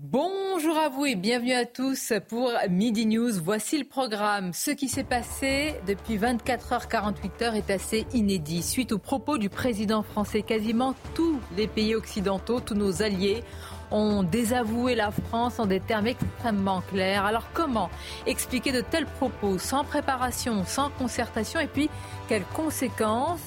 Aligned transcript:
Bonjour 0.00 0.78
à 0.78 0.88
vous 0.88 1.04
et 1.04 1.16
bienvenue 1.16 1.52
à 1.52 1.66
tous 1.66 2.14
pour 2.26 2.50
Midi 2.70 3.04
News. 3.04 3.32
Voici 3.44 3.76
le 3.76 3.84
programme. 3.84 4.54
Ce 4.54 4.70
qui 4.70 4.88
s'est 4.88 5.04
passé 5.04 5.74
depuis 5.86 6.16
24 6.16 6.70
h 6.72 6.88
48 6.88 7.42
heures 7.42 7.54
est 7.56 7.70
assez 7.70 8.06
inédit. 8.14 8.62
Suite 8.62 8.92
aux 8.92 8.98
propos 8.98 9.36
du 9.36 9.50
président 9.50 10.02
français, 10.02 10.40
quasiment 10.40 10.94
tous 11.14 11.38
les 11.58 11.66
pays 11.66 11.94
occidentaux, 11.94 12.60
tous 12.60 12.74
nos 12.74 13.02
alliés 13.02 13.44
ont 13.90 14.22
désavoué 14.22 14.94
la 14.94 15.10
France 15.10 15.58
en 15.58 15.66
des 15.66 15.80
termes 15.80 16.06
extrêmement 16.06 16.80
clairs. 16.80 17.26
Alors 17.26 17.48
comment 17.52 17.90
expliquer 18.26 18.72
de 18.72 18.80
tels 18.80 19.04
propos 19.04 19.58
sans 19.58 19.84
préparation, 19.84 20.64
sans 20.64 20.88
concertation? 20.88 21.60
Et 21.60 21.66
puis 21.66 21.90
quelles 22.30 22.46
conséquences 22.54 23.40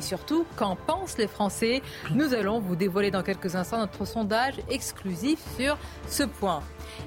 et 0.00 0.02
surtout, 0.02 0.46
qu'en 0.56 0.76
pensent 0.76 1.18
les 1.18 1.26
Français? 1.26 1.82
Nous 2.14 2.32
allons 2.32 2.58
vous 2.58 2.74
dévoiler 2.74 3.10
dans 3.10 3.22
quelques 3.22 3.54
instants 3.54 3.78
notre 3.78 4.06
sondage 4.06 4.54
exclusif 4.70 5.38
sur 5.58 5.76
ce 6.08 6.22
point. 6.22 6.62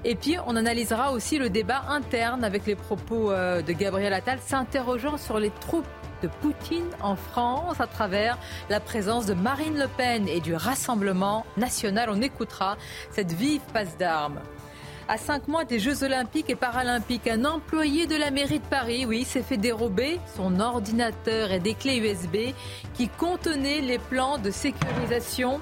Et 0.06 0.14
puis, 0.14 0.38
on 0.46 0.56
analysera 0.56 1.12
aussi 1.12 1.40
le 1.40 1.50
débat 1.50 1.84
interne 1.90 2.44
avec 2.44 2.68
les 2.68 2.76
propos 2.76 3.32
euh, 3.32 3.64
de 3.64 3.74
Gabriel 3.74 4.14
Attal 4.14 4.38
s'interrogeant 4.46 5.18
sur 5.18 5.40
les 5.40 5.50
troupes 5.50 5.88
de 6.22 6.28
Poutine 6.28 6.90
en 7.02 7.16
France 7.16 7.82
à 7.82 7.88
travers 7.88 8.38
la 8.70 8.80
présence 8.80 9.26
de 9.26 9.34
Marine 9.34 9.78
Le 9.78 9.88
Pen 9.88 10.28
et 10.28 10.40
du 10.40 10.54
Rassemblement 10.54 11.46
national. 11.58 12.10
On 12.12 12.22
écoutera 12.22 12.78
cette 13.10 13.32
vive 13.32 13.62
passe 13.74 13.98
d'armes. 13.98 14.40
À 15.10 15.18
cinq 15.18 15.50
mois 15.50 15.66
des 15.66 15.80
Jeux 15.80 16.04
Olympiques 16.04 16.50
et 16.50 16.56
Paralympiques, 16.56 17.28
un 17.28 17.44
employé 17.44 18.08
de 18.08 18.16
la 18.16 18.32
mairie 18.32 18.60
de 18.60 18.66
Paris, 18.66 19.06
oui, 19.06 19.26
s'est 19.26 19.44
fait 19.44 19.58
dérober 19.58 20.18
son 20.38 20.62
ordinateur 20.62 21.52
et 21.52 21.60
des 21.60 21.74
clés 21.74 21.98
USB 21.98 22.56
qui 22.94 23.10
contenaient 23.10 23.82
les 23.82 24.00
plans 24.00 24.38
de 24.38 24.50
sécurisation 24.50 25.60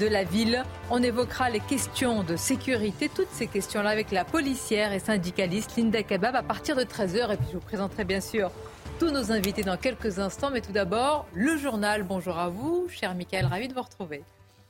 de 0.00 0.06
la 0.06 0.24
ville. 0.24 0.64
On 0.90 1.00
évoquera 1.00 1.48
les 1.48 1.60
questions 1.60 2.24
de 2.24 2.34
sécurité, 2.34 3.08
toutes 3.08 3.30
ces 3.30 3.46
questions-là 3.46 3.90
avec 3.90 4.10
la 4.10 4.24
policière 4.24 4.92
et 4.92 4.98
syndicaliste 4.98 5.76
Linda 5.76 6.02
Kebab 6.02 6.34
à 6.34 6.42
partir 6.42 6.74
de 6.74 6.82
13h. 6.82 7.34
Et 7.34 7.36
puis 7.36 7.46
je 7.52 7.58
vous 7.58 7.64
présenterai 7.64 8.02
bien 8.04 8.20
sûr 8.20 8.50
tous 8.98 9.12
nos 9.12 9.30
invités 9.30 9.62
dans 9.62 9.76
quelques 9.76 10.18
instants. 10.18 10.50
Mais 10.50 10.60
tout 10.60 10.72
d'abord, 10.72 11.26
le 11.34 11.56
journal. 11.56 12.02
Bonjour 12.02 12.36
à 12.36 12.48
vous, 12.48 12.88
cher 12.88 13.14
Michael, 13.14 13.46
ravi 13.46 13.68
de 13.68 13.74
vous 13.74 13.82
retrouver. 13.82 14.24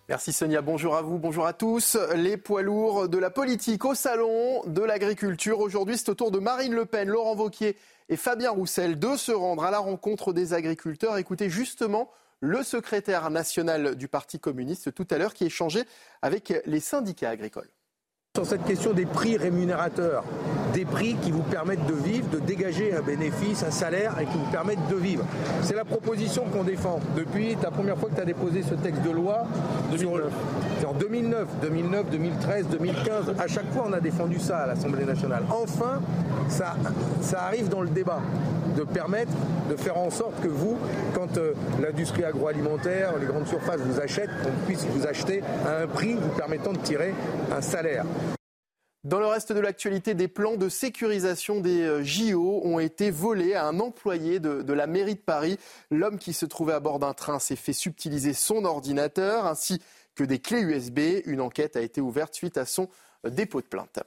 Merci 0.08 0.32
Sonia, 0.32 0.62
bonjour 0.62 0.96
à 0.96 1.02
vous, 1.02 1.18
bonjour 1.18 1.46
à 1.46 1.52
tous. 1.52 1.96
Les 2.16 2.36
poids 2.36 2.62
lourds 2.62 3.08
de 3.08 3.18
la 3.18 3.30
politique 3.30 3.84
au 3.84 3.94
salon 3.94 4.62
de 4.66 4.82
l'agriculture. 4.82 5.60
Aujourd'hui, 5.60 5.96
c'est 5.96 6.08
au 6.08 6.14
tour 6.14 6.32
de 6.32 6.40
Marine 6.40 6.74
Le 6.74 6.86
Pen, 6.86 7.08
Laurent 7.08 7.36
Vauquier 7.36 7.76
et 8.08 8.16
Fabien 8.16 8.50
Roussel 8.50 8.98
de 8.98 9.16
se 9.16 9.30
rendre 9.30 9.62
à 9.62 9.70
la 9.70 9.78
rencontre 9.78 10.32
des 10.32 10.54
agriculteurs. 10.54 11.18
Écoutez 11.18 11.48
justement 11.48 12.10
le 12.40 12.64
secrétaire 12.64 13.30
national 13.30 13.94
du 13.94 14.08
Parti 14.08 14.40
communiste 14.40 14.92
tout 14.92 15.06
à 15.08 15.18
l'heure 15.18 15.34
qui 15.34 15.44
échangeait 15.44 15.86
avec 16.20 16.52
les 16.66 16.80
syndicats 16.80 17.30
agricoles. 17.30 17.70
Sur 18.34 18.46
cette 18.46 18.64
question 18.64 18.94
des 18.94 19.04
prix 19.04 19.36
rémunérateurs, 19.36 20.24
des 20.72 20.86
prix 20.86 21.16
qui 21.16 21.30
vous 21.30 21.42
permettent 21.42 21.84
de 21.84 21.92
vivre, 21.92 22.30
de 22.30 22.38
dégager 22.38 22.94
un 22.96 23.02
bénéfice, 23.02 23.62
un 23.62 23.70
salaire 23.70 24.18
et 24.18 24.24
qui 24.24 24.38
vous 24.38 24.50
permettent 24.50 24.88
de 24.88 24.96
vivre. 24.96 25.22
C'est 25.60 25.74
la 25.74 25.84
proposition 25.84 26.44
qu'on 26.44 26.62
défend 26.62 26.98
depuis 27.14 27.58
la 27.62 27.70
première 27.70 27.98
fois 27.98 28.08
que 28.08 28.14
tu 28.14 28.22
as 28.22 28.24
déposé 28.24 28.62
ce 28.62 28.72
texte 28.72 29.02
de 29.02 29.10
loi. 29.10 29.44
C'est 29.90 30.86
en 30.86 30.94
2009, 30.94 31.46
2009, 31.60 32.06
2013, 32.10 32.68
2015. 32.68 33.34
À 33.38 33.48
chaque 33.48 33.70
fois, 33.70 33.84
on 33.90 33.92
a 33.92 34.00
défendu 34.00 34.38
ça 34.38 34.60
à 34.60 34.66
l'Assemblée 34.66 35.04
nationale. 35.04 35.42
Enfin, 35.50 36.00
ça, 36.48 36.74
ça 37.20 37.42
arrive 37.42 37.68
dans 37.68 37.82
le 37.82 37.90
débat 37.90 38.22
de 38.76 38.82
permettre 38.82 39.32
de 39.70 39.76
faire 39.76 39.98
en 39.98 40.10
sorte 40.10 40.40
que 40.42 40.48
vous, 40.48 40.76
quand 41.14 41.36
euh, 41.36 41.52
l'industrie 41.80 42.24
agroalimentaire, 42.24 43.12
les 43.20 43.26
grandes 43.26 43.46
surfaces 43.46 43.80
vous 43.80 44.00
achètent, 44.00 44.30
on 44.46 44.66
puisse 44.66 44.86
vous 44.86 45.06
acheter 45.06 45.42
à 45.66 45.82
un 45.82 45.86
prix 45.86 46.14
vous 46.14 46.28
permettant 46.30 46.72
de 46.72 46.78
tirer 46.78 47.14
un 47.54 47.60
salaire. 47.60 48.04
Dans 49.04 49.18
le 49.18 49.26
reste 49.26 49.52
de 49.52 49.58
l'actualité, 49.58 50.14
des 50.14 50.28
plans 50.28 50.56
de 50.56 50.68
sécurisation 50.68 51.60
des 51.60 51.82
euh, 51.82 52.04
JO 52.04 52.60
ont 52.62 52.78
été 52.78 53.10
volés 53.10 53.54
à 53.54 53.66
un 53.66 53.80
employé 53.80 54.38
de, 54.38 54.72
la 54.72 54.86
mairie 54.86 55.16
de 55.16 55.20
Paris. 55.20 55.58
L'homme 55.90 56.20
qui 56.20 56.32
se 56.32 56.46
trouvait 56.46 56.72
à 56.72 56.78
bord 56.78 57.00
d'un 57.00 57.12
train 57.12 57.40
s'est 57.40 57.56
fait 57.56 57.72
subtiliser 57.72 58.32
son 58.32 58.64
ordinateur 58.64 59.44
ainsi 59.46 59.82
que 60.14 60.22
des 60.22 60.38
clés 60.38 60.60
USB. 60.60 61.00
Une 61.26 61.40
enquête 61.40 61.74
a 61.74 61.80
été 61.80 62.00
ouverte 62.00 62.32
suite 62.32 62.56
à 62.56 62.64
son 62.64 62.88
euh, 63.26 63.30
dépôt 63.30 63.60
de 63.60 63.66
plainte. 63.66 63.98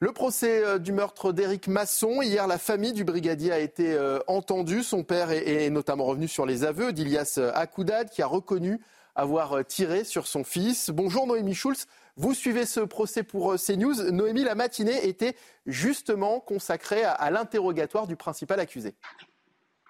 Le 0.00 0.10
procès 0.10 0.64
euh, 0.64 0.78
du 0.78 0.90
meurtre 0.90 1.32
d'Éric 1.32 1.68
Masson. 1.68 2.20
Hier, 2.20 2.48
la 2.48 2.58
famille 2.58 2.94
du 2.94 3.04
brigadier 3.04 3.52
a 3.52 3.60
été 3.60 3.96
entendue. 4.26 4.82
Son 4.82 5.04
père 5.04 5.30
est, 5.30 5.70
notamment 5.70 6.06
revenu 6.06 6.26
sur 6.26 6.46
les 6.46 6.64
aveux 6.64 6.92
d'Ilias 6.92 7.38
Akoudad, 7.54 8.10
qui 8.10 8.22
a 8.22 8.26
reconnu 8.26 8.80
avoir 9.14 9.64
tiré 9.64 10.02
sur 10.02 10.26
son 10.26 10.42
fils. 10.42 10.90
Bonjour 10.90 11.28
Noémie 11.28 11.54
Schulz. 11.54 11.86
Vous 12.16 12.32
suivez 12.32 12.64
ce 12.64 12.80
procès 12.80 13.24
pour 13.24 13.52
euh, 13.52 13.56
CNews. 13.56 14.12
Noémie, 14.12 14.44
la 14.44 14.54
matinée 14.54 15.08
était 15.08 15.34
justement 15.66 16.38
consacrée 16.38 17.02
à, 17.02 17.30
l'interrogatoire 17.30 18.06
du 18.06 18.14
principal 18.14 18.60
accusé. 18.60 18.94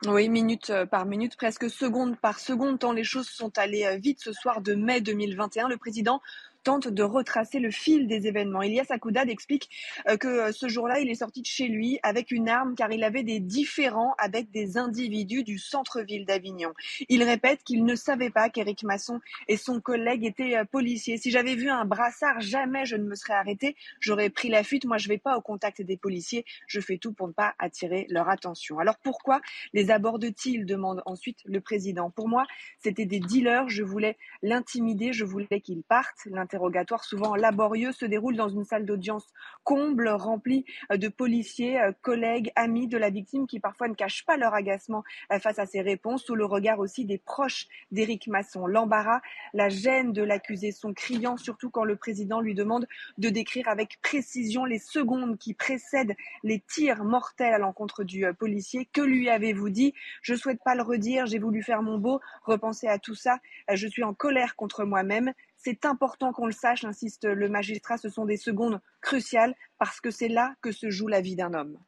Oui, 0.07 0.29
minute 0.29 0.71
euh, 0.71 0.87
par 0.87 1.05
minute, 1.05 1.37
presque 1.37 1.69
seconde 1.69 2.19
par 2.19 2.41
seconde, 2.41 2.79
tant 2.79 2.93
les 2.93 3.05
choses 3.05 3.29
sont 3.29 3.57
allées 3.59 3.85
euh, 3.85 3.97
vite 3.97 4.21
ce 4.23 4.33
soir 4.33 4.63
de 4.63 4.75
mai 4.75 5.03
2021. 5.03 5.69
Le 5.69 5.77
président 5.77 6.21
tente 6.65 6.89
de 6.89 7.03
retracer 7.03 7.61
le 7.61 7.71
fil 7.71 8.09
des 8.09 8.27
événements. 8.27 8.63
Elias 8.63 8.87
Akoudad 8.89 9.29
explique 9.29 9.71
euh, 10.09 10.17
que 10.17 10.29
euh, 10.29 10.53
ce 10.53 10.69
jour-là, 10.69 10.99
il 11.01 11.11
est 11.11 11.15
sorti 11.15 11.43
de 11.43 11.47
chez 11.47 11.69
lui 11.69 12.01
avec 12.03 12.31
une 12.31 12.49
arme 12.49 12.75
car 12.75 12.91
il 12.91 13.05
avait 13.05 13.23
des 13.23 13.39
différends 13.39 14.15
avec 14.19 14.51
des 14.51 14.79
individus 14.79 15.45
du 15.45 15.59
centre-ville 15.59 16.25
d'Avignon. 16.25 16.73
Il 17.09 17.23
répète 17.23 17.63
qu'il 17.65 17.85
ne 17.85 17.95
savait 17.95 18.31
pas 18.31 18.49
qu'Éric 18.49 18.83
Masson 18.83 19.21
et 19.47 19.57
son 19.57 19.81
collègue 19.81 20.25
étaient 20.25 20.57
euh, 20.57 20.65
policiers. 20.65 21.19
Si 21.19 21.31
j'avais 21.31 21.55
vu 21.55 21.69
un 21.69 21.85
brassard, 21.85 22.41
jamais 22.41 22.87
je 22.87 22.97
ne 22.97 23.05
me 23.05 23.15
serais 23.15 23.35
arrêté. 23.35 23.77
J'aurais 24.01 24.31
pris 24.31 24.49
la 24.49 24.65
fuite. 24.65 24.87
Moi, 24.87 24.97
je 24.99 25.09
ne 25.09 25.15
vais 25.15 25.19
pas 25.19 25.37
au 25.37 25.43
contact 25.43 25.83
des 25.83 25.97
policiers. 25.97 26.45
Je 26.67 26.81
fais 26.81 26.97
tout 26.97 27.13
pour 27.13 27.29
ne 27.29 27.33
pas 27.33 27.55
attirer 27.59 28.07
leur 28.09 28.29
attention. 28.29 28.79
Alors 28.79 28.97
pourquoi 28.99 29.41
les 29.75 29.91
aborde-t-il 29.91 30.65
demande 30.65 31.03
ensuite 31.05 31.41
le 31.45 31.61
président. 31.61 32.11
Pour 32.11 32.29
moi, 32.29 32.47
c'était 32.79 33.05
des 33.05 33.21
dealers. 33.21 33.69
Je 33.69 33.83
voulais 33.83 34.17
l'intimider. 34.43 35.13
Je 35.13 35.25
voulais 35.25 35.61
qu'il 35.61 35.83
parte 35.83 36.27
interrogatoire 36.55 37.05
souvent 37.05 37.35
laborieux 37.35 37.91
se 37.91 38.07
déroule 38.07 38.37
dans 38.37 38.49
une 38.49 38.65
salle 38.65 38.87
d'audience 38.87 39.27
comble, 39.65 40.09
remplie 40.09 40.65
euh, 40.93 40.97
de 40.97 41.09
policiers, 41.09 41.81
euh, 41.81 41.91
collègues, 42.01 42.53
amis 42.55 42.87
de 42.87 42.97
la 42.97 43.11
victime 43.11 43.47
qui 43.49 43.59
parfois 43.59 43.89
ne 43.89 43.95
cachent 43.95 44.25
pas 44.25 44.37
leur 44.37 44.55
agacement 44.55 45.03
euh, 45.33 45.41
face 45.41 45.59
à 45.59 45.67
ses 45.67 45.81
réponses, 45.81 46.25
sous 46.25 46.37
le 46.37 46.45
regard 46.45 46.79
aussi 46.79 47.05
des 47.05 47.19
proches 47.19 47.67
d'Éric 47.91 48.29
Masson. 48.29 48.67
L'embarras, 48.67 49.21
la 49.53 49.69
gêne 49.69 50.13
de 50.13 50.23
l'accusé 50.23 50.71
sont 50.71 50.95
criants, 50.95 51.37
surtout 51.37 51.71
quand 51.71 51.85
le 51.85 51.97
président 51.97 52.41
lui 52.41 52.55
demande 52.55 52.87
de 53.19 53.29
décrire 53.31 53.69
avec 53.69 54.01
précision 54.01 54.65
les 54.65 54.79
secondes 54.79 55.37
qui 55.39 55.55
précèdent 55.55 56.15
les 56.45 56.61
tirs 56.61 57.03
mortels 57.03 57.55
à 57.55 57.59
l'encontre 57.59 58.05
du 58.05 58.25
policier. 58.39 58.89
Que 58.93 59.01
lui 59.01 59.29
avez-vous 59.29 59.71
dit? 59.71 59.93
Je 60.23 60.35
souhaite 60.35 60.61
pas 60.65 60.77
le 60.77 60.83
redire, 60.83 61.27
j'ai 61.27 61.39
voulu 61.39 61.63
faire 61.63 61.83
mon 61.83 61.99
beau, 61.99 62.21
repenser 62.45 62.87
à 62.87 62.99
tout 62.99 63.15
ça, 63.15 63.39
je 63.73 63.89
suis 63.89 64.05
en 64.05 64.15
colère 64.15 64.55
contre 64.55 64.85
moi-même. 64.85 65.33
C'est 65.65 65.87
important 65.87 66.35
qu'on 66.35 66.45
le 66.45 66.53
sache, 66.53 66.85
insiste 66.85 67.25
le 67.25 67.49
magistrat, 67.49 67.97
ce 67.97 68.11
sont 68.11 68.27
des 68.27 68.37
secondes 68.37 68.83
cruciales 69.01 69.55
parce 69.79 69.99
que 69.99 70.11
c'est 70.11 70.29
là 70.29 70.55
que 70.61 70.73
se 70.73 70.91
joue 70.91 71.09
la 71.09 71.23
vie 71.23 71.37
d'un 71.37 71.55
homme. 71.55 71.79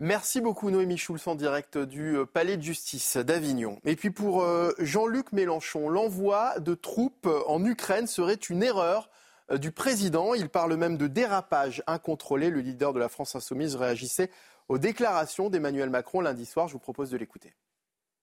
Merci 0.00 0.40
beaucoup 0.40 0.70
Noémie 0.70 0.98
Schulz 0.98 1.28
en 1.28 1.36
direct 1.36 1.78
du 1.78 2.16
euh, 2.16 2.26
Palais 2.26 2.56
de 2.56 2.62
justice 2.62 3.16
d'Avignon. 3.16 3.78
Et 3.84 3.94
puis 3.94 4.10
pour 4.10 4.42
euh, 4.42 4.72
Jean-Luc 4.80 5.30
Mélenchon, 5.30 5.88
l'envoi 5.88 6.58
de 6.58 6.74
troupes 6.74 7.28
en 7.46 7.64
Ukraine 7.64 8.08
serait 8.08 8.34
une 8.34 8.64
erreur 8.64 9.08
euh, 9.52 9.56
du 9.56 9.70
président. 9.70 10.34
Il 10.34 10.48
parle 10.48 10.74
même 10.74 10.96
de 10.96 11.06
dérapage 11.06 11.80
incontrôlé. 11.86 12.50
Le 12.50 12.58
leader 12.58 12.92
de 12.92 12.98
la 12.98 13.08
France 13.08 13.36
insoumise 13.36 13.76
réagissait 13.76 14.30
aux 14.68 14.78
déclarations 14.78 15.48
d'Emmanuel 15.48 15.90
Macron 15.90 16.20
lundi 16.20 16.44
soir. 16.44 16.66
Je 16.66 16.72
vous 16.72 16.80
propose 16.80 17.10
de 17.10 17.16
l'écouter. 17.16 17.54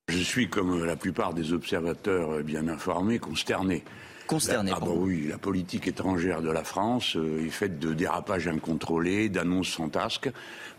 Je 0.09 0.21
suis, 0.21 0.49
comme 0.49 0.83
la 0.83 0.97
plupart 0.97 1.33
des 1.33 1.53
observateurs 1.53 2.43
bien 2.43 2.67
informés, 2.67 3.17
consterné 3.17 3.85
consterné. 4.31 4.71
Ah 4.73 4.79
bah 4.79 4.91
oui, 4.95 5.27
la 5.27 5.37
politique 5.37 5.87
étrangère 5.87 6.41
de 6.41 6.49
la 6.49 6.63
France 6.63 7.15
euh, 7.17 7.45
est 7.45 7.49
faite 7.49 7.79
de 7.79 7.93
dérapages 7.93 8.47
incontrôlés, 8.47 9.29
d'annonces 9.29 9.73
fantasques, 9.73 10.29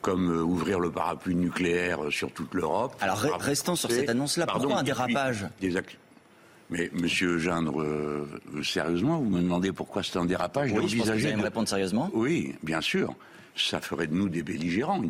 comme 0.01 0.31
euh, 0.31 0.43
ouvrir 0.43 0.81
le 0.81 0.91
parapluie 0.91 1.35
nucléaire 1.35 2.01
sur 2.11 2.33
toute 2.33 2.55
l'Europe. 2.55 2.97
Alors 3.01 3.21
restons 3.39 3.77
sur 3.77 3.91
cette 3.91 4.09
annonce-là. 4.09 4.47
Pourquoi 4.47 4.79
un 4.79 4.83
dérapage 4.83 5.47
Mais 6.71 6.91
Monsieur 6.95 7.39
Gindre, 7.39 7.83
euh, 7.83 8.27
sérieusement, 8.65 9.19
vous 9.19 9.29
me 9.29 9.41
demandez 9.41 9.73
pourquoi 9.73 10.03
c'est 10.03 10.17
un 10.17 10.25
dérapage 10.25 10.73
Oui, 10.73 10.89
je 10.89 10.97
pense 10.97 11.07
que 11.09 11.13
vous 11.13 11.27
allez 11.27 11.37
me 11.37 11.43
répondre 11.43 11.69
sérieusement. 11.69 12.11
Oui, 12.15 12.55
bien 12.63 12.81
sûr. 12.81 13.15
Ça 13.55 13.83
ferait 13.83 14.07
de 14.07 14.15
nous 14.15 14.31
des 14.31 14.43
belligérants. 14.43 15.03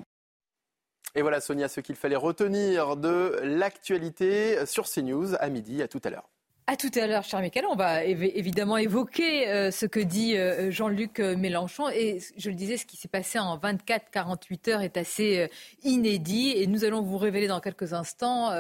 Et 1.15 1.23
voilà, 1.23 1.41
Sonia, 1.41 1.69
ce 1.69 1.81
qu'il 1.81 1.95
fallait 1.95 2.17
retenir 2.17 2.97
de 2.97 3.39
l'actualité 3.45 4.67
sur 4.67 4.89
CNews 4.89 5.37
à 5.39 5.49
midi. 5.49 5.81
À 5.81 5.87
tout 5.87 6.01
à 6.03 6.11
l'heure. 6.11 6.32
À 6.69 6.77
tout 6.77 6.91
à 6.95 7.09
l'heure, 7.09 7.25
cher 7.25 7.41
Michael. 7.41 7.65
On 7.69 7.75
va 7.75 8.05
évidemment 8.05 8.77
évoquer 8.77 9.49
euh, 9.49 9.73
ce 9.73 9.85
que 9.85 9.99
dit 9.99 10.37
euh, 10.37 10.71
Jean-Luc 10.71 11.19
euh, 11.19 11.37
Mélenchon. 11.37 11.89
Et 11.89 12.21
je 12.37 12.51
le 12.51 12.55
disais, 12.55 12.77
ce 12.77 12.87
qui 12.87 12.97
s'est 12.97 13.09
passé 13.09 13.41
en 13.41 13.59
24-48 13.59 14.71
heures 14.71 14.81
est 14.81 14.97
assez 14.97 15.51
inédit. 15.83 16.53
Et 16.57 16.69
nous 16.69 16.85
allons 16.85 17.03
vous 17.03 17.19
révéler 17.19 17.49
dans 17.49 17.59
quelques 17.59 17.95
instants 17.95 18.53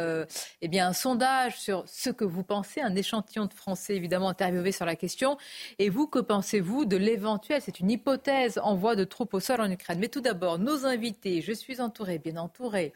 eh 0.62 0.68
bien, 0.68 0.88
un 0.88 0.92
sondage 0.92 1.60
sur 1.60 1.84
ce 1.86 2.10
que 2.10 2.24
vous 2.24 2.42
pensez, 2.42 2.80
un 2.80 2.96
échantillon 2.96 3.46
de 3.46 3.54
Français 3.54 3.94
évidemment 3.94 4.30
interviewé 4.30 4.72
sur 4.72 4.84
la 4.84 4.96
question. 4.96 5.38
Et 5.78 5.88
vous, 5.88 6.08
que 6.08 6.18
pensez-vous 6.18 6.84
de 6.84 6.96
l'éventuel, 6.96 7.62
c'est 7.62 7.78
une 7.78 7.90
hypothèse, 7.90 8.58
envoi 8.64 8.96
de 8.96 9.04
troupes 9.04 9.34
au 9.34 9.40
sol 9.40 9.60
en 9.60 9.70
Ukraine? 9.70 10.00
Mais 10.00 10.08
tout 10.08 10.20
d'abord, 10.20 10.58
nos 10.58 10.86
invités, 10.86 11.40
je 11.40 11.52
suis 11.52 11.80
entouré, 11.80 12.18
bien 12.18 12.36
entouré 12.36 12.92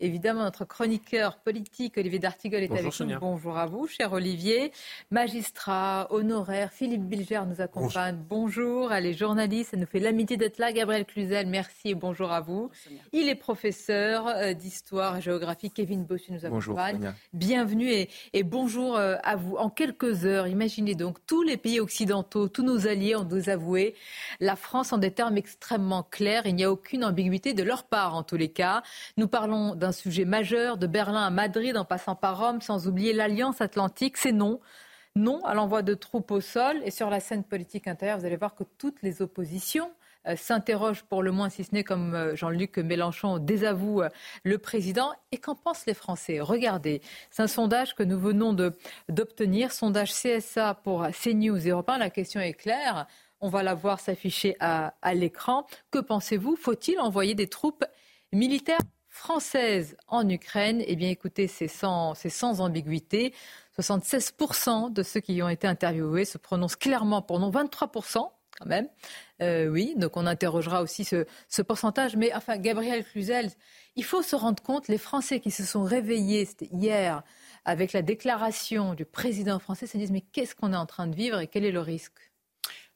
Évidemment, 0.00 0.44
notre 0.44 0.64
chroniqueur 0.64 1.38
politique, 1.38 1.98
Olivier 1.98 2.20
D'Artigol, 2.20 2.62
est 2.62 2.70
avec 2.70 3.00
nous. 3.00 3.18
Bonjour 3.18 3.58
à 3.58 3.66
vous, 3.66 3.88
cher 3.88 4.12
Olivier. 4.12 4.70
Magistrat, 5.10 6.06
honoraire, 6.10 6.72
Philippe 6.72 7.02
Bilger 7.02 7.42
nous 7.48 7.60
accompagne. 7.60 8.16
Bonjour. 8.28 8.92
Elle 8.92 9.06
est 9.06 9.12
journaliste, 9.12 9.70
elle 9.72 9.80
nous 9.80 9.86
fait 9.86 9.98
l'amitié 9.98 10.36
d'être 10.36 10.58
là. 10.58 10.72
Gabriel 10.72 11.04
Cluzel, 11.04 11.48
merci 11.48 11.88
et 11.88 11.94
bonjour 11.96 12.30
à 12.30 12.40
vous. 12.40 12.70
Il 13.12 13.28
est 13.28 13.34
professeur 13.34 14.28
euh, 14.28 14.52
d'histoire 14.54 15.16
et 15.16 15.20
géographie. 15.20 15.72
Kevin 15.72 16.04
Bossu 16.04 16.32
nous 16.32 16.46
accompagne. 16.46 17.12
Bienvenue 17.32 17.90
et, 17.90 18.08
et 18.34 18.44
bonjour 18.44 18.96
euh, 18.96 19.16
à 19.24 19.34
vous. 19.34 19.56
En 19.56 19.68
quelques 19.68 20.24
heures, 20.24 20.46
imaginez 20.46 20.94
donc 20.94 21.18
tous 21.26 21.42
les 21.42 21.56
pays 21.56 21.80
occidentaux, 21.80 22.46
tous 22.46 22.62
nos 22.62 22.86
alliés 22.86 23.16
ont 23.16 23.28
avoué 23.48 23.96
la 24.38 24.54
France 24.54 24.92
en 24.92 24.98
des 24.98 25.10
termes 25.10 25.36
extrêmement 25.36 26.04
clairs. 26.04 26.46
Il 26.46 26.54
n'y 26.54 26.64
a 26.64 26.70
aucune 26.70 27.04
ambiguïté 27.04 27.52
de 27.52 27.64
leur 27.64 27.82
part, 27.82 28.14
en 28.14 28.22
tous 28.22 28.36
les 28.36 28.50
cas. 28.50 28.82
Nous 29.16 29.26
parlons 29.26 29.74
d'un 29.74 29.87
un 29.88 29.92
sujet 29.92 30.26
majeur, 30.26 30.76
de 30.76 30.86
Berlin 30.86 31.24
à 31.24 31.30
Madrid 31.30 31.76
en 31.76 31.84
passant 31.84 32.14
par 32.14 32.38
Rome, 32.38 32.60
sans 32.60 32.86
oublier 32.86 33.14
l'Alliance 33.14 33.60
Atlantique. 33.60 34.18
C'est 34.18 34.32
non. 34.32 34.60
Non 35.16 35.44
à 35.44 35.54
l'envoi 35.54 35.82
de 35.82 35.94
troupes 35.94 36.30
au 36.30 36.40
sol. 36.40 36.80
Et 36.84 36.90
sur 36.90 37.08
la 37.10 37.20
scène 37.20 37.42
politique 37.42 37.88
intérieure, 37.88 38.18
vous 38.18 38.26
allez 38.26 38.36
voir 38.36 38.54
que 38.54 38.64
toutes 38.76 39.02
les 39.02 39.22
oppositions 39.22 39.90
euh, 40.26 40.36
s'interrogent 40.36 41.04
pour 41.04 41.22
le 41.22 41.32
moins, 41.32 41.48
si 41.48 41.64
ce 41.64 41.70
n'est 41.72 41.84
comme 41.84 42.14
euh, 42.14 42.36
Jean-Luc 42.36 42.76
Mélenchon 42.76 43.38
désavoue 43.38 44.02
euh, 44.02 44.10
le 44.44 44.58
président. 44.58 45.10
Et 45.32 45.38
qu'en 45.38 45.54
pensent 45.54 45.86
les 45.86 45.94
Français? 45.94 46.38
Regardez, 46.38 47.00
c'est 47.30 47.42
un 47.42 47.46
sondage 47.46 47.94
que 47.94 48.02
nous 48.02 48.18
venons 48.18 48.52
d'obtenir, 49.08 49.72
sondage 49.72 50.12
CSA 50.12 50.74
pour 50.84 51.06
CNews 51.10 51.66
Europe 51.66 51.90
La 51.98 52.10
question 52.10 52.40
est 52.42 52.52
claire. 52.52 53.06
On 53.40 53.48
va 53.48 53.62
la 53.62 53.74
voir 53.74 54.00
s'afficher 54.00 54.56
à 54.60 55.14
l'écran. 55.14 55.64
Que 55.92 56.00
pensez-vous? 56.00 56.56
Faut-il 56.56 56.98
envoyer 56.98 57.36
des 57.36 57.46
troupes 57.46 57.84
militaires? 58.32 58.80
Française 59.18 59.96
en 60.06 60.28
Ukraine, 60.28 60.82
eh 60.86 60.96
bien 60.96 61.10
écoutez, 61.10 61.48
c'est 61.48 61.68
sans, 61.68 62.14
ambiguïté. 62.60 63.34
76% 63.78 64.92
de 64.92 65.02
ceux 65.02 65.20
qui 65.20 65.42
ont 65.42 65.48
été 65.48 65.66
interviewés 65.66 66.24
se 66.24 66.38
prononcent 66.38 66.76
clairement 66.76 67.20
pour 67.20 67.38
non, 67.38 67.50
23% 67.50 68.30
quand 68.58 68.66
même. 68.66 68.88
Euh, 69.42 69.68
oui, 69.68 69.94
donc 69.96 70.16
on 70.16 70.26
interrogera 70.26 70.82
aussi 70.82 71.04
ce, 71.04 71.26
ce, 71.48 71.62
pourcentage. 71.62 72.16
Mais 72.16 72.32
enfin, 72.34 72.56
Gabriel 72.56 73.04
Cluzel, 73.04 73.50
il 73.96 74.04
faut 74.04 74.22
se 74.22 74.34
rendre 74.34 74.62
compte, 74.62 74.88
les 74.88 74.98
Français 74.98 75.40
qui 75.40 75.50
se 75.50 75.64
sont 75.64 75.82
réveillés 75.82 76.48
hier 76.72 77.22
avec 77.64 77.92
la 77.92 78.02
déclaration 78.02 78.94
du 78.94 79.04
président 79.04 79.58
français 79.58 79.86
se 79.86 79.98
disent 79.98 80.10
mais 80.12 80.22
qu'est-ce 80.22 80.54
qu'on 80.54 80.72
est 80.72 80.76
en 80.76 80.86
train 80.86 81.06
de 81.06 81.14
vivre 81.14 81.38
et 81.38 81.48
quel 81.48 81.64
est 81.64 81.72
le 81.72 81.80
risque? 81.80 82.32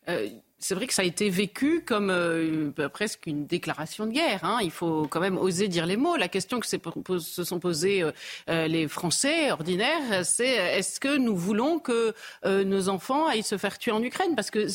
Euh, 0.09 0.29
c'est 0.63 0.75
vrai 0.75 0.87
que 0.87 0.95
ça 0.95 1.03
a 1.03 1.05
été 1.05 1.29
vécu 1.29 1.83
comme 1.85 2.11
euh, 2.11 2.71
presque 2.93 3.27
une 3.27 3.47
déclaration 3.47 4.07
de 4.07 4.13
guerre. 4.13 4.45
Hein. 4.45 4.59
Il 4.63 4.71
faut 4.71 5.07
quand 5.09 5.21
même 5.21 5.37
oser 5.37 5.67
dire 5.67 5.87
les 5.87 5.97
mots. 5.97 6.17
La 6.17 6.29
question 6.29 6.61
que 6.61 6.67
se 6.67 7.45
sont 7.45 7.59
posées 7.59 8.03
euh, 8.03 8.13
euh, 8.49 8.69
les 8.69 8.87
Français 8.87 9.51
ordinaires, 9.51 10.25
c'est 10.25 10.49
est-ce 10.49 11.01
que 11.01 11.17
nous 11.17 11.37
voulons 11.37 11.79
que 11.79 12.15
nos 12.45 12.89
enfants 12.89 13.27
aillent 13.27 13.43
se 13.43 13.59
faire 13.59 13.79
tuer 13.79 13.93
en 13.93 14.03
Ukraine? 14.03 14.35
Parce 14.37 14.51
que 14.51 14.67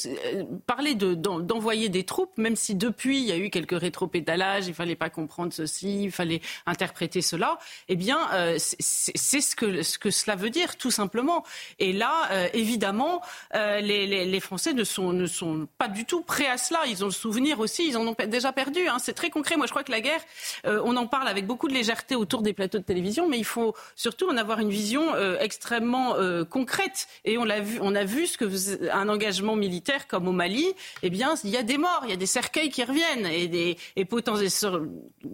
parler 0.66 0.96
d'envoyer 0.96 1.90
des 1.90 2.04
troupes, 2.04 2.38
même 2.38 2.56
si 2.56 2.76
depuis 2.76 3.20
il 3.20 3.26
y 3.26 3.32
a 3.32 3.38
eu 3.38 3.50
quelques 3.50 3.80
rétropédalages, 3.80 4.68
il 4.68 4.74
fallait 4.74 4.96
pas 4.96 5.10
comprendre 5.10 5.54
ceci, 5.54 6.04
il 6.04 6.12
fallait 6.12 6.42
interpréter 6.66 7.22
cela, 7.22 7.60
eh 7.88 7.96
bien 7.96 8.20
c'est 8.58 9.42
ce 9.42 9.56
que, 9.56 9.84
ce 9.84 9.98
que 9.98 10.12
cela 10.12 10.36
veut 10.36 10.50
dire 10.50 10.76
tout 10.76 10.92
simplement. 10.92 11.44
Et 11.80 11.94
là, 11.94 12.50
évidemment, 12.54 13.22
les, 13.54 14.08
les, 14.08 14.26
les, 14.26 14.40
Français 14.40 14.74
ne 14.74 14.84
sont, 14.84 15.14
ne 15.14 15.26
sont 15.26 15.68
pas 15.78 15.88
du 15.88 16.06
tout 16.06 16.22
prêts 16.22 16.48
à 16.48 16.58
cela. 16.58 16.80
Ils 16.88 17.04
ont 17.04 17.08
le 17.08 17.14
souvenir 17.14 17.60
aussi, 17.60 17.88
ils 17.88 17.98
en 17.98 18.08
ont 18.08 18.16
déjà 18.28 18.52
perdu. 18.52 18.88
Hein. 18.88 18.98
C'est 19.00 19.14
très 19.14 19.30
concret. 19.30 19.58
Moi, 19.58 19.68
je 19.68 19.72
crois 19.72 19.84
que 19.84 19.92
la 19.92 20.02
guerre, 20.02 20.22
euh, 20.66 20.82
on 20.84 20.96
en 20.96 21.08
parle 21.08 21.28
avec 21.28 21.46
beaucoup 21.46 21.68
de 21.68 21.74
légèreté 21.74 22.16
autour 22.16 22.42
des 22.42 22.54
plateaux 22.54 22.80
de 22.80 22.84
télévision, 22.84 23.28
mais 23.28 23.38
il 23.38 23.46
faut 23.46 23.76
surtout 23.96 24.28
en 24.30 24.38
avoir 24.38 24.60
une 24.60 24.70
vision 24.70 25.14
euh, 25.14 25.38
extrêmement 25.40 26.16
euh, 26.16 26.44
concrète. 26.44 27.08
Et 27.26 27.38
on 27.38 27.48
a 27.50 28.04
vu 28.04 28.28
ce 28.28 28.38
que 28.38 28.92
un 28.92 29.10
engagement 29.10 29.56
militaire 29.56 30.08
comme 30.08 30.28
au 30.28 30.32
Mali, 30.32 30.66
eh 31.04 31.10
bien, 31.10 31.36
il 31.44 31.50
y 31.52 31.58
a 31.58 31.64
des 31.64 31.78
morts, 31.78 32.02
il 32.04 32.10
y 32.10 32.14
a 32.14 32.18
des 32.18 32.26
cercueils 32.26 32.70
qui 32.70 32.84
reviennent 32.84 33.26
et 33.26 33.48
des 33.48 33.78
et 33.96 34.08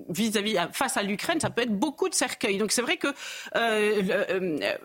vis-à-vis 0.09 0.57
face 0.71 0.97
à 0.97 1.03
l'Ukraine, 1.03 1.39
ça 1.39 1.49
peut 1.49 1.61
être 1.61 1.77
beaucoup 1.77 2.09
de 2.09 2.13
cercueils. 2.13 2.57
Donc 2.57 2.71
c'est 2.71 2.81
vrai 2.81 2.97
que 2.97 3.07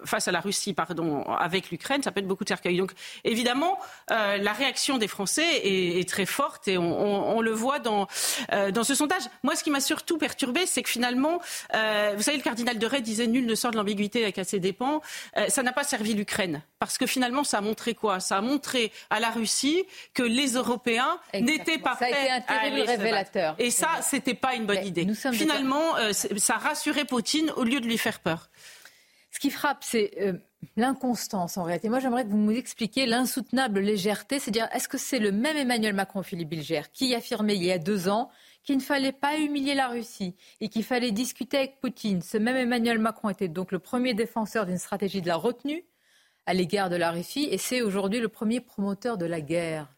face 0.05 0.29
à 0.29 0.33
la 0.33 0.41
Russie, 0.41 0.75
pardon, 0.75 1.23
avec 1.25 1.71
l'Ukraine, 1.71 2.03
ça 2.03 2.13
peut 2.13 2.21
être 2.21 2.27
beaucoup 2.27 2.45
de 2.45 2.49
cercueils. 2.49 2.77
Donc 2.77 2.93
évidemment, 3.25 3.79
la 4.09 4.53
réaction 4.53 4.99
des 4.99 5.09
Français 5.09 5.48
est, 5.53 6.09
très 6.09 6.27
forte 6.27 6.69
et 6.69 6.79
on, 6.79 7.41
le 7.41 7.51
voit 7.51 7.79
dans, 7.79 8.07
euh, 8.53 8.71
dans 8.71 8.85
ce 8.85 8.95
sondage. 8.95 9.23
Moi, 9.43 9.55
ce 9.57 9.65
qui 9.65 9.71
m'a 9.71 9.81
surtout 9.81 10.19
perturbé, 10.19 10.67
c'est 10.67 10.83
que 10.83 10.89
finalement, 10.89 11.41
euh, 11.75 12.15
vous 12.17 12.23
savez, 12.23 12.37
le 12.37 12.43
cardinal 12.43 12.79
de 12.79 12.87
Ray 12.87 13.03
disait 13.03 13.27
nul 13.27 13.47
ne 13.47 13.55
sort 13.55 13.71
de 13.71 13.77
l'ambiguïté 13.77 14.23
avec 14.23 14.39
assez 14.39 14.61
dépens. 14.61 15.03
Euh, 15.37 15.49
ça 15.49 15.63
n'a 15.63 15.73
pas 15.73 15.85
servi 15.85 16.15
l'Ukraine. 16.15 16.63
Parce 16.79 16.97
que 16.97 17.07
finalement, 17.07 17.45
ça 17.45 17.59
a 17.59 17.61
montré 17.61 17.95
quoi? 17.95 18.21
Ça 18.21 18.39
a 18.39 18.41
montré 18.41 18.93
à 19.11 19.21
la 19.21 19.31
Russie 19.31 19.85
que 20.15 20.23
les 20.23 20.53
Européens 20.53 21.19
n'étaient 21.35 21.79
pas 21.79 21.97
prêts 21.97 22.11
ça 22.11 22.17
a 22.17 22.39
été 22.39 22.83
un 22.83 22.85
révélateur. 22.87 23.55
Et 23.59 23.71
ça, 23.71 23.89
c'était 24.03 24.35
pas 24.35 24.55
une 24.55 24.67
bonne 24.67 24.87
idée. 24.87 25.07
Finalement, 25.33 25.97
ça 26.13 26.55
rassurait 26.55 27.05
Poutine 27.05 27.51
au 27.57 27.65
lieu 27.65 27.81
de 27.81 27.87
lui 27.87 27.99
faire 27.99 28.21
peur. 28.21 28.49
Ce 29.31 29.41
qui 29.41 29.51
frappe, 29.51 29.85
c'est 29.85 30.41
l'inconstance 30.77 31.57
en 31.59 31.63
réalité. 31.63 31.89
Moi, 31.89 32.01
j'aimerais 32.01 32.25
que 32.25 32.31
vous 32.31 32.39
nous 32.39 32.53
expliquiez 32.53 33.07
l'insoutenable 33.07 33.81
légèreté. 33.81 34.39
C'est-à-dire, 34.39 34.69
est-ce 34.73 34.89
que 34.89 34.99
c'est 34.99 35.19
le 35.19 35.33
même 35.33 35.57
Emmanuel 35.57 35.95
Macron, 35.95 36.23
Philippe 36.23 36.49
Bilger, 36.49 36.83
qui 36.93 37.15
affirmait 37.15 37.57
il 37.57 37.65
y 37.65 37.73
a 37.73 37.79
deux 37.79 38.09
ans 38.09 38.31
qu'il 38.65 38.77
ne 38.77 38.83
fallait 38.83 39.13
pas 39.13 39.39
humilier 39.39 39.75
la 39.75 39.89
Russie 39.89 40.35
et 40.61 40.69
qu'il 40.69 40.85
fallait 40.85 41.13
discuter 41.13 41.59
avec 41.59 41.81
Poutine? 41.81 42.23
Ce 42.23 42.37
même 42.37 42.57
Emmanuel 42.57 42.99
Macron 42.99 43.29
était 43.29 43.49
donc 43.49 43.71
le 43.71 43.79
premier 43.79 44.15
défenseur 44.15 44.67
d'une 44.67 44.79
stratégie 44.79 45.23
de 45.23 45.29
la 45.29 45.37
retenue 45.37 45.85
à 46.47 46.55
l'égard 46.55 46.91
de 46.91 46.97
la 46.97 47.11
Russie 47.11 47.49
et 47.51 47.59
c'est 47.59 47.83
aujourd'hui 47.83 48.21
le 48.21 48.29
premier 48.29 48.61
promoteur 48.61 49.19
de 49.19 49.27
la 49.27 49.41
guerre. 49.41 49.89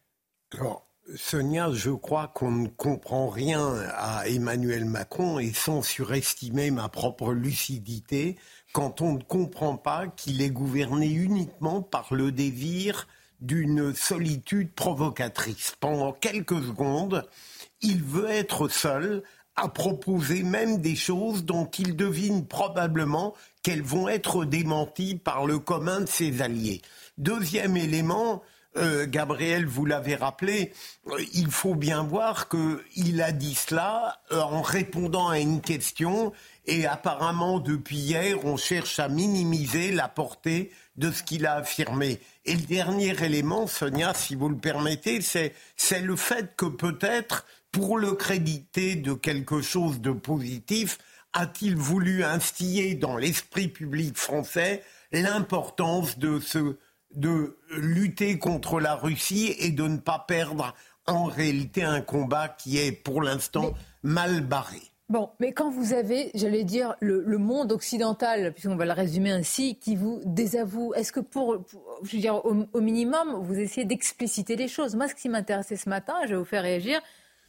Alors, 0.52 0.86
Sonia, 1.16 1.70
je 1.72 1.90
crois 1.90 2.28
qu'on 2.28 2.50
ne 2.50 2.68
comprend 2.68 3.28
rien 3.28 3.74
à 3.96 4.28
Emmanuel 4.28 4.84
Macron 4.84 5.38
et 5.38 5.52
sans 5.52 5.82
surestimer 5.82 6.70
ma 6.70 6.88
propre 6.88 7.32
lucidité, 7.32 8.36
quand 8.72 9.00
on 9.00 9.14
ne 9.14 9.22
comprend 9.22 9.76
pas 9.76 10.06
qu'il 10.06 10.42
est 10.42 10.50
gouverné 10.50 11.08
uniquement 11.08 11.82
par 11.82 12.14
le 12.14 12.32
désir 12.32 13.08
d'une 13.40 13.94
solitude 13.94 14.72
provocatrice. 14.72 15.74
Pendant 15.80 16.12
quelques 16.12 16.62
secondes, 16.62 17.26
il 17.80 18.02
veut 18.02 18.28
être 18.28 18.68
seul 18.68 19.22
à 19.56 19.68
proposer 19.68 20.42
même 20.42 20.78
des 20.78 20.96
choses 20.96 21.44
dont 21.44 21.66
il 21.66 21.96
devine 21.96 22.46
probablement 22.46 23.34
qu'elles 23.62 23.82
vont 23.82 24.08
être 24.08 24.44
démenties 24.44 25.16
par 25.16 25.46
le 25.46 25.58
commun 25.58 26.00
de 26.00 26.08
ses 26.08 26.40
alliés. 26.40 26.80
Deuxième 27.18 27.76
élément, 27.76 28.42
euh, 28.76 29.06
Gabriel, 29.08 29.66
vous 29.66 29.84
l'avez 29.84 30.14
rappelé, 30.14 30.72
euh, 31.08 31.22
il 31.34 31.50
faut 31.50 31.74
bien 31.74 32.04
voir 32.04 32.48
qu'il 32.48 33.20
a 33.20 33.32
dit 33.32 33.54
cela 33.54 34.20
euh, 34.30 34.40
en 34.40 34.62
répondant 34.62 35.28
à 35.28 35.40
une 35.40 35.60
question 35.60 36.32
et 36.66 36.86
apparemment, 36.86 37.58
depuis 37.58 37.96
hier, 37.96 38.44
on 38.44 38.56
cherche 38.56 38.98
à 38.98 39.08
minimiser 39.08 39.92
la 39.92 40.08
portée 40.08 40.70
de 40.96 41.10
ce 41.10 41.22
qu'il 41.22 41.46
a 41.46 41.54
affirmé. 41.54 42.20
Et 42.44 42.54
le 42.54 42.62
dernier 42.62 43.14
élément, 43.24 43.66
Sonia, 43.66 44.12
si 44.14 44.34
vous 44.34 44.48
le 44.48 44.58
permettez, 44.58 45.20
c'est, 45.20 45.54
c'est 45.76 46.00
le 46.00 46.16
fait 46.16 46.54
que 46.56 46.66
peut-être, 46.66 47.46
pour 47.72 47.98
le 47.98 48.12
créditer 48.12 48.96
de 48.96 49.14
quelque 49.14 49.62
chose 49.62 50.00
de 50.00 50.10
positif, 50.10 50.98
a-t-il 51.32 51.76
voulu 51.76 52.24
instiller 52.24 52.94
dans 52.94 53.16
l'esprit 53.16 53.68
public 53.68 54.16
français 54.16 54.82
l'importance 55.12 56.18
de, 56.18 56.40
ce, 56.40 56.76
de 57.14 57.56
lutter 57.70 58.38
contre 58.38 58.80
la 58.80 58.94
Russie 58.94 59.54
et 59.58 59.70
de 59.70 59.84
ne 59.84 59.98
pas 59.98 60.24
perdre 60.26 60.74
en 61.06 61.24
réalité 61.24 61.82
un 61.82 62.00
combat 62.00 62.48
qui 62.48 62.78
est 62.78 62.92
pour 62.92 63.22
l'instant 63.22 63.72
mal 64.02 64.42
barré. 64.42 64.89
Bon, 65.10 65.28
mais 65.40 65.52
quand 65.52 65.70
vous 65.70 65.92
avez, 65.92 66.30
j'allais 66.34 66.62
dire, 66.62 66.94
le, 67.00 67.36
monde 67.36 67.72
occidental, 67.72 68.52
puisqu'on 68.52 68.76
va 68.76 68.84
le 68.84 68.92
résumer 68.92 69.32
ainsi, 69.32 69.74
qui 69.74 69.96
vous 69.96 70.20
désavoue, 70.24 70.94
est-ce 70.94 71.10
que 71.10 71.18
pour, 71.18 71.64
je 72.04 72.12
veux 72.12 72.20
dire, 72.20 72.40
au, 72.44 72.80
minimum, 72.80 73.42
vous 73.42 73.58
essayez 73.58 73.84
d'expliciter 73.84 74.54
les 74.54 74.68
choses? 74.68 74.94
Moi, 74.94 75.08
ce 75.08 75.16
qui 75.16 75.28
m'intéressait 75.28 75.74
ce 75.74 75.88
matin, 75.88 76.14
je 76.26 76.28
vais 76.28 76.36
vous 76.36 76.44
faire 76.44 76.62
réagir, 76.62 77.00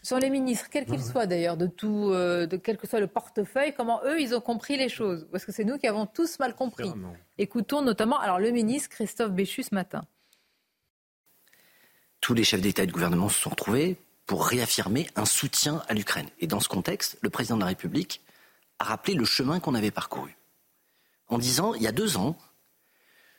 sont 0.02 0.18
les 0.18 0.32
ministres, 0.32 0.70
quels 0.72 0.88
qu'ils 0.88 1.04
soient 1.04 1.28
d'ailleurs, 1.28 1.56
de 1.56 1.68
tout, 1.68 2.10
euh, 2.10 2.48
de 2.48 2.58
quel 2.58 2.78
que 2.78 2.88
soit 2.88 3.00
le 3.00 3.06
portefeuille, 3.06 3.76
comment 3.78 4.02
eux, 4.06 4.20
ils 4.20 4.34
ont 4.34 4.42
compris 4.42 4.76
les 4.76 4.90
choses 4.90 5.28
Parce 5.32 5.46
que 5.46 5.52
c'est 5.52 5.64
nous 5.64 5.78
qui 5.78 5.86
avons 5.86 6.08
tous 6.08 6.40
mal 6.40 6.56
compris. 6.56 6.92
Écoutons 7.38 7.84
notamment, 7.84 8.20
alors 8.20 8.40
le 8.40 8.50
ministre 8.50 8.90
Christophe 8.90 9.34
Béchu 9.34 9.62
ce 9.62 9.76
matin. 9.76 10.02
Tous 12.22 12.34
les 12.34 12.44
chefs 12.44 12.62
d'État 12.62 12.82
et 12.82 12.88
de 12.88 12.92
gouvernement 12.92 13.30
se 13.30 13.40
sont 13.40 13.52
retrouvés 13.52 13.98
pour 14.26 14.46
réaffirmer 14.46 15.08
un 15.16 15.26
soutien 15.26 15.84
à 15.88 15.94
l'Ukraine. 15.94 16.30
Et 16.40 16.48
dans 16.48 16.60
ce 16.60 16.70
contexte, 16.70 17.18
le 17.22 17.30
président 17.30 17.56
de 17.56 17.62
la 17.62 17.68
République 17.68 18.22
a 18.80 18.86
rappelé 18.86 19.14
le 19.14 19.26
chemin 19.26 19.60
qu'on 19.60 19.76
avait 19.76 19.92
parcouru. 19.92 20.36
En 21.28 21.38
disant, 21.38 21.74
il 21.74 21.82
y 21.82 21.88
a 21.88 21.92
deux 21.92 22.18
ans, 22.18 22.38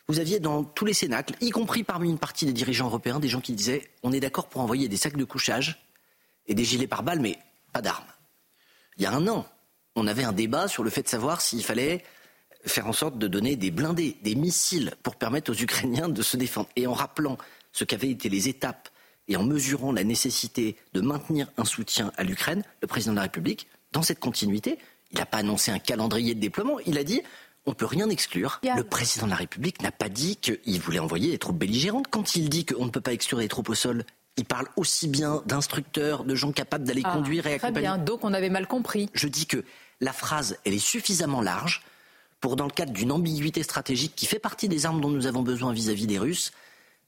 vous 0.08 0.18
aviez 0.18 0.40
dans 0.40 0.64
tous 0.64 0.84
les 0.84 0.94
cénacles, 0.94 1.34
y 1.40 1.50
compris 1.50 1.84
parmi 1.84 2.10
une 2.10 2.18
partie 2.18 2.46
des 2.46 2.52
dirigeants 2.52 2.86
européens, 2.86 3.20
des 3.20 3.28
gens 3.28 3.40
qui 3.40 3.52
disaient 3.52 3.90
on 4.02 4.12
est 4.12 4.20
d'accord 4.20 4.48
pour 4.48 4.60
envoyer 4.60 4.88
des 4.88 4.96
sacs 4.96 5.16
de 5.16 5.24
couchage 5.24 5.84
et 6.46 6.54
des 6.54 6.64
gilets 6.64 6.86
pare-balles, 6.86 7.20
mais 7.20 7.38
pas 7.72 7.82
d'armes. 7.82 8.04
Il 8.96 9.02
y 9.02 9.06
a 9.06 9.12
un 9.12 9.26
an, 9.28 9.46
on 9.94 10.06
avait 10.06 10.24
un 10.24 10.32
débat 10.32 10.68
sur 10.68 10.82
le 10.82 10.90
fait 10.90 11.02
de 11.02 11.08
savoir 11.08 11.40
s'il 11.40 11.62
fallait 11.62 12.04
faire 12.64 12.86
en 12.86 12.92
sorte 12.92 13.18
de 13.18 13.26
donner 13.26 13.56
des 13.56 13.70
blindés, 13.70 14.16
des 14.22 14.34
missiles 14.34 14.94
pour 15.02 15.16
permettre 15.16 15.50
aux 15.50 15.56
Ukrainiens 15.56 16.08
de 16.08 16.22
se 16.22 16.36
défendre. 16.36 16.68
Et 16.76 16.86
en 16.86 16.92
rappelant 16.92 17.38
ce 17.72 17.84
qu'avaient 17.84 18.10
été 18.10 18.28
les 18.28 18.48
étapes 18.48 18.88
et 19.28 19.36
en 19.36 19.44
mesurant 19.44 19.92
la 19.92 20.04
nécessité 20.04 20.76
de 20.92 21.00
maintenir 21.00 21.50
un 21.56 21.64
soutien 21.64 22.12
à 22.16 22.24
l'Ukraine, 22.24 22.62
le 22.80 22.88
président 22.88 23.12
de 23.12 23.16
la 23.16 23.22
République, 23.22 23.68
dans 23.92 24.02
cette 24.02 24.18
continuité, 24.18 24.78
il 25.12 25.18
n'a 25.18 25.26
pas 25.26 25.38
annoncé 25.38 25.70
un 25.70 25.78
calendrier 25.78 26.34
de 26.34 26.40
déploiement, 26.40 26.78
il 26.86 26.98
a 26.98 27.04
dit 27.04 27.22
on 27.66 27.70
ne 27.70 27.76
peut 27.76 27.86
rien 27.86 28.08
exclure. 28.08 28.60
Le 28.64 28.82
président 28.82 29.26
de 29.26 29.30
la 29.30 29.36
République 29.36 29.82
n'a 29.82 29.92
pas 29.92 30.08
dit 30.08 30.36
qu'il 30.36 30.80
voulait 30.80 30.98
envoyer 30.98 31.30
des 31.30 31.38
troupes 31.38 31.58
belligérantes. 31.58 32.06
Quand 32.10 32.34
il 32.34 32.48
dit 32.48 32.64
qu'on 32.66 32.84
ne 32.84 32.90
peut 32.90 33.00
pas 33.00 33.12
exclure 33.12 33.38
des 33.38 33.48
troupes 33.48 33.68
au 33.68 33.74
sol, 33.74 34.04
il 34.36 34.44
parle 34.44 34.66
aussi 34.76 35.08
bien 35.08 35.42
d'instructeurs, 35.46 36.24
de 36.24 36.34
gens 36.34 36.52
capables 36.52 36.84
d'aller 36.84 37.02
ah, 37.04 37.12
conduire 37.12 37.46
et 37.46 37.54
accompagner. 37.54 37.72
Très 37.72 37.80
bien, 37.82 37.98
donc 37.98 38.24
on 38.24 38.32
avait 38.32 38.50
mal 38.50 38.66
compris. 38.66 39.10
Je 39.12 39.28
dis 39.28 39.46
que 39.46 39.64
la 40.00 40.12
phrase, 40.12 40.58
elle 40.64 40.72
est 40.74 40.78
suffisamment 40.78 41.40
large 41.40 41.82
pour, 42.40 42.56
dans 42.56 42.64
le 42.64 42.72
cadre 42.72 42.92
d'une 42.92 43.12
ambiguïté 43.12 43.62
stratégique 43.62 44.14
qui 44.16 44.26
fait 44.26 44.40
partie 44.40 44.68
des 44.68 44.86
armes 44.86 45.00
dont 45.00 45.10
nous 45.10 45.26
avons 45.26 45.42
besoin 45.42 45.72
vis 45.72 45.90
à 45.90 45.92
-vis 45.92 46.06
des 46.06 46.18
Russes, 46.18 46.50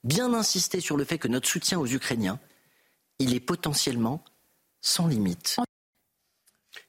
bien 0.05 0.33
insister 0.33 0.79
sur 0.79 0.95
le 0.95 1.03
fait 1.03 1.17
que 1.17 1.27
notre 1.27 1.49
soutien 1.49 1.77
aux 1.79 1.87
Ukrainiens, 1.87 2.39
il 3.19 3.35
est 3.35 3.41
potentiellement 3.41 4.23
sans 4.79 5.07
limite. 5.07 5.57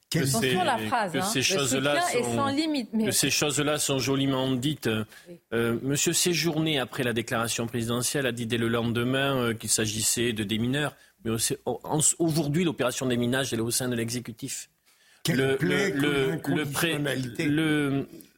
Que 0.09 0.25
ces, 0.25 0.55
la 0.55 0.79
phrase, 0.79 1.13
que 1.13 1.19
hein. 1.19 1.23
ces 1.23 1.43
choses-là 1.43 2.01
sont, 3.79 3.99
joliment 3.99 4.53
dites. 4.53 4.89
Euh, 5.53 5.79
Monsieur 5.83 6.13
Séjourné, 6.13 6.79
après 6.79 7.03
la 7.03 7.13
déclaration 7.13 7.67
présidentielle, 7.67 8.27
a 8.27 8.33
dit 8.33 8.47
dès 8.47 8.57
le 8.57 8.69
lendemain 8.69 9.37
euh, 9.37 9.55
qu'il 9.55 9.69
s'agissait 9.69 10.33
de 10.33 10.45
démineurs. 10.45 10.95
Mais 11.25 11.33
aujourd'hui, 12.19 12.63
l'opération 12.63 13.07
des 13.07 13.17
minages 13.17 13.53
est 13.53 13.59
au 13.59 13.73
sein 13.73 13.89
de 13.89 13.97
l'exécutif. 13.97 14.71
Le, 15.29 15.59
le, 15.61 16.41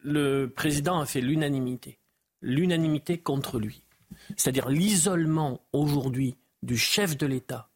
le 0.03 0.47
président 0.47 1.01
a 1.01 1.07
fait 1.07 1.21
l'unanimité. 1.21 1.99
L'unanimité 2.41 3.19
contre 3.19 3.59
lui 3.59 3.83
c'est-à-dire 4.37 4.69
l'isolement 4.69 5.61
aujourd'hui 5.73 6.37
du 6.63 6.77
chef 6.77 7.17
de 7.17 7.27
l'État 7.27 7.71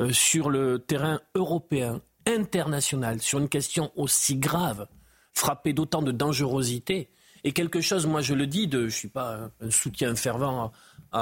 euh, 0.00 0.12
sur 0.12 0.50
le 0.50 0.78
terrain 0.78 1.20
européen, 1.34 2.00
international, 2.26 3.20
sur 3.20 3.38
une 3.38 3.48
question 3.48 3.90
aussi 3.96 4.36
grave, 4.36 4.86
frappée 5.32 5.72
d'autant 5.72 6.02
de 6.02 6.12
dangerosité, 6.12 7.10
et 7.44 7.52
quelque 7.52 7.80
chose, 7.80 8.06
moi 8.06 8.20
je 8.20 8.34
le 8.34 8.46
dis, 8.46 8.68
de, 8.68 8.80
je 8.80 8.84
ne 8.84 8.90
suis 8.90 9.08
pas 9.08 9.50
un 9.60 9.70
soutien 9.70 10.14
fervent, 10.14 10.70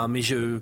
mais 0.09 0.21
je, 0.21 0.61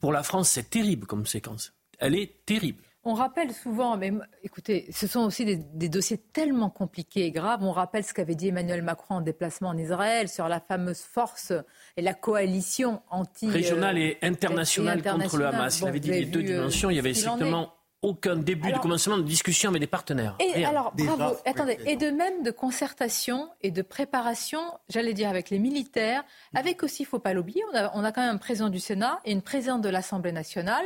pour 0.00 0.12
la 0.12 0.22
France, 0.22 0.50
c'est 0.50 0.70
terrible 0.70 1.06
comme 1.06 1.26
séquence. 1.26 1.72
Elle 1.98 2.14
est 2.14 2.44
terrible. 2.46 2.82
On 3.08 3.14
rappelle 3.14 3.52
souvent, 3.52 3.96
mais 3.96 4.12
écoutez, 4.42 4.88
ce 4.90 5.06
sont 5.06 5.20
aussi 5.20 5.44
des, 5.44 5.88
dossiers 5.88 6.18
tellement 6.18 6.70
compliqués 6.70 7.26
et 7.26 7.30
graves. 7.30 7.62
On 7.62 7.70
rappelle 7.70 8.02
ce 8.02 8.12
qu'avait 8.12 8.34
dit 8.34 8.48
Emmanuel 8.48 8.82
Macron 8.82 9.14
en 9.14 9.20
déplacement 9.20 9.68
en 9.68 9.78
Israël 9.78 10.28
sur 10.28 10.48
la 10.48 10.58
fameuse 10.58 11.02
force 11.02 11.52
et 11.96 12.02
la 12.02 12.14
coalition 12.14 13.00
anti 13.08 13.48
régionale 13.48 13.96
et 13.96 14.18
internationale 14.22 15.04
contre 15.04 15.36
le 15.36 15.46
Hamas. 15.46 15.78
il 15.80 15.86
avait 15.86 16.00
dit 16.00 16.10
les 16.10 16.24
deux 16.24 16.40
euh, 16.40 16.58
dimensions. 16.58 16.90
Il 16.90 16.96
y 16.96 16.98
avait 16.98 17.14
strictement 17.14 17.74
aucun 18.02 18.34
début 18.34 18.72
de 18.72 18.78
commencement 18.78 19.18
de 19.18 19.22
discussion 19.22 19.70
avec 19.70 19.80
des 19.80 19.86
partenaires. 19.86 20.36
Et 20.40 20.64
alors, 20.64 20.92
bravo. 20.96 21.36
Attendez, 21.44 21.78
et 21.86 21.94
de 21.94 22.10
même 22.10 22.42
de 22.42 22.50
concertation 22.50 23.48
et 23.62 23.70
de 23.70 23.82
préparation, 23.82 24.60
j'allais 24.88 25.14
dire 25.14 25.28
avec 25.28 25.50
les 25.50 25.60
militaires, 25.60 26.24
avec 26.56 26.82
aussi, 26.82 27.04
il 27.04 27.06
ne 27.06 27.10
faut 27.10 27.18
pas 27.20 27.34
l'oublier, 27.34 27.62
on 27.72 27.76
a, 27.76 27.92
on 27.94 28.02
a 28.02 28.10
quand 28.10 28.22
même 28.22 28.34
un 28.34 28.38
président 28.38 28.68
du 28.68 28.80
Sénat 28.80 29.20
et 29.24 29.30
une 29.30 29.42
présidente 29.42 29.82
de 29.82 29.88
l'Assemblée 29.90 30.32
nationale 30.32 30.84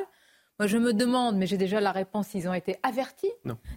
moi, 0.60 0.66
je 0.66 0.76
me 0.76 0.92
demande, 0.92 1.38
mais 1.38 1.46
j'ai 1.46 1.56
déjà 1.56 1.80
la 1.80 1.90
réponse, 1.90 2.28
s'ils 2.28 2.46
ont 2.46 2.52
été 2.52 2.76
avertis 2.82 3.30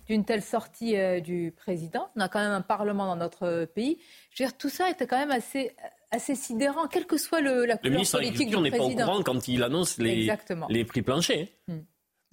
d'une 0.05 0.25
telle 0.25 0.41
sortie 0.41 0.97
euh, 0.97 1.21
du 1.21 1.53
président. 1.55 2.09
On 2.17 2.19
a 2.19 2.27
quand 2.27 2.41
même 2.41 2.51
un 2.51 2.59
parlement 2.59 3.05
dans 3.05 3.15
notre 3.15 3.63
pays. 3.63 3.99
Je 4.31 4.43
veux 4.43 4.49
dire, 4.49 4.57
tout 4.57 4.67
ça 4.67 4.89
était 4.89 5.07
quand 5.07 5.17
même 5.17 5.31
assez, 5.31 5.71
assez 6.11 6.35
sidérant, 6.35 6.87
quel 6.87 7.05
que 7.05 7.15
soit 7.15 7.39
le, 7.39 7.65
la 7.65 7.77
couleur 7.77 8.03
politique 8.11 8.49
du. 8.49 8.55
Le 8.55 8.59
ministre 8.59 8.61
n'est 8.61 8.71
pas 8.77 8.83
au 8.83 8.89
courant 8.89 9.23
quand 9.23 9.47
il 9.47 9.63
annonce 9.63 9.97
les, 9.97 10.29
les 10.67 10.83
prix 10.83 11.01
planchers. 11.01 11.47
Hmm. 11.69 11.83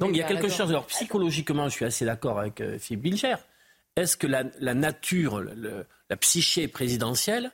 Donc 0.00 0.10
il 0.10 0.16
y 0.16 0.22
a 0.22 0.26
quelque 0.26 0.48
chose. 0.48 0.70
Alors 0.70 0.86
psychologiquement, 0.86 1.68
je 1.68 1.74
suis 1.74 1.84
assez 1.84 2.04
d'accord 2.04 2.40
avec 2.40 2.60
euh, 2.60 2.76
Philippe 2.76 3.02
Bilger. 3.02 3.36
Est-ce 3.94 4.16
que 4.16 4.26
la, 4.26 4.42
la 4.58 4.74
nature, 4.74 5.44
la 5.44 6.16
psyché 6.16 6.66
présidentielle 6.66 7.52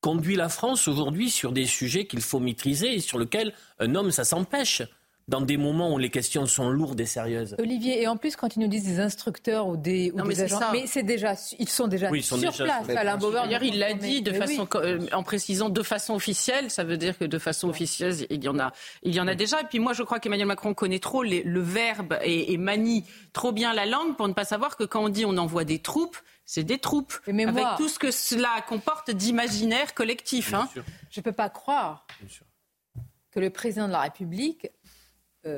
conduit 0.00 0.36
la 0.36 0.48
France 0.48 0.88
aujourd'hui 0.88 1.28
sur 1.28 1.52
des 1.52 1.66
sujets 1.66 2.06
qu'il 2.06 2.22
faut 2.22 2.40
maîtriser 2.40 2.94
et 2.94 3.00
sur 3.00 3.18
lesquels 3.18 3.52
un 3.80 3.94
homme, 3.94 4.10
ça 4.10 4.24
s'empêche? 4.24 4.82
Dans 5.28 5.40
des 5.40 5.56
moments 5.56 5.92
où 5.94 5.98
les 5.98 6.10
questions 6.10 6.46
sont 6.46 6.70
lourdes 6.70 7.00
et 7.00 7.06
sérieuses. 7.06 7.54
Olivier, 7.58 8.02
et 8.02 8.08
en 8.08 8.16
plus, 8.16 8.36
quand 8.36 8.56
ils 8.56 8.60
nous 8.60 8.68
disent 8.68 8.84
des 8.84 9.00
instructeurs 9.00 9.68
ou 9.68 9.76
des, 9.76 10.10
ou 10.12 10.20
agents, 10.20 10.60
mais 10.72 10.86
c'est 10.86 11.02
déjà, 11.02 11.34
ils 11.58 11.68
sont 11.68 11.86
déjà 11.86 12.10
sur 12.20 12.38
place. 12.38 12.88
Alain 12.88 13.16
Bauer, 13.16 13.46
il 13.62 13.78
l'a 13.78 13.94
dit 13.94 14.22
de 14.22 14.32
façon, 14.32 14.68
euh, 14.74 15.06
en 15.12 15.22
précisant 15.22 15.68
de 15.68 15.82
façon 15.82 16.14
officielle. 16.14 16.70
Ça 16.70 16.84
veut 16.84 16.96
dire 16.96 17.16
que 17.18 17.24
de 17.24 17.38
façon 17.38 17.68
officieuse, 17.68 18.26
il 18.30 18.42
y 18.42 18.48
en 18.48 18.58
a, 18.58 18.72
il 19.02 19.14
y 19.14 19.20
en 19.20 19.28
a 19.28 19.34
déjà. 19.34 19.60
Et 19.60 19.64
puis 19.64 19.78
moi, 19.78 19.92
je 19.92 20.02
crois 20.02 20.18
qu'Emmanuel 20.18 20.48
Macron 20.48 20.74
connaît 20.74 20.98
trop 20.98 21.22
le 21.22 21.60
verbe 21.60 22.18
et, 22.22 22.56
manie 22.56 23.04
trop 23.32 23.50
bien 23.50 23.72
la 23.74 23.86
langue 23.86 24.16
pour 24.16 24.28
ne 24.28 24.34
pas 24.34 24.44
savoir 24.44 24.76
que 24.76 24.84
quand 24.84 25.04
on 25.04 25.08
dit 25.08 25.24
on 25.24 25.36
envoie 25.36 25.64
des 25.64 25.78
troupes, 25.78 26.16
c'est 26.44 26.64
des 26.64 26.78
troupes, 26.78 27.14
avec 27.26 27.64
tout 27.76 27.88
ce 27.88 27.98
que 27.98 28.10
cela 28.10 28.50
comporte 28.68 29.10
d'imaginaire 29.10 29.94
collectif. 29.94 30.54
Hein. 30.54 30.68
Je 31.10 31.20
ne 31.20 31.22
peux 31.22 31.32
pas 31.32 31.48
croire 31.48 32.06
que 33.30 33.40
le 33.40 33.50
président 33.50 33.86
de 33.86 33.92
la 33.92 34.00
République 34.00 34.68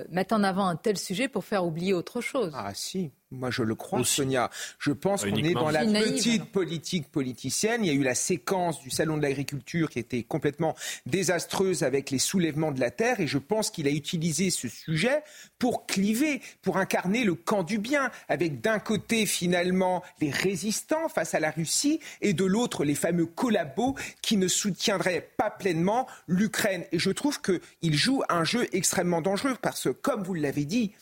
mettre 0.08 0.34
en 0.34 0.42
avant 0.42 0.66
un 0.66 0.76
tel 0.76 0.96
sujet 0.96 1.28
pour 1.28 1.44
faire 1.44 1.64
oublier 1.64 1.92
autre 1.92 2.20
chose. 2.20 2.52
Ah 2.54 2.72
si, 2.74 3.12
moi, 3.34 3.50
je 3.50 3.62
le 3.62 3.74
crois, 3.74 4.04
Sonia. 4.04 4.50
Je 4.78 4.92
pense 4.92 5.24
qu'on 5.24 5.34
est 5.34 5.54
dans 5.54 5.70
la 5.70 5.84
petite 5.84 6.44
politique 6.46 7.10
politicienne. 7.10 7.84
Il 7.84 7.88
y 7.88 7.90
a 7.90 7.94
eu 7.94 8.02
la 8.02 8.14
séquence 8.14 8.80
du 8.80 8.90
Salon 8.90 9.16
de 9.16 9.22
l'agriculture 9.22 9.90
qui 9.90 9.98
était 9.98 10.22
complètement 10.22 10.74
désastreuse 11.06 11.82
avec 11.82 12.10
les 12.10 12.18
soulèvements 12.18 12.72
de 12.72 12.80
la 12.80 12.90
terre. 12.90 13.20
Et 13.20 13.26
je 13.26 13.38
pense 13.38 13.70
qu'il 13.70 13.86
a 13.86 13.90
utilisé 13.90 14.50
ce 14.50 14.68
sujet 14.68 15.22
pour 15.58 15.86
cliver, 15.86 16.40
pour 16.62 16.76
incarner 16.76 17.24
le 17.24 17.34
camp 17.34 17.62
du 17.62 17.78
bien, 17.78 18.10
avec 18.28 18.60
d'un 18.60 18.78
côté, 18.78 19.26
finalement, 19.26 20.02
les 20.20 20.30
résistants 20.30 21.08
face 21.08 21.34
à 21.34 21.40
la 21.40 21.50
Russie 21.50 22.00
et 22.20 22.32
de 22.32 22.44
l'autre, 22.44 22.84
les 22.84 22.94
fameux 22.94 23.26
collabos 23.26 23.94
qui 24.22 24.36
ne 24.36 24.48
soutiendraient 24.48 25.28
pas 25.36 25.50
pleinement 25.50 26.06
l'Ukraine. 26.26 26.84
Et 26.92 26.98
je 26.98 27.10
trouve 27.10 27.40
qu'il 27.40 27.94
joue 27.94 28.22
un 28.28 28.44
jeu 28.44 28.66
extrêmement 28.72 29.20
dangereux 29.20 29.56
parce 29.60 29.84
que, 29.84 29.88
comme 29.90 30.22
vous 30.22 30.34
l'avez 30.34 30.64
dit, 30.64 30.92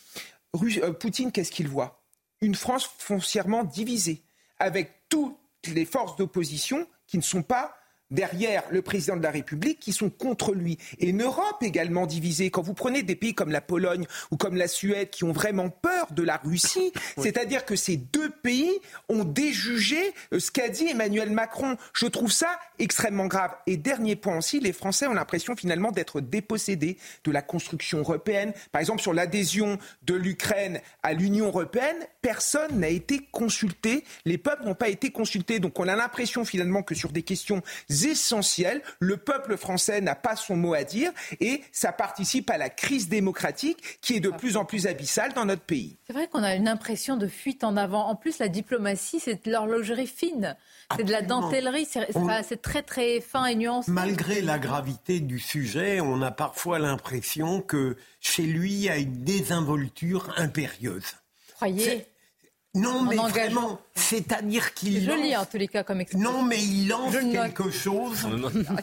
euh, 0.55 0.93
Poutine, 0.93 1.33
qu'est-ce 1.33 1.51
qu'il 1.51 1.69
voit? 1.69 2.02
Une 2.43 2.55
France 2.55 2.91
foncièrement 2.99 3.65
divisée, 3.65 4.25
avec 4.59 5.09
toutes 5.09 5.39
les 5.67 5.87
forces 5.87 6.17
d'opposition 6.17 6.87
qui 7.07 7.17
ne 7.17 7.23
sont 7.23 7.43
pas 7.43 7.75
derrière 8.13 8.63
le 8.71 8.83
président 8.83 9.17
de 9.17 9.23
la 9.23 9.31
République 9.31 9.81
qui 9.81 9.93
sont 9.93 10.11
contre 10.11 10.55
lui. 10.55 10.79
Et 10.99 11.09
une 11.09 11.23
Europe 11.23 11.63
également 11.63 12.07
divisée. 12.07 12.51
Quand 12.51 12.63
vous 12.63 12.75
prenez 12.75 13.03
des 13.03 13.17
pays 13.17 13.35
comme 13.35 13.51
la 13.51 13.61
Pologne 13.61 14.07
ou 14.31 14.37
comme 14.37 14.55
la 14.55 14.69
Suède 14.69 15.11
qui 15.11 15.25
ont 15.25 15.33
vraiment 15.33 15.71
peur 15.71 16.07
de 16.13 16.23
la 16.23 16.37
Russie, 16.37 16.93
c'est-à-dire 17.19 17.65
que 17.65 17.75
ces 17.75 17.97
deux 17.97 18.31
pays 18.31 18.73
ont 19.09 19.25
déjugé 19.25 19.99
euh, 20.33 20.39
ce 20.39 20.51
qu'a 20.51 20.69
dit 20.69 20.87
Emmanuel 20.89 21.31
Macron. 21.31 21.77
Je 21.95 22.07
trouve 22.07 22.31
ça 22.31 22.59
extrêmement 22.79 23.27
grave. 23.27 23.55
Et 23.67 23.77
dernier 23.77 24.17
point 24.17 24.39
aussi, 24.39 24.61
les 24.61 24.73
Français 24.73 25.07
ont 25.07 25.15
l'impression 25.15 25.57
finalement 25.57 25.91
d'être 25.91 26.21
dépossédés 26.21 26.99
de 27.25 27.31
la 27.31 27.43
construction 27.43 27.99
européenne. 27.99 28.53
Par 28.71 28.81
exemple, 28.81 29.01
sur 29.01 29.15
l'adhésion 29.15 29.79
de 30.03 30.15
l'Ukraine 30.15 30.81
à 31.03 31.15
l'Union 31.15 31.47
européenne, 31.47 31.97
personne 32.21 32.79
n'a 32.79 32.89
été 32.89 33.27
consulté. 33.33 34.05
Les 34.25 34.39
peuples 34.39 34.65
n'ont 34.65 34.75
pas 34.75 34.89
été 34.89 35.11
consultés. 35.11 35.59
Donc 35.61 35.81
on 35.81 35.89
a 35.89 35.97
l'impression 35.97 36.45
finalement 36.45 36.83
que 36.83 36.95
sur 36.95 37.11
des 37.13 37.23
questions 37.23 37.63
essentielles. 38.07 38.83
Le 39.01 39.17
peuple 39.17 39.57
français 39.57 40.01
n'a 40.01 40.15
pas 40.15 40.37
son 40.37 40.57
mot 40.57 40.75
à 40.75 40.85
dire 40.85 41.13
et 41.41 41.63
ça 41.73 41.93
participe 41.93 42.51
à 42.51 42.59
la 42.59 42.71
crise 42.71 43.09
démocratique 43.09 44.01
qui 44.01 44.15
est 44.15 44.21
de 44.21 44.31
plus 44.31 44.57
en 44.57 44.65
plus 44.65 44.87
abyssale 44.87 45.33
dans 45.33 45.45
notre 45.45 45.63
pays. 45.63 45.97
C'est 46.07 46.13
vrai 46.13 46.29
qu'on 46.29 46.43
a 46.43 46.55
une 46.55 46.69
impression 46.69 47.17
de 47.17 47.27
fuite 47.27 47.65
en 47.65 47.77
avant. 47.77 48.09
En 48.09 48.17
plus, 48.17 48.39
la 48.39 48.49
diplomatie, 48.49 49.21
c'est 49.21 49.47
de 49.47 49.51
l'horlogerie 49.51 50.07
fine. 50.07 50.57
C'est 50.97 51.05
de 51.05 51.13
la 51.13 51.23
dentellerie, 51.23 51.87
c'est 51.87 52.63
très 52.63 52.83
très 52.83 53.21
fin 53.21 53.47
et 53.47 53.55
nuancé. 53.55 53.91
Malgré 53.91 54.43
la 54.43 54.59
gravité 54.59 55.21
du 55.21 55.39
sujet, 55.39 56.01
on 56.01 56.21
a 56.23 56.31
parfois 56.31 56.79
l'impression 56.79 57.61
que 57.61 57.97
chez 58.21 58.43
lui, 58.43 58.73
il 58.73 58.81
y 58.81 58.89
a 58.89 58.99
une 58.99 59.25
désinvolture 59.25 60.33
impérieuse. 60.37 61.17
Croyez 61.57 62.07
non, 62.75 63.03
mais 63.03 63.17
vraiment, 63.17 63.79
c'est-à-dire 63.95 64.73
qu'il 64.73 65.07
lance... 65.07 65.21
lis 65.21 65.37
en 65.37 65.45
tous 65.45 65.59
les 65.59 65.69
cas 65.69 65.85
comme 65.85 66.01
expression. 66.01 66.33
Non, 66.33 66.43
mais 66.43 66.63
il 66.63 66.89
lance 66.89 67.15
quelque 67.15 67.71
chose 67.71 68.27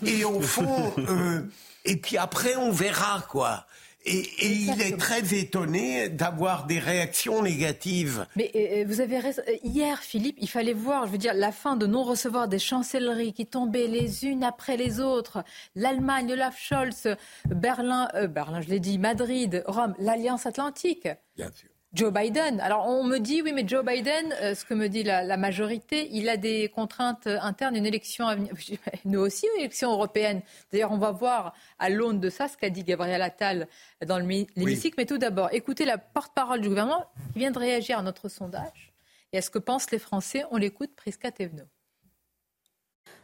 et 0.05 0.23
au 0.23 0.41
fond, 0.41 0.93
euh, 0.99 1.41
et 1.85 1.97
puis 1.97 2.17
après 2.17 2.55
on 2.55 2.71
verra 2.71 3.25
quoi. 3.27 3.65
Et, 4.05 4.23
il 4.41 4.81
est 4.81 4.97
très 4.97 5.33
étonné 5.33 6.07
d'avoir 6.07 6.67
des 6.67 6.79
réactions 6.79 7.43
négatives. 7.43 8.25
Mais 8.37 8.49
euh, 8.55 8.85
vous 8.87 9.01
avez 9.01 9.19
raison. 9.19 9.41
Euh, 9.47 9.55
hier, 9.61 9.99
Philippe, 9.99 10.37
il 10.39 10.47
fallait 10.47 10.73
voir, 10.73 11.05
je 11.05 11.11
veux 11.11 11.17
dire, 11.17 11.33
la 11.33 11.51
fin 11.51 11.75
de 11.75 11.85
non-recevoir 11.85 12.47
des 12.47 12.59
chancelleries 12.59 13.33
qui 13.33 13.45
tombaient 13.45 13.87
les 13.87 14.23
unes 14.23 14.43
après 14.43 14.77
les 14.77 15.01
autres. 15.01 15.43
L'Allemagne, 15.75 16.31
Olaf 16.31 16.57
Scholz, 16.57 17.15
Berlin, 17.49 18.07
Berlin, 18.29 18.61
je 18.61 18.69
l'ai 18.69 18.79
dit, 18.79 18.97
Madrid, 18.97 19.63
Rome, 19.67 19.95
l'Alliance 19.99 20.45
Atlantique. 20.45 21.09
Bien 21.35 21.51
sûr. 21.51 21.69
Joe 21.93 22.13
Biden. 22.13 22.59
Alors 22.59 22.87
on 22.87 23.03
me 23.03 23.17
dit, 23.17 23.41
oui, 23.41 23.51
mais 23.51 23.67
Joe 23.67 23.83
Biden, 23.83 24.33
euh, 24.41 24.53
ce 24.53 24.63
que 24.63 24.75
me 24.75 24.87
dit 24.89 25.03
la, 25.03 25.37
majorité, 25.37 26.07
il 26.11 26.29
a 26.29 26.37
des 26.37 26.69
contraintes 26.69 27.25
internes, 27.25 27.75
une 27.75 27.85
élection 27.85 28.27
à 28.27 28.35
venir. 28.35 28.53
Nous 29.05 29.19
aussi, 29.19 29.47
une 29.55 29.61
élection 29.61 29.91
européenne. 29.91 30.41
D'ailleurs, 30.71 30.91
on 30.91 30.97
va 30.97 31.11
voir 31.11 31.55
à 31.79 31.89
l'aune 31.89 32.19
de 32.19 32.29
ça 32.29 32.47
ce 32.47 32.57
qu'a 32.57 32.69
dit 32.69 32.83
Gabriel 32.83 33.21
Attal 33.23 33.67
dans 34.05 34.19
l'hémicycle. 34.19 34.95
Mais 34.99 35.07
tout 35.07 35.17
d'abord, 35.17 35.49
écoutez 35.51 35.85
la 35.85 35.97
porte-parole 35.97 36.61
du 36.61 36.69
gouvernement 36.69 37.05
qui 37.33 37.39
vient 37.39 37.51
de 37.51 37.59
réagir 37.59 37.97
à 37.97 38.03
notre 38.03 38.29
sondage 38.29 38.93
et 39.33 39.39
à 39.39 39.41
ce 39.41 39.49
que 39.49 39.59
pensent 39.59 39.89
les 39.89 39.99
Français. 39.99 40.43
On 40.51 40.57
l'écoute, 40.57 40.91
Prisca 40.95 41.31
Thévenot. 41.31 41.67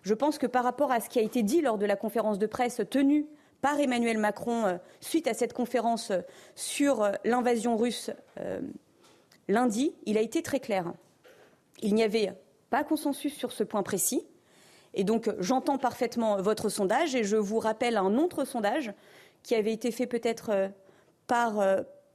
Je 0.01 0.13
pense 0.13 0.38
que 0.39 0.48
par 0.48 0.63
rapport 0.63 0.91
à 0.91 1.00
ce 1.00 1.10
qui 1.10 1.19
a 1.19 1.24
été 1.24 1.43
dit 1.43 1.62
lors 1.62 1.77
de 1.77 1.86
la 1.86 1.95
conférence 1.95 2.39
de 2.39 2.48
presse 2.48 2.81
tenue 2.89 3.27
par 3.65 3.79
Emmanuel 3.79 4.19
Macron 4.19 4.67
euh, 4.67 4.77
suite 5.01 5.25
à 5.25 5.34
cette 5.34 5.53
conférence 5.53 6.12
euh, 6.12 6.22
sur 6.53 7.01
euh, 7.01 7.13
l'invasion 7.24 7.77
russe 7.77 8.12
lundi, 9.48 9.91
il 10.05 10.19
a 10.19 10.22
été 10.22 10.43
très 10.43 10.60
clair. 10.60 10.93
Il 11.81 11.95
n'y 11.95 12.03
avait 12.03 12.31
pas 12.69 12.84
consensus 12.84 13.34
sur 13.34 13.51
ce 13.51 13.63
point 13.63 13.81
précis. 13.81 14.27
Et 14.93 15.03
donc, 15.03 15.31
j'entends 15.39 15.79
parfaitement 15.79 16.39
votre 16.43 16.69
sondage 16.69 17.15
et 17.15 17.24
je 17.24 17.38
vous 17.38 17.57
rappelle 17.57 17.98
un 17.98 18.19
autre 18.19 18.45
sondage 18.45 18.93
qui 19.41 19.55
avait 19.55 19.74
été 19.74 19.89
fait 19.89 20.05
peut-être 20.05 20.69
par, 21.25 21.55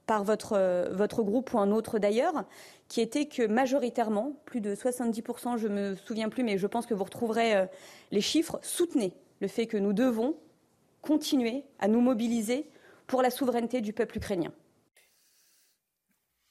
par 0.05 0.23
votre, 0.23 0.89
votre 0.91 1.21
groupe 1.21 1.53
ou 1.53 1.59
un 1.59 1.71
autre 1.71 1.99
d'ailleurs, 1.99 2.45
qui 2.87 3.01
était 3.01 3.25
que 3.25 3.45
majoritairement, 3.45 4.37
plus 4.45 4.61
de 4.61 4.73
70%, 4.73 5.57
je 5.57 5.67
ne 5.67 5.73
me 5.73 5.95
souviens 5.95 6.29
plus, 6.29 6.43
mais 6.43 6.57
je 6.57 6.67
pense 6.67 6.85
que 6.85 6.93
vous 6.93 7.03
retrouverez 7.03 7.67
les 8.11 8.21
chiffres, 8.21 8.59
soutenaient 8.61 9.13
le 9.41 9.47
fait 9.47 9.67
que 9.67 9.77
nous 9.77 9.93
devons 9.93 10.35
continuer 11.01 11.63
à 11.79 11.87
nous 11.87 12.01
mobiliser 12.01 12.69
pour 13.07 13.21
la 13.21 13.29
souveraineté 13.29 13.81
du 13.81 13.93
peuple 13.93 14.17
ukrainien. 14.17 14.51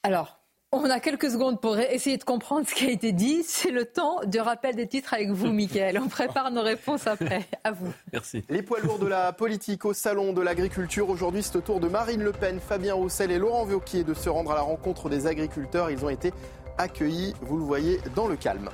Alors, 0.03 0.41
on 0.73 0.89
a 0.89 1.01
quelques 1.01 1.29
secondes 1.29 1.59
pour 1.59 1.77
essayer 1.77 2.17
de 2.17 2.23
comprendre 2.23 2.65
ce 2.65 2.73
qui 2.73 2.85
a 2.85 2.91
été 2.91 3.11
dit. 3.11 3.43
C'est 3.43 3.71
le 3.71 3.85
temps 3.85 4.21
du 4.25 4.39
rappel 4.39 4.75
des 4.75 4.87
titres 4.87 5.13
avec 5.13 5.29
vous, 5.29 5.51
Mickaël. 5.51 5.99
On 5.99 6.07
prépare 6.07 6.49
nos 6.49 6.61
réponses 6.61 7.07
après. 7.07 7.45
À 7.63 7.71
vous. 7.71 7.91
Merci. 8.13 8.43
Les 8.49 8.61
poids 8.61 8.79
lourds 8.79 8.99
de 8.99 9.05
la 9.05 9.33
politique 9.33 9.83
au 9.83 9.93
Salon 9.93 10.31
de 10.31 10.41
l'agriculture. 10.41 11.09
Aujourd'hui, 11.09 11.43
c'est 11.43 11.57
au 11.57 11.61
tour 11.61 11.81
de 11.81 11.89
Marine 11.89 12.23
Le 12.23 12.31
Pen, 12.31 12.59
Fabien 12.59 12.93
Roussel 12.93 13.31
et 13.31 13.37
Laurent 13.37 13.65
Wauquiez 13.65 14.05
de 14.05 14.13
se 14.13 14.29
rendre 14.29 14.51
à 14.51 14.55
la 14.55 14.61
rencontre 14.61 15.09
des 15.09 15.27
agriculteurs. 15.27 15.91
Ils 15.91 16.05
ont 16.05 16.09
été 16.09 16.31
accueillis, 16.77 17.33
vous 17.41 17.57
le 17.57 17.63
voyez, 17.63 17.99
dans 18.15 18.27
le 18.27 18.37
calme. 18.37 18.69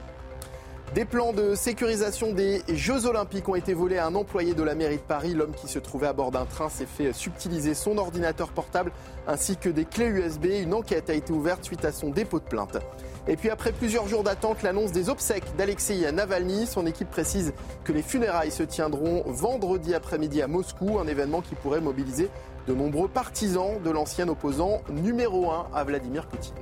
Des 0.95 1.03
plans 1.03 1.33
de 1.33 1.53
sécurisation 1.53 2.31
des 2.31 2.63
Jeux 2.69 3.05
Olympiques 3.05 3.47
ont 3.49 3.55
été 3.55 3.73
volés 3.73 3.97
à 3.97 4.07
un 4.07 4.15
employé 4.15 4.53
de 4.53 4.63
la 4.63 4.73
mairie 4.73 4.97
de 4.97 5.01
Paris. 5.01 5.33
L'homme 5.33 5.53
qui 5.53 5.67
se 5.67 5.79
trouvait 5.79 6.07
à 6.07 6.13
bord 6.13 6.31
d'un 6.31 6.45
train 6.45 6.69
s'est 6.69 6.87
fait 6.87 7.11
subtiliser 7.13 7.73
son 7.73 7.97
ordinateur 7.97 8.49
portable 8.49 8.91
ainsi 9.27 9.57
que 9.57 9.69
des 9.69 9.83
clés 9.85 10.07
USB. 10.07 10.45
Une 10.45 10.73
enquête 10.73 11.09
a 11.09 11.13
été 11.13 11.33
ouverte 11.33 11.65
suite 11.65 11.83
à 11.83 11.91
son 11.91 12.09
dépôt 12.09 12.39
de 12.39 12.45
plainte. 12.45 12.77
Et 13.27 13.35
puis 13.35 13.49
après 13.49 13.73
plusieurs 13.73 14.07
jours 14.07 14.23
d'attente, 14.23 14.63
l'annonce 14.63 14.93
des 14.93 15.09
obsèques 15.09 15.55
d'Alexei 15.57 16.09
Navalny. 16.11 16.65
Son 16.65 16.87
équipe 16.87 17.11
précise 17.11 17.53
que 17.83 17.91
les 17.91 18.01
funérailles 18.01 18.51
se 18.51 18.63
tiendront 18.63 19.23
vendredi 19.27 19.93
après-midi 19.93 20.41
à 20.41 20.47
Moscou, 20.47 20.99
un 20.99 21.07
événement 21.07 21.41
qui 21.41 21.55
pourrait 21.55 21.81
mobiliser 21.81 22.29
de 22.65 22.73
nombreux 22.73 23.09
partisans 23.09 23.81
de 23.83 23.89
l'ancien 23.91 24.27
opposant 24.29 24.81
numéro 24.89 25.51
1 25.51 25.67
à 25.73 25.83
Vladimir 25.83 26.25
Poutine. 26.27 26.55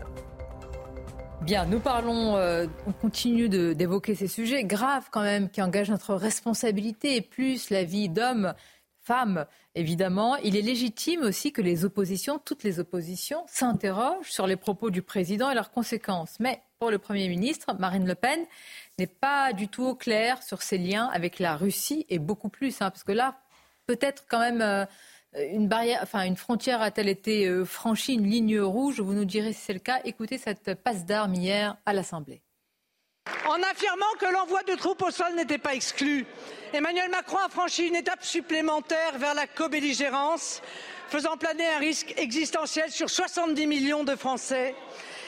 Bien, 1.42 1.66
nous 1.66 1.80
parlons, 1.80 2.38
euh, 2.38 2.66
on 2.88 2.92
continue 2.92 3.50
d'évoquer 3.50 4.16
ces 4.16 4.28
sujets 4.28 4.64
graves 4.64 5.10
quand 5.12 5.22
même 5.22 5.50
qui 5.50 5.62
engagent 5.62 5.92
notre 5.92 6.16
responsabilité 6.16 7.18
et 7.18 7.22
plus 7.22 7.70
la 7.70 7.84
vie 7.84 8.10
d'hommes, 8.10 8.56
femmes, 9.02 9.46
évidemment. 9.76 10.38
Il 10.38 10.58
est 10.58 10.62
légitime 10.62 11.22
aussi 11.22 11.52
que 11.52 11.62
les 11.62 11.86
oppositions, 11.86 12.40
toutes 12.44 12.64
les 12.64 12.80
oppositions, 12.80 13.44
s'interrogent 13.48 14.32
sur 14.32 14.48
les 14.48 14.56
propos 14.56 14.90
du 14.90 15.04
président 15.04 15.52
et 15.52 15.56
leurs 15.56 15.72
conséquences. 15.72 16.40
Mais 16.40 16.62
pour 16.80 16.90
le 16.90 16.98
Premier 16.98 17.28
ministre, 17.28 17.76
Marine 17.78 18.08
Le 18.08 18.16
Pen 18.16 18.40
n'est 18.98 19.06
pas 19.06 19.54
du 19.54 19.68
tout 19.68 19.84
au 19.84 19.96
clair 19.96 20.42
sur 20.42 20.64
ses 20.64 20.80
liens 20.80 21.10
avec 21.14 21.38
la 21.38 21.58
Russie 21.58 22.08
et 22.10 22.18
beaucoup 22.18 22.50
plus, 22.50 22.82
hein, 22.82 22.90
parce 22.90 23.04
que 23.04 23.12
là, 23.12 23.38
peut-être 23.86 24.26
quand 24.28 24.40
même. 24.40 24.62
Euh, 24.62 24.86
une 25.38 25.68
barrière, 25.68 26.00
enfin 26.04 26.24
une 26.24 26.38
frontière 26.38 26.82
a-t-elle 26.82 27.10
été 27.10 27.48
euh, 27.48 27.66
franchie, 27.66 28.14
une 28.14 28.30
ligne 28.30 28.60
rouge? 28.60 29.00
Vous 29.00 29.14
nous 29.14 29.26
direz 29.26 29.54
si 29.54 29.62
c'est 29.62 29.74
le 29.74 29.80
cas. 29.80 30.00
Écoutez 30.06 30.38
cette 30.38 30.76
passe 30.76 31.06
d'armes 31.06 31.36
hier 31.36 31.78
à 31.86 31.94
l'Assemblée. 31.94 32.42
En 33.48 33.62
affirmant 33.64 34.06
que 34.20 34.32
l'envoi 34.32 34.64
de 34.64 34.76
troupes 34.76 35.02
au 35.02 35.12
sol 35.12 35.36
n'était 35.36 35.58
pas 35.58 35.74
exclu, 35.74 36.26
Emmanuel 36.74 37.10
Macron 37.10 37.38
a 37.46 37.50
franchi 37.50 37.88
une 37.88 37.96
étape 37.96 38.24
supplémentaire 38.24 39.18
vers 39.18 39.34
la 39.34 39.48
co-belligérance, 39.48 40.62
faisant 41.10 41.38
planer 41.38 41.66
un 41.68 41.80
risque 41.80 42.14
existentiel 42.18 42.92
sur 42.92 43.10
70 43.10 43.68
millions 43.68 44.04
de 44.04 44.16
Français 44.16 44.76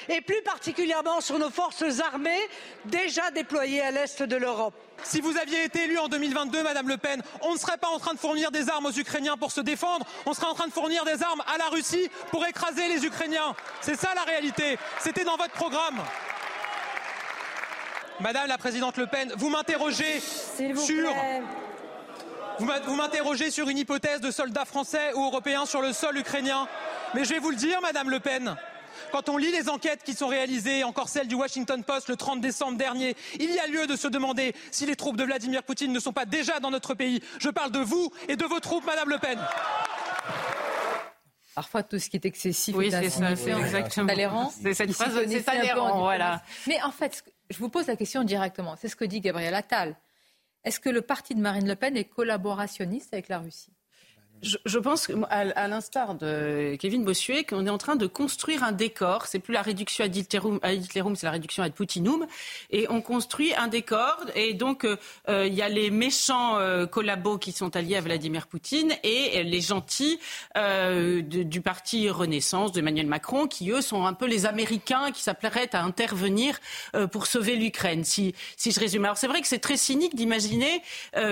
et 0.09 0.21
plus 0.21 0.41
particulièrement 0.43 1.21
sur 1.21 1.39
nos 1.39 1.49
forces 1.49 1.99
armées 1.99 2.49
déjà 2.85 3.31
déployées 3.31 3.81
à 3.81 3.91
l'est 3.91 4.23
de 4.23 4.35
l'Europe. 4.35 4.73
Si 5.03 5.21
vous 5.21 5.37
aviez 5.37 5.63
été 5.65 5.83
élu 5.83 5.97
en 5.97 6.07
2022, 6.07 6.63
Madame 6.63 6.87
Le 6.87 6.97
Pen, 6.97 7.21
on 7.41 7.53
ne 7.53 7.57
serait 7.57 7.77
pas 7.77 7.89
en 7.89 7.99
train 7.99 8.13
de 8.13 8.19
fournir 8.19 8.51
des 8.51 8.69
armes 8.69 8.87
aux 8.87 8.91
Ukrainiens 8.91 9.37
pour 9.37 9.51
se 9.51 9.61
défendre, 9.61 10.05
on 10.25 10.33
serait 10.33 10.47
en 10.47 10.53
train 10.53 10.67
de 10.67 10.73
fournir 10.73 11.05
des 11.05 11.21
armes 11.23 11.43
à 11.53 11.57
la 11.57 11.67
Russie 11.69 12.09
pour 12.31 12.45
écraser 12.45 12.87
les 12.87 13.05
Ukrainiens. 13.05 13.55
C'est 13.81 13.95
ça 13.95 14.09
la 14.15 14.23
réalité. 14.23 14.77
C'était 14.99 15.23
dans 15.23 15.37
votre 15.37 15.53
programme. 15.53 16.01
Madame 18.19 18.47
la 18.47 18.57
Présidente 18.57 18.97
Le 18.97 19.07
Pen, 19.07 19.31
vous 19.37 19.49
m'interrogez 19.49 20.19
sur... 20.19 21.13
Vous 22.59 22.95
m'interrogez 22.95 23.51
sur 23.51 23.69
une 23.69 23.77
hypothèse 23.77 24.19
de 24.19 24.31
soldats 24.31 24.65
français 24.65 25.13
ou 25.13 25.23
européens 25.23 25.67
sur 25.67 25.79
le 25.79 25.93
sol 25.93 26.17
ukrainien. 26.17 26.67
Mais 27.13 27.23
je 27.23 27.33
vais 27.33 27.39
vous 27.39 27.51
le 27.51 27.55
dire, 27.55 27.79
Madame 27.81 28.09
Le 28.09 28.19
Pen, 28.19 28.55
quand 29.11 29.29
on 29.29 29.37
lit 29.37 29.51
les 29.51 29.69
enquêtes 29.69 30.03
qui 30.03 30.13
sont 30.13 30.27
réalisées, 30.27 30.83
encore 30.83 31.09
celle 31.09 31.27
du 31.27 31.35
Washington 31.35 31.83
Post 31.83 32.09
le 32.09 32.15
30 32.15 32.41
décembre 32.41 32.77
dernier, 32.77 33.15
il 33.39 33.51
y 33.51 33.59
a 33.59 33.67
lieu 33.67 33.87
de 33.87 33.95
se 33.95 34.07
demander 34.07 34.53
si 34.71 34.85
les 34.85 34.95
troupes 34.95 35.17
de 35.17 35.23
Vladimir 35.23 35.63
Poutine 35.63 35.91
ne 35.91 35.99
sont 35.99 36.13
pas 36.13 36.25
déjà 36.25 36.59
dans 36.59 36.71
notre 36.71 36.93
pays. 36.93 37.21
Je 37.39 37.49
parle 37.49 37.71
de 37.71 37.79
vous 37.79 38.11
et 38.27 38.35
de 38.35 38.45
vos 38.45 38.59
troupes, 38.59 38.85
Madame 38.85 39.09
Le 39.09 39.17
Pen. 39.17 39.39
Parfois, 41.55 41.81
tout 41.81 41.97
ce 41.97 42.09
qui 42.09 42.17
est 42.17 42.25
excessif 42.25 42.75
oui, 42.75 42.91
ça, 42.91 43.01
exactement. 43.01 44.51
C'est 44.61 44.73
cette 44.75 44.91
phrase, 44.91 45.19
c'est 45.27 45.73
voilà. 45.73 46.43
Mais 46.67 46.79
en 46.83 46.91
fait, 46.91 47.23
je 47.49 47.57
vous 47.57 47.69
pose 47.69 47.87
la 47.87 47.95
question 47.95 48.23
directement. 48.23 48.75
C'est 48.79 48.89
ce 48.89 48.95
que 48.95 49.05
dit 49.05 49.21
Gabriel 49.21 49.55
Attal. 49.55 49.95
Est-ce 50.63 50.79
que 50.79 50.89
le 50.89 51.01
parti 51.01 51.33
de 51.33 51.39
Marine 51.39 51.67
Le 51.67 51.75
Pen 51.75 51.97
est 51.97 52.03
collaborationniste 52.03 53.13
avec 53.13 53.27
la 53.29 53.39
Russie? 53.39 53.71
Je, 54.41 54.77
pense, 54.77 55.09
à, 55.29 55.67
l'instar 55.67 56.15
de 56.15 56.75
Kevin 56.79 57.03
Bossuet, 57.03 57.43
qu'on 57.43 57.65
est 57.65 57.71
en 57.71 57.77
train 57.77 57.95
de 57.95 58.07
construire 58.07 58.63
un 58.63 58.71
décor. 58.71 59.25
C'est 59.25 59.39
plus 59.39 59.53
la 59.53 59.61
réduction 59.61 60.03
ad 60.05 60.15
Hitlerum, 60.15 60.59
c'est 61.15 61.25
la 61.25 61.31
réduction 61.31 61.63
ad 61.63 61.73
Putinum. 61.73 62.25
Et 62.69 62.87
on 62.89 63.01
construit 63.01 63.53
un 63.55 63.67
décor. 63.67 64.17
Et 64.35 64.53
donc, 64.53 64.85
euh, 64.85 64.97
euh, 65.29 65.47
il 65.47 65.53
y 65.53 65.61
a 65.61 65.69
les 65.69 65.89
méchants 65.89 66.59
euh, 66.59 66.85
collabos 66.85 67.37
qui 67.37 67.51
sont 67.51 67.75
alliés 67.75 67.95
à 67.95 68.01
Vladimir 68.01 68.47
Poutine 68.47 68.93
et 69.03 69.43
les 69.43 69.61
gentils 69.61 70.19
du 70.55 71.61
parti 71.61 72.09
Renaissance 72.09 72.71
d'Emmanuel 72.71 73.07
Macron, 73.07 73.47
qui 73.47 73.71
eux 73.71 73.81
sont 73.81 74.05
un 74.05 74.13
peu 74.13 74.25
les 74.25 74.45
Américains 74.45 75.11
qui 75.11 75.23
s'appelleraient 75.23 75.75
à 75.75 75.83
intervenir 75.83 76.59
pour 77.11 77.27
sauver 77.27 77.55
l'Ukraine. 77.55 78.03
Si, 78.03 78.33
si 78.55 78.71
je 78.71 78.79
résume. 78.79 79.05
Alors 79.05 79.17
c'est 79.17 79.27
vrai 79.27 79.41
que 79.41 79.47
c'est 79.47 79.59
très 79.59 79.77
cynique 79.77 80.15
d'imaginer 80.15 80.81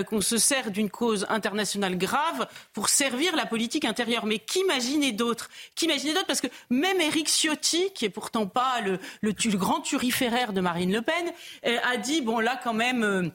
qu'on 0.08 0.22
se 0.22 0.38
sert 0.38 0.72
d'une 0.72 0.90
cause 0.90 1.26
internationale 1.30 1.98
grave 1.98 2.48
pour 2.74 2.90
servir 2.96 3.36
la 3.36 3.46
politique 3.46 3.86
intérieure. 3.86 4.26
Mais 4.26 4.40
qu'imaginer 4.40 5.12
d'autres? 5.12 5.50
Qu'imaginer 5.76 6.14
d'autres? 6.14 6.28
Parce 6.28 6.42
que 6.42 6.48
même 6.70 7.00
Éric 7.02 7.28
Ciotti, 7.28 7.92
qui 7.94 8.06
est 8.06 8.10
pourtant 8.10 8.48
pas 8.48 8.82
le, 8.82 9.00
le, 9.22 9.34
grand 9.58 9.82
turiféraire 9.82 10.54
de 10.54 10.62
Marine 10.62 10.92
Le 10.92 11.02
Pen, 11.02 11.32
euh, 11.66 11.78
a 11.84 11.98
dit 11.98 12.22
bon 12.22 12.40
là 12.40 12.60
quand 12.64 12.74
même. 12.74 13.04
Euh, 13.04 13.30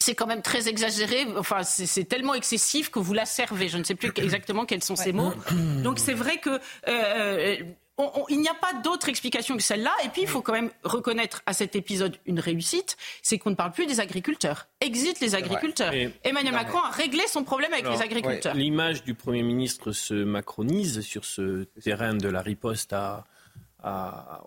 c'est 0.00 0.14
quand 0.14 0.26
même 0.26 0.42
très 0.42 0.68
exagéré. 0.68 1.26
Enfin, 1.38 1.62
c'est 1.62 2.04
tellement 2.04 2.34
excessif 2.34 2.90
que 2.90 2.98
vous 2.98 3.14
la 3.14 3.24
servez. 3.24 3.68
Je 3.68 3.78
ne 3.78 3.84
sais 3.84 3.94
plus 3.94 4.12
exactement 4.16 4.66
quels 4.66 4.84
sont 4.84 4.96
ces 4.96 5.12
mots. 5.12 5.32
Donc 5.82 5.98
c'est 5.98 6.12
vrai 6.12 6.38
que 6.38 6.60
euh, 6.88 7.56
il 8.28 8.40
n'y 8.40 8.48
a 8.48 8.54
pas 8.54 8.72
d'autre 8.82 9.08
explication 9.08 9.56
que 9.56 9.62
celle-là. 9.62 9.92
Et 10.04 10.08
puis, 10.08 10.22
il 10.22 10.28
faut 10.28 10.42
quand 10.42 10.52
même 10.52 10.70
reconnaître 10.82 11.42
à 11.46 11.52
cet 11.52 11.76
épisode 11.76 12.16
une 12.26 12.40
réussite, 12.40 12.96
c'est 13.22 13.38
qu'on 13.38 13.50
ne 13.50 13.54
parle 13.54 13.72
plus 13.72 13.86
des 13.86 14.00
agriculteurs. 14.00 14.66
Exit 14.80 15.20
les 15.20 15.34
agriculteurs. 15.34 15.92
Emmanuel 16.24 16.54
Macron 16.54 16.80
a 16.80 16.90
réglé 16.90 17.22
son 17.28 17.44
problème 17.44 17.72
avec 17.72 17.88
les 17.88 18.02
agriculteurs. 18.02 18.54
L'image 18.54 19.04
du 19.04 19.14
Premier 19.14 19.42
ministre 19.42 19.92
se 19.92 20.14
macronise 20.14 21.00
sur 21.02 21.24
ce 21.24 21.64
terrain 21.82 22.14
de 22.14 22.28
la 22.28 22.42
riposte 22.42 22.92
à, 22.92 23.24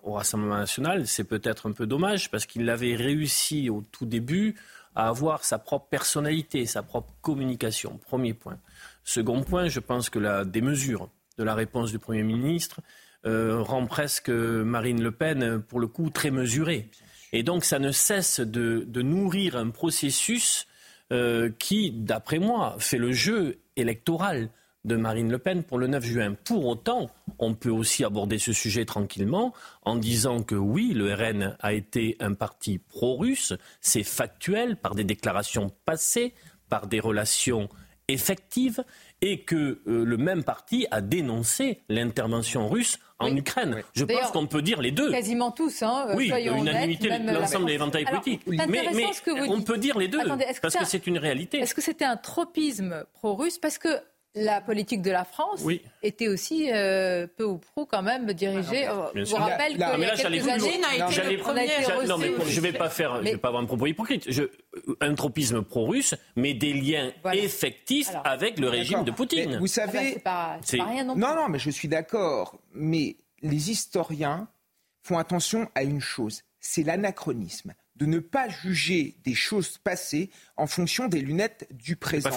au 0.02 0.12
Rassemblement 0.12 0.58
national. 0.58 1.06
C'est 1.06 1.24
peut-être 1.24 1.68
un 1.68 1.72
peu 1.72 1.86
dommage 1.86 2.30
parce 2.30 2.44
qu'il 2.44 2.68
avait 2.68 2.96
réussi 2.96 3.70
au 3.70 3.82
tout 3.92 4.04
début 4.04 4.56
à 4.94 5.08
avoir 5.08 5.44
sa 5.44 5.58
propre 5.58 5.86
personnalité, 5.86 6.66
sa 6.66 6.82
propre 6.82 7.12
communication. 7.22 7.98
Premier 8.08 8.34
point. 8.34 8.58
Second 9.04 9.42
point, 9.42 9.68
je 9.68 9.80
pense 9.80 10.10
que 10.10 10.18
la 10.18 10.44
démesure 10.44 11.08
de 11.38 11.44
la 11.44 11.54
réponse 11.54 11.92
du 11.92 11.98
Premier 11.98 12.24
ministre 12.24 12.80
rend 13.24 13.86
presque 13.86 14.30
Marine 14.30 15.02
Le 15.02 15.10
Pen, 15.10 15.62
pour 15.62 15.80
le 15.80 15.86
coup, 15.86 16.10
très 16.10 16.30
mesurée. 16.30 16.90
Et 17.32 17.42
donc, 17.42 17.64
ça 17.64 17.78
ne 17.78 17.92
cesse 17.92 18.40
de, 18.40 19.02
nourrir 19.02 19.56
un 19.56 19.70
processus 19.70 20.66
euh, 21.12 21.50
qui, 21.58 21.90
d'après 21.90 22.38
moi, 22.38 22.76
fait 22.78 22.98
le 22.98 23.12
jeu 23.12 23.58
électoral 23.76 24.50
de 24.84 24.96
Marine 24.96 25.30
Le 25.30 25.38
Pen 25.38 25.62
pour 25.62 25.78
le 25.78 25.86
9 25.88 26.04
juin. 26.04 26.34
Pour 26.44 26.66
autant, 26.66 27.10
on 27.38 27.54
peut 27.54 27.70
aussi 27.70 28.04
aborder 28.04 28.38
ce 28.38 28.52
sujet 28.52 28.84
tranquillement 28.84 29.52
en 29.82 29.96
disant 29.96 30.42
que 30.42 30.54
oui, 30.54 30.92
le 30.94 31.12
RN 31.12 31.56
a 31.60 31.72
été 31.74 32.16
un 32.20 32.32
parti 32.32 32.78
pro-russe, 32.78 33.52
c'est 33.80 34.04
factuel 34.04 34.76
par 34.76 34.94
des 34.94 35.04
déclarations 35.04 35.70
passées, 35.84 36.32
par 36.68 36.86
des 36.86 37.00
relations 37.00 37.68
effectives, 38.06 38.82
et 39.20 39.42
que 39.42 39.82
euh, 39.86 40.04
le 40.04 40.16
même 40.16 40.44
parti 40.44 40.86
a 40.90 41.02
dénoncé 41.02 41.82
l'intervention 41.88 42.68
russe 42.68 42.98
en 43.18 43.34
Ukraine. 43.36 43.82
Je 43.94 44.04
pense 44.04 44.30
qu'on 44.30 44.46
peut 44.46 44.62
dire 44.62 44.80
les 44.80 44.90
deux. 44.90 45.10
Quasiment 45.10 45.50
tous, 45.50 45.82
hein, 45.82 46.06
euh, 46.10 46.14
Oui, 46.16 46.30
unanimité 46.30 47.08
de 47.08 47.32
l'ensemble 47.32 47.66
des 47.66 47.74
éventails 47.74 48.04
politiques. 48.04 48.42
Mais, 48.46 48.86
on 49.48 49.60
peut 49.60 49.78
dire 49.78 49.98
les 49.98 50.08
deux, 50.08 50.20
parce 50.62 50.76
que 50.76 50.84
c'est 50.84 51.06
une 51.06 51.18
réalité. 51.18 51.58
Est-ce 51.58 51.74
que 51.74 51.82
c'était 51.82 52.04
un 52.04 52.16
tropisme 52.16 53.04
pro-russe? 53.12 53.58
Parce 53.58 53.78
que 53.78 53.88
la 54.34 54.60
politique 54.60 55.02
de 55.02 55.10
la 55.10 55.24
France 55.24 55.64
était 56.02 56.28
aussi 56.28 56.70
euh, 56.72 57.26
peu 57.26 57.44
ou 57.44 57.58
prou 57.58 57.86
quand 57.86 58.02
même 58.02 58.32
dirigée. 58.32 58.86
Ah 58.86 59.10
je 59.14 59.24
vous 59.24 59.36
rappelle 59.36 59.72
qu'il 59.72 59.80
y 59.80 59.82
a 59.82 60.16
quelques 60.16 60.48
années, 60.48 60.80
non, 62.06 62.18
mais 62.18 62.32
je 62.46 62.56
ne 62.56 62.60
vais 62.60 62.72
pas 62.72 62.90
faire, 62.90 63.18
je 63.18 63.30
vais 63.30 63.36
pas 63.36 63.48
avoir 63.48 63.62
un 63.62 63.66
propos 63.66 63.86
hypocrite. 63.86 64.30
Je, 64.30 64.44
un 65.00 65.14
tropisme 65.14 65.62
pro-russe, 65.62 66.14
mais 66.36 66.54
des 66.54 66.72
liens 66.72 67.12
effectifs 67.32 68.10
avec 68.24 68.58
le 68.58 68.68
régime 68.68 69.04
de 69.04 69.10
Poutine. 69.10 69.58
vous 69.58 69.66
savez, 69.66 70.16
ah 70.16 70.20
bah, 70.24 70.60
pas, 70.68 70.84
rien 70.84 71.04
non, 71.04 71.16
non, 71.16 71.34
non, 71.34 71.48
mais 71.48 71.58
je 71.58 71.70
suis 71.70 71.88
d'accord. 71.88 72.58
Mais 72.72 73.16
les 73.42 73.70
historiens 73.70 74.48
font 75.02 75.18
attention 75.18 75.68
à 75.74 75.82
une 75.82 76.00
chose, 76.00 76.42
c'est 76.60 76.82
l'anachronisme 76.82 77.74
de 77.98 78.06
ne 78.06 78.20
pas 78.20 78.48
juger 78.48 79.16
des 79.24 79.34
choses 79.34 79.78
passées 79.78 80.30
en 80.56 80.66
fonction 80.66 81.08
des 81.08 81.20
lunettes 81.20 81.68
du 81.70 81.96
présent. 81.96 82.30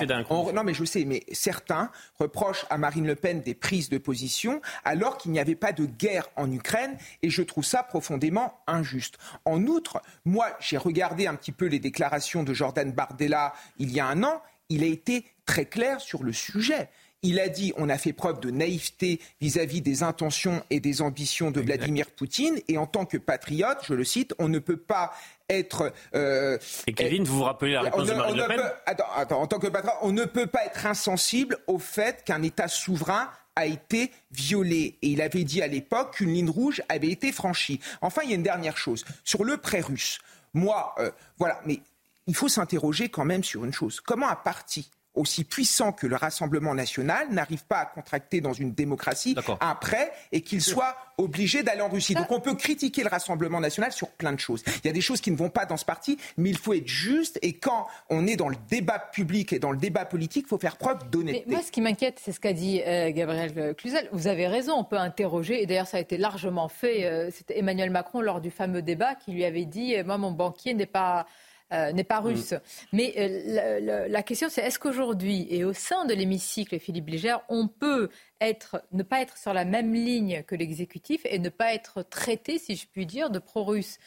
non, 0.54 0.64
mais 0.64 0.74
je 0.74 0.84
sais, 0.84 1.06
mais 1.06 1.24
certains 1.32 1.92
reprochent 2.20 2.66
à 2.70 2.78
Marine 2.78 3.08
Le 3.08 3.16
Pen 3.16 3.42
des 3.42 3.54
prises 3.54 3.90
de 3.90 3.98
position 3.98 4.62
alors 4.84 5.18
qu'il 5.18 5.32
n'y 5.32 5.40
avait 5.40 5.56
pas 5.56 5.72
de 5.72 5.86
guerre 5.86 6.28
en 6.36 6.52
Ukraine 6.52 6.98
et 7.22 7.30
je 7.30 7.42
trouve 7.42 7.66
ça 7.66 7.84
profondément 7.84 8.60
injuste. 8.68 9.18
En 9.46 9.66
outre, 9.66 10.02
moi, 10.26 10.48
j'ai 10.60 10.78
regardé 10.78 11.28
un 11.28 11.36
petit 11.36 11.52
peu 11.52 11.68
les 11.68 11.80
déclarations 11.80 12.44
de 12.44 12.54
Jordan 12.54 12.92
Bardella 12.92 13.54
il 13.78 13.92
y 13.92 14.00
a 14.00 14.08
un 14.08 14.24
an. 14.24 14.42
Il 14.70 14.84
a 14.84 14.88
été 14.88 15.26
très 15.46 15.66
clair 15.66 16.02
sur 16.02 16.24
le 16.24 16.34
sujet. 16.34 16.90
Il 17.24 17.40
a 17.40 17.50
dit 17.50 17.72
on 17.78 17.88
a 17.88 18.00
fait 18.00 18.14
preuve 18.14 18.40
de 18.40 18.50
naïveté 18.50 19.20
vis-à-vis 19.42 19.82
des 19.82 20.02
intentions 20.02 20.64
et 20.72 20.80
des 20.80 21.04
ambitions 21.04 21.52
de 21.52 21.62
Vladimir 21.62 22.10
Poutine 22.10 22.60
et 22.68 22.80
en 22.80 22.88
tant 22.88 23.06
que 23.06 23.18
patriote, 23.18 23.78
je 23.88 23.94
le 23.94 24.04
cite, 24.04 24.34
on 24.40 24.50
ne 24.50 24.58
peut 24.58 24.78
pas 24.78 25.14
être. 25.52 25.94
Euh, 26.16 26.58
et 26.88 26.94
Kevin, 26.94 27.24
vous 27.24 27.38
vous 27.38 27.44
rappelez 27.44 27.74
la 27.74 27.82
réponse 27.82 28.08
de 28.08 28.14
Marine 28.14 28.38
Le 28.38 28.48
Pen 28.48 28.62
attends, 28.86 29.42
en 29.42 29.48
tant 29.48 29.60
que 29.60 29.68
patron, 29.68 29.92
on 30.02 30.12
ne 30.12 30.26
peut 30.26 30.48
pas 30.48 30.66
être 30.66 30.86
insensible 30.86 31.58
au 31.68 31.80
fait 31.80 32.24
qu'un 32.24 32.42
État 32.42 32.68
souverain 32.68 33.30
a 33.56 33.66
été 33.66 34.12
violé. 34.32 34.98
Et 35.02 35.10
il 35.10 35.22
avait 35.22 35.44
dit 35.44 35.62
à 35.62 35.68
l'époque 35.68 36.16
qu'une 36.16 36.34
ligne 36.34 36.50
rouge 36.50 36.82
avait 36.90 37.10
été 37.10 37.32
franchie. 37.32 37.80
Enfin, 38.02 38.22
il 38.24 38.30
y 38.30 38.34
a 38.34 38.36
une 38.36 38.44
dernière 38.44 38.78
chose. 38.78 39.06
Sur 39.24 39.44
le 39.44 39.58
prêt 39.58 39.82
russe, 39.82 40.20
moi, 40.54 40.96
euh, 41.00 41.12
voilà, 41.38 41.60
mais 41.66 41.80
il 42.28 42.36
faut 42.36 42.50
s'interroger 42.50 43.10
quand 43.10 43.26
même 43.26 43.44
sur 43.44 43.66
une 43.66 43.74
chose. 43.74 44.00
Comment 44.00 44.30
un 44.30 44.36
parti 44.36 44.90
aussi 45.14 45.44
puissant 45.44 45.92
que 45.92 46.08
le 46.08 46.16
Rassemblement 46.16 46.74
national 46.74 47.28
n'arrive 47.32 47.66
pas 47.66 47.80
à 47.80 47.86
contracter 47.86 48.42
dans 48.42 48.54
une 48.54 48.74
démocratie 48.74 49.36
un 49.60 49.76
prêt 49.76 50.12
et 50.32 50.42
qu'il 50.42 50.62
soit 50.62 50.96
obligé 51.18 51.64
d'aller 51.64 51.82
en 51.82 51.90
Russie. 51.90 52.14
Donc 52.14 52.32
on 52.32 52.40
peut 52.40 52.56
critiquer 52.56 53.04
le 53.04 53.10
Rassemblement 53.10 53.60
national 53.60 53.92
sur 53.92 54.10
plein 54.10 54.32
de 54.32 54.40
choses. 54.40 54.64
Il 54.84 54.88
y 54.88 54.90
a 54.90 54.94
des 54.94 55.02
choses 55.02 55.22
qui 55.22 55.32
ne 55.32 55.36
vont 55.36 55.50
pas 55.50 55.66
dans 55.66 55.78
ce 55.78 55.86
parti, 55.86 56.18
mais 56.38 56.50
il 56.50 56.58
faut 56.58 56.74
être 56.74 56.88
juste 56.88 57.38
et 57.42 57.54
quand 57.54 57.88
on 58.10 58.26
est 58.26 58.36
dans 58.36 58.50
le 58.50 58.56
débat 58.70 59.00
public 59.00 59.54
et 59.54 59.60
dans 59.60 59.72
le 59.72 59.78
débat 59.78 60.06
politique, 60.06 60.46
il 60.46 60.50
faut 60.50 60.58
faire 60.58 60.78
preuve 60.78 61.10
d'honnêteté. 61.10 61.50
Moi, 61.50 61.62
ce 61.62 61.72
qui 61.72 61.82
m'inquiète, 61.82 62.20
c'est 62.24 62.32
ce 62.32 62.40
qu'a 62.40 62.54
dit 62.54 62.82
euh, 62.86 63.12
Gabriel 63.12 63.76
Cluzel. 63.76 64.08
Vous 64.12 64.28
avez 64.28 64.48
raison, 64.48 64.74
on 64.74 64.84
peut 64.84 64.98
interroger, 64.98 65.62
et 65.62 65.66
d'ailleurs 65.66 65.88
ça 65.88 65.98
a 65.98 66.00
été 66.00 66.18
largement 66.18 66.70
fait. 66.70 67.06
Euh, 67.06 67.30
C'était 67.32 67.60
Emmanuel 67.60 67.90
Macron 67.90 68.22
lors 68.22 68.42
du 68.42 68.50
fameux 68.50 68.82
débat 68.82 69.16
qui 69.16 69.32
lui 69.32 69.46
avait 69.46 69.66
dit, 69.66 69.96
euh, 69.96 70.04
moi 70.04 70.18
mon 70.18 70.32
banquier 70.32 70.74
n'est 70.74 70.86
pas 70.86 71.26
euh, 71.74 71.92
n'est 71.94 72.04
pas 72.04 72.22
mm. 72.22 72.26
russe. 72.26 72.54
Mais 72.92 73.14
euh, 73.18 74.08
la, 74.08 74.24
question, 74.24 74.50
c'est 74.50 74.62
est-ce 74.62 74.80
qu'aujourd'hui, 74.80 75.48
et 75.50 75.64
au 75.64 75.74
sein 75.74 76.06
de 76.06 76.14
l'hémicycle, 76.14 76.80
Philippe 76.80 77.10
Légère, 77.10 77.42
on 77.50 77.68
peut 77.68 78.10
être, 78.40 78.84
ne 78.92 79.04
pas 79.04 79.22
être 79.22 79.38
sur 79.38 79.54
la 79.54 79.66
même 79.66 79.94
ligne 79.94 80.44
que 80.44 80.56
l'exécutif 80.56 81.22
et 81.26 81.40
ne 81.40 81.50
pas 81.50 81.74
être 81.74 82.04
traité, 82.04 82.60
si 82.60 82.76
je 82.76 82.88
puis 82.92 83.06
dire, 83.06 83.30
de 83.30 83.40
pro-russe? 83.40 83.98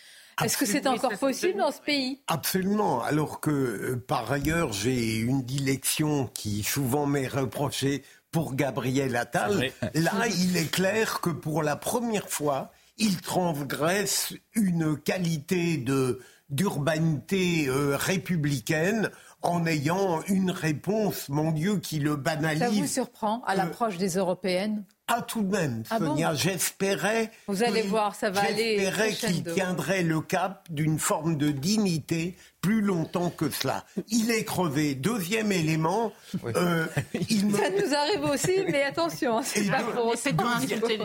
Est-ce 0.43 0.57
que 0.57 0.67
c'est 0.67 0.87
encore 0.87 1.17
possible 1.19 1.59
dans 1.59 1.71
ce 1.71 1.81
pays? 1.81 2.21
Absolument. 2.27 3.03
Alors 3.03 3.41
que, 3.41 3.51
euh, 3.51 3.97
par 3.97 4.31
ailleurs, 4.33 4.73
j'ai 4.73 5.17
une 5.17 5.43
dilection 5.43 6.27
qui 6.35 6.63
souvent 6.63 7.07
m'est 7.07 7.29
reprochée 7.29 8.03
pour 8.31 8.55
Gabriel 8.57 9.15
Attal. 9.15 9.71
Là, 9.95 10.27
il 10.27 10.57
est 10.57 10.71
clair 10.71 11.21
que 11.21 11.31
pour 11.31 11.63
la 11.63 11.77
première 11.77 12.29
fois, 12.29 12.73
il 12.99 13.21
transgresse 13.21 14.35
une 14.55 14.99
qualité 14.99 15.77
de 15.77 16.21
d'urbanité 16.51 17.67
euh, 17.69 17.97
républicaine 17.97 19.11
en 19.43 19.67
ayant 19.67 20.23
une 20.23 20.51
réponse, 20.51 21.29
mon 21.29 21.53
Dieu, 21.53 21.79
qui 21.79 21.99
le 21.99 22.17
banalise. 22.17 22.61
Ça 22.61 22.71
vous 22.71 22.87
surprend 22.87 23.43
à 23.47 23.53
euh, 23.53 23.57
l'approche 23.57 23.99
des 23.99 24.17
européennes? 24.17 24.85
Ah, 25.07 25.21
tout 25.21 25.43
de 25.43 25.55
même, 25.55 25.83
ah 25.91 25.99
Sonia, 25.99 26.35
j'espérais. 26.35 27.31
Vous 27.47 27.63
allez 27.63 27.83
voir, 27.83 28.15
ça 28.15 28.31
va 28.31 28.41
aller. 28.41 28.79
J'espérais 28.79 29.13
qu'il 29.13 29.45
tiendrait 29.45 30.03
le 30.03 30.23
cap 30.23 30.67
d'une 30.71 30.99
forme 30.99 31.37
de 31.37 31.51
dignité 31.51 32.39
plus 32.63 32.81
longtemps 32.81 33.29
que 33.29 33.51
cela. 33.51 33.85
Il 34.09 34.31
est 34.31 34.45
crevé. 34.45 34.95
Deuxième 34.95 35.53
élément. 35.53 36.11
Euh, 36.47 36.87
ça 37.13 37.69
nous 37.69 37.95
arrive 37.95 38.25
aussi, 38.33 38.65
mais 38.71 38.83
attention, 38.85 39.43
c'est 39.43 39.67
pas 39.67 39.83
pour 39.83 40.15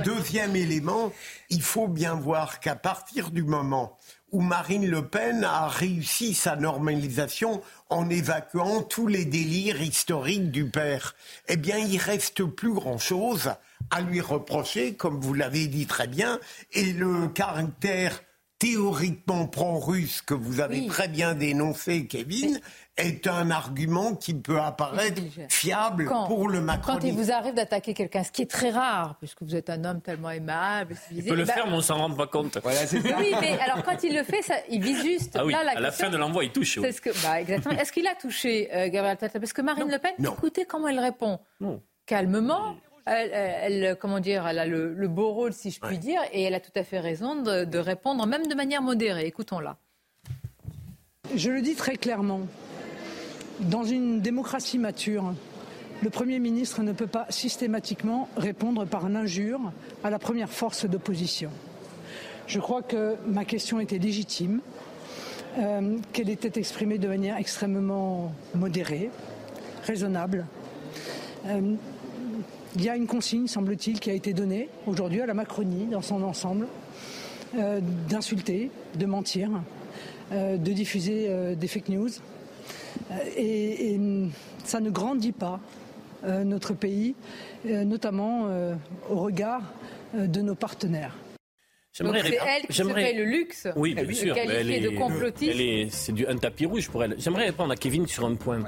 Deuxième 0.06 0.56
élément, 0.56 1.12
il 1.50 1.62
faut 1.62 1.90
bien 1.90 2.16
voir 2.16 2.62
qu'à 2.62 2.76
partir 2.76 3.32
du 3.32 3.44
moment 3.44 3.98
où 4.32 4.42
Marine 4.42 4.88
Le 4.88 5.08
Pen 5.08 5.44
a 5.44 5.68
réussi 5.68 6.34
sa 6.34 6.56
normalisation 6.56 7.62
en 7.90 8.10
évacuant 8.10 8.82
tous 8.82 9.08
les 9.08 9.26
délires 9.26 9.82
historiques 9.82 10.52
du 10.52 10.70
père. 10.70 11.16
Eh 11.48 11.58
bien, 11.58 11.78
il 11.78 11.98
reste 11.98 12.44
plus 12.44 12.74
grand-chose 12.74 13.52
à 13.92 14.02
lui 14.02 14.22
reprocher, 14.22 14.96
comme 14.96 15.20
vous 15.20 15.34
l'avez 15.34 15.68
dit 15.68 15.88
très 15.88 16.08
bien, 16.08 16.40
et 16.74 16.94
le 16.94 17.28
caractère 17.28 18.22
théoriquement 18.60 19.48
pro-russe 19.48 20.22
que 20.22 20.34
vous 20.34 20.60
avez 20.60 20.86
très 20.88 21.08
bien 21.08 21.34
dénoncé, 21.34 22.06
Kevin, 22.08 22.60
est 23.00 23.28
un 23.28 23.52
argument 23.52 24.16
qui 24.16 24.34
peut 24.34 24.60
apparaître 24.60 25.22
fiable 25.50 26.10
pour 26.28 26.48
le 26.48 26.62
Macron. 26.62 26.94
Quand 26.94 27.04
il 27.04 27.14
vous 27.14 27.32
arrive 27.32 27.54
d'attaquer 27.54 27.94
quelqu'un, 27.94 28.24
ce 28.24 28.32
qui 28.32 28.44
est 28.44 28.50
très 28.50 28.70
rare, 28.70 29.16
puisque 29.20 29.42
vous 29.42 29.56
êtes 29.56 29.70
un 29.70 29.84
homme 29.84 30.02
tellement 30.02 30.32
aimable. 30.32 30.96
Il 31.12 31.24
peut 31.24 31.36
le 31.36 31.46
bah 31.46 31.54
faire, 31.54 31.68
mais 31.68 31.74
on 31.74 31.82
s'en 31.82 31.98
rend 31.98 32.14
pas 32.14 32.28
compte. 32.28 32.58
oui, 32.64 33.34
mais 33.42 33.60
alors 33.60 33.84
quand 33.84 34.04
il 34.04 34.14
le 34.16 34.24
fait, 34.24 34.42
ça, 34.42 34.56
il 34.70 34.82
vise 34.82 35.04
juste. 35.04 35.36
Ah 35.40 35.46
oui, 35.46 35.54
à 35.54 35.80
la 35.80 35.92
fin 35.92 36.10
de 36.10 36.18
l'envoi, 36.18 36.44
il 36.44 36.52
touche. 36.52 36.78
Est-ce 36.78 37.02
que, 37.02 37.10
bah, 37.24 37.42
exactement. 37.42 37.78
Est-ce 37.78 37.92
qu'il 37.92 38.08
a 38.08 38.16
touché 38.16 38.70
euh, 38.74 38.90
Gabriel 38.90 39.18
Attal? 39.22 39.32
Parce 39.32 39.54
que 39.54 39.62
Marine 39.62 39.90
Le 39.90 40.00
Pen, 40.00 40.14
écoutez 40.20 40.66
comment 40.66 40.88
elle 40.88 41.00
répond. 41.00 41.40
Calmement. 42.06 42.76
Elle, 43.06 43.98
comment 44.00 44.20
dire, 44.20 44.46
elle 44.48 44.60
a 44.60 44.68
le, 44.68 45.08
beau 45.08 45.34
rôle, 45.34 45.54
si 45.54 45.72
je 45.72 45.80
puis 45.80 45.98
dire, 45.98 46.22
et 46.32 46.44
elle 46.44 46.54
a 46.54 46.60
tout 46.60 46.72
à 46.76 46.84
fait 46.84 47.00
raison 47.00 47.42
de, 47.42 47.64
de 47.64 47.80
répondre, 47.80 48.26
même 48.28 48.46
de 48.46 48.54
manière 48.54 48.84
modérée. 48.84 49.26
Écoutons-la. 49.26 49.78
Je 51.36 51.50
le 51.50 51.62
dis 51.62 51.76
très 51.76 51.96
clairement. 51.96 52.42
Dans 53.60 53.84
une 53.84 54.22
démocratie 54.22 54.78
mature, 54.78 55.34
le 56.02 56.10
Premier 56.10 56.40
ministre 56.40 56.82
ne 56.82 56.94
peut 56.94 57.08
pas 57.08 57.26
systématiquement 57.30 58.30
répondre 58.38 58.86
par 58.86 59.10
l'injure 59.10 59.60
à 60.04 60.10
la 60.10 60.18
première 60.18 60.50
force 60.50 60.86
d'opposition. 60.86 61.50
Je 62.48 62.60
crois 62.60 62.82
que 62.82 63.16
ma 63.28 63.44
question 63.44 63.80
était 63.80 63.98
légitime. 63.98 64.62
qu'elle 66.14 66.30
était 66.30 66.58
exprimée 66.60 67.00
de 67.00 67.08
manière 67.08 67.38
extrêmement 67.38 68.32
modérée, 68.56 69.10
raisonnable. 69.84 70.46
il 71.46 72.82
y 72.82 72.88
a 72.88 72.96
une 72.96 73.08
consigne, 73.08 73.48
semble-t-il, 73.48 74.00
qui 74.00 74.10
a 74.10 74.14
été 74.14 74.32
donnée 74.32 74.70
aujourd'hui 74.88 75.22
à 75.22 75.26
la 75.26 75.34
Macronie 75.34 75.88
dans 75.88 76.02
son 76.02 76.24
ensemble, 76.24 76.68
d'insulter, 78.08 78.72
de 78.96 79.06
mentir, 79.06 79.50
de 80.32 80.72
diffuser 80.72 81.56
des 81.56 81.68
fake 81.68 81.90
news. 81.90 82.10
Et 83.38 84.00
ça 84.64 84.80
ne 84.80 84.90
grandit 84.90 85.32
pas 85.32 85.60
euh, 86.26 86.44
notre 86.44 86.74
pays, 86.74 87.16
euh, 87.66 87.86
notamment 87.86 88.48
euh, 88.48 88.76
au 89.10 89.16
regard 89.16 89.62
de 90.14 90.42
nos 90.42 90.56
partenaires. 90.56 91.16
c'est 91.94 92.04
elle 92.04 92.68
qui 92.68 92.74
se 92.74 92.84
fait 92.84 93.14
le 93.14 93.24
luxe 93.24 93.68
oui, 93.78 93.94
bien 93.94 94.14
sûr, 94.14 94.36
de 94.36 94.98
complotiste. 94.98 95.94
C'est 95.96 96.28
un 96.28 96.38
tapis 96.38 96.66
rouge 96.66 96.90
pour 96.90 97.04
elle. 97.04 97.16
J'aimerais 97.20 97.46
répondre 97.46 97.72
à 97.72 97.78
Kevin 97.78 98.06
sur 98.06 98.26
un 98.26 98.36
point. 98.36 98.62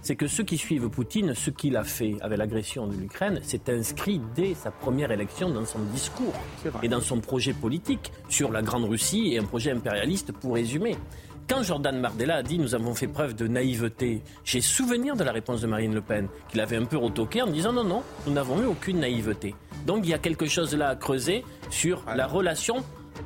C'est 0.00 0.16
que 0.16 0.26
ceux 0.26 0.44
qui 0.44 0.56
suivent 0.56 0.88
Poutine, 0.88 1.34
ce 1.34 1.50
qu'il 1.50 1.76
a 1.76 1.84
fait 1.84 2.16
avec 2.20 2.38
l'agression 2.38 2.86
de 2.86 2.94
l'Ukraine, 2.94 3.40
c'est 3.42 3.68
inscrit 3.68 4.20
dès 4.34 4.54
sa 4.54 4.70
première 4.70 5.10
élection 5.10 5.50
dans 5.50 5.64
son 5.64 5.80
discours 5.92 6.34
et 6.82 6.88
dans 6.88 7.00
son 7.00 7.20
projet 7.20 7.52
politique 7.52 8.12
sur 8.28 8.50
la 8.50 8.62
Grande 8.62 8.84
Russie 8.84 9.34
et 9.34 9.38
un 9.38 9.44
projet 9.44 9.72
impérialiste 9.72 10.32
pour 10.32 10.54
résumer. 10.54 10.96
Quand 11.46 11.62
Jordan 11.62 12.00
Mardella 12.00 12.36
a 12.36 12.42
dit 12.42 12.58
nous 12.58 12.74
avons 12.74 12.94
fait 12.94 13.06
preuve 13.06 13.34
de 13.34 13.46
naïveté, 13.46 14.22
j'ai 14.44 14.62
souvenir 14.62 15.14
de 15.14 15.24
la 15.24 15.32
réponse 15.32 15.60
de 15.60 15.66
Marine 15.66 15.94
Le 15.94 16.00
Pen, 16.00 16.28
qu'il 16.48 16.60
avait 16.60 16.76
un 16.76 16.86
peu 16.86 16.96
retoqué 16.96 17.42
en 17.42 17.46
disant 17.46 17.72
non, 17.72 17.84
non, 17.84 18.02
nous 18.26 18.32
n'avons 18.32 18.62
eu 18.62 18.66
aucune 18.66 19.00
naïveté. 19.00 19.54
Donc 19.86 20.00
il 20.04 20.10
y 20.10 20.14
a 20.14 20.18
quelque 20.18 20.46
chose 20.46 20.74
là 20.74 20.88
à 20.88 20.96
creuser 20.96 21.44
sur 21.68 22.02
la 22.16 22.26
relation 22.26 22.76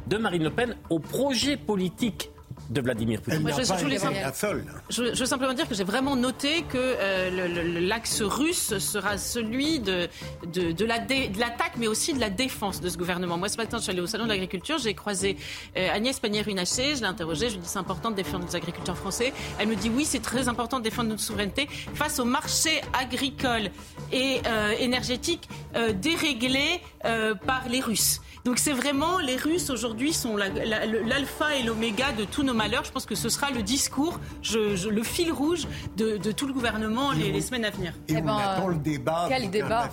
de 0.09 0.17
Marine 0.17 0.43
Le 0.43 0.51
Pen 0.51 0.77
au 0.91 0.99
projet 0.99 1.57
politique 1.57 2.33
de 2.69 2.81
Vladimir 2.81 3.21
Poutine. 3.23 3.43
je, 4.91 5.03
veux 5.03 5.27
simplement 5.27 5.55
dire 5.55 5.69
que 5.69 5.75
j'ai 5.75 5.85
vraiment 5.85 6.17
noté 6.17 6.63
que 6.63 6.77
euh, 6.77 7.81
l'axe 7.81 8.21
russe 8.23 8.79
sera 8.79 9.17
celui 9.17 9.81
de, 9.81 10.09
de, 10.47 10.85
l'attaque, 10.85 11.73
mais 11.79 11.87
aussi 11.87 12.13
de 12.13 12.21
la 12.21 12.31
défense 12.31 12.81
de 12.81 12.89
ce 12.89 12.99
gouvernement. 12.99 13.39
Moi, 13.39 13.49
ce 13.49 13.57
matin, 13.57 13.79
je 13.79 13.85
suis 13.85 13.93
allée 13.93 14.01
au 14.01 14.07
Salon 14.07 14.25
de 14.25 14.31
l'Agriculture, 14.31 14.79
j'ai 14.79 14.95
croisé 14.95 15.37
euh, 15.77 15.89
Agnès 15.93 16.19
Pannier-Runacher, 16.21 16.97
je 16.97 17.01
l'ai 17.01 17.07
interrogée, 17.07 17.49
je 17.49 17.55
lui 17.55 17.61
ai 17.61 17.63
dit 17.63 17.69
c'est 17.69 17.79
important 17.79 18.11
de 18.11 18.17
défendre 18.17 18.45
nos 18.45 18.57
agriculteurs 18.57 18.97
français. 18.97 19.33
Elle 19.59 19.69
me 19.69 19.77
dit 19.77 19.91
oui, 19.95 20.05
c'est 20.05 20.23
très 20.23 20.49
important 20.49 20.79
de 20.79 20.85
défendre 20.85 21.09
notre 21.09 21.23
souveraineté 21.23 21.69
face 21.95 22.19
au 22.19 22.25
marché 22.25 22.83
agricole 22.93 23.71
et 24.13 24.41
euh, 24.47 24.73
énergétique 24.79 25.49
déréglé 25.95 26.81
par 27.03 27.69
les 27.69 27.81
Russes. 27.81 28.21
Donc 28.49 28.59
c'est 28.59 28.73
vraiment, 28.73 29.19
les 29.19 29.37
Russes 29.37 29.69
aujourd'hui 29.69 30.15
sont 30.15 30.39
l'alpha 30.39 31.55
et 31.55 31.63
l'oméga 31.63 32.13
de 32.13 32.25
tous 32.25 32.43
nos 32.43 32.55
malheurs. 32.55 32.83
Je 32.83 32.91
pense 32.91 33.05
que 33.05 33.15
ce 33.15 33.29
sera 33.29 33.51
le 33.51 33.63
discours, 33.63 34.19
le 34.51 35.03
fil 35.03 35.31
rouge 35.31 35.69
de, 35.99 36.17
tout 36.33 36.47
le 36.47 36.55
gouvernement 36.55 37.13
les, 37.13 37.43
semaines 37.43 37.67
à 37.67 37.71
venir. 37.71 37.93
Et, 38.09 38.15
eh 38.15 38.17
on 38.17 38.23
ben, 38.23 38.39
attend 38.39 38.69
le 38.69 38.77
débat 38.77 39.27
quel 39.29 39.51
débat 39.51 39.91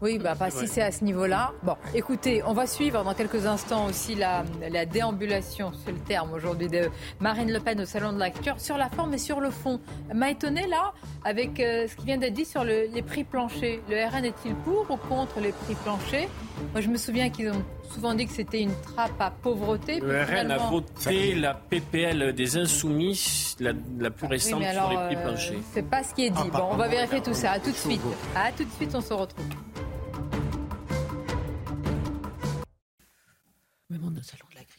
Oui, 0.00 0.18
bah, 0.18 0.34
pas 0.34 0.50
si 0.50 0.66
c'est 0.66 0.80
à 0.80 0.92
ce 0.92 1.04
niveau-là. 1.04 1.52
Bon, 1.62 1.76
écoutez, 1.92 2.42
on 2.42 2.54
va 2.54 2.66
suivre 2.66 3.04
dans 3.04 3.12
quelques 3.12 3.44
instants 3.44 3.84
aussi 3.84 4.14
la, 4.14 4.44
déambulation, 4.86 5.72
c'est 5.84 5.92
le 5.92 5.98
terme 5.98 6.32
aujourd'hui, 6.32 6.68
de 6.68 6.88
Marine 7.20 7.52
Le 7.52 7.60
Pen 7.60 7.82
au 7.82 7.84
Salon 7.84 8.14
de 8.14 8.18
la 8.18 8.30
sur 8.56 8.78
la 8.78 8.88
forme 8.88 9.12
et 9.12 9.18
sur 9.18 9.40
le 9.40 9.50
fond. 9.50 9.78
M'a 10.14 10.30
étonné 10.30 10.66
là, 10.68 10.94
avec 11.22 11.60
euh, 11.60 11.86
ce 11.86 11.96
qui 11.96 12.06
vient 12.06 12.16
d'être 12.16 12.32
dit 12.32 12.46
sur 12.46 12.64
les 12.64 13.02
prix 13.02 13.24
planchers. 13.24 13.80
Le 13.90 14.08
RN 14.08 14.24
est-il 14.24 14.54
pour 14.54 14.90
ou 14.90 14.96
contre 14.96 15.38
les 15.40 15.52
prix 15.52 15.74
planchers? 15.74 16.30
Moi, 16.72 16.80
je 16.80 16.88
me 16.88 16.96
souviens 16.96 17.28
qu'ils 17.28 17.50
ont 17.50 17.64
souvent 17.92 18.14
dit 18.14 18.26
que 18.26 18.32
c'était 18.32 18.62
une 18.62 18.74
trappe 18.82 19.20
à 19.20 19.30
pauvreté. 19.30 20.00
Le 20.00 20.22
RN 20.22 20.50
a 20.50 20.58
voté 20.58 21.34
la 21.34 21.54
PPL 21.54 22.32
des 22.34 22.56
Insoumis, 22.56 23.56
la, 23.60 24.10
plus 24.10 24.26
récente 24.26 24.62
sur 24.62 24.88
les 24.90 24.96
prix 24.96 25.16
euh, 25.16 25.58
c'est 25.72 25.82
pas 25.82 26.02
ce 26.02 26.14
qui 26.14 26.26
est 26.26 26.30
dit. 26.30 26.50
Ah, 26.54 26.58
bon, 26.58 26.68
on 26.72 26.76
va 26.76 26.88
vérifier 26.88 27.20
tout 27.20 27.34
ça. 27.34 27.52
À 27.52 27.60
tout 27.60 27.70
de 27.70 27.76
suite. 27.76 28.00
À 28.34 28.52
tout 28.52 28.64
de 28.64 28.70
suite, 28.70 28.94
on 28.94 29.00
se 29.00 29.12
retrouve. 29.12 29.44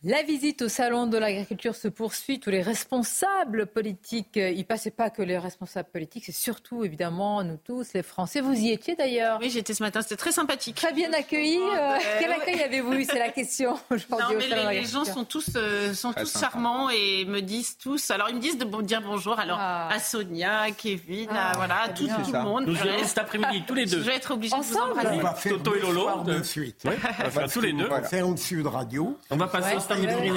La 0.03 0.23
visite 0.23 0.63
au 0.63 0.67
salon 0.67 1.05
de 1.05 1.15
l'agriculture 1.19 1.75
se 1.75 1.87
poursuit. 1.87 2.39
Tous 2.39 2.49
les 2.49 2.63
responsables 2.63 3.67
politiques 3.67 4.35
euh, 4.37 4.49
y 4.49 4.63
passaient 4.63 4.89
pas 4.89 5.11
que 5.11 5.21
les 5.21 5.37
responsables 5.37 5.89
politiques, 5.89 6.23
c'est 6.25 6.31
surtout 6.31 6.83
évidemment 6.83 7.43
nous 7.43 7.57
tous, 7.63 7.93
les 7.93 8.01
Français. 8.01 8.41
Vous 8.41 8.55
y 8.55 8.71
étiez 8.71 8.95
d'ailleurs 8.95 9.37
Oui, 9.39 9.51
j'étais 9.51 9.75
ce 9.75 9.83
matin. 9.83 10.01
C'était 10.01 10.15
très 10.15 10.31
sympathique. 10.31 10.73
Très 10.73 10.91
bien 10.91 11.13
accueilli. 11.13 11.59
Euh, 11.59 11.75
euh, 11.75 11.97
quel 12.19 12.31
accueil 12.31 12.63
avez-vous 12.63 12.93
eu? 12.93 13.05
C'est 13.05 13.19
la 13.19 13.29
question 13.29 13.77
aujourd'hui. 13.91 14.47
les, 14.49 14.85
gens 14.85 15.05
sont 15.05 15.23
tous, 15.23 15.55
sont 15.93 16.13
tous 16.13 16.39
charmants 16.39 16.89
et 16.89 17.25
me 17.25 17.41
disent 17.41 17.77
tous. 17.77 18.09
Alors 18.09 18.27
ils 18.29 18.37
me 18.37 18.41
disent 18.41 18.57
de 18.57 18.81
dire 18.81 19.03
bonjour. 19.03 19.37
Alors 19.37 19.59
ah. 19.61 19.87
à 19.93 19.99
Sonia, 19.99 20.71
Kevin, 20.75 21.29
à, 21.29 21.51
ah, 21.51 21.53
voilà, 21.57 21.89
tout, 21.89 22.07
tout, 22.07 22.31
le 22.31 22.41
monde. 22.41 22.65
Nous 22.65 22.75
irons 22.75 23.03
cet 23.03 23.19
après-midi 23.19 23.63
tous 23.67 23.75
les 23.75 23.85
deux. 23.85 23.99
Je 23.99 24.09
vais 24.09 24.15
être 24.15 24.31
obligée 24.31 24.57
de 24.57 24.63
vous 24.63 24.77
embrasser. 24.77 25.09
On 25.11 25.19
va 25.19 25.35
faire 25.35 25.51
Toto 25.51 25.75
et 25.75 25.79
Lolo 25.79 26.23
de 26.23 26.41
suite. 26.41 26.81
on 26.85 26.89
va 26.89 27.29
faire 27.29 27.51
tous 27.51 27.61
les 27.61 27.73
deux. 27.73 27.85
On 27.85 27.89
va 27.89 28.01
faire 28.01 28.25
une 28.25 28.37
sud 28.37 28.65
radio. 28.65 29.15
On 29.29 29.37
va 29.37 29.45
passer 29.45 29.75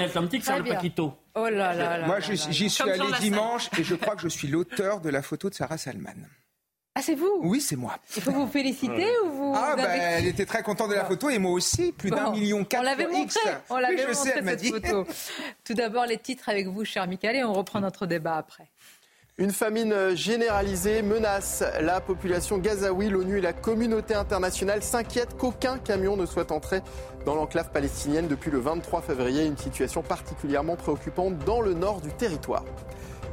Atlantique 0.01 0.45
sur 0.45 0.57
le 0.57 0.64
Paquito. 0.64 1.14
Oh 1.35 1.49
là 1.49 1.75
là 1.75 2.07
Moi, 2.07 2.21
j'y 2.21 2.71
suis 2.71 2.90
allé 2.90 3.07
dimanche 3.21 3.69
et 3.79 3.85
je 3.85 3.95
crois 3.95 4.17
que 4.17 4.23
je 4.23 4.29
suis 4.29 4.49
l'auteur 4.49 5.01
de 5.01 5.11
la 5.11 5.23
photo 5.23 5.51
de 5.51 5.55
Sarah 5.55 5.79
Salman. 5.79 6.14
Ah, 6.97 7.03
c'est 7.03 7.17
vous? 7.17 7.40
Oui, 7.43 7.61
c'est 7.61 7.75
moi. 7.75 7.99
Il 8.17 8.23
faut 8.23 8.31
vous 8.31 8.47
féliciter 8.47 9.09
ou 9.25 9.31
vous. 9.31 9.53
Ah, 9.57 9.75
ben, 9.75 9.90
elle 9.90 10.27
était 10.27 10.47
très 10.47 10.62
contente 10.62 10.90
de 10.90 10.95
la 10.95 11.05
photo 11.05 11.29
et 11.29 11.38
moi 11.38 11.51
aussi, 11.51 11.90
plus 11.90 12.11
d'un 12.11 12.31
million 12.31 12.64
quatre. 12.64 12.83
On 12.83 12.85
l'avait 12.85 13.09
montré, 13.09 13.40
on 13.69 13.77
l'avait 13.79 14.07
montré 14.07 14.14
cette 14.14 14.67
photo. 14.67 15.07
Tout 15.64 15.75
d'abord, 15.75 16.07
les 16.07 16.19
titres 16.19 16.49
avec 16.49 16.69
vous, 16.69 16.85
cher 16.85 17.09
Michael, 17.09 17.35
et 17.35 17.45
on 17.45 17.53
reprend 17.53 17.81
notre 17.81 18.07
débat 18.07 18.37
après. 18.37 18.71
Une 19.37 19.51
famine 19.51 20.14
généralisée 20.14 21.03
menace 21.03 21.64
la 21.81 22.01
population 22.01 22.59
gazaoui. 22.59 23.09
L'ONU 23.09 23.38
et 23.38 23.40
la 23.40 23.53
communauté 23.53 24.14
internationale 24.14 24.81
s'inquiètent 24.81 25.37
qu'aucun 25.37 25.79
camion 25.79 26.16
ne 26.16 26.25
soit 26.25 26.53
entré 26.53 26.83
dans 27.27 27.35
l'enclave 27.35 27.70
palestinienne 27.73 28.29
depuis 28.29 28.53
le 28.53 28.61
23 28.61 29.03
février. 29.03 29.44
Une 29.44 29.57
situation 29.57 30.03
particulièrement 30.03 30.77
préoccupante 30.77 31.37
dans 31.38 31.61
le 31.61 31.75
nord 31.75 32.01
du 32.01 32.12
territoire. 32.12 32.64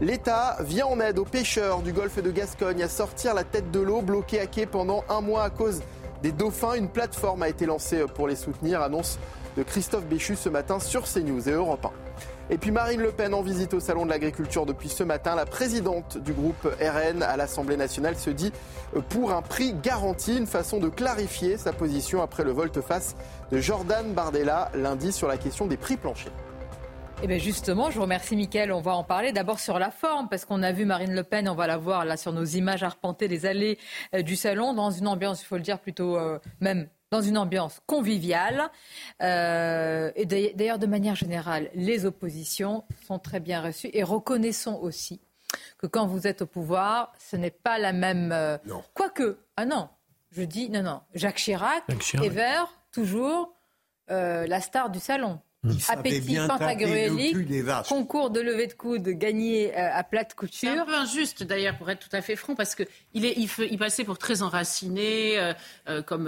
L'État 0.02 0.58
vient 0.62 0.88
en 0.88 1.00
aide 1.00 1.20
aux 1.20 1.24
pêcheurs 1.24 1.84
du 1.84 1.94
golfe 1.94 2.20
de 2.20 2.32
Gascogne 2.32 2.82
à 2.82 2.90
sortir 2.90 3.36
la 3.36 3.44
tête 3.44 3.70
de 3.70 3.80
l'eau, 3.80 4.02
bloquée 4.02 4.40
à 4.40 4.48
quai 4.48 4.66
pendant 4.66 5.04
un 5.08 5.22
mois 5.22 5.44
à 5.44 5.52
cause 5.52 5.84
des 6.24 6.32
dauphins. 6.32 6.74
Une 6.74 6.90
plateforme 6.90 7.44
a 7.44 7.50
été 7.50 7.68
lancée 7.68 8.06
pour 8.16 8.28
les 8.28 8.36
soutenir, 8.36 8.82
annonce 8.82 9.20
de 9.56 9.62
Christophe 9.62 10.06
Béchu 10.06 10.36
ce 10.36 10.50
matin 10.50 10.80
sur 10.80 11.04
CNews 11.04 11.48
et 11.48 11.52
Europe 11.52 11.86
1. 11.86 12.11
Et 12.50 12.58
puis 12.58 12.72
Marine 12.72 13.02
Le 13.02 13.12
Pen 13.12 13.34
en 13.34 13.42
visite 13.42 13.74
au 13.74 13.80
Salon 13.80 14.06
de 14.06 14.10
l'Agriculture 14.10 14.66
depuis 14.66 14.90
ce 14.90 15.04
matin. 15.04 15.36
La 15.36 15.46
présidente 15.46 16.18
du 16.18 16.34
groupe 16.34 16.64
RN 16.64 17.24
à 17.24 17.38
l'Assemblée 17.38 17.78
nationale 17.78 18.18
se 18.18 18.30
dit 18.30 18.52
pour 19.10 19.32
un 19.32 19.42
prix 19.42 19.74
garanti, 19.74 20.38
une 20.38 20.48
façon 20.48 20.80
de 20.80 20.90
clarifier 20.90 21.58
sa 21.58 21.72
position 21.72 22.22
après 22.22 22.44
le 22.44 22.52
volte-face 22.52 23.16
de 23.52 23.60
Jordan 23.60 24.14
Bardella 24.14 24.70
lundi 24.74 25.12
sur 25.12 25.28
la 25.28 25.38
question 25.38 25.68
des 25.68 25.78
prix 25.78 25.98
planchers. 25.98 26.34
Eh 27.24 27.28
bien 27.28 27.38
justement, 27.38 27.92
je 27.92 27.98
vous 27.98 28.02
remercie 28.02 28.36
Mickaël. 28.36 28.72
On 28.72 28.82
va 28.82 28.96
en 28.96 29.04
parler 29.04 29.32
d'abord 29.32 29.60
sur 29.60 29.78
la 29.78 29.92
forme, 29.92 30.28
parce 30.28 30.44
qu'on 30.44 30.64
a 30.64 30.72
vu 30.72 30.86
Marine 30.86 31.14
Le 31.14 31.24
Pen, 31.24 31.48
on 31.48 31.54
va 31.54 31.68
la 31.68 31.78
voir 31.78 32.04
là 32.04 32.18
sur 32.18 32.34
nos 32.34 32.46
images 32.46 32.82
arpenter 32.82 33.28
les 33.28 33.46
allées 33.46 33.78
euh, 34.16 34.24
du 34.24 34.36
salon 34.36 34.74
dans 34.74 34.90
une 34.90 35.08
ambiance, 35.08 35.44
il 35.44 35.46
faut 35.46 35.58
le 35.58 35.62
dire, 35.62 35.80
plutôt 35.80 36.18
euh, 36.18 36.40
même 36.62 36.88
dans 37.12 37.22
une 37.22 37.38
ambiance 37.38 37.82
conviviale. 37.86 38.72
Euh, 39.22 40.12
et 40.16 40.26
d'ailleurs, 40.26 40.80
de 40.80 40.88
manière 40.88 41.16
générale, 41.16 41.70
les 41.76 42.06
oppositions 42.06 42.86
sont 43.06 43.20
très 43.20 43.40
bien 43.40 43.62
reçues. 43.62 43.90
Et 43.94 44.04
reconnaissons 44.04 44.80
aussi 44.82 45.22
que 45.78 45.88
quand 45.88 46.08
vous 46.08 46.26
êtes 46.26 46.42
au 46.42 46.46
pouvoir, 46.46 47.12
ce 47.20 47.36
n'est 47.36 47.52
pas 47.52 47.78
la 47.78 47.92
même. 47.92 48.32
Euh, 48.32 48.58
quoique, 48.94 49.38
ah 49.58 49.66
non, 49.66 49.90
je 50.32 50.44
dis 50.44 50.70
non, 50.70 50.82
non. 50.82 51.02
Jacques 51.14 51.38
Chirac, 51.38 51.84
Jacques 52.00 52.32
Vert, 52.32 52.74
toujours 52.92 53.54
euh, 54.10 54.48
la 54.48 54.62
star 54.62 54.90
du 54.90 55.00
salon. 55.00 55.40
Appétit 55.90 56.38
pantagruélique, 56.48 57.38
concours 57.88 58.32
de 58.32 58.40
levée 58.40 58.66
de 58.66 58.74
coude 58.74 59.08
gagné 59.10 59.72
euh, 59.78 59.90
à 59.94 60.04
plate 60.04 60.34
couture. 60.34 60.58
C'est 60.60 60.70
un 60.70 60.86
peu 60.86 60.96
injuste 60.96 61.44
d'ailleurs, 61.44 61.78
pour 61.78 61.88
être 61.92 62.00
tout 62.00 62.16
à 62.16 62.22
fait 62.24 62.36
franc, 62.36 62.56
parce 62.56 62.74
qu'il 62.74 62.88
il, 63.14 63.48
il, 63.70 63.78
passait 63.78 64.04
pour 64.04 64.18
très 64.18 64.42
enraciné, 64.42 65.38
euh, 65.38 65.54
euh, 65.88 66.02
comme 66.02 66.26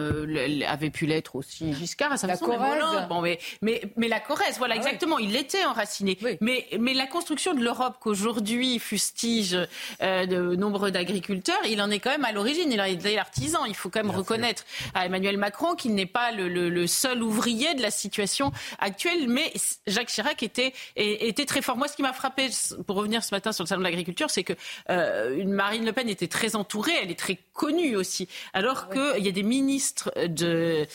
avait 0.67 0.91
pu 0.91 1.08
l'être 1.08 1.36
aussi 1.36 1.74
Giscard 1.74 2.12
à 2.12 2.17
sa 2.17 2.28
la 2.28 2.38
Corrèze. 2.38 3.08
Bon, 3.10 3.22
mais, 3.22 3.39
mais, 3.63 3.82
mais, 3.98 4.08
la 4.08 4.19
Corrèze, 4.19 4.60
voilà, 4.60 4.76
ah 4.76 4.78
exactement, 4.78 5.17
il 5.17 5.36
était 5.36 5.65
enraciné. 5.65 6.15
Mais, 6.39 6.67
mais 6.80 6.93
la 6.93 7.08
construction 7.08 7.56
de 7.56 7.63
l'Europe 7.63 7.98
qu'aujourd'hui 8.00 8.78
fustige 8.78 9.58
de 10.00 10.56
nombreux 10.56 10.91
d'agriculteurs, 10.91 11.62
il 11.67 11.82
en 11.82 11.89
est 11.89 12.00
quand 12.00 12.12
même 12.12 12.26
à 12.26 12.34
l'origine, 12.34 12.72
il 12.72 12.80
est 12.80 13.15
l'artisan. 13.15 13.65
Il 13.65 13.76
faut 13.76 13.89
quand 13.89 14.04
même 14.04 14.15
reconnaître 14.15 14.63
à 14.93 15.08
Emmanuel 15.08 15.39
Macron 15.39 15.74
qu'il 15.74 15.96
n'est 15.96 16.06
pas 16.06 16.32
le, 16.32 16.48
le 16.48 16.88
seul 16.88 17.24
ouvrier 17.24 17.74
de 17.74 17.82
la 17.82 17.89
situation 17.89 18.52
actuelle 18.78 19.22
mais 19.27 19.51
Jacques 19.88 20.09
Chirac 20.09 20.43
était, 20.43 20.73
était 20.95 21.45
très 21.45 21.62
fort. 21.62 21.77
Moi, 21.77 21.88
ce 21.88 21.95
qui 21.95 22.01
m'a 22.01 22.13
frappé, 22.13 22.49
pour 22.86 22.95
revenir 22.97 23.23
ce 23.23 23.33
matin 23.33 23.51
sur 23.51 23.63
le 23.63 23.67
salon 23.67 23.81
de 23.81 23.86
l'agriculture, 23.86 24.29
c'est 24.29 24.43
que 24.43 24.53
euh, 24.89 25.38
une 25.38 25.51
Marine 25.51 25.86
Le 25.86 25.93
Pen 25.93 26.09
était 26.09 26.27
très 26.27 26.55
entourée, 26.55 26.93
elle 27.01 27.12
est 27.12 27.19
très 27.19 27.38
connue 27.53 27.95
aussi, 27.95 28.27
alors 28.53 28.89
qu'il 28.89 29.23
y 29.23 29.29
a 29.29 29.31
des 29.31 29.43
ministres 29.43 30.12
euh, 30.17 30.86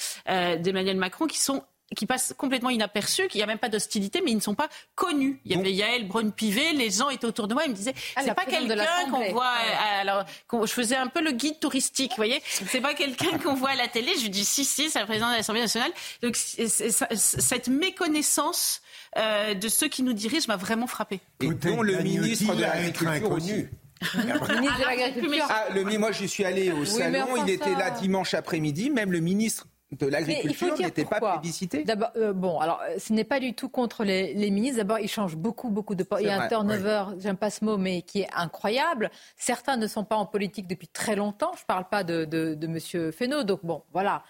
d'Emmanuel 0.56 0.96
Macron 0.96 1.26
qui 1.26 1.38
sont 1.38 1.62
qui 1.96 2.06
passent 2.06 2.34
complètement 2.36 2.70
inaperçus, 2.70 3.28
qu'il 3.28 3.38
n'y 3.38 3.42
a 3.42 3.46
même 3.46 3.58
pas 3.58 3.68
d'hostilité, 3.68 4.20
mais 4.22 4.30
ils 4.30 4.36
ne 4.36 4.40
sont 4.40 4.54
pas 4.54 4.68
connus. 4.94 5.40
Il 5.44 5.56
y 5.56 5.58
avait 5.58 5.72
Yael 5.72 6.06
Brun-Pivet, 6.06 6.72
les 6.72 6.90
gens 6.90 7.08
étaient 7.08 7.26
autour 7.26 7.48
de 7.48 7.54
moi, 7.54 7.64
ils 7.64 7.70
me 7.70 7.74
disaient, 7.74 7.94
ah, 8.16 8.22
c'est 8.24 8.34
pas 8.34 8.44
quelqu'un 8.44 9.10
qu'on 9.10 9.32
voit. 9.32 9.54
Alors, 10.00 10.24
je 10.52 10.72
faisais 10.72 10.96
un 10.96 11.06
peu 11.06 11.22
le 11.22 11.32
guide 11.32 11.60
touristique, 11.60 12.10
vous 12.10 12.16
voyez. 12.16 12.42
C'est 12.44 12.80
pas 12.80 12.94
quelqu'un 12.94 13.38
qu'on 13.38 13.54
voit 13.54 13.70
à 13.70 13.76
la 13.76 13.88
télé. 13.88 14.12
Je 14.16 14.22
lui 14.22 14.30
dis, 14.30 14.44
si, 14.44 14.64
si, 14.64 14.90
c'est 14.90 15.00
le 15.00 15.06
président 15.06 15.30
de 15.30 15.36
l'Assemblée 15.36 15.62
nationale. 15.62 15.92
Donc, 16.22 16.36
cette 16.36 17.68
méconnaissance 17.68 18.82
euh, 19.16 19.54
de 19.54 19.68
ceux 19.68 19.88
qui 19.88 20.02
nous 20.02 20.12
dirigent 20.12 20.46
m'a 20.48 20.56
vraiment 20.56 20.86
frappé. 20.86 21.20
Et 21.40 21.48
dont 21.48 21.82
le 21.82 21.98
ministre 22.02 22.54
de 22.54 22.60
l'Agriculture 22.60 23.30
aussi. 23.30 23.66
Ah, 24.00 25.64
le, 25.74 25.98
moi, 25.98 26.12
je 26.12 26.24
suis 26.26 26.44
allé 26.44 26.70
au 26.70 26.84
salon, 26.84 27.44
il 27.44 27.50
était 27.50 27.74
là 27.74 27.90
dimanche 27.90 28.34
après-midi, 28.34 28.90
même 28.90 29.10
le 29.10 29.20
ministre 29.20 29.66
de 29.92 30.06
l'agriculture 30.06 30.78
n'était 30.78 31.04
pas 31.04 31.38
plébiscité 31.38 31.82
D'abord, 31.84 32.10
euh, 32.16 32.32
bon, 32.32 32.58
alors 32.60 32.80
euh, 32.82 32.98
ce 32.98 33.12
n'est 33.12 33.24
pas 33.24 33.40
du 33.40 33.54
tout 33.54 33.68
contre 33.68 34.04
les, 34.04 34.34
ministres. 34.50 34.78
D'abord, 34.78 34.98
ils 34.98 35.08
changent 35.08 35.36
beaucoup, 35.36 35.70
beaucoup 35.70 35.94
de 35.94 36.02
postes. 36.02 36.22
Il 36.22 36.26
y 36.26 36.30
a 36.30 36.42
un 36.42 36.48
turnover, 36.48 37.04
j'aime 37.18 37.36
pas 37.36 37.50
ce 37.50 37.64
mot, 37.64 37.78
mais 37.78 38.02
qui 38.02 38.20
est 38.20 38.28
incroyable. 38.34 39.10
Certains 39.36 39.76
ne 39.76 39.86
sont 39.86 40.04
pas 40.04 40.16
en 40.16 40.26
politique 40.26 40.66
depuis 40.66 40.88
très 40.88 41.16
longtemps. 41.16 41.52
Je 41.54 41.62
ne 41.62 41.66
parle 41.66 41.88
pas 41.88 42.04
de, 42.04 42.24
de, 42.24 42.54
de 42.54 42.66
M. 42.66 43.12
Fesneau. 43.12 43.44
Donc 43.44 43.64
bon, 43.64 43.82
voilà. 43.92 44.24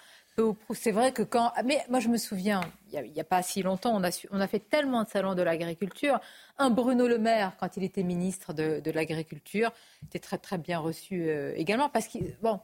C'est 0.73 0.93
vrai 0.93 1.13
que 1.13 1.23
quand. 1.23 1.53
Mais 1.65 1.85
moi, 1.89 2.01
je 2.01 2.09
me 2.09 2.17
souviens, 2.17 2.61
il 2.93 3.13
n'y 3.13 3.21
a, 3.21 3.25
pas 3.25 3.43
si 3.43 3.63
longtemps, 3.63 3.97
on 3.97 4.05
a, 4.05 4.11
on 4.31 4.41
a 4.41 4.47
fait 4.47 4.61
tellement 4.61 5.03
de 5.03 5.09
salons 5.09 5.35
de 5.35 5.43
l'agriculture. 5.43 6.21
Un 6.59 6.71
Bruno 6.71 7.09
Le 7.09 7.19
Maire, 7.19 7.53
quand 7.59 7.77
il 7.77 7.83
était 7.83 8.03
ministre 8.03 8.53
de, 8.53 8.81
de 8.81 8.91
l'Agriculture, 8.91 9.73
était 10.05 10.21
très, 10.21 10.39
très 10.39 10.59
bien 10.59 10.79
reçu 10.79 11.29
euh, 11.29 11.53
également. 11.57 11.89
Parce 11.89 12.07
que, 12.07 12.19
bon, 12.41 12.61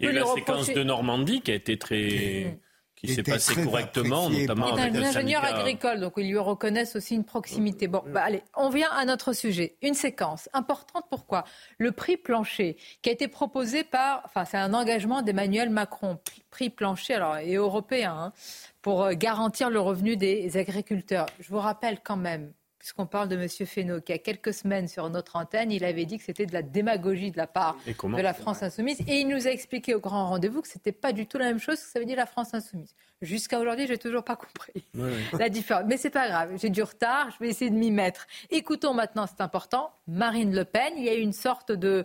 et 0.00 0.12
la 0.12 0.26
séquence 0.26 0.68
de 0.72 0.82
Normandie 0.82 1.40
qui 1.40 1.50
a 1.52 1.54
été 1.54 1.78
très 1.78 2.58
qui 2.96 3.14
s'est 3.14 3.22
passé 3.22 3.62
correctement, 3.62 4.30
notamment 4.30 4.72
avec 4.72 4.94
un 4.96 5.02
ingénieur 5.02 5.44
agricole, 5.44 6.00
donc 6.00 6.14
ils 6.16 6.28
lui 6.28 6.38
reconnaissent 6.38 6.96
aussi 6.96 7.14
une 7.14 7.24
proximité. 7.24 7.88
Bon, 7.88 8.02
bah, 8.06 8.22
allez, 8.24 8.42
on 8.56 8.70
vient 8.70 8.90
à 8.90 9.04
notre 9.04 9.34
sujet. 9.34 9.76
Une 9.82 9.94
séquence 9.94 10.48
importante. 10.54 11.04
Pourquoi? 11.10 11.44
Le 11.78 11.92
prix 11.92 12.16
plancher 12.16 12.76
qui 13.02 13.10
a 13.10 13.12
été 13.12 13.28
proposé 13.28 13.84
par, 13.84 14.22
enfin, 14.24 14.46
c'est 14.46 14.56
un 14.56 14.72
engagement 14.72 15.20
d'Emmanuel 15.20 15.68
Macron, 15.68 16.18
prix 16.50 16.70
plancher, 16.70 17.14
alors 17.14 17.36
et 17.36 17.54
européen, 17.54 18.16
hein, 18.18 18.32
pour 18.80 19.04
euh, 19.04 19.12
garantir 19.12 19.68
le 19.68 19.80
revenu 19.80 20.16
des 20.16 20.56
agriculteurs. 20.56 21.26
Je 21.38 21.50
vous 21.50 21.60
rappelle 21.60 21.98
quand 22.02 22.16
même 22.16 22.52
puisqu'on 22.86 23.06
parle 23.06 23.26
de 23.26 23.34
M. 23.34 23.48
Fesneau, 23.48 24.00
qui 24.00 24.12
a 24.12 24.18
quelques 24.18 24.54
semaines 24.54 24.86
sur 24.86 25.10
notre 25.10 25.34
antenne, 25.34 25.72
il 25.72 25.82
avait 25.82 26.04
dit 26.04 26.18
que 26.18 26.24
c'était 26.24 26.46
de 26.46 26.52
la 26.52 26.62
démagogie 26.62 27.32
de 27.32 27.36
la 27.36 27.48
part 27.48 27.76
de 27.84 28.22
la 28.22 28.32
France 28.32 28.62
insoumise. 28.62 29.00
Et 29.08 29.18
il 29.18 29.26
nous 29.26 29.48
a 29.48 29.50
expliqué 29.50 29.92
au 29.96 29.98
grand 29.98 30.28
rendez-vous 30.28 30.62
que 30.62 30.68
ce 30.68 30.78
n'était 30.78 30.92
pas 30.92 31.12
du 31.12 31.26
tout 31.26 31.36
la 31.36 31.46
même 31.46 31.58
chose 31.58 31.80
que 31.80 31.90
ça 31.90 31.98
veut 31.98 32.04
dire 32.04 32.16
la 32.16 32.26
France 32.26 32.54
insoumise. 32.54 32.94
Jusqu'à 33.22 33.58
aujourd'hui, 33.58 33.88
je 33.88 33.92
n'ai 33.92 33.98
toujours 33.98 34.22
pas 34.22 34.36
compris 34.36 34.84
la 35.36 35.48
différence. 35.48 35.82
Mais 35.88 35.96
c'est 35.96 36.10
pas 36.10 36.28
grave, 36.28 36.52
j'ai 36.60 36.70
du 36.70 36.80
retard, 36.80 37.32
je 37.32 37.44
vais 37.44 37.50
essayer 37.50 37.72
de 37.72 37.76
m'y 37.76 37.90
mettre. 37.90 38.28
Écoutons 38.50 38.94
maintenant, 38.94 39.26
c'est 39.26 39.42
important, 39.42 39.90
Marine 40.06 40.54
Le 40.54 40.64
Pen. 40.64 40.92
Il 40.96 41.02
y 41.02 41.08
a 41.08 41.16
eu 41.16 41.22
une 41.22 41.32
sorte 41.32 41.72
de 41.72 42.04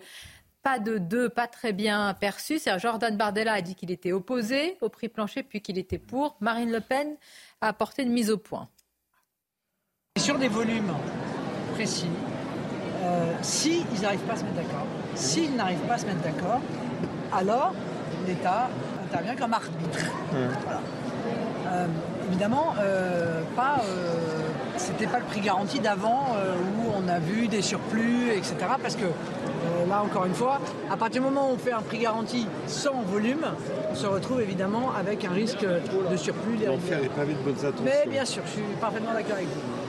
pas 0.63 0.79
de 0.79 0.97
deux, 0.97 1.29
pas 1.29 1.45
très 1.45 1.73
bien 1.73 2.11
perçu. 2.15 2.57
C'est 2.57 2.79
Jordan 2.79 3.15
Bardella 3.15 3.53
a 3.53 3.61
dit 3.61 3.75
qu'il 3.75 3.91
était 3.91 4.13
opposé 4.13 4.77
au 4.81 4.89
prix 4.89 5.09
plancher, 5.09 5.43
puis 5.43 5.61
qu'il 5.61 5.77
était 5.77 5.99
pour. 5.99 6.37
Marine 6.39 6.71
Le 6.71 6.81
Pen 6.81 7.17
a 7.61 7.67
apporté 7.67 8.01
une 8.01 8.13
mise 8.13 8.31
au 8.31 8.39
point. 8.39 8.67
Sur 10.21 10.37
des 10.37 10.49
volumes 10.49 10.93
précis, 11.73 12.09
euh, 13.01 13.33
s'ils 13.41 13.85
n'arrivent 14.03 14.19
pas 14.19 14.33
à 14.33 14.35
se 14.35 14.43
mettre 14.43 14.57
d'accord, 14.57 14.85
s'ils 15.15 15.55
n'arrivent 15.55 15.87
pas 15.87 15.95
à 15.95 15.97
se 15.97 16.05
mettre 16.05 16.21
d'accord, 16.21 16.59
alors 17.33 17.73
l'État 18.27 18.69
intervient 19.03 19.35
comme 19.35 19.53
arbitre. 19.53 19.99
Euh, 20.35 21.87
évidemment, 22.27 22.75
euh, 22.79 23.41
pas, 23.55 23.81
c'était 24.77 25.07
pas 25.07 25.17
le 25.17 25.25
prix 25.25 25.41
garanti 25.41 25.79
d'avant 25.79 26.35
où 26.77 26.91
on 26.95 27.07
a 27.07 27.17
vu 27.17 27.47
des 27.47 27.63
surplus, 27.63 28.29
etc. 28.29 28.57
Parce 28.79 28.95
que 28.95 29.05
là, 29.89 30.03
encore 30.03 30.25
une 30.25 30.35
fois, 30.35 30.59
à 30.91 30.97
partir 30.97 31.21
du 31.21 31.27
moment 31.29 31.49
où 31.49 31.53
on 31.53 31.57
fait 31.57 31.71
un 31.71 31.81
prix 31.81 31.97
garanti 31.97 32.47
sans 32.67 33.01
volume, 33.01 33.45
on 33.89 33.95
se 33.95 34.05
retrouve 34.05 34.41
évidemment 34.41 34.91
avec 34.95 35.25
un 35.25 35.31
risque 35.31 35.65
de 35.65 36.15
surplus. 36.15 36.57
L'enfer 36.63 36.99
est 37.03 37.09
pavé 37.09 37.33
de 37.33 37.39
bonnes 37.39 37.65
intentions. 37.65 37.85
Mais 37.85 38.07
bien 38.07 38.25
sûr, 38.25 38.43
je 38.45 38.51
suis 38.51 38.63
parfaitement 38.79 39.13
d'accord 39.13 39.37
avec 39.37 39.47
vous. 39.47 39.80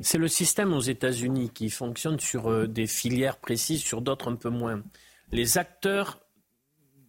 C'est 0.00 0.18
le 0.18 0.28
système 0.28 0.72
aux 0.72 0.80
États-Unis 0.80 1.50
qui 1.50 1.70
fonctionne 1.70 2.20
sur 2.20 2.50
euh, 2.50 2.66
des 2.66 2.86
filières 2.86 3.38
précises, 3.38 3.82
sur 3.82 4.02
d'autres 4.02 4.30
un 4.30 4.36
peu 4.36 4.50
moins. 4.50 4.82
Les 5.32 5.58
acteurs 5.58 6.20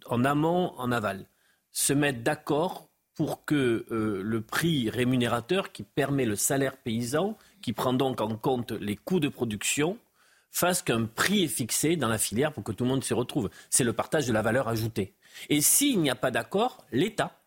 en 0.07 0.23
amont, 0.23 0.73
en 0.77 0.91
aval, 0.91 1.25
se 1.71 1.93
mettent 1.93 2.23
d'accord 2.23 2.89
pour 3.13 3.45
que 3.45 3.85
euh, 3.91 4.21
le 4.23 4.41
prix 4.41 4.89
rémunérateur 4.89 5.71
qui 5.71 5.83
permet 5.83 6.25
le 6.25 6.35
salaire 6.35 6.77
paysan, 6.77 7.37
qui 7.61 7.73
prend 7.73 7.93
donc 7.93 8.21
en 8.21 8.35
compte 8.35 8.71
les 8.71 8.95
coûts 8.95 9.19
de 9.19 9.27
production, 9.27 9.97
fasse 10.49 10.81
qu'un 10.81 11.05
prix 11.05 11.43
est 11.43 11.47
fixé 11.47 11.95
dans 11.95 12.09
la 12.09 12.17
filière 12.17 12.51
pour 12.53 12.63
que 12.63 12.71
tout 12.71 12.83
le 12.83 12.89
monde 12.89 13.03
s'y 13.03 13.13
retrouve. 13.13 13.49
C'est 13.69 13.83
le 13.83 13.93
partage 13.93 14.27
de 14.27 14.33
la 14.33 14.41
valeur 14.41 14.67
ajoutée. 14.67 15.13
Et 15.49 15.61
s'il 15.61 16.01
n'y 16.01 16.09
a 16.09 16.15
pas 16.15 16.31
d'accord, 16.31 16.85
l'État 16.91 17.39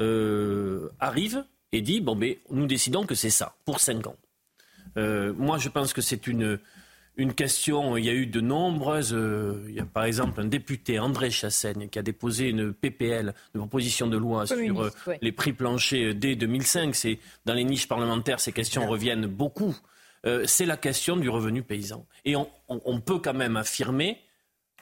euh, 0.00 0.88
arrive 0.98 1.44
et 1.72 1.80
dit 1.80 2.00
bon, 2.00 2.14
ben, 2.14 2.34
nous 2.50 2.66
décidons 2.66 3.04
que 3.04 3.14
c'est 3.14 3.30
ça 3.30 3.56
pour 3.64 3.80
cinq 3.80 4.06
ans. 4.06 4.16
Euh, 4.98 5.32
moi, 5.36 5.58
je 5.58 5.68
pense 5.68 5.92
que 5.92 6.00
c'est 6.00 6.26
une, 6.26 6.58
une 7.16 7.34
question. 7.34 7.96
Il 7.96 8.04
y 8.04 8.10
a 8.10 8.12
eu 8.12 8.26
de 8.26 8.40
nombreuses. 8.40 9.14
Euh, 9.14 9.64
il 9.68 9.74
y 9.74 9.80
a 9.80 9.86
par 9.86 10.04
exemple 10.04 10.40
un 10.40 10.44
député, 10.44 10.98
André 10.98 11.30
Chassaigne, 11.30 11.88
qui 11.88 11.98
a 11.98 12.02
déposé 12.02 12.48
une 12.48 12.72
PPL, 12.72 13.34
une 13.54 13.60
proposition 13.60 14.06
de 14.06 14.16
loi 14.16 14.46
sur 14.46 14.82
euh, 14.82 14.90
les 15.20 15.32
prix 15.32 15.52
planchers 15.52 16.14
dès 16.14 16.36
2005. 16.36 16.94
C'est, 16.94 17.18
dans 17.46 17.54
les 17.54 17.64
niches 17.64 17.88
parlementaires, 17.88 18.40
ces 18.40 18.52
questions 18.52 18.86
reviennent 18.86 19.26
beaucoup. 19.26 19.74
c'est 20.44 20.66
la 20.66 20.76
question 20.76 21.16
du 21.16 21.28
revenu 21.28 21.62
paysan. 21.62 22.06
Et 22.24 22.36
on, 22.36 22.48
on, 22.68 23.00
peut 23.00 23.18
quand 23.18 23.34
même 23.34 23.56
affirmer 23.56 24.18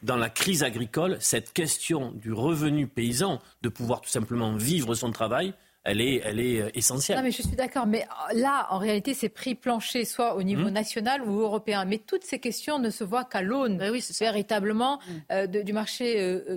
dans 0.02 0.16
la 0.16 0.28
crise 0.28 0.62
agricole, 0.62 1.16
cette 1.20 1.52
question 1.52 2.12
du 2.12 2.32
revenu 2.32 2.86
paysan, 2.86 3.40
de 3.62 3.68
pouvoir 3.68 4.00
tout 4.00 4.10
simplement 4.10 4.54
vivre 4.56 4.94
son 4.94 5.12
travail, 5.12 5.54
elle 5.84 6.00
est, 6.02 6.20
elle 6.24 6.40
est 6.40 6.60
euh, 6.60 6.70
essentielle. 6.74 7.16
Non, 7.16 7.24
mais 7.24 7.30
je 7.30 7.42
suis 7.42 7.56
d'accord. 7.56 7.86
Mais 7.86 8.02
euh, 8.02 8.38
là, 8.38 8.66
en 8.70 8.78
réalité, 8.78 9.14
c'est 9.14 9.30
prix 9.30 9.54
plancher, 9.54 10.04
soit 10.04 10.34
au 10.34 10.42
niveau 10.42 10.68
mmh. 10.68 10.70
national 10.70 11.22
ou 11.22 11.40
européen. 11.40 11.84
Mais 11.86 11.98
toutes 11.98 12.24
ces 12.24 12.38
questions 12.38 12.78
ne 12.78 12.90
se 12.90 13.02
voient 13.02 13.24
qu'à 13.24 13.40
l'aune, 13.40 13.78
bah 13.78 13.90
oui, 13.90 14.04
véritablement, 14.20 14.98
mmh. 14.98 15.12
euh, 15.32 15.46
du 15.46 15.72
marché, 15.72 16.48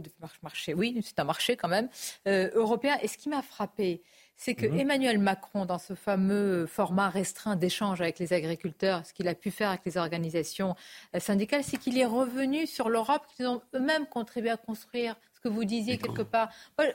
marché, 0.41 0.73
oui, 0.73 0.99
c'est 1.03 1.19
un 1.19 1.23
marché 1.23 1.55
quand 1.55 1.69
même, 1.69 1.87
européen. 2.25 2.97
Et 3.01 3.07
ce 3.07 3.17
qui 3.17 3.29
m'a 3.29 3.41
frappé, 3.41 4.01
c'est 4.35 4.55
que 4.55 4.65
mmh. 4.65 4.79
Emmanuel 4.79 5.19
Macron, 5.19 5.65
dans 5.65 5.77
ce 5.77 5.93
fameux 5.93 6.65
format 6.65 7.09
restreint 7.09 7.55
d'échange 7.55 8.01
avec 8.01 8.19
les 8.19 8.33
agriculteurs, 8.33 9.05
ce 9.05 9.13
qu'il 9.13 9.27
a 9.29 9.35
pu 9.35 9.51
faire 9.51 9.69
avec 9.69 9.81
les 9.85 9.97
organisations 9.97 10.75
syndicales, 11.17 11.63
c'est 11.63 11.77
qu'il 11.77 11.97
est 11.97 12.05
revenu 12.05 12.67
sur 12.67 12.89
l'Europe 12.89 13.21
qu'ils 13.35 13.47
ont 13.47 13.61
eux-mêmes 13.73 14.05
contribué 14.07 14.49
à 14.49 14.57
construire 14.57 15.15
que 15.43 15.49
vous 15.49 15.65
disiez 15.65 15.97
quelque 15.97 16.21
part. 16.21 16.49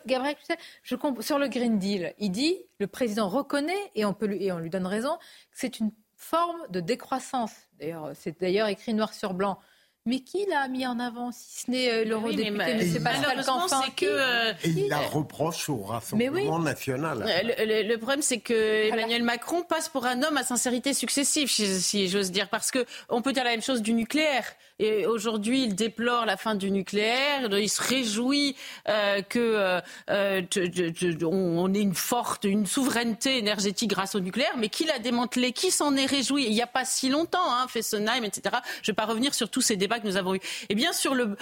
Gabriel, 0.07 0.37
tu 0.37 0.45
sais, 0.45 0.59
je 0.83 0.97
sur 1.21 1.39
le 1.39 1.49
Green 1.49 1.79
Deal, 1.79 2.15
il 2.19 2.31
dit, 2.31 2.57
le 2.79 2.87
président 2.87 3.29
reconnaît, 3.29 3.91
et 3.95 4.05
on, 4.05 4.15
peut 4.15 4.27
lui, 4.27 4.45
et 4.45 4.53
on 4.53 4.59
lui 4.59 4.71
donne 4.71 4.87
raison, 4.87 5.17
que 5.17 5.59
c'est 5.59 5.79
une 5.79 5.93
forme 6.17 6.59
de 6.71 6.81
décroissance. 6.81 7.53
D'ailleurs, 7.79 8.11
c'est 8.15 8.41
d'ailleurs 8.41 8.69
écrit 8.69 8.95
noir 8.95 9.13
sur 9.13 9.35
blanc. 9.35 9.59
Mais 10.07 10.21
qui 10.21 10.47
l'a 10.47 10.69
mis 10.69 10.87
en 10.87 10.99
avant, 11.01 11.33
si 11.33 11.65
ce 11.65 11.71
n'est 11.71 11.91
euh, 11.91 12.05
l'eurodéputé 12.05 12.49
oui, 12.51 12.97
M. 12.97 13.03
Pascal 13.03 13.45
Canfin 13.45 13.83
que, 13.95 14.07
euh, 14.07 14.53
Et 14.65 14.69
il 14.69 14.89
la 14.89 15.01
reproche 15.01 15.69
au 15.69 15.83
Rassemblement 15.83 16.59
national. 16.61 17.27
Le, 17.45 17.97
problème, 17.97 18.23
c'est 18.23 18.39
que 18.41 18.89
Emmanuel 18.89 19.23
Macron 19.23 19.63
passe 19.65 19.91
pour 19.91 20.07
un 20.07 20.23
homme 20.23 20.39
à 20.39 20.45
sincérité 20.45 20.95
successive, 20.95 21.51
si 21.51 22.09
j'ose 22.09 22.31
dire, 22.31 22.49
parce 22.49 22.71
que 22.71 22.87
on 23.11 23.21
peut 23.21 23.35
dire 23.35 23.45
la 23.45 23.51
même 23.51 23.61
chose 23.61 23.83
du 23.83 23.93
nucléaire. 23.93 24.47
Et 24.81 25.07
aujourd'hui, 25.07 25.65
il 25.65 25.75
déplore 25.75 26.25
la 26.25 26.37
fin 26.37 26.55
du 26.55 26.71
nucléaire. 26.71 27.49
Il 27.51 27.69
se 27.69 27.83
réjouit 27.83 28.55
euh, 28.89 29.23
que 29.23 29.39
euh, 29.41 29.81
euh 30.11 30.43
on 31.23 31.75
ait 31.75 31.81
une 31.81 31.95
forte, 31.95 32.45
une 32.45 32.65
souveraineté 32.65 33.39
énergétique 33.39 33.91
grâce 33.91 34.15
au 34.15 34.21
nucléaire, 34.21 34.55
mais 34.57 34.69
qui 34.69 34.85
l'a 34.85 35.01
démantelé? 35.01 35.53
Qui 35.53 35.73
s'en 35.73 35.97
est 35.97 36.07
réjoui? 36.07 36.45
Il 36.45 36.53
n'y 36.53 36.63
a 36.63 36.69
pas 36.69 36.85
si 36.85 37.09
longtemps, 37.09 37.53
hein, 37.53 37.67
Fessenheim, 37.69 38.23
etc. 38.23 38.57
Je 38.83 38.91
ne 38.91 38.93
vais 38.93 38.97
pas 38.97 39.07
revenir 39.07 39.35
sur 39.35 39.51
tous 39.51 39.63
ces 39.63 39.75
débats 39.75 39.99
que 39.99 40.07
nous 40.07 40.17
avons 40.17 40.37
eus. 40.37 40.41
Et 40.69 40.77
bien 40.77 40.93
sur 40.93 41.15
le, 41.15 41.37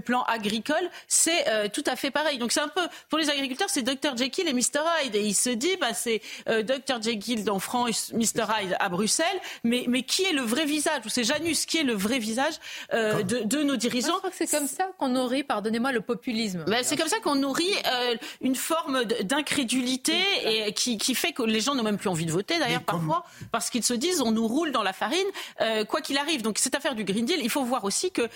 plan 0.00 0.22
agricole, 0.22 0.88
c'est 1.06 1.48
euh, 1.48 1.68
tout 1.70 1.84
à 1.86 1.96
fait 1.96 2.10
pareil. 2.10 2.38
Donc 2.38 2.52
c'est 2.52 2.60
un 2.60 2.68
peu 2.68 2.80
pour 3.10 3.18
les 3.18 3.28
agriculteurs, 3.28 3.68
c'est 3.68 3.82
Dr 3.82 4.16
Jekyll 4.16 4.48
et 4.48 4.54
Mr 4.54 4.80
Hyde. 5.02 5.16
Et 5.16 5.22
il 5.22 5.34
se 5.34 5.50
dit, 5.50 5.76
bah, 5.78 5.92
c'est 5.92 6.22
Dr 6.46 7.02
Jekyll 7.02 7.50
en 7.50 7.58
France, 7.58 8.10
Mr 8.14 8.46
Hyde 8.58 8.76
à 8.80 8.88
Bruxelles. 8.88 9.26
Mais, 9.64 9.84
mais 9.86 10.02
qui 10.02 10.24
est 10.24 10.32
le 10.32 10.42
vrai 10.42 10.64
visage? 10.64 11.02
Ou 11.04 11.10
c'est 11.10 11.24
Janus 11.24 11.66
qui 11.66 11.76
est 11.76 11.82
le 11.82 11.92
vrai 11.92 12.18
visage? 12.18 12.54
Euh, 12.92 13.22
de, 13.22 13.62
nos 13.62 13.76
dirigeants. 13.76 14.14
je 14.14 14.18
crois 14.18 14.30
que 14.30 14.36
c'est 14.36 14.50
comme 14.50 14.66
ça 14.66 14.88
qu'on 14.98 15.08
nourrit, 15.08 15.42
pardonnez-moi, 15.42 15.92
le 15.92 16.00
populisme. 16.00 16.64
Ben, 16.66 16.82
c'est 16.82 16.96
comme 16.96 17.08
ça 17.08 17.20
qu'on 17.20 17.34
nourrit 17.34 17.74
euh, 17.86 18.16
une 18.40 18.56
forme 18.56 19.04
d'incrédulité 19.04 20.16
et 20.44 20.72
qui, 20.72 20.98
qui, 20.98 21.14
fait 21.14 21.32
que 21.32 21.42
les 21.42 21.60
gens 21.60 21.74
n'ont 21.74 21.82
même 21.82 21.98
plus 21.98 22.08
envie 22.08 22.26
de 22.26 22.32
voter 22.32 22.58
d'ailleurs 22.58 22.82
parfois 22.82 23.24
parce 23.52 23.70
qu'ils 23.70 23.84
se 23.84 23.94
disent 23.94 24.20
on 24.20 24.32
nous 24.32 24.46
roule 24.46 24.72
dans 24.72 24.82
la 24.82 24.92
farine 24.92 25.18
euh, 25.60 25.84
quoi 25.84 26.00
qu'il 26.00 26.18
arrive. 26.18 26.42
Donc 26.42 26.58
cette 26.58 26.74
affaire 26.74 26.94
du 26.94 27.04
Green 27.04 27.24
Deal, 27.24 27.40
il 27.42 27.50
faut 27.50 27.64
voir 27.64 27.84
aussi 27.84 28.10
que 28.10 28.28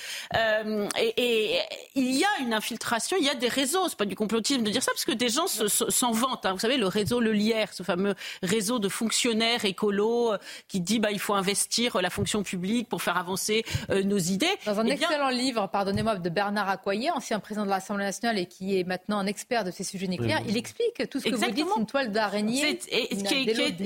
et, 0.97 1.59
il 1.95 2.15
y 2.15 2.25
a 2.25 2.41
une 2.41 2.55
infiltration, 2.55 3.17
il 3.19 3.25
y 3.25 3.31
a 3.31 3.35
des 3.35 3.49
réseaux. 3.49 3.89
C'est 3.89 3.99
pas 3.99 4.05
du 4.05 4.17
complotisme 4.17 4.63
de 4.63 4.71
dire 4.71 4.83
ça 4.83 4.93
parce 4.93 5.05
que 5.05 5.13
des 5.13 5.29
gens 5.29 5.47
s'en 5.47 6.13
vantent. 6.13 6.47
Hein. 6.47 6.53
Vous 6.53 6.59
savez 6.59 6.77
le 6.77 6.87
réseau 6.87 7.21
Le 7.21 7.33
Lier, 7.33 7.65
ce 7.73 7.83
fameux 7.83 8.15
réseau 8.43 8.79
de 8.79 8.89
fonctionnaires 8.89 9.65
écolos 9.65 10.33
qui 10.69 10.81
dit 10.81 10.99
bah 10.99 11.11
il 11.11 11.19
faut 11.19 11.35
investir 11.35 12.01
la 12.01 12.11
fonction 12.11 12.43
publique 12.43 12.89
pour 12.89 13.03
faire 13.03 13.17
avancer 13.17 13.65
euh, 13.91 14.03
nos 14.25 14.33
idées. 14.33 14.47
Dans 14.67 14.81
un 14.81 14.87
eh 14.87 14.93
excellent 14.93 15.29
livre, 15.29 15.69
pardonnez-moi, 15.69 16.17
de 16.17 16.29
Bernard 16.29 16.69
Accoyer, 16.69 17.11
ancien 17.11 17.41
président 17.41 17.65
de 17.65 17.71
l'Assemblée 17.71 18.05
nationale 18.05 18.39
et 18.39 18.47
qui 18.47 18.79
est 18.79 18.85
maintenant 18.85 19.19
un 19.19 19.27
expert 19.27 19.65
de 19.65 19.71
ces 19.71 19.85
sujets 19.85 20.07
nucléaires, 20.07 20.43
il 20.49 20.57
explique 20.57 21.09
tout 21.11 21.21
ce 21.21 21.25
que 21.25 21.35
vous 21.35 21.51
dites, 21.51 21.67
une 21.77 21.87
toile 21.87 22.13
d'araignée. 22.13 22.79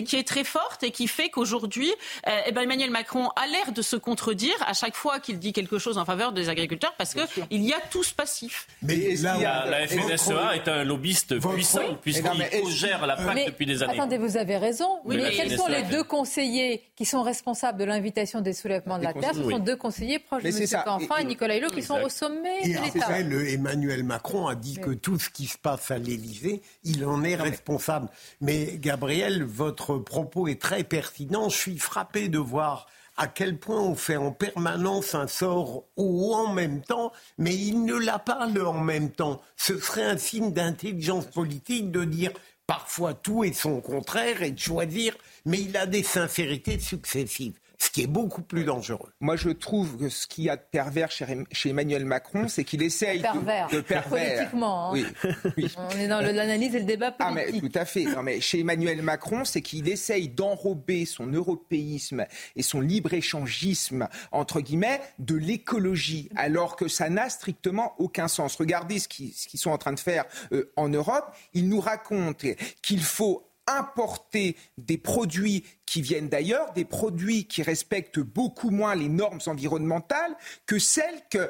Qui, 0.09 0.17
est 0.17 0.27
très 0.27 0.45
forte 0.45 0.83
et 0.83 0.91
qui 0.91 1.07
fait 1.07 1.29
qu'aujourd'hui, 1.29 1.91
euh, 2.27 2.41
eh 2.47 2.53
ben 2.53 2.63
Emmanuel 2.63 2.91
Macron 2.91 3.29
a 3.37 3.47
l'air 3.47 3.73
de 3.73 3.83
se 3.83 3.97
contredire 3.97 4.55
à 4.67 4.73
chaque 4.73 4.95
fois 4.95 5.21
qu'il 5.21 5.39
dit 5.39 5.53
quelque 5.53 5.79
chose 5.79 5.99
en 5.99 6.05
faveur 6.05 6.33
des 6.33 6.49
agriculteurs 6.49 6.95
parce 6.97 7.15
qu'il 7.15 7.63
y 7.63 7.73
a 7.73 7.81
tout 7.91 8.03
ce 8.03 8.15
passif. 8.15 8.67
Mais 8.83 9.15
là, 9.17 9.67
la 9.67 9.87
FNSEA 9.87 10.57
est 10.57 10.69
un 10.69 10.85
lobbyiste 10.85 11.39
puissant 11.39 11.95
puisqu'il 12.01 12.69
gère 12.71 13.07
la 13.07 13.17
PAC 13.17 13.47
depuis 13.47 13.67
des 13.67 13.83
années. 13.83 13.95
Attendez, 13.95 14.19
vous 14.19 14.37
avez 14.37 14.57
raison. 14.57 15.01
mais 15.07 15.31
quels 15.31 15.57
sont 15.57 15.67
les 15.67 15.83
deux 15.83 16.05
conseillers 16.05 16.83
qui 16.97 17.05
sont 17.05 17.23
responsables 17.23 17.79
de 17.79 17.85
l'invitation 17.85 18.41
des 18.41 18.53
soulèvements 18.53 18.99
de 18.99 19.05
la 19.05 19.13
Terre, 19.13 19.35
ce 19.35 19.49
sont 19.49 19.59
deux 19.59 19.77
conseillers 19.77 20.19
proches 20.29 20.43
de 20.43 20.49
M. 20.49 20.83
Canfin 20.85 21.17
et, 21.19 21.25
Nicolas 21.25 21.57
Hulot 21.57 21.71
qui 21.71 21.83
sont 21.83 22.01
au 22.01 22.09
sommet 22.09 22.63
de 22.63 22.83
l'État. 22.83 23.19
Emmanuel 23.19 24.05
Macron 24.05 24.47
a 24.47 24.55
dit 24.55 24.77
que 24.77 24.91
tout 24.91 25.19
ce 25.19 25.31
qui 25.31 25.47
se 25.47 25.59
passe 25.59 25.91
à 25.91 25.99
l'Élysée, 25.99 26.63
il 26.85 27.05
en 27.05 27.25
est 27.25 27.37
responsable. 27.37 28.09
Mais 28.41 28.79
Gabriel, 28.79 29.43
votre 29.43 29.97
propos 29.99 30.49
est 30.49 30.61
très 30.61 30.85
pertinent. 30.85 31.49
Je 31.49 31.57
suis 31.57 31.79
frappé 31.79 32.29
de 32.29 32.39
voir 32.39 32.87
à 33.17 33.27
quel 33.27 33.59
point 33.59 33.81
on 33.81 33.97
fait 33.97 34.17
en 34.17 34.31
permanence 34.31 35.15
un 35.15 35.27
sort 35.27 35.85
ou 35.97 36.35
en 36.35 36.53
même 36.53 36.83
temps, 36.83 37.13
mais 37.37 37.55
il 37.55 37.85
ne 37.85 37.95
l'a 37.95 38.19
pas 38.19 38.47
le 38.47 38.67
en 38.67 38.81
même 38.81 39.11
temps. 39.11 39.41
Ce 39.57 39.77
serait 39.79 40.05
un 40.05 40.19
signe 40.19 40.53
d'intelligence 40.53 41.27
politique 41.27 41.91
de 41.91 42.05
dire 42.05 42.31
parfois 42.67 43.15
tout 43.15 43.43
est 43.43 43.55
son 43.55 43.81
contraire 43.81 44.43
et 44.43 44.53
de 44.53 44.59
choisir, 44.59 45.17
mais 45.47 45.59
il 45.59 45.77
a 45.77 45.87
des 45.87 46.05
sincérités 46.05 46.79
successives 46.79 47.59
ce 47.89 47.91
qui 47.91 48.03
est 48.03 48.07
beaucoup 48.07 48.43
plus 48.43 48.65
dangereux. 48.65 49.15
Moi, 49.21 49.37
je 49.37 49.49
trouve 49.49 49.97
que 49.97 50.11
ce 50.11 50.27
qu'il 50.27 50.45
y 50.45 50.51
a 50.51 50.57
de 50.57 50.63
pervers 50.71 51.11
chez, 51.11 51.25
Emmanuel 51.71 52.05
Macron, 52.05 52.47
c'est 52.47 52.63
qu'il 52.63 52.83
essaye 52.83 53.23
de, 53.23 53.77
de 53.77 53.81
pervers. 53.81 54.35
Politiquement. 54.35 54.91
Hein. 54.91 54.93
Oui, 54.93 55.07
On 55.79 55.99
est 55.99 56.07
dans 56.07 56.21
l'analyse 56.21 56.75
et 56.75 56.81
le 56.81 56.85
débat 56.85 57.13
politique. 57.13 57.49
Ah, 57.49 57.51
mais, 57.51 57.61
tout 57.61 57.79
à 57.79 57.87
fait. 57.87 58.05
Non, 58.05 58.23
mais 58.23 58.43
chez 58.43 58.61
Emmanuel 58.61 59.01
Macron, 59.01 59.47
c'est 59.47 59.63
qu'il 59.63 59.89
essaye 59.89 60.29
d'enrober 60.29 61.07
son 61.07 61.29
européisme 61.29 62.27
et 62.57 62.63
son 62.63 62.83
libre-échangisme, 62.83 64.07
entre 64.33 64.61
guillemets, 64.61 65.01
de 65.19 65.37
l'écologie, 65.37 66.29
alors 66.37 66.77
que 66.77 66.89
ça 66.89 67.09
n'a 67.09 67.31
strictement 67.31 67.95
aucun 67.97 68.29
sens. 68.29 68.57
Regardez 68.57 68.99
ce 68.99 69.09
qu'ils 69.09 69.33
sont 69.55 69.71
en 69.71 69.79
train 69.79 69.95
de 69.95 70.01
faire 70.01 70.27
euh, 70.53 70.71
en 70.77 70.91
Europe. 70.91 71.35
Ils 71.55 71.71
nous 71.71 71.81
racontent 71.81 72.49
qu'il 72.83 73.03
faut 73.03 73.48
importer 73.69 74.57
des 74.77 74.99
produits 74.99 75.65
qui 75.87 76.03
viennent 76.03 76.29
d'ailleurs, 76.29 76.73
des 76.73 76.85
produits 76.85 77.47
qui 77.47 77.63
respectent 77.63 78.21
beaucoup 78.21 78.71
moins 78.71 78.95
les 78.95 79.09
normes 79.09 79.41
environnementales 79.47 80.37
que 80.67 80.79
celles, 80.79 81.23
que, 81.31 81.49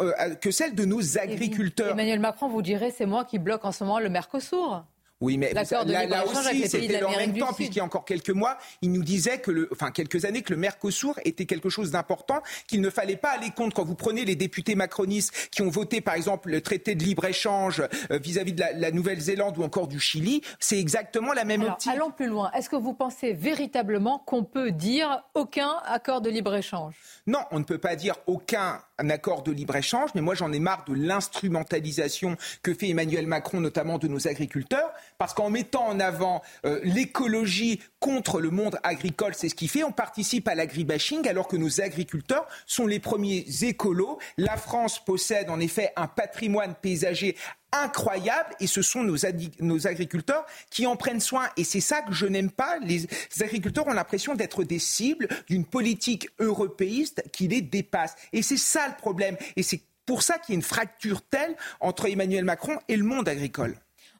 euh, 0.00 0.34
que 0.34 0.50
celles 0.50 0.74
de 0.74 0.84
nos 0.84 1.18
agriculteurs. 1.18 1.92
Emmanuel 1.92 2.20
Macron, 2.20 2.48
vous 2.48 2.62
direz, 2.62 2.90
c'est 2.90 3.06
moi 3.06 3.24
qui 3.24 3.38
bloque 3.38 3.64
en 3.64 3.72
ce 3.72 3.84
moment 3.84 3.98
le 3.98 4.08
Mercosur. 4.08 4.84
Oui, 5.22 5.38
mais 5.38 5.54
là, 5.54 5.62
là 6.06 6.26
aussi, 6.26 6.68
c'était 6.68 7.02
en 7.02 7.10
même 7.16 7.36
temps, 7.36 7.52
puisqu'il 7.54 7.78
y 7.78 7.80
a 7.80 7.84
encore 7.84 8.04
quelques 8.04 8.30
mois, 8.30 8.58
il 8.82 8.92
nous 8.92 9.02
disait 9.02 9.38
que 9.38 9.50
le, 9.50 9.68
enfin 9.72 9.90
quelques 9.90 10.26
années, 10.26 10.42
que 10.42 10.52
le 10.52 10.58
Mercosur 10.58 11.18
était 11.24 11.46
quelque 11.46 11.70
chose 11.70 11.90
d'important, 11.90 12.42
qu'il 12.66 12.82
ne 12.82 12.90
fallait 12.90 13.16
pas 13.16 13.30
aller 13.30 13.50
contre. 13.50 13.76
Quand 13.76 13.84
vous 13.84 13.94
prenez 13.94 14.26
les 14.26 14.36
députés 14.36 14.74
macronistes 14.74 15.48
qui 15.50 15.62
ont 15.62 15.70
voté, 15.70 16.02
par 16.02 16.14
exemple, 16.14 16.50
le 16.50 16.60
traité 16.60 16.94
de 16.94 17.02
libre-échange 17.02 17.82
euh, 18.10 18.18
vis-à-vis 18.18 18.52
de 18.52 18.62
la, 18.74 18.90
Nouvelle-Zélande 18.90 19.56
ou 19.58 19.62
encore 19.62 19.88
du 19.88 20.00
Chili, 20.00 20.42
c'est 20.60 20.78
exactement 20.78 21.32
la 21.32 21.44
même 21.44 21.62
Alors, 21.62 21.78
Allons 21.90 22.10
plus 22.10 22.26
loin. 22.26 22.50
Est-ce 22.52 22.68
que 22.68 22.76
vous 22.76 22.92
pensez 22.92 23.32
véritablement 23.32 24.18
qu'on 24.18 24.44
peut 24.44 24.70
dire 24.70 25.22
aucun 25.34 25.76
accord 25.86 26.20
de 26.20 26.28
libre-échange? 26.28 26.94
Non, 27.26 27.40
on 27.52 27.58
ne 27.58 27.64
peut 27.64 27.78
pas 27.78 27.96
dire 27.96 28.16
aucun 28.26 28.80
accord 28.98 29.42
de 29.42 29.52
libre-échange, 29.52 30.10
mais 30.14 30.20
moi 30.20 30.34
j'en 30.34 30.52
ai 30.52 30.58
marre 30.58 30.84
de 30.86 30.94
l'instrumentalisation 30.94 32.36
que 32.62 32.74
fait 32.74 32.88
Emmanuel 32.88 33.26
Macron, 33.26 33.60
notamment 33.60 33.98
de 33.98 34.08
nos 34.08 34.26
agriculteurs 34.28 34.90
parce 35.18 35.34
qu'en 35.34 35.50
mettant 35.50 35.86
en 35.86 36.00
avant 36.00 36.42
euh, 36.64 36.80
l'écologie 36.82 37.80
contre 38.00 38.40
le 38.40 38.50
monde 38.50 38.78
agricole, 38.82 39.34
c'est 39.34 39.48
ce 39.48 39.54
qu'il 39.54 39.68
fait, 39.68 39.84
on 39.84 39.92
participe 39.92 40.48
à 40.48 40.54
l'agribashing 40.54 41.26
alors 41.28 41.48
que 41.48 41.56
nos 41.56 41.80
agriculteurs 41.80 42.46
sont 42.66 42.86
les 42.86 43.00
premiers 43.00 43.44
écolos. 43.62 44.18
La 44.36 44.56
France 44.56 45.02
possède 45.04 45.50
en 45.50 45.60
effet 45.60 45.92
un 45.96 46.06
patrimoine 46.06 46.74
paysager 46.74 47.36
incroyable 47.72 48.54
et 48.60 48.66
ce 48.66 48.82
sont 48.82 49.02
nos, 49.02 49.16
nos, 49.60 49.86
agriculteurs 49.86 50.46
qui 50.70 50.86
en 50.86 50.96
prennent 50.96 51.20
soin. 51.20 51.48
Et 51.56 51.64
c'est 51.64 51.80
ça 51.80 52.02
que 52.02 52.12
je 52.12 52.26
n'aime 52.26 52.50
pas. 52.50 52.78
Les 52.78 53.06
agriculteurs 53.40 53.86
ont 53.86 53.92
l'impression 53.92 54.34
d'être 54.34 54.64
des 54.64 54.78
cibles 54.78 55.28
d'une 55.48 55.64
politique 55.64 56.28
européiste 56.38 57.22
qui 57.32 57.48
les 57.48 57.60
dépasse. 57.60 58.14
Et 58.32 58.42
c'est 58.42 58.56
ça 58.56 58.88
le 58.88 58.94
problème. 58.96 59.36
Et 59.56 59.62
c'est 59.62 59.82
pour 60.06 60.22
ça 60.22 60.38
qu'il 60.38 60.54
y 60.54 60.56
a 60.56 60.58
une 60.58 60.62
fracture 60.62 61.22
telle 61.22 61.56
entre 61.80 62.08
Emmanuel 62.08 62.44
Macron 62.44 62.78
et 62.88 62.96
le 62.96 63.04
monde 63.04 63.28
agricole. 63.28 63.76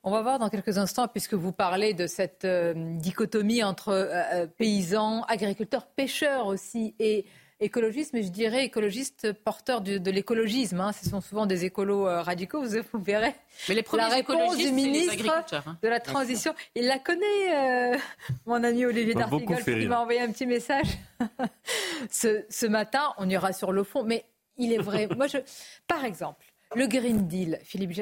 On 0.09 0.13
va 0.13 0.23
voir 0.23 0.39
dans 0.39 0.49
quelques 0.51 0.79
instants, 0.79 1.09
puisque 1.09 1.35
vous 1.35 1.51
parlez 1.51 1.93
de 1.93 2.07
cette 2.07 2.45
euh, 2.45 2.75
dichotomie 2.77 3.65
entre 3.65 3.89
euh, 3.89 4.23
euh, 4.35 4.47
paysans, 4.47 5.25
agriculteurs, 5.25 5.85
pêcheurs 5.85 6.47
aussi, 6.47 6.95
et 7.01 7.27
écologistes, 7.59 8.13
mais 8.13 8.23
je 8.23 8.29
dirais 8.29 8.65
écologistes 8.65 9.33
porteurs 9.33 9.81
de, 9.81 10.11
l'écologisme. 10.13 10.81
Hein. 10.81 10.93
Ce 10.93 11.11
sont 11.11 11.21
souvent 11.21 11.45
des 11.45 11.65
écolos 11.65 12.05
radicaux, 12.05 12.63
vous, 12.63 13.03
verrez. 13.03 13.35
Mais 13.69 13.75
les 13.75 13.83
premiers 13.83 14.03
la 14.03 14.09
réponse 14.11 14.57
du 14.57 14.71
ministre 14.71 15.29
hein. 15.53 15.77
de 15.83 15.89
la 15.89 15.99
transition, 15.99 16.55
il 16.77 16.87
la 16.87 17.01
connaît, 17.01 17.99
mon 18.45 18.63
ami 18.63 18.85
Olivier 18.85 19.15
D'Artigol, 19.15 19.65
qui 19.65 19.89
m'a 19.89 20.03
envoyé 20.03 20.21
un 20.21 20.31
petit 20.31 20.47
message 20.47 20.87
ce, 22.11 22.45
ce 22.49 22.67
matin. 22.67 23.13
On 23.19 23.29
ira 23.29 23.53
sur 23.53 23.73
le 23.73 23.83
fond, 23.83 24.05
mais 24.05 24.25
il 24.57 24.73
est 24.73 24.79
vrai. 24.79 25.09
Moi, 25.17 25.27
je, 25.27 25.39
par 25.89 26.05
exemple, 26.05 26.46
le 26.75 26.87
Green 26.87 27.29
Deal, 27.29 27.59
Philippe, 27.63 27.93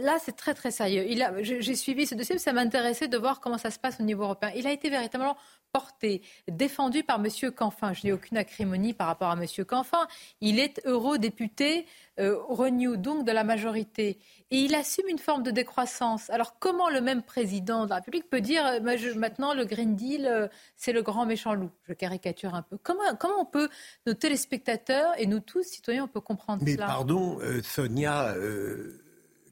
là 0.00 0.16
c'est 0.24 0.36
très 0.36 0.54
très 0.54 0.70
sérieux. 0.70 1.04
J'ai 1.40 1.74
suivi 1.74 2.06
ce 2.06 2.14
dossier, 2.14 2.38
ça 2.38 2.52
m'intéressait 2.52 3.08
de 3.08 3.18
voir 3.18 3.40
comment 3.40 3.58
ça 3.58 3.70
se 3.70 3.78
passe 3.78 3.98
au 4.00 4.04
niveau 4.04 4.22
européen. 4.22 4.52
Il 4.54 4.66
a 4.66 4.72
été 4.72 4.90
véritablement 4.90 5.36
porté, 5.72 6.22
défendu 6.48 7.02
par 7.02 7.18
M. 7.18 7.50
Canfin. 7.50 7.92
Je 7.94 8.06
n'ai 8.06 8.12
aucune 8.12 8.36
acrimonie 8.36 8.92
par 8.92 9.06
rapport 9.06 9.30
à 9.30 9.34
M. 9.34 9.64
Canfin. 9.64 10.06
Il 10.40 10.58
est 10.58 10.80
eurodéputé 10.84 11.86
euh, 12.20 12.36
Renew, 12.48 12.96
donc 12.96 13.24
de 13.24 13.32
la 13.32 13.42
majorité. 13.42 14.18
Et 14.50 14.58
il 14.58 14.74
assume 14.74 15.08
une 15.08 15.18
forme 15.18 15.42
de 15.42 15.50
décroissance. 15.50 16.28
Alors 16.28 16.58
comment 16.58 16.90
le 16.90 17.00
même 17.00 17.22
président 17.22 17.84
de 17.84 17.90
la 17.90 17.96
République 17.96 18.28
peut 18.28 18.42
dire 18.42 18.66
euh, 18.66 19.14
maintenant 19.16 19.54
le 19.54 19.64
Green 19.64 19.96
Deal, 19.96 20.26
euh, 20.26 20.48
c'est 20.76 20.92
le 20.92 21.02
grand 21.02 21.24
méchant 21.24 21.54
loup? 21.54 21.70
Je 21.88 21.94
caricature 21.94 22.54
un 22.54 22.62
peu. 22.62 22.76
Comment, 22.82 23.16
comment 23.18 23.40
on 23.40 23.46
peut, 23.46 23.70
nos 24.06 24.14
téléspectateurs 24.14 25.12
et 25.16 25.26
nous 25.26 25.40
tous, 25.40 25.62
citoyens, 25.62 26.04
on 26.04 26.08
peut 26.08 26.20
comprendre 26.20 26.62
Mais 26.64 26.74
cela? 26.74 26.86
Mais 26.86 26.92
pardon, 26.92 27.38
Sonia, 27.62 28.34